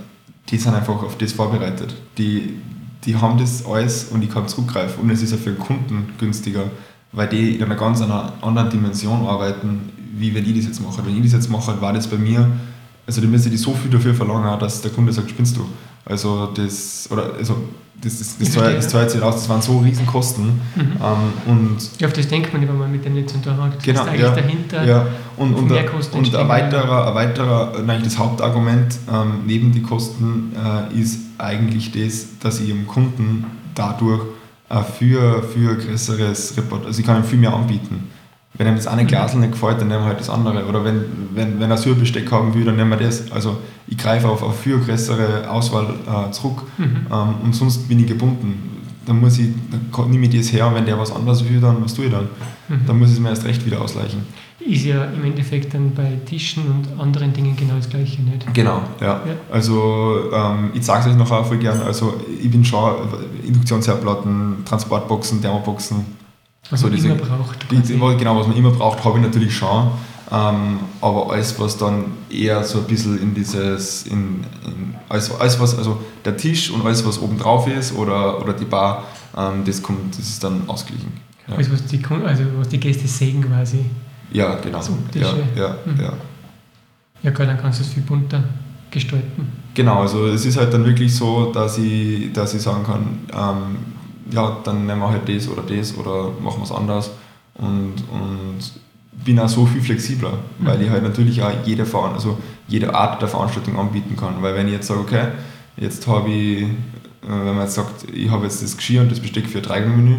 die 0.51 0.57
sind 0.57 0.75
einfach 0.75 1.03
auf 1.03 1.19
das 1.19 1.33
vorbereitet. 1.33 1.97
Die, 2.17 2.61
die 3.05 3.17
haben 3.17 3.39
das 3.39 3.67
alles 3.67 4.05
und 4.05 4.23
ich 4.23 4.31
kann 4.31 4.47
zurückgreifen. 4.47 5.03
Und 5.03 5.11
es 5.11 5.23
ist 5.23 5.33
ja 5.33 5.37
für 5.37 5.51
den 5.51 5.59
Kunden 5.59 6.15
günstiger, 6.19 6.65
weil 7.13 7.29
die 7.29 7.57
in 7.57 7.65
einer 7.65 7.75
ganz 7.75 8.01
anderen 8.03 8.71
Dimension 8.71 9.27
arbeiten, 9.27 9.91
wie 10.17 10.35
wenn 10.35 10.45
ich 10.45 10.57
das 10.57 10.67
jetzt 10.67 10.83
mache. 10.83 11.05
Wenn 11.05 11.17
ich 11.17 11.23
das 11.23 11.33
jetzt 11.33 11.51
mache, 11.51 11.81
war 11.81 11.93
das 11.93 12.07
bei 12.07 12.17
mir, 12.17 12.51
also 13.07 13.21
dann 13.21 13.31
müsste 13.31 13.49
ich 13.49 13.61
so 13.61 13.73
viel 13.73 13.91
dafür 13.91 14.15
verlangen, 14.15 14.59
dass 14.61 14.83
der 14.83 14.91
Kunde 14.91 15.13
sagt, 15.13 15.31
spinnst 15.31 15.57
du. 15.57 15.67
Also 16.05 16.47
das, 16.55 17.09
oder 17.11 17.33
also 17.39 17.57
das, 18.01 18.19
das, 18.19 18.39
das, 18.39 18.55
das 18.55 18.89
zahlt 18.89 19.11
sich 19.11 19.21
aus, 19.21 19.35
das 19.35 19.49
waren 19.49 19.63
so 19.63 19.79
riesen 19.79 20.07
Kosten. 20.07 20.61
Mhm. 20.77 20.83
Ähm, 21.03 21.33
und 21.47 21.77
ja, 21.99 22.07
auf 22.07 22.13
das 22.13 22.29
denkt 22.29 22.53
man 22.53 22.63
wenn 22.63 22.79
man 22.79 22.93
mit 22.93 23.05
dem 23.05 23.15
nicht 23.15 23.31
zu 23.31 23.39
tun 23.41 23.57
hat. 23.57 23.77
Das 23.77 23.83
genau, 23.83 24.03
ist 24.03 24.09
eigentlich 24.09 24.21
ja, 24.21 24.35
dahinter 24.35 24.85
ja. 24.85 25.07
Und, 25.37 25.55
und, 25.55 25.69
mehr 25.69 25.87
Kosten 25.87 26.19
und 26.19 26.35
ein 26.35 26.49
weiterer, 26.49 27.09
ein 27.09 27.15
weiterer, 27.15 27.73
eigentlich 27.77 28.05
das 28.05 28.19
Hauptargument 28.19 28.99
ähm, 29.13 29.41
neben 29.47 29.73
die 29.73 29.83
Kosten 29.83 30.53
äh, 30.55 31.01
ist 31.01 31.21
eigentlich 31.39 31.93
das, 31.93 32.39
dass 32.41 32.61
ich 32.61 32.69
dem 32.69 32.87
Kunden 32.87 33.47
dadurch 33.75 34.23
äh, 34.69 34.83
für, 34.83 35.43
für 35.43 35.77
größeres 35.77 36.57
Report, 36.57 36.87
also 36.87 37.01
ich 37.01 37.07
kann 37.07 37.17
ihm 37.17 37.25
viel 37.25 37.39
mehr 37.39 37.55
anbieten. 37.55 38.11
Wenn 38.59 38.67
ihm 38.67 38.75
das 38.75 38.89
eine 38.89 39.07
Glas 39.07 39.35
nicht 39.35 39.53
gefällt, 39.53 39.81
dann 39.81 39.89
nehmen 39.89 40.03
wir 40.03 40.09
halt 40.09 40.21
das 40.21 40.29
andere. 40.29 40.67
Oder 40.67 40.85
wenn, 40.85 41.05
wenn, 41.33 41.61
wenn 41.61 41.71
er 41.71 41.77
Sürbesteck 41.77 42.31
haben 42.33 42.53
will, 42.55 42.65
dann 42.65 42.77
nehmen 42.77 42.91
wir 42.91 42.97
das. 42.97 43.31
Also 43.31 43.59
ich 43.87 43.97
greife 43.97 44.29
auf 44.29 44.43
eine 44.43 44.53
viel 44.53 44.79
größere 44.79 45.49
Auswahl 45.49 45.87
äh, 46.07 46.31
zurück 46.33 46.65
mhm. 46.77 47.07
ähm, 47.11 47.35
und 47.45 47.55
sonst 47.55 47.89
bin 47.89 48.01
ich 48.01 48.09
gebunden. 48.09 48.83
Dann 49.07 49.21
muss 49.21 49.39
ich, 49.39 49.49
dann 49.71 50.11
nehme 50.11 50.27
ich 50.27 50.37
das 50.37 50.53
her 50.53 50.67
und 50.67 50.75
wenn 50.75 50.85
der 50.85 50.99
was 50.99 51.13
anderes 51.13 51.49
will, 51.49 51.61
dann 51.61 51.83
was 51.83 51.95
tue 51.95 52.07
ich 52.07 52.11
dann? 52.11 52.29
Mhm. 52.69 52.81
Dann 52.87 52.99
muss 52.99 53.09
ich 53.09 53.15
es 53.15 53.21
mir 53.21 53.31
erst 53.31 53.45
recht 53.45 53.65
wieder 53.65 53.81
ausgleichen. 53.81 54.23
Ist 54.59 54.85
ja 54.85 55.05
im 55.05 55.25
Endeffekt 55.25 55.73
dann 55.73 55.95
bei 55.95 56.19
Tischen 56.27 56.65
und 56.65 57.01
anderen 57.01 57.33
Dingen 57.33 57.57
genau 57.57 57.77
das 57.77 57.89
Gleiche, 57.89 58.21
nicht? 58.23 58.53
Genau, 58.53 58.83
ja. 59.01 59.07
ja. 59.07 59.21
Also 59.51 60.31
ich 60.73 60.77
ähm, 60.77 60.83
sage 60.83 61.01
es 61.01 61.07
euch 61.07 61.17
noch 61.17 61.31
auch 61.31 61.47
voll 61.47 61.59
gern, 61.59 61.81
also 61.81 62.15
ich 62.43 62.51
bin 62.51 62.65
schon 62.65 62.93
Induktionsherdplatten, 63.47 64.65
Transportboxen, 64.65 65.41
Thermoboxen, 65.41 66.05
was 66.71 66.83
man 66.83 66.93
diese, 66.93 67.09
immer 67.09 67.17
braucht. 67.17 67.71
Die, 67.71 67.83
genau, 67.83 68.39
was 68.39 68.47
man 68.47 68.57
immer 68.57 68.71
braucht, 68.71 69.05
habe 69.05 69.19
ich 69.19 69.25
natürlich 69.25 69.57
schon. 69.57 69.91
Ähm, 70.31 70.81
aber 71.01 71.33
alles, 71.33 71.59
was 71.59 71.79
dann 71.79 72.05
eher 72.29 72.63
so 72.63 72.79
ein 72.81 72.85
bisschen 72.85 73.21
in 73.21 73.35
dieses, 73.35 74.07
in, 74.07 74.45
in 74.65 74.95
alles, 75.09 75.31
alles, 75.41 75.59
was, 75.59 75.79
also 75.79 76.03
der 76.25 76.37
Tisch 76.37 76.71
und 76.71 76.85
alles, 76.85 77.05
was 77.07 77.19
oben 77.21 77.39
drauf 77.39 77.67
ist 77.67 77.97
oder, 77.97 78.41
oder 78.43 78.53
die 78.53 78.67
Bar, 78.67 79.05
ähm, 79.37 79.65
das 79.65 79.83
kommt, 79.83 80.19
das 80.19 80.29
ist 80.29 80.45
dann 80.45 80.63
ausgeglichen. 80.67 81.13
Ja. 81.49 81.57
Also, 81.57 81.73
was 81.73 81.87
die, 81.87 82.03
also 82.27 82.45
was 82.59 82.69
die 82.69 82.79
Gäste 82.79 83.09
sehen 83.09 83.43
quasi. 83.43 83.87
Ja, 84.31 84.57
genau. 84.57 84.79
Das 84.79 84.91
Ja, 85.15 85.33
ja, 85.57 85.77
mhm. 85.87 86.01
ja. 86.01 86.13
ja, 87.23 87.31
klar, 87.31 87.49
dann 87.49 87.59
kannst 87.59 87.81
du 87.81 87.85
es 87.85 87.91
viel 87.91 88.03
bunter 88.03 88.45
gestalten. 88.91 89.51
Genau, 89.73 90.01
also 90.01 90.27
es 90.27 90.45
ist 90.45 90.59
halt 90.59 90.75
dann 90.75 90.85
wirklich 90.85 91.15
so, 91.15 91.53
dass 91.53 91.79
ich, 91.79 92.33
dass 92.33 92.53
ich 92.53 92.61
sagen 92.61 92.85
kann, 92.85 93.19
ähm, 93.33 93.77
ja, 94.31 94.59
dann 94.65 94.87
nehmen 94.87 95.01
wir 95.01 95.11
halt 95.11 95.29
das 95.29 95.49
oder 95.49 95.63
das 95.63 95.97
oder 95.97 96.31
machen 96.41 96.61
wir 96.61 96.65
es 96.65 96.73
anders 96.73 97.11
und, 97.55 97.95
und 98.11 98.59
bin 99.25 99.39
auch 99.41 99.49
so 99.49 99.67
viel 99.67 99.83
flexibler, 99.83 100.33
mhm. 100.59 100.67
weil 100.67 100.83
ich 100.83 100.91
halt 100.91 101.03
natürlich 101.03 101.43
auch 101.43 101.51
jede, 101.65 101.85
also 101.93 102.39
jede 102.67 102.95
Art 102.95 103.21
der 103.21 103.29
Veranstaltung 103.29 103.79
anbieten 103.79 104.17
kann. 104.17 104.43
Weil 104.43 104.55
wenn 104.55 104.69
ich 104.69 104.75
jetzt 104.75 104.87
sage, 104.87 105.01
okay, 105.01 105.29
jetzt 105.77 106.07
habe 106.07 106.31
ich, 106.31 106.63
äh, 106.63 106.69
wenn 107.23 107.55
man 107.55 107.63
jetzt 107.63 107.75
sagt, 107.75 108.11
ich 108.13 108.31
habe 108.31 108.45
jetzt 108.45 108.63
das 108.63 108.77
Geschirr 108.77 109.03
und 109.03 109.11
das 109.11 109.21
Besteck 109.21 109.49
für 109.49 109.59
ein 109.59 109.65
Dreigangmenü, 109.65 110.17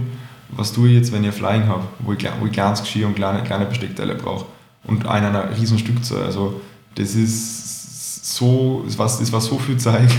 was 0.51 0.73
tue 0.73 0.89
ich 0.89 0.95
jetzt, 0.95 1.11
wenn 1.11 1.23
ich 1.23 1.29
ein 1.29 1.33
Flying 1.33 1.67
habe, 1.67 1.83
wo 1.99 2.13
ich, 2.13 2.27
wo 2.39 2.45
ich 2.45 2.51
kleines 2.51 2.81
Geschirr 2.81 3.07
und 3.07 3.15
kleine, 3.15 3.43
kleine 3.43 3.65
Besteckteile 3.65 4.15
brauche 4.15 4.45
und 4.83 5.07
einen 5.07 5.27
einer 5.27 5.57
riesen 5.57 5.77
Stückzahl. 5.77 6.23
Also 6.23 6.59
das 6.95 7.15
ist 7.15 8.35
so, 8.35 8.83
das 8.85 8.97
war, 8.97 9.07
war 9.07 9.41
so 9.41 9.59
viel 9.59 9.77
Zeit, 9.77 10.11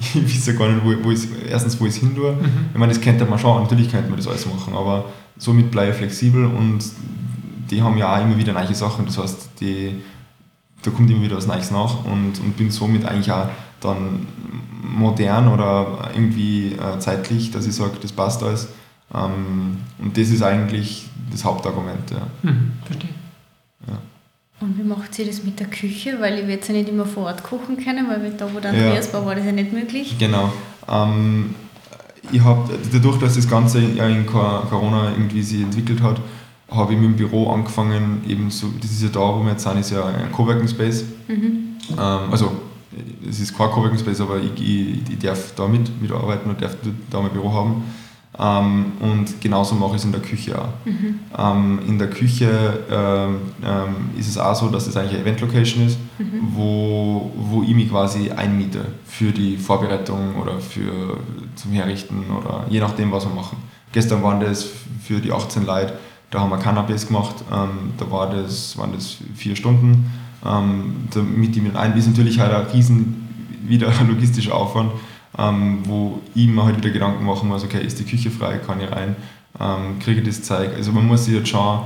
ich 0.14 0.24
weiß 0.24 0.46
ja 0.46 0.52
gar 0.54 0.68
nicht, 0.68 0.84
wo, 0.84 1.04
wo 1.04 1.10
ich, 1.10 1.28
erstens, 1.48 1.80
wo 1.80 1.86
ich 1.86 1.94
es 1.94 2.00
hin 2.00 2.14
tue. 2.14 2.32
Mhm. 2.32 2.70
Ich 2.72 2.78
meine, 2.78 2.92
das 2.92 3.00
könnte 3.00 3.24
man 3.24 3.38
schon, 3.38 3.62
natürlich 3.62 3.90
könnte 3.90 4.08
man 4.08 4.16
das 4.16 4.28
alles 4.28 4.46
machen, 4.46 4.74
aber 4.74 5.06
somit 5.36 5.70
bleibe 5.70 5.92
ich 5.92 5.96
flexibel 5.96 6.44
und 6.44 6.84
die 7.70 7.82
haben 7.82 7.96
ja 7.98 8.14
auch 8.14 8.22
immer 8.22 8.36
wieder 8.36 8.52
neue 8.52 8.74
Sachen. 8.74 9.06
Das 9.06 9.18
heißt, 9.18 9.50
die, 9.60 9.94
da 10.82 10.90
kommt 10.90 11.10
immer 11.10 11.22
wieder 11.22 11.36
was 11.36 11.46
Neues 11.46 11.70
nach 11.70 12.04
und, 12.04 12.40
und 12.40 12.56
bin 12.56 12.70
somit 12.70 13.04
eigentlich 13.04 13.30
auch 13.30 13.48
dann 13.80 14.26
modern 14.82 15.48
oder 15.48 16.10
irgendwie 16.14 16.72
äh, 16.72 16.98
zeitlich, 16.98 17.50
dass 17.50 17.66
ich 17.66 17.74
sage, 17.74 17.92
das 18.00 18.12
passt 18.12 18.42
alles. 18.42 18.68
Ähm, 19.14 19.78
und 19.98 20.16
das 20.16 20.28
ist 20.28 20.42
eigentlich 20.42 21.08
das 21.30 21.44
Hauptargument. 21.44 22.10
Ja. 22.10 22.26
Mhm, 22.42 22.72
verstehe. 22.84 23.10
Und 24.60 24.76
wie 24.76 24.82
macht 24.82 25.14
sie 25.14 25.24
das 25.24 25.44
mit 25.44 25.60
der 25.60 25.68
Küche? 25.68 26.16
Weil 26.20 26.40
ich 26.40 26.46
werde 26.48 26.66
ja 26.66 26.74
nicht 26.74 26.88
immer 26.88 27.06
vor 27.06 27.26
Ort 27.26 27.44
kochen 27.44 27.76
können, 27.76 28.08
weil 28.08 28.32
da, 28.36 28.52
wo 28.52 28.58
der 28.58 28.70
Andreas 28.70 29.06
ja. 29.06 29.12
war, 29.12 29.26
war 29.26 29.34
das 29.34 29.44
ja 29.44 29.52
nicht 29.52 29.72
möglich. 29.72 30.16
Genau. 30.18 30.52
Ähm, 30.88 31.54
ich 32.32 32.40
habe 32.40 32.68
dadurch, 32.92 33.18
dass 33.18 33.36
das 33.36 33.48
Ganze 33.48 33.80
ja 33.80 34.06
in 34.08 34.26
Corona 34.26 35.12
irgendwie 35.12 35.42
sich 35.42 35.62
entwickelt 35.62 36.02
hat, 36.02 36.20
habe 36.70 36.92
ich 36.92 36.98
mit 36.98 37.10
dem 37.10 37.16
Büro 37.16 37.50
angefangen, 37.50 38.22
eben 38.28 38.50
so, 38.50 38.66
das 38.80 38.90
ist 38.90 39.02
ja 39.02 39.08
da, 39.08 39.20
wo 39.20 39.42
wir 39.42 39.52
jetzt 39.52 39.62
sind, 39.62 39.78
ist 39.78 39.90
ja 39.90 40.04
ein 40.04 40.32
Coworking 40.32 40.68
Space. 40.68 41.04
Mhm. 41.28 41.76
Ähm, 41.92 42.30
also 42.30 42.52
es 43.28 43.40
ist 43.40 43.56
kein 43.56 43.70
Coworking 43.70 43.98
Space, 43.98 44.20
aber 44.20 44.38
ich, 44.38 44.52
ich, 44.60 45.10
ich, 45.10 45.18
darf 45.18 45.54
da 45.54 45.66
mit, 45.66 46.00
mitarbeiten 46.00 46.50
und 46.50 46.60
darf 46.60 46.76
da 47.10 47.20
mein 47.20 47.30
Büro 47.30 47.52
haben. 47.52 47.84
Ähm, 48.40 48.92
und 49.00 49.40
genauso 49.40 49.74
mache 49.74 49.90
ich 49.90 49.96
es 49.96 50.04
in 50.04 50.12
der 50.12 50.20
Küche 50.20 50.60
auch. 50.60 50.68
Mhm. 50.84 51.20
Ähm, 51.36 51.78
in 51.86 51.98
der 51.98 52.08
Küche 52.08 52.80
ähm, 52.90 53.36
ähm, 53.64 54.10
ist 54.18 54.28
es 54.28 54.38
auch 54.38 54.54
so, 54.54 54.68
dass 54.68 54.86
es 54.86 54.96
eigentlich 54.96 55.14
eine 55.14 55.22
Event-Location 55.22 55.86
ist, 55.86 55.98
mhm. 56.18 56.40
wo, 56.54 57.32
wo 57.36 57.62
ich 57.62 57.74
mich 57.74 57.90
quasi 57.90 58.30
einmiete 58.30 58.84
für 59.06 59.32
die 59.32 59.56
Vorbereitung 59.56 60.36
oder 60.36 60.60
für, 60.60 61.18
zum 61.56 61.72
Herrichten 61.72 62.24
oder 62.30 62.64
je 62.68 62.80
nachdem, 62.80 63.10
was 63.10 63.24
wir 63.26 63.34
machen. 63.34 63.56
Gestern 63.92 64.22
waren 64.22 64.40
das 64.40 64.66
für 65.02 65.20
die 65.20 65.32
18 65.32 65.66
Leute 65.66 65.94
da 66.30 66.40
haben 66.40 66.50
wir 66.50 66.58
Cannabis 66.58 67.06
gemacht, 67.06 67.36
ähm, 67.52 67.92
da 67.96 68.10
war 68.10 68.30
das, 68.30 68.76
waren 68.76 68.92
das 68.92 69.16
vier 69.34 69.56
Stunden. 69.56 70.10
Ähm, 70.46 71.08
damit 71.12 71.54
die 71.54 71.60
mit 71.60 71.74
ein, 71.74 71.96
ist 71.96 72.06
natürlich 72.06 72.38
halt 72.38 72.52
ein 72.52 72.66
riesen 72.66 73.28
wieder 73.66 73.90
logistischer 74.08 74.54
Aufwand, 74.54 74.92
ähm, 75.38 75.80
wo 75.84 76.20
ich 76.34 76.48
mir 76.48 76.64
halt 76.64 76.76
wieder 76.76 76.90
Gedanken 76.90 77.24
machen 77.24 77.48
muss, 77.48 77.64
okay, 77.64 77.84
ist 77.84 77.98
die 77.98 78.04
Küche 78.04 78.30
frei, 78.30 78.58
kann 78.58 78.80
ich 78.80 78.90
rein, 78.90 79.16
ähm, 79.60 79.98
kriege 80.00 80.20
ich 80.20 80.26
das 80.26 80.42
Zeug. 80.42 80.70
Also 80.76 80.92
man 80.92 81.06
muss 81.06 81.24
sich 81.24 81.34
jetzt 81.34 81.48
schauen, 81.48 81.84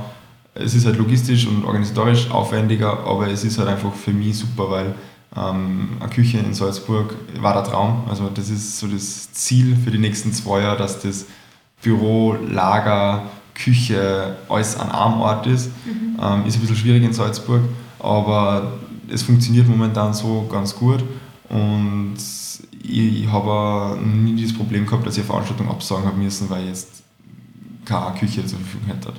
es 0.55 0.73
ist 0.73 0.85
halt 0.85 0.97
logistisch 0.97 1.47
und 1.47 1.63
organisatorisch 1.63 2.29
aufwendiger, 2.29 2.99
aber 3.05 3.27
es 3.27 3.43
ist 3.43 3.57
halt 3.57 3.69
einfach 3.69 3.93
für 3.93 4.11
mich 4.11 4.37
super, 4.37 4.69
weil 4.69 4.95
ähm, 5.35 5.97
eine 5.99 6.09
Küche 6.09 6.39
in 6.39 6.53
Salzburg 6.53 7.15
war 7.39 7.53
der 7.53 7.63
Traum. 7.63 8.03
Also 8.09 8.29
das 8.33 8.49
ist 8.49 8.79
so 8.79 8.87
das 8.87 9.31
Ziel 9.33 9.75
für 9.83 9.91
die 9.91 9.97
nächsten 9.97 10.33
zwei 10.33 10.61
Jahre, 10.61 10.77
dass 10.77 11.01
das 11.01 11.25
Büro, 11.81 12.35
Lager, 12.49 13.23
Küche 13.55 14.35
alles 14.49 14.77
an 14.79 14.91
einem 14.91 15.21
Ort 15.21 15.45
ist. 15.47 15.71
Mhm. 15.85 16.19
Ähm, 16.21 16.45
ist 16.45 16.55
ein 16.55 16.61
bisschen 16.61 16.75
schwierig 16.75 17.03
in 17.03 17.13
Salzburg, 17.13 17.61
aber 17.99 18.73
es 19.09 19.23
funktioniert 19.23 19.67
momentan 19.67 20.13
so 20.13 20.47
ganz 20.51 20.75
gut 20.75 21.03
und 21.53 22.15
ich, 22.81 23.21
ich 23.23 23.27
habe 23.27 23.99
nie 24.01 24.41
das 24.41 24.53
Problem 24.53 24.87
gehabt, 24.87 25.05
dass 25.05 25.13
ich 25.13 25.19
eine 25.19 25.27
Veranstaltung 25.27 25.69
absagen 25.69 26.05
habe 26.05 26.17
müssen, 26.17 26.49
weil 26.49 26.63
ich 26.63 26.69
jetzt 26.69 27.03
keine 27.85 28.17
Küche 28.17 28.43
zur 28.43 28.57
Verfügung 28.57 28.87
hätte. 28.87 29.13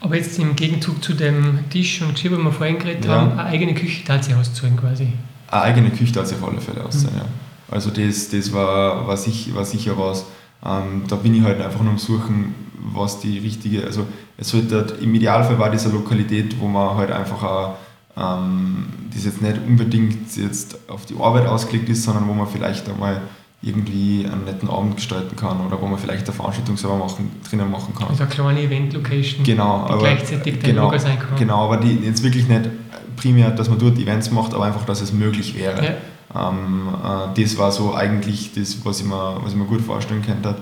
Aber 0.00 0.16
jetzt 0.16 0.38
im 0.38 0.56
Gegenzug 0.56 1.04
zu 1.04 1.12
dem 1.12 1.58
Tisch 1.68 2.00
und 2.00 2.14
Geschirr, 2.14 2.38
wo 2.38 2.42
wir 2.42 2.52
vorhin 2.52 2.78
geredet 2.78 3.04
ja. 3.04 3.20
haben, 3.20 3.32
eine 3.32 3.44
eigene 3.44 3.74
Küche 3.74 4.02
da 4.06 4.22
sie 4.22 4.32
auszahlen 4.32 4.78
quasi? 4.78 5.12
Eine 5.48 5.62
eigene 5.62 5.90
Küche 5.90 6.24
sie 6.24 6.34
auf 6.36 6.44
alle 6.48 6.60
Fälle 6.60 6.84
auszahlen, 6.84 7.16
mhm. 7.16 7.20
ja. 7.20 7.26
Also 7.70 7.90
das, 7.90 8.30
das 8.30 8.50
war, 8.50 9.06
war, 9.06 9.16
sicher, 9.18 9.54
war 9.54 9.64
sicher 9.66 9.98
was. 9.98 10.24
Ähm, 10.64 11.02
da 11.06 11.16
bin 11.16 11.34
ich 11.34 11.42
halt 11.42 11.60
einfach 11.60 11.80
nur 11.80 11.92
am 11.92 11.98
Suchen, 11.98 12.54
was 12.94 13.20
die 13.20 13.40
richtige, 13.40 13.84
also 13.84 14.06
es 14.38 14.48
sollte 14.48 14.76
halt, 14.76 15.02
im 15.02 15.14
Idealfall 15.14 15.58
war 15.58 15.70
diese 15.70 15.90
Lokalität, 15.90 16.58
wo 16.58 16.66
man 16.66 16.96
halt 16.96 17.10
einfach 17.10 17.42
auch, 17.42 17.76
ähm, 18.18 18.86
das 19.14 19.24
jetzt 19.24 19.40
nicht 19.42 19.58
unbedingt 19.66 20.36
jetzt 20.36 20.78
auf 20.88 21.06
die 21.06 21.14
Arbeit 21.18 21.46
ausgelegt 21.46 21.88
ist, 21.88 22.02
sondern 22.02 22.28
wo 22.28 22.32
man 22.34 22.46
vielleicht 22.46 22.88
einmal 22.88 23.20
irgendwie 23.60 24.24
einen 24.30 24.44
netten 24.44 24.68
Abend 24.68 24.96
gestalten 24.96 25.34
kann 25.34 25.60
oder 25.66 25.80
wo 25.80 25.86
man 25.86 25.98
vielleicht 25.98 26.26
eine 26.26 26.34
Veranstaltung 26.34 26.76
selber 26.76 26.96
machen, 26.96 27.30
drinnen 27.48 27.70
machen 27.70 27.92
kann. 27.94 28.08
Also 28.08 28.22
eine 28.22 28.32
kleine 28.32 28.62
Event-Location, 28.62 29.44
genau, 29.44 29.84
die 29.86 29.92
aber, 29.92 30.02
gleichzeitig 30.02 30.58
dein 30.60 30.70
genau, 30.70 30.84
Logo 30.84 30.98
sein 30.98 31.18
kann. 31.18 31.36
Genau, 31.36 31.64
aber 31.64 31.78
die 31.78 31.94
jetzt 32.04 32.22
wirklich 32.22 32.46
nicht 32.48 32.70
primär, 33.16 33.50
dass 33.50 33.68
man 33.68 33.78
dort 33.78 33.98
Events 33.98 34.30
macht, 34.30 34.54
aber 34.54 34.64
einfach, 34.64 34.84
dass 34.84 35.00
es 35.00 35.12
möglich 35.12 35.58
wäre. 35.58 35.84
Ja. 35.84 36.50
Ähm, 36.50 36.88
äh, 37.02 37.40
das 37.42 37.58
war 37.58 37.72
so 37.72 37.94
eigentlich 37.94 38.52
das, 38.54 38.84
was 38.84 39.00
ich 39.00 39.06
mir, 39.06 39.38
was 39.42 39.52
ich 39.52 39.58
mir 39.58 39.64
gut 39.64 39.80
vorstellen 39.80 40.22
könnte. 40.22 40.54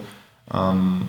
Ähm, 0.54 1.02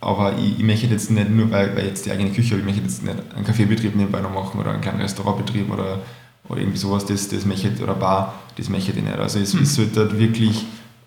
aber 0.00 0.36
ich, 0.38 0.58
ich 0.58 0.64
möchte 0.64 0.86
jetzt 0.86 1.10
nicht 1.10 1.30
nur, 1.30 1.50
weil, 1.50 1.74
weil 1.76 1.86
jetzt 1.86 2.06
die 2.06 2.10
eigene 2.10 2.30
Küche 2.30 2.50
habe, 2.50 2.60
ich 2.60 2.66
möchte 2.66 2.82
jetzt 2.82 3.02
nicht 3.02 3.16
einen 3.34 3.44
Kaffeebetrieb 3.44 3.96
nebenbei 3.96 4.20
noch 4.20 4.32
machen 4.32 4.60
oder 4.60 4.72
einen 4.72 4.82
kleinen 4.82 5.00
Restaurantbetrieb 5.00 5.72
oder, 5.72 6.00
oder 6.48 6.60
irgendwie 6.60 6.78
sowas, 6.78 7.06
das, 7.06 7.28
das 7.28 7.44
möchte 7.46 7.70
oder 7.82 7.94
Bar, 7.94 8.34
das 8.56 8.68
möchte 8.68 8.92
ich 8.92 9.02
nicht. 9.02 9.18
Also 9.18 9.38
es, 9.38 9.54
mhm. 9.54 9.62
es 9.62 9.74
sollte 9.74 10.18
wirklich 10.18 10.64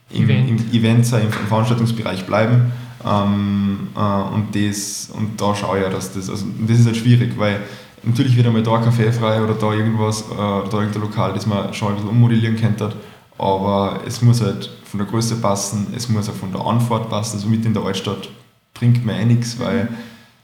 im 0.10 0.24
Event, 0.24 0.50
im, 0.50 0.80
Event 0.80 1.06
sein, 1.06 1.24
im 1.24 1.32
Veranstaltungsbereich 1.32 2.26
bleiben. 2.26 2.72
Ähm, 3.06 3.90
äh, 3.96 4.00
und, 4.00 4.48
das, 4.54 5.10
und 5.14 5.40
da 5.40 5.56
schaue 5.56 5.78
ich 5.78 5.84
ja, 5.84 5.90
dass 5.90 6.12
das, 6.14 6.30
also 6.30 6.46
das 6.68 6.80
ist 6.80 6.86
halt 6.86 6.98
schwierig, 6.98 7.38
weil 7.38 7.62
natürlich 8.04 8.36
wird 8.36 8.48
einmal 8.48 8.64
da 8.64 8.76
ein 8.76 8.84
Kaffee 8.84 9.12
frei 9.12 9.42
oder 9.42 9.54
da 9.54 9.72
irgendwas, 9.72 10.24
äh, 10.32 10.34
oder 10.34 10.68
da 10.70 10.78
irgendein 10.80 11.04
Lokal, 11.04 11.34
das 11.34 11.46
man 11.46 11.74
schon 11.74 11.90
ein 11.90 11.96
bisschen 11.96 12.10
ummodellieren 12.10 12.58
könnte, 12.58 12.92
aber 13.38 14.02
es 14.06 14.22
muss 14.22 14.42
halt 14.42 14.70
von 14.84 14.98
der 14.98 15.08
Größe 15.08 15.38
passen, 15.38 15.88
es 15.96 16.10
muss 16.10 16.28
auch 16.28 16.34
von 16.34 16.52
der 16.52 16.62
Anfahrt 16.66 17.10
passen, 17.10 17.38
also 17.38 17.48
mit 17.48 17.64
in 17.66 17.74
der 17.74 17.84
Altstadt 17.84 18.28
bringt 18.80 19.06
mir 19.06 19.20
eh 19.20 19.26
nichts, 19.26 19.60
weil. 19.60 19.90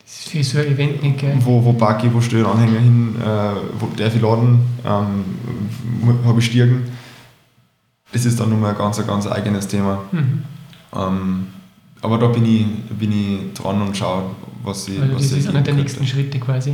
Das 0.03 0.19
ist 0.19 0.29
für 0.29 0.43
so 0.43 0.59
ein 0.59 0.67
Event 0.67 1.01
nicht 1.01 1.19
geil. 1.19 1.35
Wo, 1.39 1.63
wo 1.65 1.73
packe 1.73 2.05
ich, 2.05 2.13
wo 2.13 2.21
stelle 2.21 2.43
ich 2.43 2.47
Anhänger 2.47 2.79
hin, 2.79 3.15
äh, 3.19 3.25
wo 3.79 3.87
darf 3.95 4.15
ich 4.15 4.21
laden, 4.21 4.59
ähm, 4.85 5.23
habe 6.25 6.39
ich 6.39 6.45
Stirgen. 6.45 6.83
Das 8.11 8.23
ist 8.23 8.39
dann 8.39 8.51
nochmal 8.51 8.71
ein 8.71 8.77
ganz, 8.77 9.05
ganz 9.05 9.25
eigenes 9.25 9.67
Thema. 9.67 10.03
Mhm. 10.11 10.43
Ähm, 10.95 11.47
aber 12.01 12.19
da 12.19 12.27
bin 12.27 12.45
ich, 12.45 12.65
bin 12.97 13.11
ich 13.11 13.53
dran 13.59 13.81
und 13.81 13.97
schaue, 13.97 14.25
was 14.63 14.87
ich. 14.87 15.01
Also 15.01 15.15
was 15.15 15.29
das 15.29 15.39
ist 15.39 15.49
einer 15.49 15.61
der 15.61 15.73
nächsten 15.73 16.05
Schritte 16.05 16.39
quasi. 16.39 16.73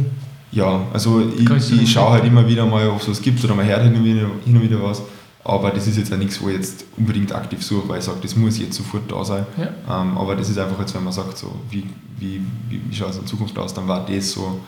Ja, 0.52 0.82
also 0.92 1.24
ich, 1.38 1.82
ich 1.82 1.92
schaue 1.92 2.12
halt 2.12 2.26
immer 2.26 2.46
wieder 2.46 2.66
mal, 2.66 2.86
ob 2.90 3.00
es 3.00 3.08
was 3.08 3.22
gibt 3.22 3.42
oder 3.46 3.56
man 3.56 3.66
hört 3.66 3.84
hin 3.84 3.96
und 3.96 4.04
wieder, 4.04 4.28
hin 4.44 4.58
und 4.58 4.62
wieder 4.62 4.84
was. 4.84 5.02
Aber 5.44 5.72
das 5.72 5.88
ist 5.88 5.98
jetzt 5.98 6.12
ja 6.12 6.18
nichts, 6.18 6.42
wo 6.42 6.50
ich 6.50 6.56
jetzt 6.56 6.86
unbedingt 6.98 7.34
aktiv 7.34 7.64
suche, 7.64 7.90
weil 7.90 8.00
ich 8.00 8.06
sage, 8.06 8.20
das 8.22 8.36
muss 8.36 8.60
jetzt 8.60 8.76
sofort 8.76 9.12
da 9.12 9.26
sein. 9.26 9.46
Ja. 9.58 10.02
Ähm, 10.02 10.18
aber 10.18 10.36
das 10.36 10.50
ist 10.50 10.58
einfach 10.58 10.80
jetzt, 10.80 10.94
wenn 10.94 11.04
man 11.04 11.14
sagt, 11.14 11.38
so, 11.38 11.56
wie, 11.70 11.84
wie, 12.20 12.42
wie, 12.70 12.82
wie 12.88 12.96
schaut 12.96 13.12
es 13.12 13.18
in 13.18 13.26
Zukunft 13.26 13.58
aus, 13.58 13.74
dann 13.74 13.88
war 13.88 14.06
das 14.06 14.32
so 14.32 14.60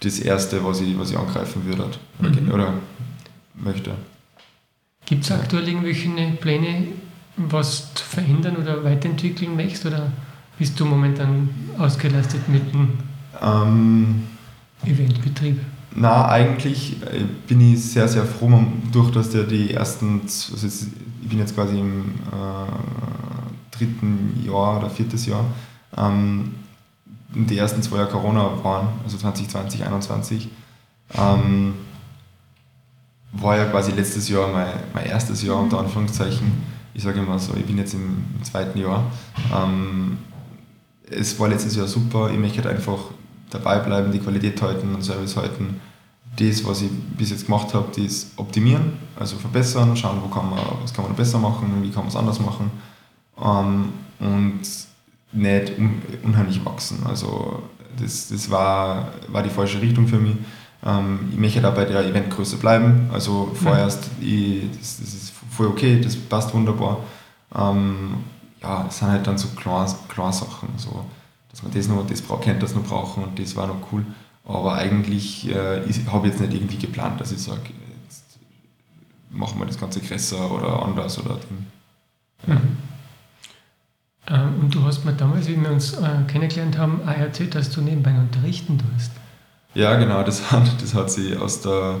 das 0.00 0.18
Erste, 0.18 0.64
was 0.64 0.80
ich, 0.80 0.98
was 0.98 1.10
ich 1.10 1.18
angreifen 1.18 1.64
würde 1.64 1.84
oder, 2.18 2.40
mhm. 2.40 2.50
oder 2.50 2.74
möchte. 3.54 3.92
Gibt 5.06 5.24
es 5.24 5.30
aktuell 5.30 5.68
irgendwelche 5.68 6.08
Pläne, 6.40 6.88
was 7.36 7.94
zu 7.94 8.04
verändern 8.04 8.56
oder 8.56 8.82
weiterentwickeln 8.82 9.56
möchtest 9.56 9.86
oder 9.86 10.10
bist 10.58 10.78
du 10.78 10.84
momentan 10.84 11.48
ausgelastet 11.78 12.48
mit 12.48 12.72
dem 12.72 12.88
ähm, 13.40 14.22
Eventbetrieb? 14.84 15.60
Na, 15.94 16.28
eigentlich 16.28 17.02
äh, 17.02 17.24
bin 17.46 17.72
ich 17.72 17.84
sehr, 17.84 18.08
sehr 18.08 18.24
froh, 18.24 18.50
durch 18.92 19.10
dass 19.10 19.30
der 19.30 19.44
die 19.44 19.72
ersten, 19.72 20.22
also 20.22 20.66
ich 20.66 21.28
bin 21.28 21.38
jetzt 21.38 21.54
quasi 21.54 21.78
im 21.78 22.14
äh, 22.32 23.76
dritten 23.76 24.42
Jahr 24.44 24.78
oder 24.78 24.88
viertes 24.88 25.26
Jahr, 25.26 25.44
ähm, 25.96 26.54
die 27.34 27.58
ersten 27.58 27.82
zwei 27.82 27.98
Jahre 27.98 28.10
Corona 28.10 28.50
waren, 28.62 28.88
also 29.04 29.16
2020, 29.16 29.80
2021, 29.80 30.48
ähm, 31.14 31.74
war 33.32 33.56
ja 33.56 33.64
quasi 33.66 33.92
letztes 33.92 34.28
Jahr 34.28 34.48
mein, 34.48 34.68
mein 34.94 35.06
erstes 35.06 35.42
Jahr 35.42 35.58
unter 35.58 35.78
Anführungszeichen. 35.78 36.52
Ich 36.94 37.02
sage 37.02 37.20
immer 37.20 37.38
so, 37.38 37.54
ich 37.54 37.64
bin 37.64 37.78
jetzt 37.78 37.94
im, 37.94 38.24
im 38.36 38.44
zweiten 38.44 38.78
Jahr. 38.78 39.04
Ähm, 39.54 40.18
es 41.10 41.38
war 41.38 41.48
letztes 41.48 41.76
Jahr 41.76 41.86
super, 41.86 42.30
ich 42.30 42.38
möchte 42.38 42.62
halt 42.62 42.74
einfach 42.74 42.98
dabei 43.52 43.78
bleiben, 43.78 44.12
die 44.12 44.18
Qualität 44.18 44.60
halten 44.62 44.94
und 44.94 45.02
Service 45.02 45.36
halten, 45.36 45.80
das, 46.36 46.64
was 46.64 46.82
ich 46.82 46.90
bis 47.16 47.30
jetzt 47.30 47.46
gemacht 47.46 47.74
habe, 47.74 47.88
das 48.00 48.30
optimieren, 48.36 48.94
also 49.18 49.36
verbessern, 49.36 49.96
schauen, 49.96 50.18
wo 50.22 50.28
kann 50.28 50.48
man, 50.48 50.60
was 50.80 50.92
kann 50.92 51.04
man 51.04 51.14
besser 51.14 51.38
machen, 51.38 51.82
wie 51.82 51.90
kann 51.90 52.02
man 52.02 52.08
es 52.08 52.16
anders 52.16 52.40
machen 52.40 52.70
ähm, 53.40 53.92
und 54.18 54.60
nicht 55.32 55.78
un 55.78 56.02
unheimlich 56.22 56.64
wachsen. 56.64 57.04
Also 57.06 57.62
das, 57.98 58.28
das 58.28 58.50
war, 58.50 59.08
war 59.28 59.42
die 59.42 59.50
falsche 59.50 59.80
Richtung 59.80 60.06
für 60.06 60.18
mich. 60.18 60.36
Ähm, 60.84 61.28
ich 61.32 61.38
möchte 61.38 61.60
da 61.60 61.70
bei 61.70 61.84
der 61.84 62.04
Eventgröße 62.04 62.56
bleiben. 62.56 63.10
Also 63.12 63.50
vorerst, 63.54 64.10
ich, 64.20 64.62
das, 64.78 65.00
das, 65.00 65.14
ist 65.14 65.32
voll 65.50 65.66
okay, 65.66 66.00
das 66.00 66.16
passt 66.16 66.52
wunderbar. 66.54 66.98
Ähm, 67.54 68.16
ja, 68.62 68.86
es 68.88 68.98
sind 68.98 69.08
halt 69.08 69.26
dann 69.26 69.38
so 69.38 69.48
kleine, 69.48 69.92
kleine 70.08 70.32
Sachen, 70.32 70.68
so, 70.76 71.04
dass 71.52 71.62
man 71.62 71.72
das 71.72 71.86
noch, 71.86 72.06
das 72.06 72.22
kennt, 72.40 72.62
das 72.62 72.74
noch 72.74 72.82
brauchen 72.82 73.22
und 73.22 73.38
das 73.38 73.54
war 73.54 73.66
noch 73.66 73.92
cool. 73.92 74.04
Aber 74.44 74.74
eigentlich 74.74 75.48
äh, 75.48 75.82
habe 76.10 76.26
ich 76.26 76.32
jetzt 76.32 76.40
nicht 76.40 76.54
irgendwie 76.54 76.78
geplant, 76.78 77.20
dass 77.20 77.30
ich 77.30 77.38
sage, 77.38 77.60
jetzt 78.04 78.24
machen 79.30 79.60
wir 79.60 79.66
das 79.66 79.78
Ganze 79.78 80.00
größer 80.00 80.50
oder 80.50 80.82
anders 80.82 81.18
oder 81.18 81.38
Ja. 82.46 82.54
Mhm. 82.54 82.76
Ähm, 84.28 84.54
und 84.60 84.74
du 84.74 84.82
hast 84.84 85.04
mir 85.04 85.12
damals, 85.12 85.48
wie 85.48 85.60
wir 85.60 85.70
uns 85.70 85.94
äh, 85.94 86.08
kennengelernt 86.28 86.78
haben, 86.78 87.00
auch 87.02 87.16
erzählt, 87.16 87.54
dass 87.54 87.70
du 87.70 87.80
nebenbei 87.80 88.12
unterrichten 88.12 88.78
tust. 88.78 89.10
Ja, 89.74 89.96
genau, 89.96 90.22
das 90.22 90.52
hat, 90.52 90.80
das 90.80 90.94
hat 90.94 91.10
sich 91.10 91.36
aus 91.36 91.60
der, 91.60 91.96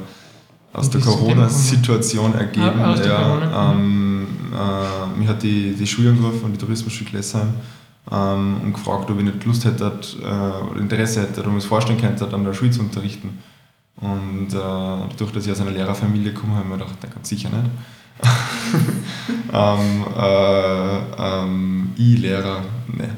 aus 0.72 0.88
der 0.88 1.00
Corona-Situation 1.00 2.34
ergeben. 2.34 2.80
Ah, 2.80 2.94
ja, 2.94 3.22
Corona. 3.22 3.72
ähm, 3.72 4.26
äh, 4.52 5.18
mich 5.18 5.28
hat 5.28 5.42
die, 5.42 5.74
die 5.74 5.86
Schule 5.86 6.10
angerufen 6.10 6.44
und 6.44 6.52
die 6.52 6.58
Tourismusschule 6.58 7.10
Glessheim 7.10 7.54
ähm, 8.10 8.60
und 8.62 8.72
gefragt, 8.72 9.10
ob 9.10 9.18
ich 9.18 9.24
nicht 9.24 9.44
Lust 9.44 9.64
hätte 9.64 9.92
äh, 10.22 10.70
oder 10.70 10.80
Interesse 10.80 11.22
hätte 11.22 11.40
oder 11.40 11.50
mir 11.50 11.56
das 11.56 11.66
vorstellen 11.66 12.00
könnte, 12.00 12.28
an 12.32 12.44
der 12.44 12.54
Schule 12.54 12.70
zu 12.70 12.80
unterrichten. 12.80 13.38
Und 13.96 14.48
äh, 14.48 14.52
dadurch, 14.52 15.32
dass 15.32 15.46
ich 15.46 15.52
aus 15.52 15.60
einer 15.60 15.70
Lehrerfamilie 15.70 16.32
komme, 16.32 16.54
habe 16.54 16.64
ich 16.64 16.70
mir 16.70 16.78
gedacht, 16.78 16.96
na, 17.02 17.08
ganz 17.08 17.28
sicher 17.28 17.50
nicht. 17.50 17.70
ähm, 19.52 20.04
äh, 20.16 20.98
ähm, 21.18 21.92
Ich-Lehrer, 21.96 22.62
ne. 22.88 23.16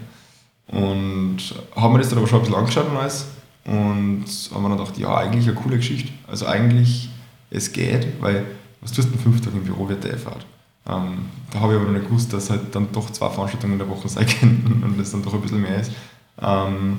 Und 0.67 1.55
haben 1.77 1.95
wir 1.95 1.99
das 1.99 2.09
dann 2.09 2.19
aber 2.19 2.27
schon 2.27 2.39
ein 2.39 2.43
bisschen 2.43 2.59
angeschaut 2.59 2.91
und 2.91 2.97
alles. 2.97 3.27
Und 3.65 4.25
haben 4.53 4.63
wir 4.63 4.69
dann 4.69 4.79
gedacht, 4.79 4.99
ja, 4.99 5.17
eigentlich 5.17 5.47
eine 5.47 5.55
coole 5.55 5.77
Geschichte. 5.77 6.13
Also 6.27 6.47
eigentlich, 6.47 7.09
es 7.51 7.73
geht, 7.73 8.21
weil 8.21 8.45
was 8.81 8.93
tust 8.93 9.09
du 9.09 9.13
denn 9.13 9.23
fünf 9.23 9.41
Tage 9.41 9.57
im 9.57 9.65
Büro, 9.65 9.89
wird 9.89 10.05
der 10.05 10.19
Fahrt. 10.19 10.45
Ähm, 10.87 11.27
da 11.51 11.61
habe 11.61 11.73
ich 11.73 11.81
aber 11.81 11.91
noch 11.91 11.99
nicht 11.99 12.09
gewusst, 12.09 12.33
dass 12.33 12.51
halt 12.51 12.75
dann 12.75 12.89
doch 12.93 13.11
zwei 13.11 13.31
Veranstaltungen 13.31 13.75
in 13.75 13.79
der 13.79 13.89
Woche 13.89 14.09
sein 14.09 14.27
können 14.41 14.83
und 14.85 14.99
das 14.99 15.13
dann 15.13 15.23
doch 15.23 15.35
ein 15.35 15.41
bisschen 15.41 15.63
mehr 15.63 15.81
ist. 15.81 15.93
Ähm, 16.41 16.99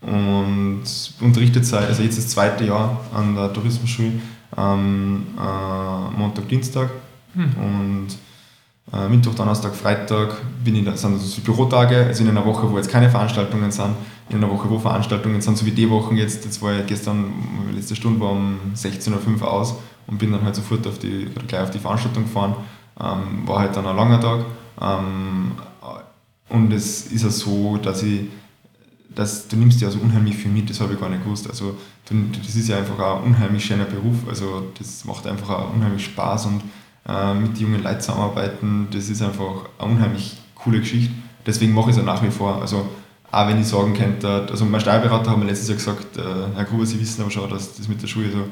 und 0.00 0.84
unterrichtet 1.20 1.66
seit, 1.66 1.88
also 1.88 2.02
jetzt 2.02 2.18
das 2.18 2.28
zweite 2.28 2.64
Jahr 2.64 3.00
an 3.12 3.34
der 3.34 3.52
Tourismusschule, 3.52 4.12
ähm, 4.56 5.26
äh, 5.36 6.18
Montag, 6.18 6.48
Dienstag 6.48 6.90
hm. 7.34 7.52
und 7.56 8.08
äh, 8.92 9.08
Mittwoch, 9.08 9.34
Donnerstag, 9.34 9.74
Freitag 9.74 10.36
bin 10.64 10.76
ich, 10.76 10.84
sind 10.84 11.12
also 11.12 11.18
so 11.18 11.40
Bürotage, 11.42 12.06
also 12.06 12.22
in 12.22 12.30
einer 12.30 12.46
Woche, 12.46 12.70
wo 12.70 12.76
jetzt 12.76 12.90
keine 12.90 13.10
Veranstaltungen 13.10 13.70
sind, 13.70 13.94
in 14.30 14.36
einer 14.36 14.50
Woche, 14.50 14.70
wo 14.70 14.78
Veranstaltungen 14.78 15.40
sind, 15.40 15.58
so 15.58 15.66
wie 15.66 15.72
die 15.72 15.90
Wochen 15.90 16.16
jetzt, 16.16 16.44
jetzt 16.44 16.62
war 16.62 16.78
ich 16.78 16.86
gestern, 16.86 17.32
letzte 17.74 17.96
Stunde 17.96 18.20
war 18.20 18.30
um 18.30 18.58
16.05 18.74 19.40
Uhr 19.40 19.52
aus 19.52 19.74
und 20.06 20.18
bin 20.18 20.32
dann 20.32 20.44
halt 20.44 20.54
sofort 20.54 20.86
auf 20.86 20.98
die, 20.98 21.28
gleich 21.46 21.62
auf 21.62 21.70
die 21.70 21.78
Veranstaltung 21.78 22.24
gefahren, 22.24 22.54
ähm, 23.00 23.46
war 23.46 23.60
halt 23.60 23.76
dann 23.76 23.86
ein 23.86 23.96
langer 23.96 24.20
Tag 24.20 24.40
ähm, 24.80 25.52
und 26.48 26.72
es 26.72 27.06
ist 27.06 27.22
ja 27.22 27.30
so, 27.30 27.76
dass 27.78 28.02
ich 28.02 28.28
dass 29.14 29.48
du 29.48 29.56
nimmst 29.56 29.80
ja 29.80 29.90
so 29.90 29.98
unheimlich 29.98 30.36
viel 30.36 30.50
mit, 30.50 30.70
das 30.70 30.80
habe 30.80 30.94
ich 30.94 31.00
gar 31.00 31.08
nicht 31.08 31.24
gewusst. 31.24 31.48
Also 31.48 31.76
das 32.08 32.54
ist 32.54 32.68
ja 32.68 32.78
einfach 32.78 32.98
ein 32.98 33.24
unheimlich 33.24 33.64
schöner 33.64 33.84
Beruf, 33.84 34.16
also 34.28 34.70
das 34.78 35.04
macht 35.04 35.26
einfach 35.26 35.50
auch 35.50 35.74
unheimlich 35.74 36.04
Spaß 36.04 36.46
und 36.46 36.62
äh, 37.08 37.34
mit 37.34 37.58
jungen 37.58 37.82
Leuten 37.82 38.00
zusammenarbeiten, 38.00 38.86
das 38.92 39.08
ist 39.08 39.20
einfach 39.20 39.68
eine 39.78 39.92
unheimlich 39.92 40.36
coole 40.54 40.80
Geschichte. 40.80 41.12
Deswegen 41.46 41.72
mache 41.72 41.90
ich 41.90 41.96
es 41.96 42.02
auch 42.02 42.06
nach 42.06 42.22
wie 42.22 42.30
vor. 42.30 42.60
Also 42.60 42.88
auch 43.30 43.48
wenn 43.48 43.60
ich 43.60 43.66
sagen 43.66 43.94
könnte, 43.94 44.46
also 44.48 44.64
mein 44.64 44.80
Steuerberater 44.80 45.30
hat 45.30 45.38
mir 45.38 45.46
letztes 45.46 45.68
Jahr 45.68 45.78
gesagt, 45.78 46.16
äh, 46.16 46.54
Herr 46.54 46.64
Gruber, 46.64 46.86
Sie 46.86 47.00
wissen 47.00 47.22
aber 47.22 47.30
schon, 47.30 47.48
dass 47.50 47.74
das 47.76 47.88
mit 47.88 48.00
der 48.00 48.06
Schule 48.06 48.30
so 48.30 48.44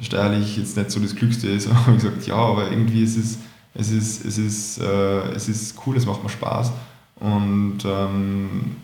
steuerlich 0.00 0.56
jetzt 0.56 0.76
nicht 0.76 0.90
so 0.90 1.00
das 1.00 1.14
Glückste 1.14 1.48
ist. 1.48 1.68
Habe 1.72 1.96
ich 1.96 2.02
gesagt, 2.02 2.26
ja, 2.26 2.34
aber 2.34 2.70
irgendwie 2.70 3.02
ist 3.02 3.16
es, 3.16 3.38
es 3.74 3.90
ist, 3.90 4.24
es 4.24 4.38
ist, 4.38 4.78
äh, 4.78 5.32
es 5.32 5.48
ist 5.48 5.76
cool, 5.86 5.96
es 5.96 6.06
macht 6.06 6.22
mir 6.22 6.28
Spaß. 6.28 6.72
Und 7.20 7.78
ähm, 7.84 8.76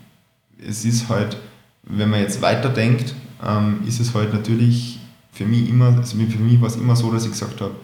es 0.66 0.84
ist 0.84 1.08
halt, 1.08 1.36
wenn 1.82 2.10
man 2.10 2.20
jetzt 2.20 2.40
weiterdenkt, 2.40 3.14
ähm, 3.46 3.80
ist 3.86 4.00
es 4.00 4.14
halt 4.14 4.32
natürlich 4.32 5.00
für 5.32 5.44
mich 5.44 5.68
immer, 5.68 5.96
also 5.96 6.16
für 6.16 6.38
mich 6.38 6.60
war 6.60 6.68
es 6.68 6.76
immer 6.76 6.96
so, 6.96 7.12
dass 7.12 7.24
ich 7.24 7.32
gesagt 7.32 7.60
habe, 7.60 7.74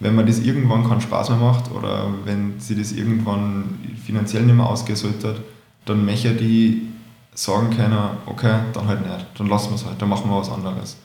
wenn 0.00 0.14
man 0.14 0.26
das 0.26 0.38
irgendwann 0.38 0.88
keinen 0.88 1.00
Spaß 1.00 1.30
mehr 1.30 1.38
macht 1.38 1.70
oder 1.70 2.08
wenn 2.24 2.58
sie 2.58 2.74
das 2.76 2.92
irgendwann 2.92 3.78
finanziell 4.04 4.44
nicht 4.44 4.56
mehr 4.56 4.66
ausgehen 4.66 4.96
sollte, 4.96 5.36
dann 5.84 6.04
möchte 6.04 6.34
die 6.34 6.88
sagen 7.34 7.70
können, 7.70 7.98
okay, 8.26 8.60
dann 8.72 8.86
halt 8.86 9.02
nicht, 9.02 9.26
dann 9.36 9.48
lassen 9.48 9.70
wir 9.70 9.76
es 9.76 9.84
halt, 9.84 10.00
dann 10.00 10.08
machen 10.08 10.30
wir 10.30 10.38
was 10.38 10.50
anderes. 10.50 10.96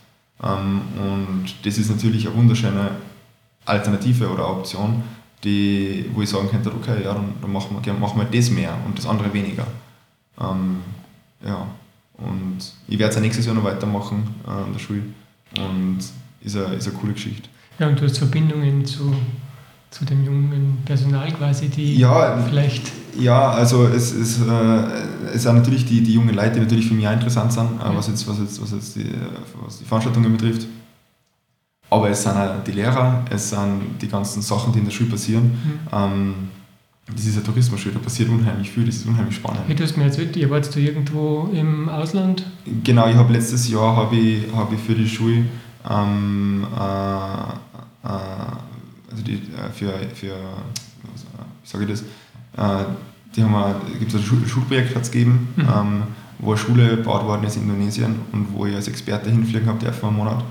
Ähm, 0.43 0.81
und 0.97 1.45
das 1.63 1.77
ist 1.77 1.89
natürlich 1.89 2.27
eine 2.27 2.35
wunderschöne 2.35 2.91
Alternative 3.65 4.29
oder 4.29 4.49
Option, 4.49 5.03
die, 5.45 6.05
wo 6.13 6.21
ich 6.21 6.29
sagen 6.29 6.49
könnte, 6.49 6.71
okay, 6.73 7.03
ja, 7.03 7.13
dann, 7.13 7.33
dann 7.41 7.51
machen, 7.51 7.77
wir, 7.81 7.93
machen 7.93 8.19
wir 8.19 8.39
das 8.39 8.49
mehr 8.49 8.75
und 8.85 8.97
das 8.97 9.05
andere 9.05 9.33
weniger. 9.33 9.65
Ähm, 10.39 10.77
ja, 11.45 11.67
und 12.17 12.57
ich 12.87 12.99
werde 12.99 13.13
es 13.13 13.21
nächstes 13.21 13.45
Jahr 13.45 13.55
noch 13.55 13.63
weitermachen 13.63 14.23
äh, 14.45 14.49
an 14.49 14.73
der 14.73 14.79
Schule 14.79 15.03
und 15.57 15.99
ist 16.41 16.57
eine, 16.57 16.75
ist 16.75 16.87
eine 16.87 16.97
coole 16.97 17.13
Geschichte. 17.13 17.47
Ja, 17.79 17.87
und 17.87 17.99
du 17.99 18.05
hast 18.05 18.17
Verbindungen 18.17 18.85
zu, 18.85 19.13
zu 19.91 20.05
dem 20.05 20.25
jungen 20.25 20.79
Personal 20.85 21.31
quasi, 21.31 21.67
die 21.69 21.97
ja, 21.97 22.37
vielleicht. 22.47 22.91
Ja, 23.19 23.51
also 23.51 23.85
es, 23.87 24.13
es, 24.13 24.41
äh, 24.41 25.33
es 25.33 25.43
sind 25.43 25.55
natürlich 25.55 25.85
die, 25.85 26.01
die 26.01 26.13
jungen 26.13 26.35
Leute, 26.35 26.55
die 26.55 26.61
natürlich 26.61 26.87
für 26.87 26.93
mich 26.93 27.07
auch 27.07 27.13
interessant 27.13 27.53
sind, 27.53 27.79
äh, 27.79 27.95
was, 27.95 28.07
jetzt, 28.07 28.27
was, 28.27 28.39
jetzt, 28.39 28.61
was, 28.61 28.71
jetzt 28.71 28.95
die, 28.95 29.09
was 29.63 29.79
die 29.79 29.85
Veranstaltungen 29.85 30.31
betrifft. 30.31 30.67
Aber 31.89 32.09
es 32.09 32.23
sind 32.23 32.35
auch 32.35 32.63
die 32.65 32.71
Lehrer, 32.71 33.23
es 33.29 33.49
sind 33.49 34.01
die 34.01 34.07
ganzen 34.07 34.41
Sachen, 34.41 34.73
die 34.73 34.79
in 34.79 34.85
der 34.85 34.91
Schule 34.91 35.11
passieren. 35.11 35.43
Mhm. 35.43 35.79
Ähm, 35.91 36.33
das 37.13 37.25
ist 37.25 37.37
ein 37.37 37.43
Tourismusschule, 37.43 37.93
da 37.93 37.99
passiert 37.99 38.29
unheimlich 38.29 38.71
viel, 38.71 38.83
das 38.85 38.95
ist 38.95 39.05
unheimlich 39.05 39.35
spannend. 39.35 39.61
Hey, 39.67 39.75
du 39.75 39.83
hast 39.83 39.95
mir 39.95 40.05
erzählt, 40.05 40.35
ihr 40.35 40.49
wart 40.49 40.73
du 40.73 40.79
irgendwo 40.79 41.49
im 41.53 41.87
Ausland? 41.87 42.43
Genau, 42.83 43.07
ich 43.07 43.15
habe 43.15 43.31
letztes 43.31 43.69
Jahr 43.69 43.95
habe 43.95 44.15
ich, 44.15 44.51
hab 44.55 44.73
ich 44.73 44.79
für 44.79 44.95
die 44.95 45.07
Schule 45.07 45.45
ähm, 45.89 46.65
äh, 46.75 46.79
äh, 46.79 48.07
also 49.11 49.23
die, 49.23 49.33
äh, 49.33 49.69
für, 49.73 49.93
für 50.13 50.33
wie 50.33 51.67
sage 51.67 51.85
ich 51.85 51.89
das, 51.91 52.01
äh, 52.01 52.85
die 53.35 53.43
haben 53.43 53.75
gibt 53.99 54.13
es 54.13 54.19
ein 54.19 54.23
Schul 54.23 54.47
Schulprojekt 54.47 54.95
hat's 54.95 55.11
gegeben, 55.11 55.49
mhm. 55.55 55.63
ähm, 55.63 56.03
wo 56.39 56.51
eine 56.51 56.57
Schule 56.57 56.89
gebaut 56.97 57.25
worden 57.25 57.43
ist 57.45 57.55
in 57.55 57.63
Indonesien 57.63 58.15
und 58.31 58.53
wo 58.53 58.65
ich 58.65 58.75
als 58.75 58.87
Experte 58.87 59.29
hinfliegen 59.29 59.67
habe, 59.67 59.79
der 59.79 59.93
für 59.93 60.07
einen 60.07 60.17
Monat 60.17 60.43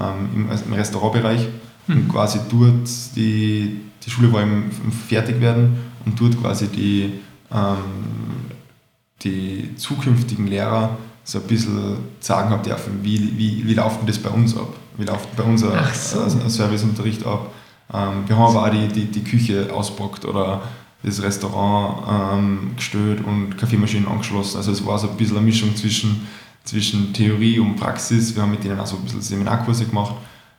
ähm, 0.00 0.28
im, 0.34 0.50
also 0.50 0.64
im 0.64 0.72
Restaurantbereich 0.72 1.48
mhm. 1.86 1.96
und 1.96 2.08
quasi 2.08 2.40
dort 2.50 2.88
die, 3.16 3.80
die 4.04 4.10
Schule 4.10 4.32
war 4.32 4.42
im, 4.42 4.70
im 4.84 4.92
Fertigwerden 4.92 5.76
und 6.04 6.20
dort 6.20 6.40
quasi 6.40 6.66
die, 6.68 7.12
ähm, 7.52 8.52
die 9.22 9.74
zukünftigen 9.76 10.46
Lehrer 10.46 10.96
so 11.24 11.38
ein 11.38 11.44
bisschen 11.44 11.96
sagen 12.20 12.50
habe 12.50 12.64
dürfen, 12.64 13.00
wie, 13.02 13.38
wie, 13.38 13.66
wie 13.66 13.74
läuft 13.74 14.00
denn 14.00 14.06
das 14.06 14.18
bei 14.18 14.30
uns 14.30 14.56
ab? 14.56 14.74
Wie 14.96 15.04
läuft 15.04 15.34
bei 15.36 15.44
uns 15.44 15.62
ein, 15.62 15.84
so. 15.94 16.20
ein 16.20 16.50
Serviceunterricht 16.50 17.24
ab? 17.24 17.52
Ähm, 17.92 18.24
wir 18.26 18.36
haben 18.36 18.56
aber 18.56 18.66
auch 18.66 18.70
die, 18.70 18.88
die, 18.88 19.04
die 19.06 19.22
Küche 19.22 19.72
auspackt 19.72 20.24
oder 20.24 20.62
das 21.02 21.22
Restaurant 21.22 22.06
ähm, 22.08 22.70
gestellt 22.76 23.24
und 23.24 23.56
Kaffeemaschinen 23.56 24.08
angeschlossen. 24.08 24.56
Also 24.56 24.72
es 24.72 24.84
war 24.84 24.98
so 24.98 25.08
ein 25.08 25.16
bisschen 25.16 25.36
eine 25.36 25.44
Mischung 25.44 25.74
zwischen, 25.76 26.26
zwischen 26.64 27.12
Theorie 27.12 27.58
und 27.58 27.76
Praxis. 27.76 28.34
Wir 28.34 28.42
haben 28.42 28.50
mit 28.50 28.64
denen 28.64 28.78
auch 28.78 28.86
so 28.86 28.96
ein 28.96 29.02
bisschen 29.02 29.22
Seminarkurse 29.22 29.86
gemacht. 29.86 30.14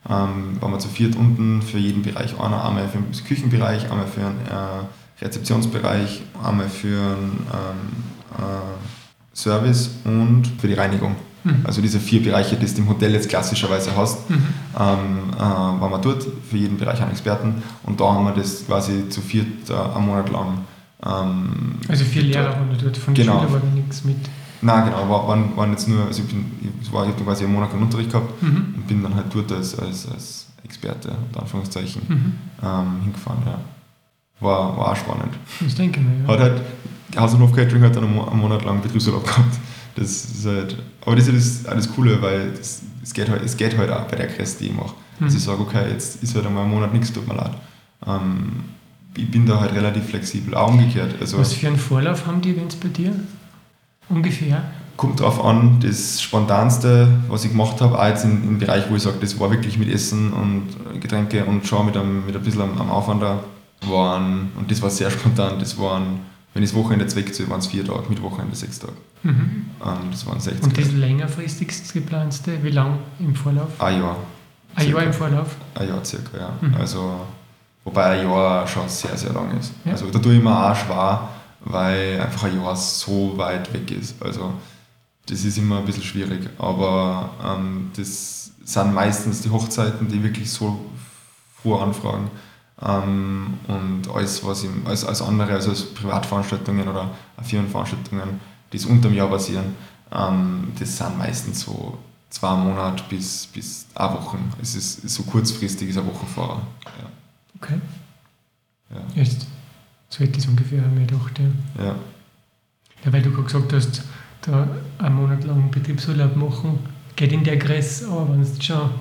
Ähm, 0.10 0.62
waren 0.62 0.72
wir 0.72 0.80
zu 0.80 0.90
viert 0.90 1.16
unten 1.16 1.62
für 1.62 1.78
jeden 1.78 2.02
Bereich 2.02 2.38
einer, 2.38 2.66
einmal 2.66 2.90
für 2.90 2.98
den 2.98 3.12
Küchenbereich, 3.26 3.90
einmal 3.90 4.08
für 4.08 4.20
den 4.20 4.36
äh, 4.50 5.24
Rezeptionsbereich, 5.24 6.22
einmal 6.44 6.68
für 6.68 7.16
den 7.16 7.32
ähm, 7.54 8.38
äh, 8.38 9.36
Service 9.36 9.92
und 10.04 10.44
für 10.60 10.68
die 10.68 10.74
Reinigung. 10.74 11.16
Mhm. 11.44 11.62
Also 11.64 11.82
diese 11.82 12.00
vier 12.00 12.22
Bereiche, 12.22 12.56
die 12.56 12.66
du 12.66 12.82
im 12.82 12.90
Hotel 12.90 13.14
jetzt 13.14 13.30
klassischerweise 13.30 13.96
hast, 13.96 14.30
mhm. 14.30 14.46
ähm, 14.78 15.32
äh, 15.36 15.40
waren 15.40 15.92
wir 15.92 16.00
dort, 16.00 16.26
für 16.50 16.58
jeden 16.58 16.78
Bereich 16.78 17.02
einen 17.02 17.12
Experten 17.12 17.64
und 17.84 18.00
da 18.00 18.14
haben 18.14 18.26
wir 18.26 18.34
das 18.34 18.66
quasi 18.66 19.10
zu 19.10 19.22
viert 19.22 19.70
äh, 19.70 19.74
einen 19.74 20.06
Monat 20.06 20.30
lang. 20.30 20.60
Ähm, 21.06 21.76
also 21.88 22.06
vier 22.06 22.24
Lehrer 22.24 22.52
waren 22.52 22.78
dort, 22.82 22.98
von 22.98 23.14
genau. 23.14 23.40
Schule 23.40 23.54
war 23.54 23.62
nichts 23.74 24.04
mit? 24.04 24.18
Nein, 24.64 24.86
genau, 24.86 25.10
war, 25.10 25.28
waren, 25.28 25.56
waren 25.58 25.72
jetzt 25.72 25.88
nur, 25.88 26.06
also 26.06 26.22
ich, 26.24 26.28
bin, 26.30 26.46
ich, 26.82 26.92
war, 26.92 27.04
ich 27.04 27.14
habe 27.14 27.24
quasi 27.24 27.44
einen 27.44 27.54
Monat 27.54 27.72
keinen 27.72 27.84
Unterricht 27.84 28.12
gehabt 28.12 28.42
mhm. 28.42 28.76
und 28.76 28.88
bin 28.88 29.04
dann 29.04 29.14
halt 29.14 29.26
dort 29.34 29.52
als, 29.52 29.78
als, 29.78 30.08
als 30.10 30.48
Experte, 30.64 31.12
unter 31.28 31.42
Anführungszeichen, 31.42 32.02
mhm. 32.08 32.34
ähm, 32.64 33.02
hingefahren, 33.04 33.44
ja. 33.46 33.60
War, 34.40 34.78
war 34.78 34.92
auch 34.92 34.96
spannend. 34.96 35.34
Das 35.60 35.76
denke 35.76 36.00
ich 36.00 36.06
mir, 36.06 36.24
ja. 36.24 36.34
Hat 36.34 36.40
halt, 36.40 37.34
und 37.34 37.42
Hof-Catering 37.42 37.84
hat 37.84 37.96
dann 37.96 38.06
einen 38.06 38.40
Monat 38.40 38.66
lang 38.66 38.82
Betriebsurlaub 38.82 39.26
gehabt. 39.26 39.56
Das 39.96 40.26
ist 40.26 40.46
halt, 40.48 40.76
aber 41.06 41.16
das 41.16 41.28
ist 41.28 41.68
alles 41.68 41.94
Coole, 41.94 42.20
weil 42.22 42.54
es 42.60 42.82
das 43.02 43.14
geht, 43.14 43.30
halt, 43.30 43.44
es 43.44 43.58
geht 43.58 43.78
halt 43.78 43.92
auch 43.92 44.08
bei 44.08 44.16
der 44.16 44.28
Quest, 44.28 44.62
die 44.62 44.68
ich 44.68 44.74
mache. 44.74 44.96
Mhm. 45.20 45.26
Dass 45.26 45.36
ich 45.36 45.44
sage, 45.44 45.62
okay, 45.62 45.90
jetzt 45.92 46.24
ist 46.24 46.36
halt 46.36 46.46
einmal 46.46 46.64
ein 46.64 46.72
Monat 46.72 46.94
nichts, 46.94 47.12
tut 47.12 47.28
mir 47.28 47.36
leid. 47.36 47.52
Ähm, 48.08 48.64
ich 49.16 49.30
bin 49.30 49.46
da 49.46 49.60
halt 49.60 49.74
relativ 49.74 50.06
flexibel, 50.06 50.56
auch 50.56 50.70
umgekehrt. 50.70 51.16
Also, 51.20 51.38
Was 51.38 51.54
für 51.54 51.68
einen 51.68 51.78
Vorlauf 51.78 52.26
haben 52.26 52.42
die 52.42 52.52
Events 52.52 52.76
bei 52.76 52.88
dir? 52.88 53.14
Ungefähr? 54.10 54.64
Kommt 54.96 55.20
drauf 55.20 55.44
an, 55.44 55.80
das 55.82 56.22
Spontanste, 56.22 57.08
was 57.28 57.44
ich 57.46 57.52
gemacht 57.52 57.82
habe, 57.82 58.00
auch 58.00 58.08
jetzt 58.08 58.26
im, 58.26 58.44
im 58.44 58.60
Bereich, 58.60 58.90
wo 58.90 58.96
ich 58.96 59.02
sage, 59.02 59.18
das 59.20 59.40
war 59.40 59.50
wirklich 59.50 59.78
mit 59.78 59.90
Essen 59.90 60.32
und 60.32 61.02
Getränke 61.02 61.46
und 61.46 61.66
schon 61.66 61.88
mit, 61.88 61.98
einem, 61.98 62.26
mit 62.26 62.36
ein 62.36 62.44
bisschen 62.44 62.62
am, 62.62 62.80
am 62.80 62.92
Aufwand 62.92 63.24
da, 63.24 63.40
waren, 63.88 64.52
und 64.58 64.70
das 64.70 64.82
war 64.82 64.90
sehr 64.90 65.10
spontan, 65.12 65.60
das 65.60 65.78
waren, 65.80 66.20
wenn 66.54 66.64
ich 66.64 66.70
das 66.70 66.80
Wochenende 66.80 67.06
jetzt 67.06 67.16
wegziehe, 67.16 67.50
waren 67.50 67.60
es 67.60 67.68
vier 67.68 67.86
Tage, 67.86 68.04
mit 68.10 68.22
Wochenende 68.22 68.56
sechs 68.56 68.80
Tage. 68.80 68.94
Mhm. 69.24 69.66
Ähm, 69.84 69.98
das 70.12 70.26
waren 70.28 70.40
60 70.40 70.64
Und 70.64 70.78
das 70.78 70.92
längerfristigste 70.92 72.00
geplanste, 72.00 72.64
wie 72.64 72.70
lang 72.70 73.00
im 73.20 73.36
Vorlauf? 73.36 73.70
Ein 73.80 74.00
Jahr. 74.00 74.18
Ein 74.76 74.90
Jahr 74.90 75.04
im 75.04 75.14
Vorlauf? 75.14 75.56
Ein 75.76 75.88
Jahr 75.88 76.06
circa, 76.06 76.38
ja. 76.38 76.50
Mhm. 76.62 76.76
Also, 76.76 77.22
wobei 77.84 78.20
ein 78.20 78.30
Jahr 78.30 78.68
schon 78.68 78.88
sehr, 78.88 79.18
sehr 79.18 79.34
lang 79.34 79.58
ist. 79.58 79.74
Ja. 79.86 79.94
Also 79.94 80.10
da 80.10 80.20
tue 80.20 80.36
ich 80.36 80.44
mir 80.44 80.52
auch 80.52 80.76
schwer, 80.76 81.30
weil 81.66 82.20
einfach 82.20 82.44
ein 82.44 82.62
Jahr 82.62 82.76
so 82.76 83.38
weit 83.38 83.74
weg 83.74 83.92
ist. 83.92 84.22
Also 84.22 84.54
das 85.26 85.46
ist 85.46 85.58
immer 85.58 85.80
ein 85.80 85.86
bisschen 85.86 86.04
schwierig. 86.04 86.50
Aber 86.58 87.30
ähm, 87.44 87.92
das 87.96 88.52
sind 88.64 88.94
meistens 88.94 89.42
die 89.42 89.50
Hochzeiten, 89.50 90.08
die 90.08 90.24
wirklich 90.24 90.52
so 90.52 90.80
voranfragen. 91.62 92.30
Ähm, 92.82 93.54
und 93.68 94.10
alles, 94.14 94.46
was 94.46 94.64
im, 94.64 94.86
als, 94.86 95.06
als 95.06 95.22
andere, 95.22 95.54
also 95.54 95.70
als 95.70 95.86
Privatveranstaltungen 95.94 96.88
oder 96.88 97.10
Firmenveranstaltungen, 97.42 98.42
die 98.72 98.78
es 98.78 98.86
unter 98.86 99.10
dem 99.10 99.16
Jahr 99.16 99.30
passieren, 99.30 99.76
ähm, 100.12 100.74
das 100.78 100.98
sind 100.98 101.18
meistens 101.18 101.62
so 101.62 101.98
zwei 102.30 102.56
Monate 102.56 103.04
bis, 103.10 103.48
bis 103.48 103.86
eine 103.96 104.14
Woche. 104.16 104.38
Es 104.62 104.76
ist 104.76 105.08
so 105.08 105.24
kurzfristig, 105.24 105.90
ist 105.90 105.98
eine 105.98 106.08
Woche 106.08 106.26
vorher. 106.26 106.62
Ja. 106.86 107.10
Okay. 107.56 107.80
Ja. 108.90 109.22
Jetzt, 109.22 109.48
so 110.14 110.20
hätte 110.20 110.38
ich 110.38 110.44
es 110.44 110.48
ungefähr 110.48 110.82
mir 110.94 111.08
gedacht. 111.08 111.40
Ja. 111.40 111.86
ja. 111.86 111.96
Ja, 113.04 113.12
weil 113.12 113.22
du 113.24 113.32
gerade 113.32 113.44
gesagt 113.46 113.74
hast, 113.74 114.04
da 114.42 114.68
einen 115.00 115.16
Monat 115.16 115.44
lang 115.44 115.72
Betriebsurlaub 115.72 116.36
machen, 116.36 116.80
geht 117.16 117.32
in 117.32 117.44
der 117.44 117.58
Größe, 117.58 118.08
aber 118.08 118.30
wenn 118.30 118.42
es 118.42 118.64
schon 118.64 118.92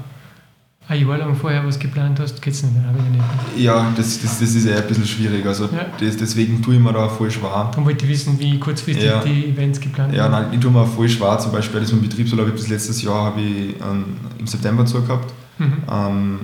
ein 0.88 1.06
Jahr 1.06 1.18
lang 1.18 1.36
vorher 1.36 1.64
was 1.66 1.78
geplant 1.78 2.18
hast, 2.18 2.40
geht 2.40 2.54
es 2.54 2.62
nicht, 2.62 2.74
ich 2.74 3.10
nicht. 3.10 3.64
Ja, 3.64 3.92
das, 3.94 4.22
das, 4.22 4.40
das 4.40 4.54
ist 4.54 4.64
eher 4.64 4.78
ein 4.78 4.88
bisschen 4.88 5.06
schwierig. 5.06 5.44
Also 5.44 5.66
ja. 5.66 5.86
das, 6.00 6.16
deswegen 6.16 6.62
tue 6.62 6.76
ich 6.76 6.80
mir 6.80 6.92
da 6.94 7.08
voll 7.08 7.30
schwer. 7.30 7.68
Darum 7.70 7.84
wollte 7.84 8.06
ich 8.06 8.10
wissen, 8.10 8.38
wie 8.40 8.58
kurzfristig 8.58 9.04
ja. 9.04 9.22
die 9.22 9.50
Events 9.50 9.80
geplant 9.80 10.14
Ja, 10.14 10.30
nein, 10.30 10.46
ich 10.52 10.60
tue 10.60 10.70
mir 10.70 10.86
voll 10.86 11.08
schwer. 11.10 11.38
Zum 11.38 11.52
Beispiel 11.52 11.80
das 11.80 11.92
mit 11.92 12.02
Betriebsurlaub 12.02 12.50
bis 12.52 12.68
letztes 12.68 13.02
Jahr 13.02 13.26
habe 13.26 13.40
ich 13.40 13.76
ähm, 13.80 14.16
im 14.38 14.46
September 14.46 14.86
zugehabt. 14.86 15.32
Mhm. 15.58 15.82
Ähm, 15.90 16.40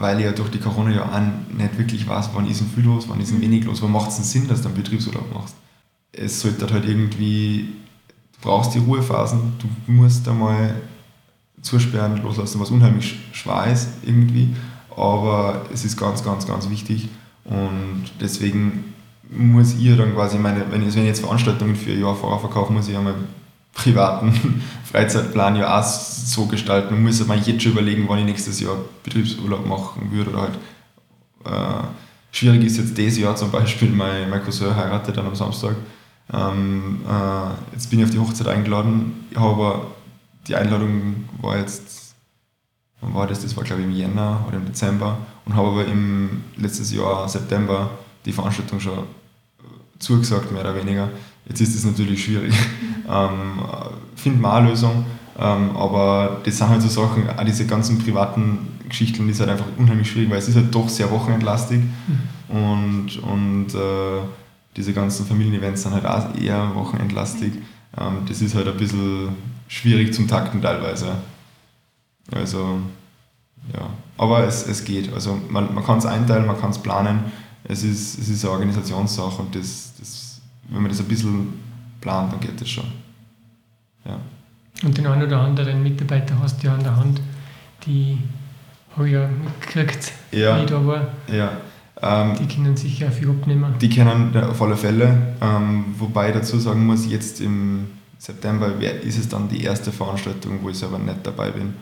weil 0.00 0.20
ja 0.20 0.32
durch 0.32 0.50
die 0.50 0.58
Corona 0.58 0.90
ja 0.90 1.02
auch 1.04 1.20
nicht 1.56 1.78
wirklich 1.78 2.06
weiß, 2.06 2.30
wann 2.34 2.48
ist 2.48 2.60
denn 2.60 2.68
viel 2.68 2.84
los, 2.84 3.08
wann 3.08 3.20
ist 3.20 3.32
denn 3.32 3.40
wenig 3.40 3.64
los, 3.64 3.82
wann 3.82 3.92
macht 3.92 4.08
es 4.08 4.30
Sinn, 4.30 4.48
dass 4.48 4.62
du 4.62 4.68
einen 4.68 4.76
Betriebsurlaub 4.76 5.32
machst. 5.32 5.54
Es 6.12 6.40
sollte 6.40 6.72
halt 6.72 6.86
irgendwie, 6.86 7.68
du 8.34 8.40
brauchst 8.40 8.74
die 8.74 8.78
Ruhephasen, 8.78 9.54
du 9.58 9.92
musst 9.92 10.28
einmal 10.28 10.74
zusperren, 11.62 12.22
loslassen, 12.22 12.60
was 12.60 12.70
unheimlich 12.70 13.18
schwer 13.32 13.66
ist 13.72 13.88
irgendwie. 14.04 14.54
Aber 14.96 15.66
es 15.72 15.84
ist 15.84 15.96
ganz, 15.96 16.24
ganz, 16.24 16.46
ganz 16.46 16.70
wichtig. 16.70 17.08
Und 17.44 18.04
deswegen 18.20 18.94
muss 19.30 19.74
ich 19.74 19.96
dann 19.96 20.14
quasi 20.14 20.38
meine, 20.38 20.64
wenn 20.70 20.86
ich, 20.86 20.94
jetzt 20.94 21.20
Veranstaltungen 21.20 21.76
für 21.76 21.92
ein 21.92 22.00
Jahr 22.00 22.14
vorher 22.14 22.40
verkaufe, 22.40 22.72
muss 22.72 22.88
ich 22.88 22.94
ja 22.94 23.00
meinen 23.00 23.26
privaten 23.76 24.62
Freizeitplan 24.90 25.56
ja 25.56 25.78
auch 25.78 25.84
so 25.84 26.46
gestalten 26.46 26.94
und 26.94 27.02
muss 27.02 27.24
mir 27.26 27.36
jetzt 27.36 27.62
schon 27.62 27.72
überlegen, 27.72 28.06
wann 28.08 28.18
ich 28.18 28.24
nächstes 28.24 28.60
Jahr 28.60 28.76
Betriebsurlaub 29.04 29.66
machen 29.66 30.10
würde 30.10 30.30
oder 30.30 30.42
halt. 30.42 30.54
Äh, 31.44 31.86
schwierig 32.32 32.64
ist 32.64 32.78
jetzt 32.78 32.98
dieses 32.98 33.18
Jahr 33.18 33.36
zum 33.36 33.50
Beispiel, 33.50 33.90
mein, 33.92 34.28
mein 34.30 34.42
Cousin 34.42 34.74
heiratet 34.74 35.16
dann 35.16 35.26
am 35.26 35.36
Samstag. 35.36 35.76
Ähm, 36.32 37.00
äh, 37.08 37.72
jetzt 37.72 37.88
bin 37.88 38.00
ich 38.00 38.04
auf 38.04 38.10
die 38.10 38.18
Hochzeit 38.18 38.48
eingeladen, 38.48 39.26
habe 39.36 39.50
aber 39.50 39.86
die 40.48 40.56
Einladung 40.56 41.28
war 41.40 41.58
jetzt, 41.58 42.14
wann 43.00 43.14
war 43.14 43.26
das? 43.26 43.42
Das 43.42 43.56
war 43.56 43.64
glaube 43.64 43.82
ich 43.82 43.88
im 43.88 43.94
Jänner 43.94 44.44
oder 44.48 44.56
im 44.56 44.66
Dezember 44.66 45.18
und 45.44 45.54
habe 45.54 45.68
aber 45.68 45.84
im 45.86 46.42
letztes 46.56 46.92
Jahr 46.92 47.28
September 47.28 47.90
die 48.24 48.32
Veranstaltung 48.32 48.80
schon 48.80 49.04
zugesagt, 49.98 50.50
mehr 50.52 50.62
oder 50.62 50.74
weniger. 50.74 51.08
Jetzt 51.48 51.60
ist 51.60 51.74
es 51.74 51.84
natürlich 51.84 52.24
schwierig. 52.24 52.54
ähm, 53.08 53.60
Finden 54.16 54.40
wir 54.40 54.52
eine 54.52 54.70
Lösung, 54.70 55.04
ähm, 55.38 55.76
aber 55.76 56.40
das 56.44 56.58
sind 56.58 56.68
halt 56.68 56.82
so 56.82 56.88
Sachen, 56.88 57.28
auch 57.28 57.44
diese 57.44 57.66
ganzen 57.66 57.98
privaten 57.98 58.76
Geschichten, 58.88 59.26
die 59.26 59.32
sind 59.32 59.48
halt 59.48 59.60
einfach 59.60 59.72
unheimlich 59.78 60.10
schwierig, 60.10 60.30
weil 60.30 60.38
es 60.38 60.48
ist 60.48 60.56
halt 60.56 60.74
doch 60.74 60.88
sehr 60.88 61.10
wochenendlastig 61.10 61.80
mhm. 61.80 62.56
und, 62.56 63.18
und 63.22 63.74
äh, 63.74 64.20
diese 64.76 64.92
ganzen 64.92 65.26
Familienevents 65.26 65.82
sind 65.82 65.94
halt 65.94 66.06
auch 66.06 66.34
eher 66.36 66.74
wochenendlastig. 66.74 67.52
Ähm, 67.98 68.18
das 68.28 68.42
ist 68.42 68.54
halt 68.54 68.68
ein 68.68 68.76
bisschen 68.76 69.28
schwierig 69.68 70.12
zum 70.12 70.28
Takten 70.28 70.60
teilweise. 70.60 71.16
Also, 72.32 72.80
ja. 73.72 73.90
Aber 74.18 74.44
es, 74.46 74.66
es 74.66 74.84
geht. 74.84 75.12
Also 75.12 75.38
man, 75.48 75.74
man 75.74 75.84
kann 75.84 75.98
es 75.98 76.06
einteilen, 76.06 76.46
man 76.46 76.60
kann 76.60 76.70
es 76.70 76.78
planen. 76.78 77.20
Es 77.64 77.82
ist, 77.82 78.18
es 78.18 78.28
ist 78.28 78.44
eine 78.44 78.52
Organisationssache 78.52 79.42
und 79.42 79.54
das, 79.54 79.92
das, 79.98 80.25
wenn 80.68 80.82
man 80.82 80.90
das 80.90 81.00
ein 81.00 81.06
bisschen 81.06 81.54
plant, 82.00 82.32
dann 82.32 82.40
geht 82.40 82.60
das 82.60 82.68
schon. 82.68 82.84
Ja. 84.04 84.18
Und 84.84 84.96
den 84.96 85.06
einen 85.06 85.22
oder 85.22 85.40
anderen 85.40 85.82
Mitarbeiter 85.82 86.38
hast 86.40 86.62
du 86.62 86.66
ja 86.66 86.74
an 86.74 86.82
der 86.82 86.96
Hand, 86.96 87.20
die 87.86 88.18
habe 88.96 89.06
ich 89.06 89.14
ja 89.14 89.28
mitgekriegt, 89.28 90.12
ja. 90.32 90.56
wie 90.56 90.64
ich 90.64 90.70
da 90.70 90.86
war. 90.86 91.08
Ja. 91.32 91.52
Ähm, 92.02 92.34
die 92.38 92.54
können 92.54 92.76
sicher 92.76 93.10
viel 93.10 93.30
abnehmen. 93.30 93.74
Die 93.80 93.88
kennen 93.88 94.36
auf 94.36 94.60
alle 94.60 94.76
Fälle, 94.76 95.34
ähm, 95.40 95.94
wobei 95.98 96.28
ich 96.28 96.34
dazu 96.34 96.58
sagen 96.58 96.84
muss, 96.84 97.06
jetzt 97.06 97.40
im 97.40 97.86
September 98.18 98.72
ist 99.02 99.18
es 99.18 99.28
dann 99.28 99.48
die 99.48 99.62
erste 99.62 99.92
Veranstaltung, 99.92 100.58
wo 100.62 100.68
ich 100.68 100.78
selber 100.78 100.98
nicht 100.98 101.18
dabei 101.22 101.50
bin. 101.50 101.74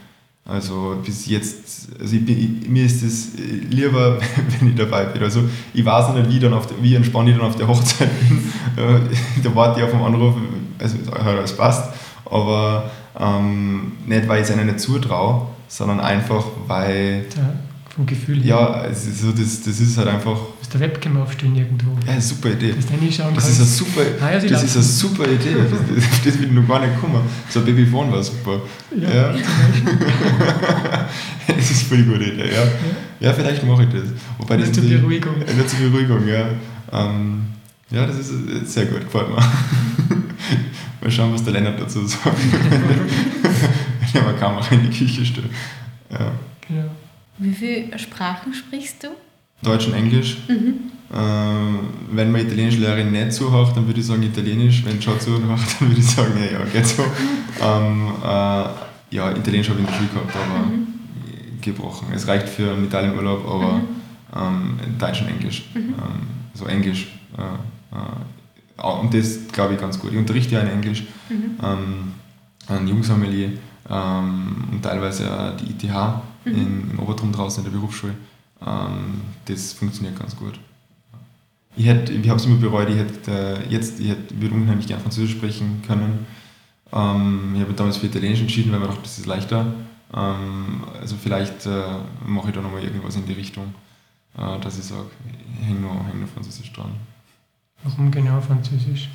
Also 0.46 0.98
bis 1.02 1.26
jetzt, 1.26 1.88
also 1.98 2.16
ich 2.16 2.24
bin, 2.24 2.70
mir 2.70 2.84
ist 2.84 3.02
es 3.02 3.32
lieber, 3.70 4.18
wenn 4.58 4.68
ich 4.68 4.74
dabei 4.76 5.06
bin. 5.06 5.22
Also 5.22 5.44
ich 5.72 5.84
weiß 5.84 6.14
nicht, 6.14 6.30
wie, 6.30 6.38
dann 6.38 6.52
auf 6.52 6.66
der, 6.66 6.82
wie 6.82 6.94
entspannt 6.94 7.30
ich 7.30 7.36
dann 7.36 7.46
auf 7.46 7.56
der 7.56 7.66
Hochzeit 7.66 8.10
bin. 8.20 8.52
da 9.42 9.54
warte 9.54 9.80
ich 9.80 9.86
auf 9.86 9.94
einen 9.94 10.04
Anruf, 10.04 10.34
also 10.78 10.96
es 11.42 11.56
passt. 11.56 11.94
Aber 12.26 12.90
ähm, 13.18 13.92
nicht, 14.06 14.28
weil 14.28 14.42
ich 14.42 14.48
es 14.48 14.54
ihnen 14.54 14.66
nicht 14.66 14.80
zutraue, 14.80 15.48
sondern 15.68 16.00
einfach, 16.00 16.44
weil... 16.66 17.26
Ja 17.36 17.54
vom 17.94 18.06
Gefühl 18.06 18.42
her. 18.42 18.46
Ja, 18.46 18.66
also 18.72 19.30
das, 19.30 19.62
das 19.62 19.80
ist 19.80 19.96
halt 19.96 20.08
einfach. 20.08 20.36
Musst 20.58 20.74
der 20.74 20.80
Webcam 20.80 21.16
aufstellen 21.22 21.54
irgendwo. 21.54 21.96
Ja, 22.06 22.20
super 22.20 22.50
Idee. 22.50 22.72
Dass 22.72 22.86
du 22.86 22.94
reinschauen 22.94 23.34
das 23.34 23.48
ist 23.48 23.58
eine 23.58 23.66
super, 23.66 24.00
ah, 24.20 24.32
ja, 24.32 24.40
das 24.40 24.64
ist 24.64 24.76
eine 24.76 24.84
super 24.84 25.24
Idee. 25.24 25.54
Das, 25.54 25.72
auf 25.72 26.20
das 26.24 26.38
will 26.38 26.46
ich 26.46 26.52
noch 26.52 26.66
gar 26.66 26.80
nicht 26.84 27.00
kommen. 27.00 27.22
So 27.48 27.60
ein 27.60 27.66
Babyphone 27.66 28.10
war 28.10 28.22
super. 28.22 28.60
Ja, 28.96 29.10
ja. 29.10 29.34
das 31.46 31.70
ist 31.70 31.92
eine 31.92 32.04
gute 32.04 32.24
Idee, 32.24 32.48
ja. 32.52 32.64
ja. 32.64 32.70
Ja, 33.20 33.32
vielleicht 33.32 33.64
mache 33.64 33.84
ich 33.84 33.88
das. 33.90 34.10
Wobei 34.38 34.56
das 34.56 34.72
zur 34.72 34.82
Beruhigung. 34.82 35.34
Ja, 35.40 35.66
zur 35.66 35.78
Beruhigung, 35.78 36.26
ja. 36.26 36.48
Ähm, 36.92 37.42
ja, 37.90 38.06
das 38.06 38.18
ist 38.18 38.72
sehr 38.72 38.86
gut, 38.86 39.02
gefällt 39.02 39.28
mir. 39.28 39.36
Mal 41.00 41.10
schauen, 41.10 41.32
was 41.32 41.44
der 41.44 41.52
Lennart 41.52 41.80
dazu 41.80 42.04
sagt. 42.06 42.24
wenn 42.70 44.20
er 44.20 44.22
mal 44.22 44.34
Kamera 44.34 44.66
in 44.70 44.90
die 44.90 44.96
Küche 44.96 45.24
stellt. 45.24 45.50
Ja. 46.10 46.32
Genau. 46.66 46.90
Wie 47.38 47.52
viele 47.52 47.98
Sprachen 47.98 48.54
sprichst 48.54 49.04
du? 49.04 49.08
Deutsch 49.62 49.86
und 49.86 49.94
Englisch. 49.94 50.38
Mhm. 50.48 50.92
Ähm, 51.14 51.78
wenn 52.10 52.32
meine 52.32 52.44
Italienischlehrerin 52.44 53.12
nicht 53.12 53.32
zuhört, 53.32 53.76
dann 53.76 53.86
würde 53.86 54.00
ich 54.00 54.06
sagen 54.06 54.22
Italienisch. 54.22 54.84
Wenn 54.84 54.96
sie 54.96 55.02
schon 55.02 55.20
zuhört, 55.20 55.42
dann 55.80 55.88
würde 55.88 56.00
ich 56.00 56.06
sagen, 56.06 56.32
ja, 56.38 56.58
ja, 56.58 56.64
geht 56.64 56.86
so. 56.86 57.02
ähm, 57.62 58.12
äh, 58.22 59.14
ja, 59.14 59.30
Italienisch 59.30 59.68
habe 59.68 59.80
ich 59.80 59.86
in 59.86 59.92
der 59.92 59.92
Schule 59.92 60.08
gehabt, 60.08 60.36
aber 60.36 60.66
mhm. 60.66 60.86
gebrochen. 61.60 62.08
Es 62.14 62.26
reicht 62.26 62.48
für 62.48 62.72
einen 62.72 62.86
Italienurlaub, 62.86 63.46
aber 63.46 63.72
mhm. 63.74 64.78
ähm, 64.84 64.98
Deutsch 64.98 65.22
und 65.22 65.28
Englisch. 65.28 65.68
Mhm. 65.74 65.80
Ähm, 65.80 65.94
so 66.54 66.66
Englisch. 66.66 67.08
Äh, 67.38 67.96
äh, 67.96 68.82
und 68.82 69.14
das 69.14 69.38
glaube 69.52 69.74
ich 69.74 69.80
ganz 69.80 69.98
gut. 69.98 70.12
Ich 70.12 70.18
unterrichte 70.18 70.54
ja 70.54 70.60
in 70.60 70.68
Englisch 70.68 71.04
mhm. 71.28 71.58
ähm, 71.62 72.12
an 72.66 72.88
Jungsommelier 72.88 73.50
ähm, 73.88 74.64
und 74.72 74.82
teilweise 74.82 75.54
die 75.60 75.86
ITH 75.86 75.94
mhm. 76.44 76.90
in, 76.92 76.98
Obertrum 76.98 77.32
draußen 77.32 77.64
in 77.64 77.70
der 77.70 77.78
Berufsschule. 77.78 78.14
Ähm, 78.64 79.20
das 79.46 79.72
funktioniert 79.72 80.18
ganz 80.18 80.36
gut. 80.36 80.58
Ich, 81.76 81.86
hätte, 81.86 82.12
ich 82.12 82.28
habe 82.28 82.38
es 82.38 82.46
immer 82.46 82.56
bereut, 82.56 82.88
ich 82.88 82.96
hätte 82.96 83.30
äh, 83.30 83.68
jetzt, 83.68 83.98
ich 84.00 84.08
hätte, 84.08 84.40
würde 84.40 84.54
unheimlich 84.54 84.86
gerne 84.86 85.02
Französisch 85.02 85.32
sprechen 85.32 85.82
können. 85.86 86.26
Ähm, 86.92 87.52
ich 87.54 87.60
habe 87.60 87.72
damals 87.72 87.96
für 87.96 88.06
Italienisch 88.06 88.40
entschieden, 88.40 88.72
weil 88.72 88.78
man 88.78 88.88
dachte, 88.88 89.02
das 89.02 89.18
ist 89.18 89.26
leichter. 89.26 89.66
Ähm, 90.14 90.84
also 91.00 91.16
vielleicht 91.16 91.66
äh, 91.66 91.82
mache 92.24 92.48
ich 92.48 92.54
da 92.54 92.60
nochmal 92.60 92.84
irgendwas 92.84 93.16
in 93.16 93.26
die 93.26 93.32
Richtung, 93.32 93.74
äh, 94.38 94.60
dass 94.60 94.78
ich 94.78 94.84
sage, 94.84 95.06
ich 95.60 95.66
hänge 95.66 95.80
nur, 95.80 95.92
häng 96.06 96.20
nur 96.20 96.28
Französisch 96.28 96.72
dran. 96.72 96.92
Warum 97.82 98.10
genau 98.10 98.40
Französisch? 98.40 99.10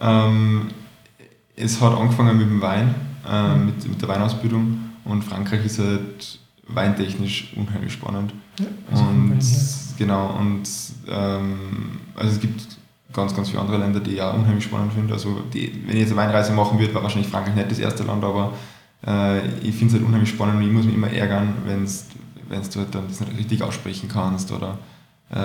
Ähm, 0.00 0.68
es 1.56 1.80
hat 1.80 1.94
angefangen 1.94 2.38
mit 2.38 2.48
dem 2.48 2.60
Wein, 2.60 2.94
äh, 3.28 3.54
mhm. 3.54 3.66
mit, 3.66 3.88
mit 3.88 4.00
der 4.00 4.08
Weinausbildung 4.08 4.83
und 5.04 5.22
Frankreich 5.22 5.64
ist 5.64 5.78
halt 5.78 6.38
weintechnisch 6.66 7.52
unheimlich 7.56 7.92
spannend. 7.92 8.32
Ja, 8.58 8.98
und 8.98 9.40
genau, 9.98 10.36
und 10.38 10.68
ähm, 11.08 12.00
also 12.14 12.32
es 12.32 12.40
gibt 12.40 12.78
ganz, 13.12 13.34
ganz 13.34 13.48
viele 13.50 13.60
andere 13.60 13.78
Länder, 13.78 14.00
die 14.00 14.12
ich 14.12 14.22
auch 14.22 14.34
unheimlich 14.34 14.64
spannend 14.64 14.92
finde. 14.92 15.14
Also 15.14 15.42
die, 15.52 15.84
wenn 15.86 15.96
ich 15.96 16.02
jetzt 16.02 16.12
eine 16.12 16.20
Weinreise 16.20 16.52
machen 16.52 16.78
würde, 16.78 16.94
war 16.94 17.02
wahrscheinlich 17.02 17.30
Frankreich 17.30 17.54
nicht 17.54 17.70
das 17.70 17.78
erste 17.78 18.02
Land, 18.04 18.24
aber 18.24 18.52
äh, 19.06 19.46
ich 19.62 19.74
finde 19.74 19.86
es 19.86 19.92
halt 19.94 20.04
unheimlich 20.04 20.30
spannend 20.30 20.56
und 20.56 20.62
ich 20.62 20.72
muss 20.72 20.84
mich 20.84 20.94
immer 20.94 21.10
ärgern, 21.10 21.54
wenn 21.66 21.84
du 21.84 22.78
halt 22.78 22.94
dann 22.94 23.08
das 23.08 23.20
nicht 23.20 23.38
richtig 23.38 23.62
aussprechen 23.62 24.08
kannst 24.08 24.50
oder 24.52 24.78
äh, 25.30 25.36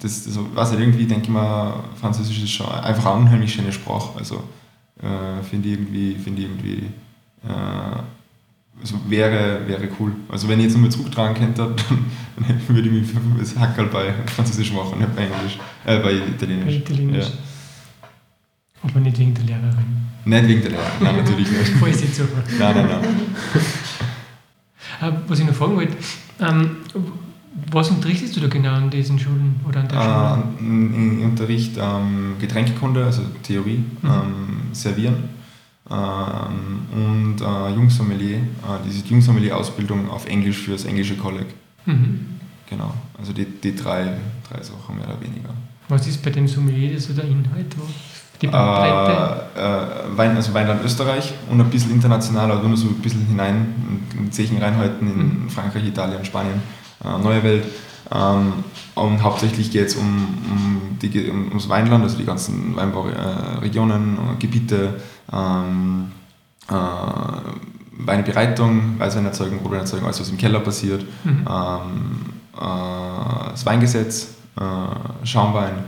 das, 0.00 0.24
das 0.24 0.38
was 0.54 0.70
halt 0.70 0.80
irgendwie 0.80 1.06
denke 1.06 1.24
ich 1.24 1.30
mal, 1.30 1.84
Französisch 2.00 2.42
ist 2.42 2.50
schon 2.50 2.66
einfach 2.66 3.06
eine 3.06 3.20
unheimlich 3.22 3.52
schöne 3.52 3.72
Sprache. 3.72 4.18
Also 4.18 4.42
äh, 5.00 5.42
finde 5.42 5.68
ich 5.68 5.74
irgendwie, 5.74 6.14
find 6.16 6.38
ich 6.38 6.44
irgendwie 6.44 6.90
äh, 7.44 8.02
also 8.80 8.96
wäre, 9.08 9.60
wäre 9.66 9.88
cool. 9.98 10.12
Also 10.28 10.48
wenn 10.48 10.58
ich 10.58 10.66
jetzt 10.66 10.74
nochmal 10.74 10.90
zurücktragen 10.90 11.36
könnte, 11.36 11.62
dann, 11.62 11.76
dann 12.48 12.68
würde 12.68 12.88
ich 12.88 13.12
mich 13.14 13.22
das 13.38 13.56
Hackerl 13.56 13.86
bei 13.86 14.12
Französisch 14.26 14.72
machen, 14.72 14.98
nicht 14.98 15.14
bei 15.14 15.22
Englisch, 15.22 15.58
äh, 15.84 15.98
bei 15.98 16.12
Italienisch. 16.12 16.66
Bei 16.66 16.92
Italienisch. 16.92 17.26
Ja. 17.26 18.88
Aber 18.90 19.00
nicht 19.00 19.18
wegen 19.18 19.34
der 19.34 19.44
Lehrerin. 19.44 20.02
Nicht 20.24 20.48
wegen 20.48 20.62
der 20.62 20.70
Lehrerin, 20.70 20.92
nein, 21.00 21.16
natürlich 21.16 21.50
nicht. 21.50 21.70
Voll 21.74 21.94
sie 21.94 22.12
zu. 22.12 22.22
Nein, 22.58 22.74
nein, 22.76 22.88
nein. 22.88 23.04
Äh, 25.00 25.12
was 25.28 25.38
ich 25.38 25.46
noch 25.46 25.54
fragen 25.54 25.76
wollte, 25.76 25.96
ähm, 26.40 26.76
was 27.70 27.90
unterrichtest 27.90 28.36
du 28.36 28.40
da 28.40 28.48
genau 28.48 28.74
an 28.74 28.90
diesen 28.90 29.18
Schulen 29.18 29.60
oder 29.68 29.80
an 29.80 29.88
der 29.88 30.00
Schule? 30.00 31.14
Äh, 31.14 31.18
ich 31.18 31.24
unterrichte 31.24 31.80
ähm, 31.80 32.34
Getränkekunde, 32.40 33.04
also 33.04 33.22
Theorie, 33.42 33.84
mhm. 34.00 34.08
ähm, 34.08 34.60
Servieren 34.72 35.41
und 35.84 37.36
äh, 37.40 37.74
Jungsommelier, 37.74 38.38
äh, 38.38 38.78
diese 38.86 39.04
Jungsommelier-Ausbildung 39.06 40.08
auf 40.10 40.26
Englisch 40.26 40.58
für 40.58 40.72
das 40.72 40.84
englische 40.84 41.16
Kolleg. 41.16 41.46
Mhm. 41.86 42.40
Genau, 42.68 42.94
also 43.18 43.32
die, 43.32 43.44
die 43.44 43.74
drei, 43.74 44.16
drei 44.48 44.62
Sachen 44.62 44.96
mehr 44.96 45.06
oder 45.06 45.20
weniger. 45.20 45.50
Was 45.88 46.06
ist 46.06 46.22
bei 46.22 46.30
dem 46.30 46.46
Sommelier 46.46 46.98
so 46.98 47.12
der 47.12 47.24
Inhalt? 47.24 47.74
Die 48.40 48.46
Bandbreite? 48.46 49.50
Äh, 49.56 49.60
äh, 49.60 50.16
Wein, 50.16 50.36
also 50.36 50.54
Weinland 50.54 50.84
Österreich 50.84 51.34
und 51.50 51.60
ein 51.60 51.68
bisschen 51.68 51.92
international, 51.92 52.50
also 52.50 52.66
nur 52.66 52.76
so 52.76 52.88
ein 52.88 52.94
bisschen 52.94 53.26
hinein, 53.26 53.74
in 54.16 54.32
Zechen 54.32 54.58
reinhalten 54.58 55.10
in 55.10 55.44
mhm. 55.44 55.50
Frankreich, 55.50 55.84
Italien, 55.86 56.24
Spanien, 56.24 56.62
äh, 57.04 57.18
Neue 57.22 57.42
Welt. 57.42 57.64
Ähm, 58.14 58.64
und 58.94 59.22
hauptsächlich 59.22 59.70
geht 59.70 59.86
es 59.86 59.96
um, 59.96 60.06
um, 60.50 60.98
die, 61.00 61.30
um, 61.30 61.48
ums 61.48 61.68
Weinland, 61.68 62.04
also 62.04 62.18
die 62.18 62.24
ganzen 62.24 62.76
Weinbauregionen, 62.76 64.16
äh, 64.16 64.38
Gebiete, 64.38 65.00
ähm, 65.32 66.12
äh, 66.68 66.74
Weinebereitung, 68.04 68.98
Weißweinerzeugung, 68.98 69.60
Rotweinerzeugung, 69.60 70.06
alles 70.06 70.20
was 70.20 70.28
im 70.28 70.36
Keller 70.36 70.60
passiert, 70.60 71.04
mhm. 71.24 71.46
ähm, 71.48 72.20
äh, 72.54 73.50
das 73.50 73.64
Weingesetz, 73.64 74.34
äh, 74.56 75.26
Schaumwein, 75.26 75.84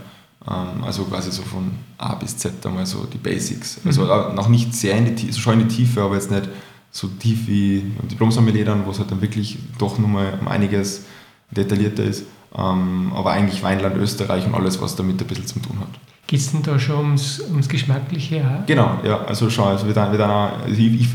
ähm, 0.49 0.85
also 0.85 1.05
quasi 1.05 1.31
so 1.31 1.43
von 1.43 1.73
A 1.99 2.15
bis 2.15 2.37
Z 2.39 2.65
einmal 2.65 2.87
so 2.87 3.05
die 3.05 3.19
Basics. 3.19 3.81
Also 3.85 4.05
mhm. 4.05 4.35
noch 4.35 4.49
nicht 4.49 4.75
sehr 4.75 4.97
in 4.97 5.05
die 5.05 5.15
Tiefe, 5.15 5.29
also 5.29 5.41
schon 5.41 5.61
in 5.61 5.69
die 5.69 5.75
Tiefe, 5.75 6.03
aber 6.03 6.15
jetzt 6.15 6.31
nicht 6.31 6.49
so 6.91 7.09
tief 7.09 7.49
wie 7.49 7.93
Diplom-Sommelier 8.11 8.65
dann, 8.65 8.87
wo 8.87 8.93
es 8.93 8.99
halt 8.99 9.11
dann 9.11 9.21
wirklich 9.21 9.59
doch 9.79 9.99
nochmal 9.99 10.39
um 10.41 10.49
einiges 10.49 11.05
detaillierter 11.51 12.05
ist. 12.05 12.25
Ähm, 12.57 13.13
aber 13.15 13.33
eigentlich 13.33 13.63
Weinland 13.63 13.97
Österreich 13.97 14.47
und 14.47 14.55
alles, 14.55 14.81
was 14.81 14.95
damit 14.95 15.21
ein 15.21 15.27
bisschen 15.27 15.47
zu 15.47 15.59
tun 15.59 15.79
hat. 15.81 15.89
Geht 16.27 16.41
es 16.41 16.53
denn 16.53 16.63
da 16.63 16.79
schon 16.79 16.97
ums, 16.97 17.41
ums 17.41 17.69
Geschmackliche? 17.69 18.43
Auch? 18.43 18.67
Genau, 18.67 18.99
ja. 19.05 19.19
Also 19.25 19.51
schon, 19.51 19.65
also 19.65 19.87
dann 19.93 20.31
auch, 20.31 20.59
also 20.63 20.81
ich, 20.81 21.01
ich, 21.01 21.09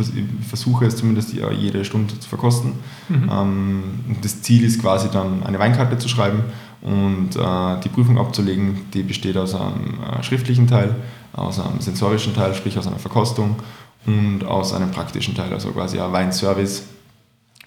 versuche 0.48 0.86
es 0.86 0.98
zumindest 0.98 1.34
jede 1.34 1.84
Stunde 1.84 2.20
zu 2.20 2.30
verkosten. 2.30 2.74
Mhm. 3.08 3.30
Ähm, 3.32 3.84
das 4.22 4.42
Ziel 4.44 4.64
ist 4.64 4.80
quasi 4.80 5.10
dann 5.10 5.42
eine 5.44 5.58
Weinkarte 5.58 5.98
zu 5.98 6.08
schreiben 6.10 6.44
und 6.82 7.36
äh, 7.36 7.80
die 7.84 7.90
Prüfung 7.90 8.20
abzulegen. 8.20 8.82
Die 8.94 9.02
besteht 9.02 9.36
aus 9.36 9.56
einem 9.56 9.98
äh, 10.04 10.22
schriftlichen 10.22 10.68
Teil, 10.68 10.96
aus 11.34 11.60
einem 11.60 11.80
sensorischen 11.80 12.36
Teil, 12.36 12.54
sprich 12.54 12.78
aus 12.78 12.86
einer 12.86 13.00
Verkostung 13.00 13.56
und 14.06 14.46
aus 14.46 14.74
einem 14.74 14.92
praktischen 14.92 15.36
Teil, 15.36 15.52
also 15.52 15.72
quasi 15.72 16.00
ein 16.00 16.12
Weinservice 16.12 16.84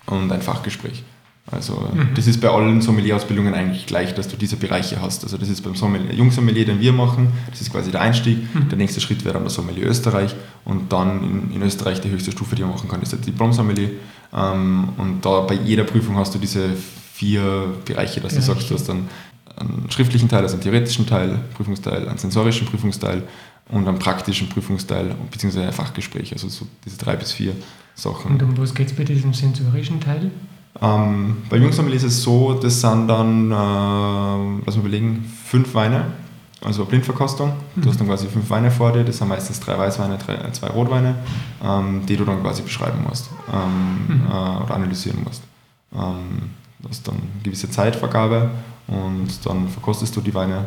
und 0.07 0.31
ein 0.31 0.43
Fachgespräch. 0.43 1.03
Also 1.51 1.89
mhm. 1.93 2.11
das 2.15 2.29
ist 2.29 2.41
bei 2.41 2.49
allen 2.49 2.81
Sommelier-Ausbildungen 2.81 3.53
eigentlich 3.53 3.87
gleich, 3.87 4.15
dass 4.15 4.29
du 4.29 4.37
diese 4.37 4.57
Bereiche 4.57 5.03
hast. 5.03 5.25
Also 5.25 5.37
das 5.37 5.49
ist 5.49 5.63
beim 5.63 5.75
Sommelier, 5.75 6.15
Jungsommelier, 6.15 6.65
den 6.65 6.81
wir 6.81 6.93
machen, 6.93 7.33
das 7.51 7.61
ist 7.61 7.73
quasi 7.73 7.91
der 7.91 8.01
Einstieg. 8.01 8.39
Mhm. 8.55 8.69
Der 8.69 8.79
nächste 8.79 9.01
Schritt 9.01 9.25
wäre 9.25 9.35
dann 9.35 9.43
der 9.43 9.51
Sommelier 9.51 9.87
Österreich 9.87 10.35
und 10.65 10.93
dann 10.93 11.23
in, 11.51 11.57
in, 11.57 11.63
Österreich 11.63 12.01
die 12.01 12.11
höchste 12.11 12.31
Stufe, 12.31 12.55
die 12.55 12.63
man 12.63 12.71
machen 12.71 12.89
kann, 12.89 13.03
ist 13.03 13.13
der 13.13 13.19
Diplom-Sommelier. 13.19 13.91
Ähm, 14.33 14.91
und 14.97 15.25
da 15.25 15.41
bei 15.41 15.55
jeder 15.55 15.83
Prüfung 15.83 16.17
hast 16.17 16.33
du 16.35 16.39
diese 16.39 16.71
vier 17.13 17.75
Bereiche, 17.85 18.21
dass 18.21 18.35
Bereiche. 18.35 18.37
du 18.37 18.55
sagst, 18.55 18.71
du 18.71 18.75
hast 18.75 18.89
dann 18.89 19.09
einen 19.57 19.91
schriftlichen 19.91 20.29
Teil, 20.29 20.43
also 20.43 20.55
einen 20.55 20.63
theoretischen 20.63 21.07
Teil, 21.07 21.41
Prüfungsteil, 21.55 22.09
einen 22.09 22.19
sensorischen 22.19 22.69
Prüfungsteil 22.69 23.25
und 23.69 23.89
einen 23.89 23.99
praktischen 23.99 24.49
Prüfungsteil 24.49 25.15
beziehungsweise 25.31 25.67
ein 25.67 25.73
Fachgespräch, 25.73 26.33
also 26.33 26.49
so 26.49 26.67
diese 26.85 26.99
drei 26.99 27.17
bis 27.17 27.33
vier 27.33 27.55
Sachen. 27.95 28.33
Und 28.33 28.43
um 28.43 28.57
was 28.57 28.75
geht 28.75 28.89
es 28.89 28.93
bei 28.95 29.05
diesem 29.05 29.35
sensorischen 29.35 30.01
Teil? 30.01 30.31
Ähm, 30.81 31.43
bei 31.51 31.59
Jungsommelier 31.59 31.97
ist 31.97 32.05
es 32.05 32.23
so, 32.23 32.55
das 32.55 32.81
sind 32.81 33.09
dann, 33.09 33.51
äh, 33.51 34.63
lass 34.65 34.77
mal 34.77 34.81
überlegen, 34.81 35.25
fünf 35.45 35.75
Weine, 35.75 36.07
also 36.65 36.85
Blindverkostung. 36.85 37.53
Du 37.77 37.89
hast 37.89 38.01
dann 38.01 38.07
quasi 38.07 38.27
fünf 38.27 38.49
Weine 38.49 38.71
vor 38.71 38.93
dir, 38.93 39.05
das 39.05 39.19
sind 39.19 39.29
meistens 39.29 39.61
drei 39.61 39.79
Weißweine, 39.79 40.19
drei, 40.19 40.51
zwei 40.53 40.69
Rotweine, 40.69 41.17
ähm, 41.63 42.07
die 42.07 42.17
du 42.17 42.25
dann 42.25 42.43
quasi 42.43 42.63
beschreiben 42.63 43.05
musst 43.07 43.31
ähm, 43.53 44.17
mhm. 44.17 44.27
äh, 44.27 44.65
oder 44.65 44.75
analysieren 44.75 45.23
musst. 45.25 45.43
Ähm, 45.93 46.51
du 46.79 46.89
hast 46.89 47.07
dann 47.07 47.17
eine 47.17 47.43
gewisse 47.43 47.71
Zeitvergabe 47.71 48.51
und 48.87 49.29
dann 49.45 49.69
verkostest 49.69 50.17
du 50.17 50.21
die 50.21 50.35
Weine. 50.35 50.67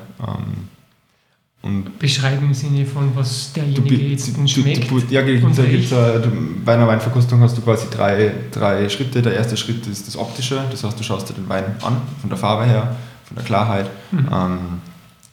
Und 1.66 1.98
Beschreiben 1.98 2.46
im 2.46 2.54
Sinne 2.54 2.86
von, 2.86 3.10
was 3.16 3.52
derjenige 3.52 3.98
du, 3.98 4.04
jetzt 4.04 4.38
du, 4.38 4.48
schmeckt. 4.48 4.92
Du, 4.92 5.00
ja, 5.10 5.24
da 5.24 5.64
gibt's, 5.64 5.92
äh, 5.92 6.22
bei 6.64 6.76
einer 6.76 6.88
Weinverkostung 6.88 7.40
hast 7.40 7.58
du 7.58 7.62
quasi 7.64 7.88
drei, 7.90 8.36
drei 8.52 8.88
Schritte. 8.88 9.20
Der 9.20 9.34
erste 9.34 9.58
Schritt 9.58 9.88
ist 9.88 10.08
das 10.08 10.16
Optische, 10.16 10.64
das 10.70 10.84
heißt, 10.84 11.00
du 11.00 11.04
schaust 11.04 11.28
dir 11.28 11.34
den 11.34 11.50
Wein 11.50 11.64
an, 11.82 12.04
von 12.22 12.30
der 12.30 12.38
Farbe 12.38 12.66
her, 12.66 12.96
von 13.24 13.38
der 13.38 13.44
Klarheit, 13.44 13.90
mhm. 14.12 14.30
ähm, 14.32 14.60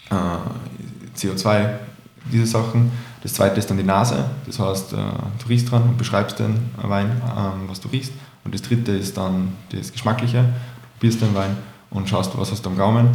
äh, 0.09 1.19
CO2, 1.19 1.69
diese 2.33 2.47
Sachen. 2.47 2.91
Das 3.23 3.35
zweite 3.35 3.59
ist 3.59 3.69
dann 3.69 3.77
die 3.77 3.85
Nase, 3.85 4.25
das 4.47 4.59
heißt, 4.59 4.95
äh, 4.95 4.97
du 4.97 5.49
riechst 5.51 5.71
dran 5.71 5.83
und 5.83 5.99
beschreibst 5.99 6.39
den 6.39 6.55
Wein, 6.81 7.11
ähm, 7.11 7.69
was 7.69 7.79
du 7.79 7.89
riechst. 7.89 8.13
Und 8.45 8.55
das 8.55 8.63
dritte 8.63 8.93
ist 8.93 9.19
dann 9.19 9.53
das 9.71 9.93
Geschmackliche, 9.93 10.39
du 10.39 10.49
probierst 10.95 11.21
den 11.21 11.35
Wein 11.35 11.59
und 11.91 12.09
schaust, 12.09 12.33
was 12.39 12.51
hast 12.51 12.65
du 12.65 12.71
am 12.71 12.79
Gaumen 12.79 13.09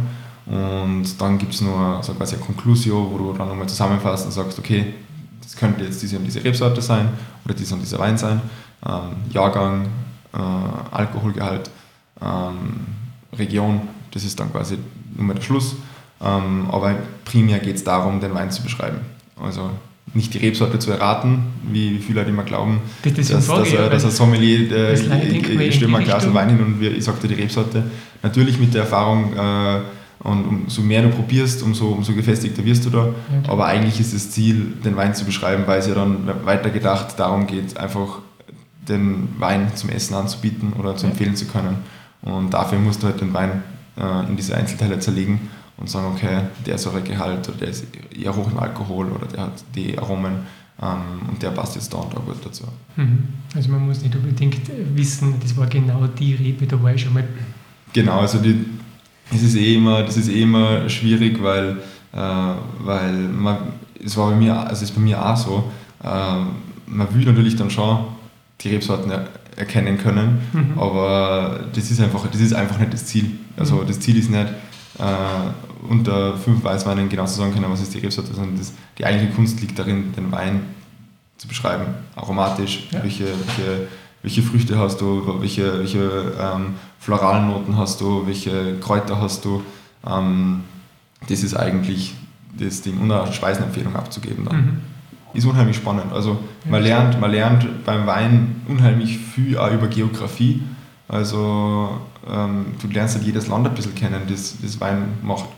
und 0.48 1.20
dann 1.20 1.36
gibt 1.36 1.52
es 1.52 1.60
nur 1.60 2.02
so 2.02 2.14
quasi 2.14 2.36
eine 2.36 2.44
Conclusio, 2.44 3.10
wo 3.10 3.18
du 3.18 3.32
dann 3.36 3.48
nochmal 3.48 3.68
zusammenfasst 3.68 4.24
und 4.26 4.32
sagst, 4.32 4.58
okay, 4.58 4.94
das 5.42 5.54
könnte 5.54 5.84
jetzt 5.84 6.02
diese 6.02 6.16
und 6.16 6.24
diese 6.24 6.42
Rebsorte 6.42 6.80
sein 6.80 7.08
oder 7.44 7.54
dieser 7.54 7.74
und 7.74 7.82
dieser 7.82 7.98
Wein 7.98 8.16
sein, 8.16 8.40
ähm, 8.86 9.16
Jahrgang, 9.30 9.86
äh, 10.32 10.38
Alkoholgehalt, 10.90 11.70
ähm, 12.22 12.86
Region, 13.36 13.82
das 14.10 14.24
ist 14.24 14.40
dann 14.40 14.50
quasi 14.50 14.78
nur 15.16 15.34
der 15.34 15.42
Schluss. 15.42 15.76
Ähm, 16.20 16.66
aber 16.70 16.96
primär 17.24 17.58
geht 17.58 17.76
es 17.76 17.84
darum, 17.84 18.20
den 18.20 18.34
Wein 18.34 18.50
zu 18.50 18.62
beschreiben. 18.62 18.98
Also 19.40 19.70
nicht 20.14 20.32
die 20.32 20.38
Rebsorte 20.38 20.78
zu 20.78 20.90
erraten, 20.90 21.42
wie 21.70 21.98
viele 21.98 22.20
Leute 22.20 22.30
immer 22.30 22.42
glauben, 22.42 22.80
das 23.02 23.12
dass, 23.12 23.28
dass, 23.28 23.46
dass, 23.46 23.72
er, 23.72 23.90
dass 23.90 24.04
ein 24.06 24.10
Sommelier, 24.10 24.72
äh, 24.72 24.94
ich, 24.94 25.06
ich, 25.06 25.60
ich 25.60 25.74
stelle 25.74 25.90
mal 25.90 25.98
ein 25.98 26.04
Glas 26.04 26.32
Wein 26.32 26.48
hin 26.48 26.60
und 26.60 26.82
ich 26.82 27.04
sage 27.04 27.18
dir 27.20 27.28
die 27.28 27.42
Rebsorte. 27.42 27.84
Natürlich 28.22 28.58
mit 28.58 28.72
der 28.72 28.82
Erfahrung, 28.82 29.34
äh, 29.34 29.80
und 30.20 30.44
umso 30.44 30.82
mehr 30.82 31.02
du 31.02 31.10
probierst, 31.10 31.62
umso, 31.62 31.88
umso 31.88 32.12
gefestigter 32.12 32.64
wirst 32.64 32.84
du 32.84 32.90
da. 32.90 33.02
Okay. 33.02 33.14
Aber 33.46 33.66
eigentlich 33.66 34.00
ist 34.00 34.14
das 34.14 34.30
Ziel, 34.30 34.74
den 34.84 34.96
Wein 34.96 35.14
zu 35.14 35.24
beschreiben, 35.24 35.64
weil 35.66 35.78
es 35.78 35.86
ja 35.86 35.94
dann 35.94 36.28
weitergedacht 36.44 37.18
darum 37.18 37.46
geht, 37.46 37.76
einfach 37.76 38.18
den 38.88 39.28
Wein 39.38 39.70
zum 39.74 39.90
Essen 39.90 40.14
anzubieten 40.14 40.72
oder 40.72 40.96
zu 40.96 41.06
empfehlen 41.06 41.36
zu 41.36 41.46
können. 41.46 41.76
Und 42.22 42.52
dafür 42.52 42.78
musst 42.78 43.02
du 43.02 43.06
halt 43.06 43.20
den 43.20 43.32
Wein 43.32 43.62
äh, 43.96 44.28
in 44.28 44.36
diese 44.36 44.56
Einzelteile 44.56 44.98
zerlegen 44.98 45.40
und 45.76 45.88
sagen, 45.88 46.06
okay, 46.14 46.40
der 46.66 46.78
Säuregehalt 46.78 47.48
oder 47.48 47.58
der 47.58 47.68
ist 47.68 47.86
eher 48.18 48.34
hoch 48.34 48.50
im 48.50 48.58
Alkohol 48.58 49.12
oder 49.12 49.26
der 49.26 49.42
hat 49.42 49.64
die 49.74 49.96
Aromen 49.96 50.32
ähm, 50.82 51.28
und 51.28 51.42
der 51.42 51.50
passt 51.50 51.76
jetzt 51.76 51.92
da 51.92 51.98
und 51.98 52.12
da 52.12 52.18
gut 52.18 52.44
dazu. 52.44 52.64
Mhm. 52.96 53.28
Also 53.54 53.70
man 53.70 53.86
muss 53.86 54.02
nicht 54.02 54.14
unbedingt 54.14 54.70
wissen, 54.94 55.34
das 55.40 55.56
war 55.56 55.66
genau 55.66 56.06
die 56.06 56.34
Rebe, 56.34 56.66
da 56.66 56.82
war 56.82 56.94
ich 56.94 57.02
schon 57.02 57.14
mal. 57.14 57.24
Genau, 57.92 58.20
also 58.20 58.38
die, 58.38 58.64
es 59.34 59.42
ist 59.42 59.56
eh 59.56 59.74
immer, 59.74 60.02
das 60.02 60.16
ist 60.16 60.28
eh 60.28 60.42
immer 60.42 60.88
schwierig, 60.88 61.42
weil, 61.42 61.78
äh, 62.12 62.18
weil 62.80 63.12
man, 63.12 63.58
es 64.04 64.16
war 64.16 64.30
bei 64.30 64.36
mir, 64.36 64.54
also 64.54 64.84
ist 64.84 64.94
bei 64.94 65.00
mir 65.00 65.24
auch 65.24 65.36
so, 65.36 65.70
äh, 66.02 66.06
man 66.86 67.14
will 67.14 67.24
natürlich 67.24 67.56
dann 67.56 67.70
schon 67.70 67.98
die 68.60 68.70
Rebsorten 68.70 69.10
er, 69.10 69.28
erkennen 69.56 69.98
können, 69.98 70.38
mhm. 70.52 70.78
aber 70.78 71.60
das 71.74 71.90
ist, 71.90 72.00
einfach, 72.00 72.26
das 72.30 72.40
ist 72.40 72.54
einfach 72.54 72.78
nicht 72.78 72.92
das 72.92 73.06
Ziel. 73.06 73.32
Also 73.56 73.76
mhm. 73.76 73.86
das 73.88 74.00
Ziel 74.00 74.16
ist 74.16 74.30
nicht, 74.30 74.46
äh, 74.98 75.88
unter 75.88 76.36
fünf 76.36 76.62
Weißweinen 76.64 77.08
genau 77.08 77.26
zu 77.26 77.34
sagen 77.34 77.52
können, 77.52 77.70
was 77.70 77.80
ist 77.80 77.94
die 77.94 77.98
Rebsorte, 77.98 78.34
sondern 78.34 78.56
das, 78.56 78.72
die 78.98 79.04
eigentliche 79.04 79.32
Kunst 79.34 79.60
liegt 79.60 79.78
darin, 79.78 80.12
den 80.12 80.30
Wein 80.32 80.62
zu 81.36 81.46
beschreiben, 81.46 81.86
aromatisch, 82.16 82.88
ja. 82.90 83.02
welche, 83.02 83.26
welche, 83.26 83.88
welche 84.28 84.42
Früchte 84.42 84.78
hast 84.78 85.00
du, 85.00 85.40
welche, 85.40 85.78
welche 85.78 86.34
ähm, 86.38 86.74
floralen 87.00 87.48
Noten 87.48 87.78
hast 87.78 88.02
du, 88.02 88.26
welche 88.26 88.78
Kräuter 88.78 89.22
hast 89.22 89.42
du. 89.46 89.62
Ähm, 90.06 90.64
das 91.30 91.42
ist 91.42 91.54
eigentlich 91.54 92.14
das 92.58 92.82
Ding, 92.82 92.98
und 93.00 93.10
eine 93.10 93.32
Speisenempfehlung 93.32 93.96
abzugeben 93.96 94.44
dann. 94.44 94.56
Mhm. 94.56 94.80
Ist 95.32 95.46
unheimlich 95.46 95.76
spannend. 95.76 96.12
Also 96.12 96.36
man 96.68 96.82
lernt, 96.82 97.18
man 97.18 97.30
lernt 97.30 97.86
beim 97.86 98.06
Wein 98.06 98.60
unheimlich 98.68 99.16
viel 99.16 99.56
auch 99.56 99.72
über 99.72 99.86
Geografie. 99.86 100.60
Also 101.08 101.98
ähm, 102.30 102.66
du 102.82 102.88
lernst 102.88 103.14
halt 103.14 103.24
jedes 103.24 103.48
Land 103.48 103.66
ein 103.66 103.74
bisschen 103.74 103.94
kennen, 103.94 104.20
das, 104.28 104.56
das 104.60 104.78
Wein 104.78 105.04
macht. 105.22 105.48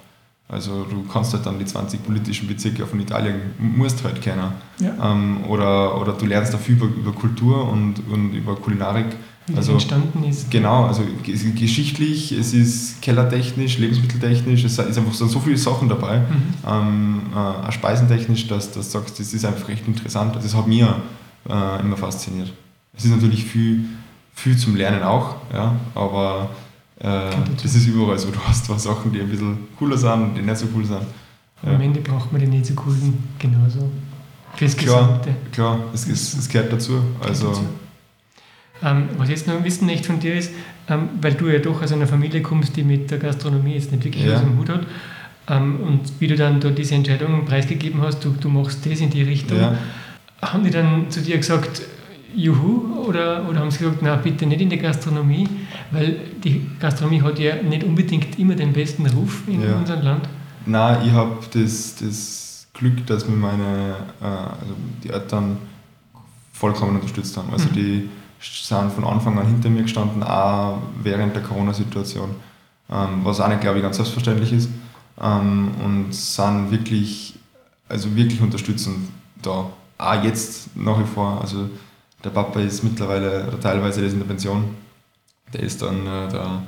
Also 0.50 0.84
du 0.84 1.04
kannst 1.04 1.32
halt 1.32 1.46
dann 1.46 1.58
die 1.58 1.64
20 1.64 2.02
politischen 2.04 2.48
Bezirke 2.48 2.84
von 2.86 2.98
Italien, 3.00 3.36
musst 3.58 4.02
halt 4.02 4.20
kennen. 4.20 4.52
Ja. 4.80 5.12
Ähm, 5.12 5.44
oder, 5.48 6.00
oder 6.00 6.12
du 6.12 6.26
lernst 6.26 6.52
dafür 6.52 6.74
über, 6.74 6.86
über 6.86 7.12
Kultur 7.12 7.70
und, 7.70 8.00
und 8.10 8.34
über 8.34 8.56
Kulinarik. 8.56 9.06
Wie 9.46 9.56
also, 9.56 9.72
entstanden 9.72 10.24
ist. 10.24 10.50
Genau, 10.50 10.86
also 10.86 11.02
geschichtlich, 11.54 12.32
es 12.32 12.52
ist 12.52 13.00
kellertechnisch, 13.00 13.78
lebensmitteltechnisch, 13.78 14.64
es 14.64 14.72
ist 14.78 14.98
einfach 14.98 15.14
so, 15.14 15.26
so 15.26 15.40
viele 15.40 15.56
Sachen 15.56 15.88
dabei, 15.88 16.18
mhm. 16.18 16.24
ähm, 16.68 17.22
äh, 17.32 17.36
auch 17.36 17.72
speisentechnisch, 17.72 18.46
dass 18.48 18.72
du 18.72 18.82
sagst, 18.82 19.18
das 19.18 19.32
ist 19.32 19.44
einfach 19.44 19.68
recht 19.68 19.86
interessant. 19.86 20.36
Also 20.36 20.48
das 20.48 20.56
hat 20.56 20.66
mir 20.66 20.96
äh, 21.48 21.80
immer 21.80 21.96
fasziniert. 21.96 22.52
Es 22.96 23.04
ist 23.04 23.12
natürlich 23.12 23.44
viel, 23.44 23.84
viel 24.34 24.56
zum 24.56 24.76
Lernen 24.76 25.02
auch, 25.02 25.36
ja, 25.52 25.76
aber 25.94 26.50
äh, 27.00 27.30
das 27.62 27.74
ist 27.74 27.86
überall 27.86 28.18
so. 28.18 28.30
Du 28.30 28.38
hast 28.40 28.66
zwar 28.66 28.78
Sachen, 28.78 29.12
die 29.12 29.20
ein 29.20 29.28
bisschen 29.28 29.68
cooler 29.78 29.96
sind 29.96 30.10
und 30.10 30.34
die 30.34 30.42
nicht 30.42 30.56
so 30.56 30.66
cool 30.74 30.84
sind. 30.84 31.00
Ja. 31.62 31.74
Am 31.74 31.80
Ende 31.80 32.00
braucht 32.00 32.30
man 32.32 32.40
die 32.40 32.46
nicht 32.46 32.66
so 32.66 32.74
coolen 32.74 33.18
genauso. 33.38 33.90
Fürs 34.56 34.76
klar, 34.76 35.20
Gesamte. 35.22 35.34
Klar, 35.52 35.78
es, 35.94 36.06
es, 36.06 36.34
es 36.34 36.48
gehört 36.48 36.72
dazu. 36.72 37.00
Also, 37.20 37.48
dazu. 37.48 37.64
Ähm, 38.82 39.08
was 39.18 39.28
ich 39.28 39.36
jetzt 39.36 39.46
noch 39.46 39.62
wissen 39.62 39.86
möchte 39.86 40.06
von 40.06 40.20
dir 40.20 40.34
ist, 40.34 40.52
ähm, 40.88 41.10
weil 41.20 41.34
du 41.34 41.48
ja 41.48 41.58
doch 41.58 41.82
aus 41.82 41.92
einer 41.92 42.06
Familie 42.06 42.42
kommst, 42.42 42.76
die 42.76 42.82
mit 42.82 43.10
der 43.10 43.18
Gastronomie 43.18 43.74
jetzt 43.74 43.92
nicht 43.92 44.04
wirklich 44.04 44.24
ja. 44.24 44.34
was 44.34 44.42
im 44.42 44.58
Hut 44.58 44.68
hat, 44.70 44.86
ähm, 45.48 45.80
und 45.80 46.00
wie 46.20 46.28
du 46.28 46.36
dann 46.36 46.60
da 46.60 46.70
diese 46.70 46.94
Entscheidung 46.94 47.44
preisgegeben 47.44 48.00
hast, 48.00 48.24
du, 48.24 48.30
du 48.30 48.48
machst 48.48 48.86
das 48.86 49.00
in 49.00 49.10
die 49.10 49.22
Richtung, 49.22 49.58
ja. 49.58 49.74
haben 50.40 50.64
die 50.64 50.70
dann 50.70 51.10
zu 51.10 51.20
dir 51.20 51.36
gesagt, 51.36 51.82
Juhu, 52.34 53.04
oder, 53.06 53.48
oder 53.48 53.60
haben 53.60 53.70
sie 53.70 53.78
gesagt, 53.78 53.98
na 54.02 54.16
bitte 54.16 54.46
nicht 54.46 54.60
in 54.60 54.70
die 54.70 54.78
Gastronomie, 54.78 55.48
weil 55.90 56.16
die 56.42 56.66
Gastronomie 56.78 57.22
hat 57.22 57.38
ja 57.38 57.62
nicht 57.62 57.84
unbedingt 57.84 58.38
immer 58.38 58.54
den 58.54 58.72
besten 58.72 59.06
Ruf 59.06 59.42
in 59.46 59.62
ja. 59.62 59.76
unserem 59.76 60.02
Land? 60.02 60.28
Nein, 60.66 61.06
ich 61.06 61.12
habe 61.12 61.36
das, 61.52 61.96
das 61.96 62.68
Glück, 62.74 63.06
dass 63.06 63.28
mir 63.28 63.36
meine 63.36 63.96
äh, 64.20 64.24
also 64.24 64.74
die 65.02 65.10
Eltern 65.10 65.58
vollkommen 66.52 66.96
unterstützt 66.96 67.36
haben. 67.36 67.50
Also 67.52 67.68
mhm. 67.68 67.72
die 67.72 68.08
sind 68.40 68.92
von 68.92 69.04
Anfang 69.04 69.38
an 69.38 69.46
hinter 69.46 69.70
mir 69.70 69.82
gestanden, 69.82 70.22
auch 70.22 70.78
während 71.02 71.34
der 71.34 71.42
Corona-Situation, 71.42 72.30
ähm, 72.90 73.20
was 73.22 73.40
auch 73.40 73.48
nicht, 73.48 73.60
glaube 73.60 73.78
ich, 73.78 73.82
ganz 73.82 73.96
selbstverständlich 73.96 74.52
ist. 74.52 74.70
Ähm, 75.20 75.70
und 75.84 76.14
sind 76.14 76.70
wirklich, 76.70 77.34
also 77.88 78.14
wirklich 78.14 78.40
unterstützend 78.40 79.08
da. 79.42 79.70
Auch 79.98 80.24
jetzt 80.24 80.74
nach 80.76 80.98
wie 80.98 81.04
vor. 81.04 81.40
Also 81.42 81.68
der 82.24 82.30
Papa 82.30 82.60
ist 82.60 82.82
mittlerweile, 82.82 83.46
oder 83.48 83.60
teilweise 83.60 84.04
ist 84.04 84.12
in 84.12 84.18
der 84.18 84.26
Pension. 84.26 84.76
Der 85.52 85.62
ist 85.62 85.82
dann 85.82 86.06
äh, 86.06 86.28
da, 86.28 86.62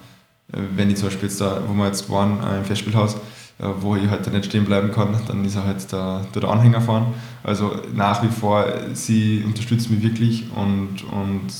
äh, 0.52 0.58
wenn 0.74 0.90
ich 0.90 0.96
zum 0.96 1.08
Beispiel 1.08 1.28
jetzt 1.28 1.40
da, 1.40 1.62
wo 1.66 1.74
wir 1.74 1.86
jetzt 1.86 2.08
waren, 2.10 2.42
äh, 2.42 2.58
im 2.58 2.64
Festspielhaus, 2.64 3.14
äh, 3.58 3.66
wo 3.80 3.96
ich 3.96 4.08
halt 4.08 4.30
nicht 4.32 4.46
stehen 4.46 4.64
bleiben 4.64 4.90
kann, 4.90 5.16
dann 5.28 5.44
ist 5.44 5.56
er 5.56 5.64
halt 5.64 5.90
der, 5.92 6.24
der 6.34 6.44
Anhänger 6.44 6.80
fahren. 6.80 7.14
Also 7.44 7.76
nach 7.94 8.22
wie 8.22 8.28
vor, 8.28 8.66
sie 8.94 9.42
unterstützt 9.44 9.90
mich 9.90 10.02
wirklich 10.02 10.46
und, 10.56 11.04
und 11.12 11.52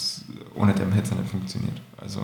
ohne 0.55 0.74
dem 0.74 0.93
hätte 0.93 1.12
es 1.12 1.19
nicht 1.19 1.31
funktioniert. 1.31 1.81
Also 2.01 2.20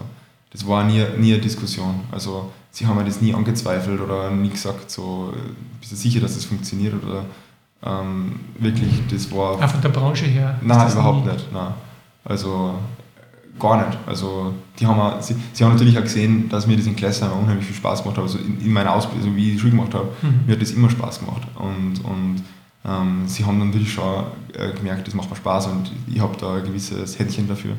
das 0.51 0.67
war 0.67 0.85
nie, 0.85 1.05
nie 1.19 1.35
eine 1.35 1.43
Diskussion. 1.43 2.01
Also 2.11 2.51
sie 2.71 2.87
haben 2.87 2.97
mir 2.97 3.05
das 3.05 3.21
nie 3.21 3.35
angezweifelt 3.35 4.01
oder 4.01 4.31
nie 4.31 4.49
gesagt, 4.49 4.91
so, 4.91 5.33
bist 5.81 5.93
du 5.93 5.97
sicher, 5.97 6.21
dass 6.21 6.35
das 6.35 6.45
funktioniert 6.45 6.95
oder 7.03 7.25
ähm, 7.85 8.41
wirklich, 8.59 9.03
das 9.11 9.31
war... 9.33 9.53
Auch 9.53 9.69
von 9.69 9.81
der 9.81 9.89
Branche 9.91 10.27
her? 10.27 10.59
Nein, 10.63 10.93
überhaupt 10.93 11.27
nie? 11.27 11.33
nicht. 11.33 11.53
Nein. 11.53 11.75
Also 12.25 12.75
gar 13.59 13.87
nicht. 13.87 13.99
Also 14.07 14.55
die 14.79 14.87
haben 14.87 15.01
auch, 15.01 15.21
sie, 15.21 15.35
sie 15.53 15.65
haben 15.65 15.73
natürlich 15.73 15.99
auch 15.99 16.03
gesehen, 16.03 16.49
dass 16.49 16.67
mir 16.67 16.77
das 16.77 16.87
in 16.87 16.97
Klasse 16.97 17.31
unheimlich 17.31 17.67
viel 17.67 17.77
Spaß 17.77 18.03
gemacht 18.03 18.17
hat. 18.17 18.25
Also 18.25 18.39
in, 18.39 18.61
in 18.61 18.73
meiner 18.73 18.93
Ausbildung, 18.93 19.29
also 19.29 19.37
wie 19.37 19.49
ich 19.49 19.53
die 19.55 19.59
Schule 19.61 19.73
gemacht 19.73 19.95
habe, 19.95 20.09
mhm. 20.23 20.41
mir 20.47 20.53
hat 20.53 20.63
das 20.63 20.71
immer 20.71 20.91
Spaß 20.91 21.21
gemacht. 21.21 21.43
Und, 21.57 22.05
und 22.05 22.43
ähm, 22.85 23.23
sie 23.27 23.45
haben 23.45 23.59
natürlich 23.59 23.93
schon 23.93 24.25
äh, 24.55 24.73
gemerkt, 24.73 25.07
das 25.07 25.15
macht 25.15 25.31
mir 25.31 25.37
Spaß 25.37 25.67
und 25.69 25.93
ich 26.07 26.21
habe 26.21 26.37
da 26.39 26.57
ein 26.57 26.65
gewisses 26.65 27.19
Händchen 27.19 27.49
dafür. 27.49 27.73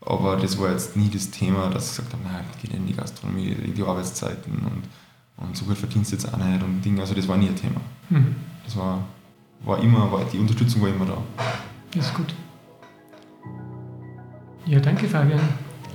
Aber 0.00 0.36
das 0.36 0.58
war 0.58 0.70
jetzt 0.70 0.96
nie 0.96 1.08
das 1.08 1.30
Thema, 1.30 1.68
dass 1.68 1.90
ich 1.90 1.96
gesagt 1.96 2.12
habe, 2.12 2.22
nein, 2.24 2.44
ich 2.54 2.68
gehe 2.68 2.76
in 2.76 2.86
die 2.86 2.92
Gastronomie, 2.92 3.48
in 3.48 3.74
die 3.74 3.82
Arbeitszeiten 3.82 4.52
und, 4.52 5.44
und 5.44 5.56
so 5.56 5.64
gut 5.64 5.78
verdienst 5.78 6.12
du 6.12 6.16
jetzt 6.16 6.32
auch 6.32 6.36
nicht 6.36 6.62
und 6.62 6.82
Dinge. 6.84 7.00
Also 7.00 7.14
das 7.14 7.26
war 7.26 7.36
nie 7.36 7.48
ein 7.48 7.56
Thema. 7.56 7.80
Mhm. 8.10 8.36
Das 8.64 8.76
war, 8.76 8.98
war 9.64 9.82
immer, 9.82 10.10
war, 10.10 10.24
die 10.32 10.38
Unterstützung 10.38 10.82
war 10.82 10.88
immer 10.88 11.06
da. 11.06 11.18
Das 11.94 12.06
ist 12.06 12.14
gut. 12.14 12.34
Ja, 14.66 14.80
danke 14.80 15.06
Fabian. 15.06 15.40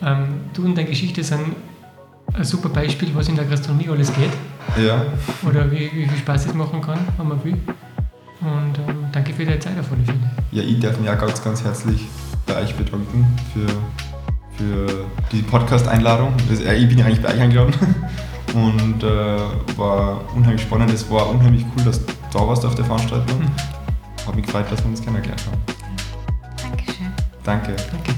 Ähm, 0.04 0.42
du 0.54 0.64
und 0.64 0.78
deine 0.78 0.88
Geschichte 0.88 1.24
sind 1.24 1.56
ein 2.34 2.44
super 2.44 2.70
Beispiel, 2.70 3.10
was 3.14 3.28
in 3.28 3.36
der 3.36 3.46
Gastronomie 3.46 3.90
alles 3.90 4.14
geht. 4.14 4.32
Ja. 4.84 5.02
Oder 5.48 5.72
wie, 5.72 5.90
wie 5.94 6.08
viel 6.08 6.18
Spaß 6.20 6.48
es 6.48 6.54
machen 6.54 6.82
kann, 6.82 7.00
wenn 7.18 7.28
man 7.28 7.44
will. 7.44 7.58
Und 8.42 8.78
ähm, 8.88 9.06
danke 9.12 9.34
für 9.34 9.46
deine 9.46 9.60
Zeit 9.60 9.78
auf 9.80 9.92
alle 9.92 10.04
Fälle. 10.04 10.20
Ja, 10.52 10.64
ich 10.64 10.80
darf 10.80 11.00
mich 11.00 11.10
auch 11.10 11.18
ganz, 11.18 11.44
ganz 11.44 11.64
herzlich 11.64 12.08
bei 12.46 12.62
euch 12.62 12.74
bedanken 12.76 13.26
für, 13.54 13.68
für 14.58 15.06
die 15.32 15.42
Podcast-Einladung. 15.42 16.34
Äh, 16.50 16.76
ich 16.78 16.88
bin 16.88 16.98
ja 16.98 17.06
eigentlich 17.06 17.22
bei 17.22 17.34
euch 17.34 17.42
eingeladen 17.42 17.74
und 18.54 19.04
äh, 19.04 19.78
war 19.78 20.22
unheimlich 20.36 20.62
spannend. 20.62 20.94
Es 20.94 21.10
war 21.10 21.30
unheimlich 21.30 21.66
cool, 21.76 21.84
dass 21.84 22.06
du 22.06 22.14
da 22.32 22.48
warst 22.48 22.66
auf 22.66 22.76
der 22.76 22.86
Veranstaltung. 22.86 23.40
Mhm. 23.40 24.28
Hat 24.28 24.36
mich 24.36 24.46
gefreut, 24.46 24.66
dass 24.70 24.80
wir 24.84 24.90
uns 24.90 25.02
kennengelernt 25.02 25.44
haben. 25.46 25.62
Dankeschön. 26.62 27.14
Danke. 27.44 27.76
Danke. 27.92 28.14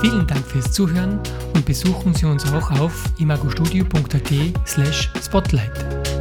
Vielen 0.00 0.26
Dank 0.26 0.46
fürs 0.46 0.72
Zuhören 0.72 1.18
und 1.54 1.66
besuchen 1.66 2.14
Sie 2.14 2.26
uns 2.26 2.50
auch 2.52 2.70
auf 2.80 3.04
imagostudio.at 3.18 4.32
slash 4.66 5.10
spotlight. 5.20 6.15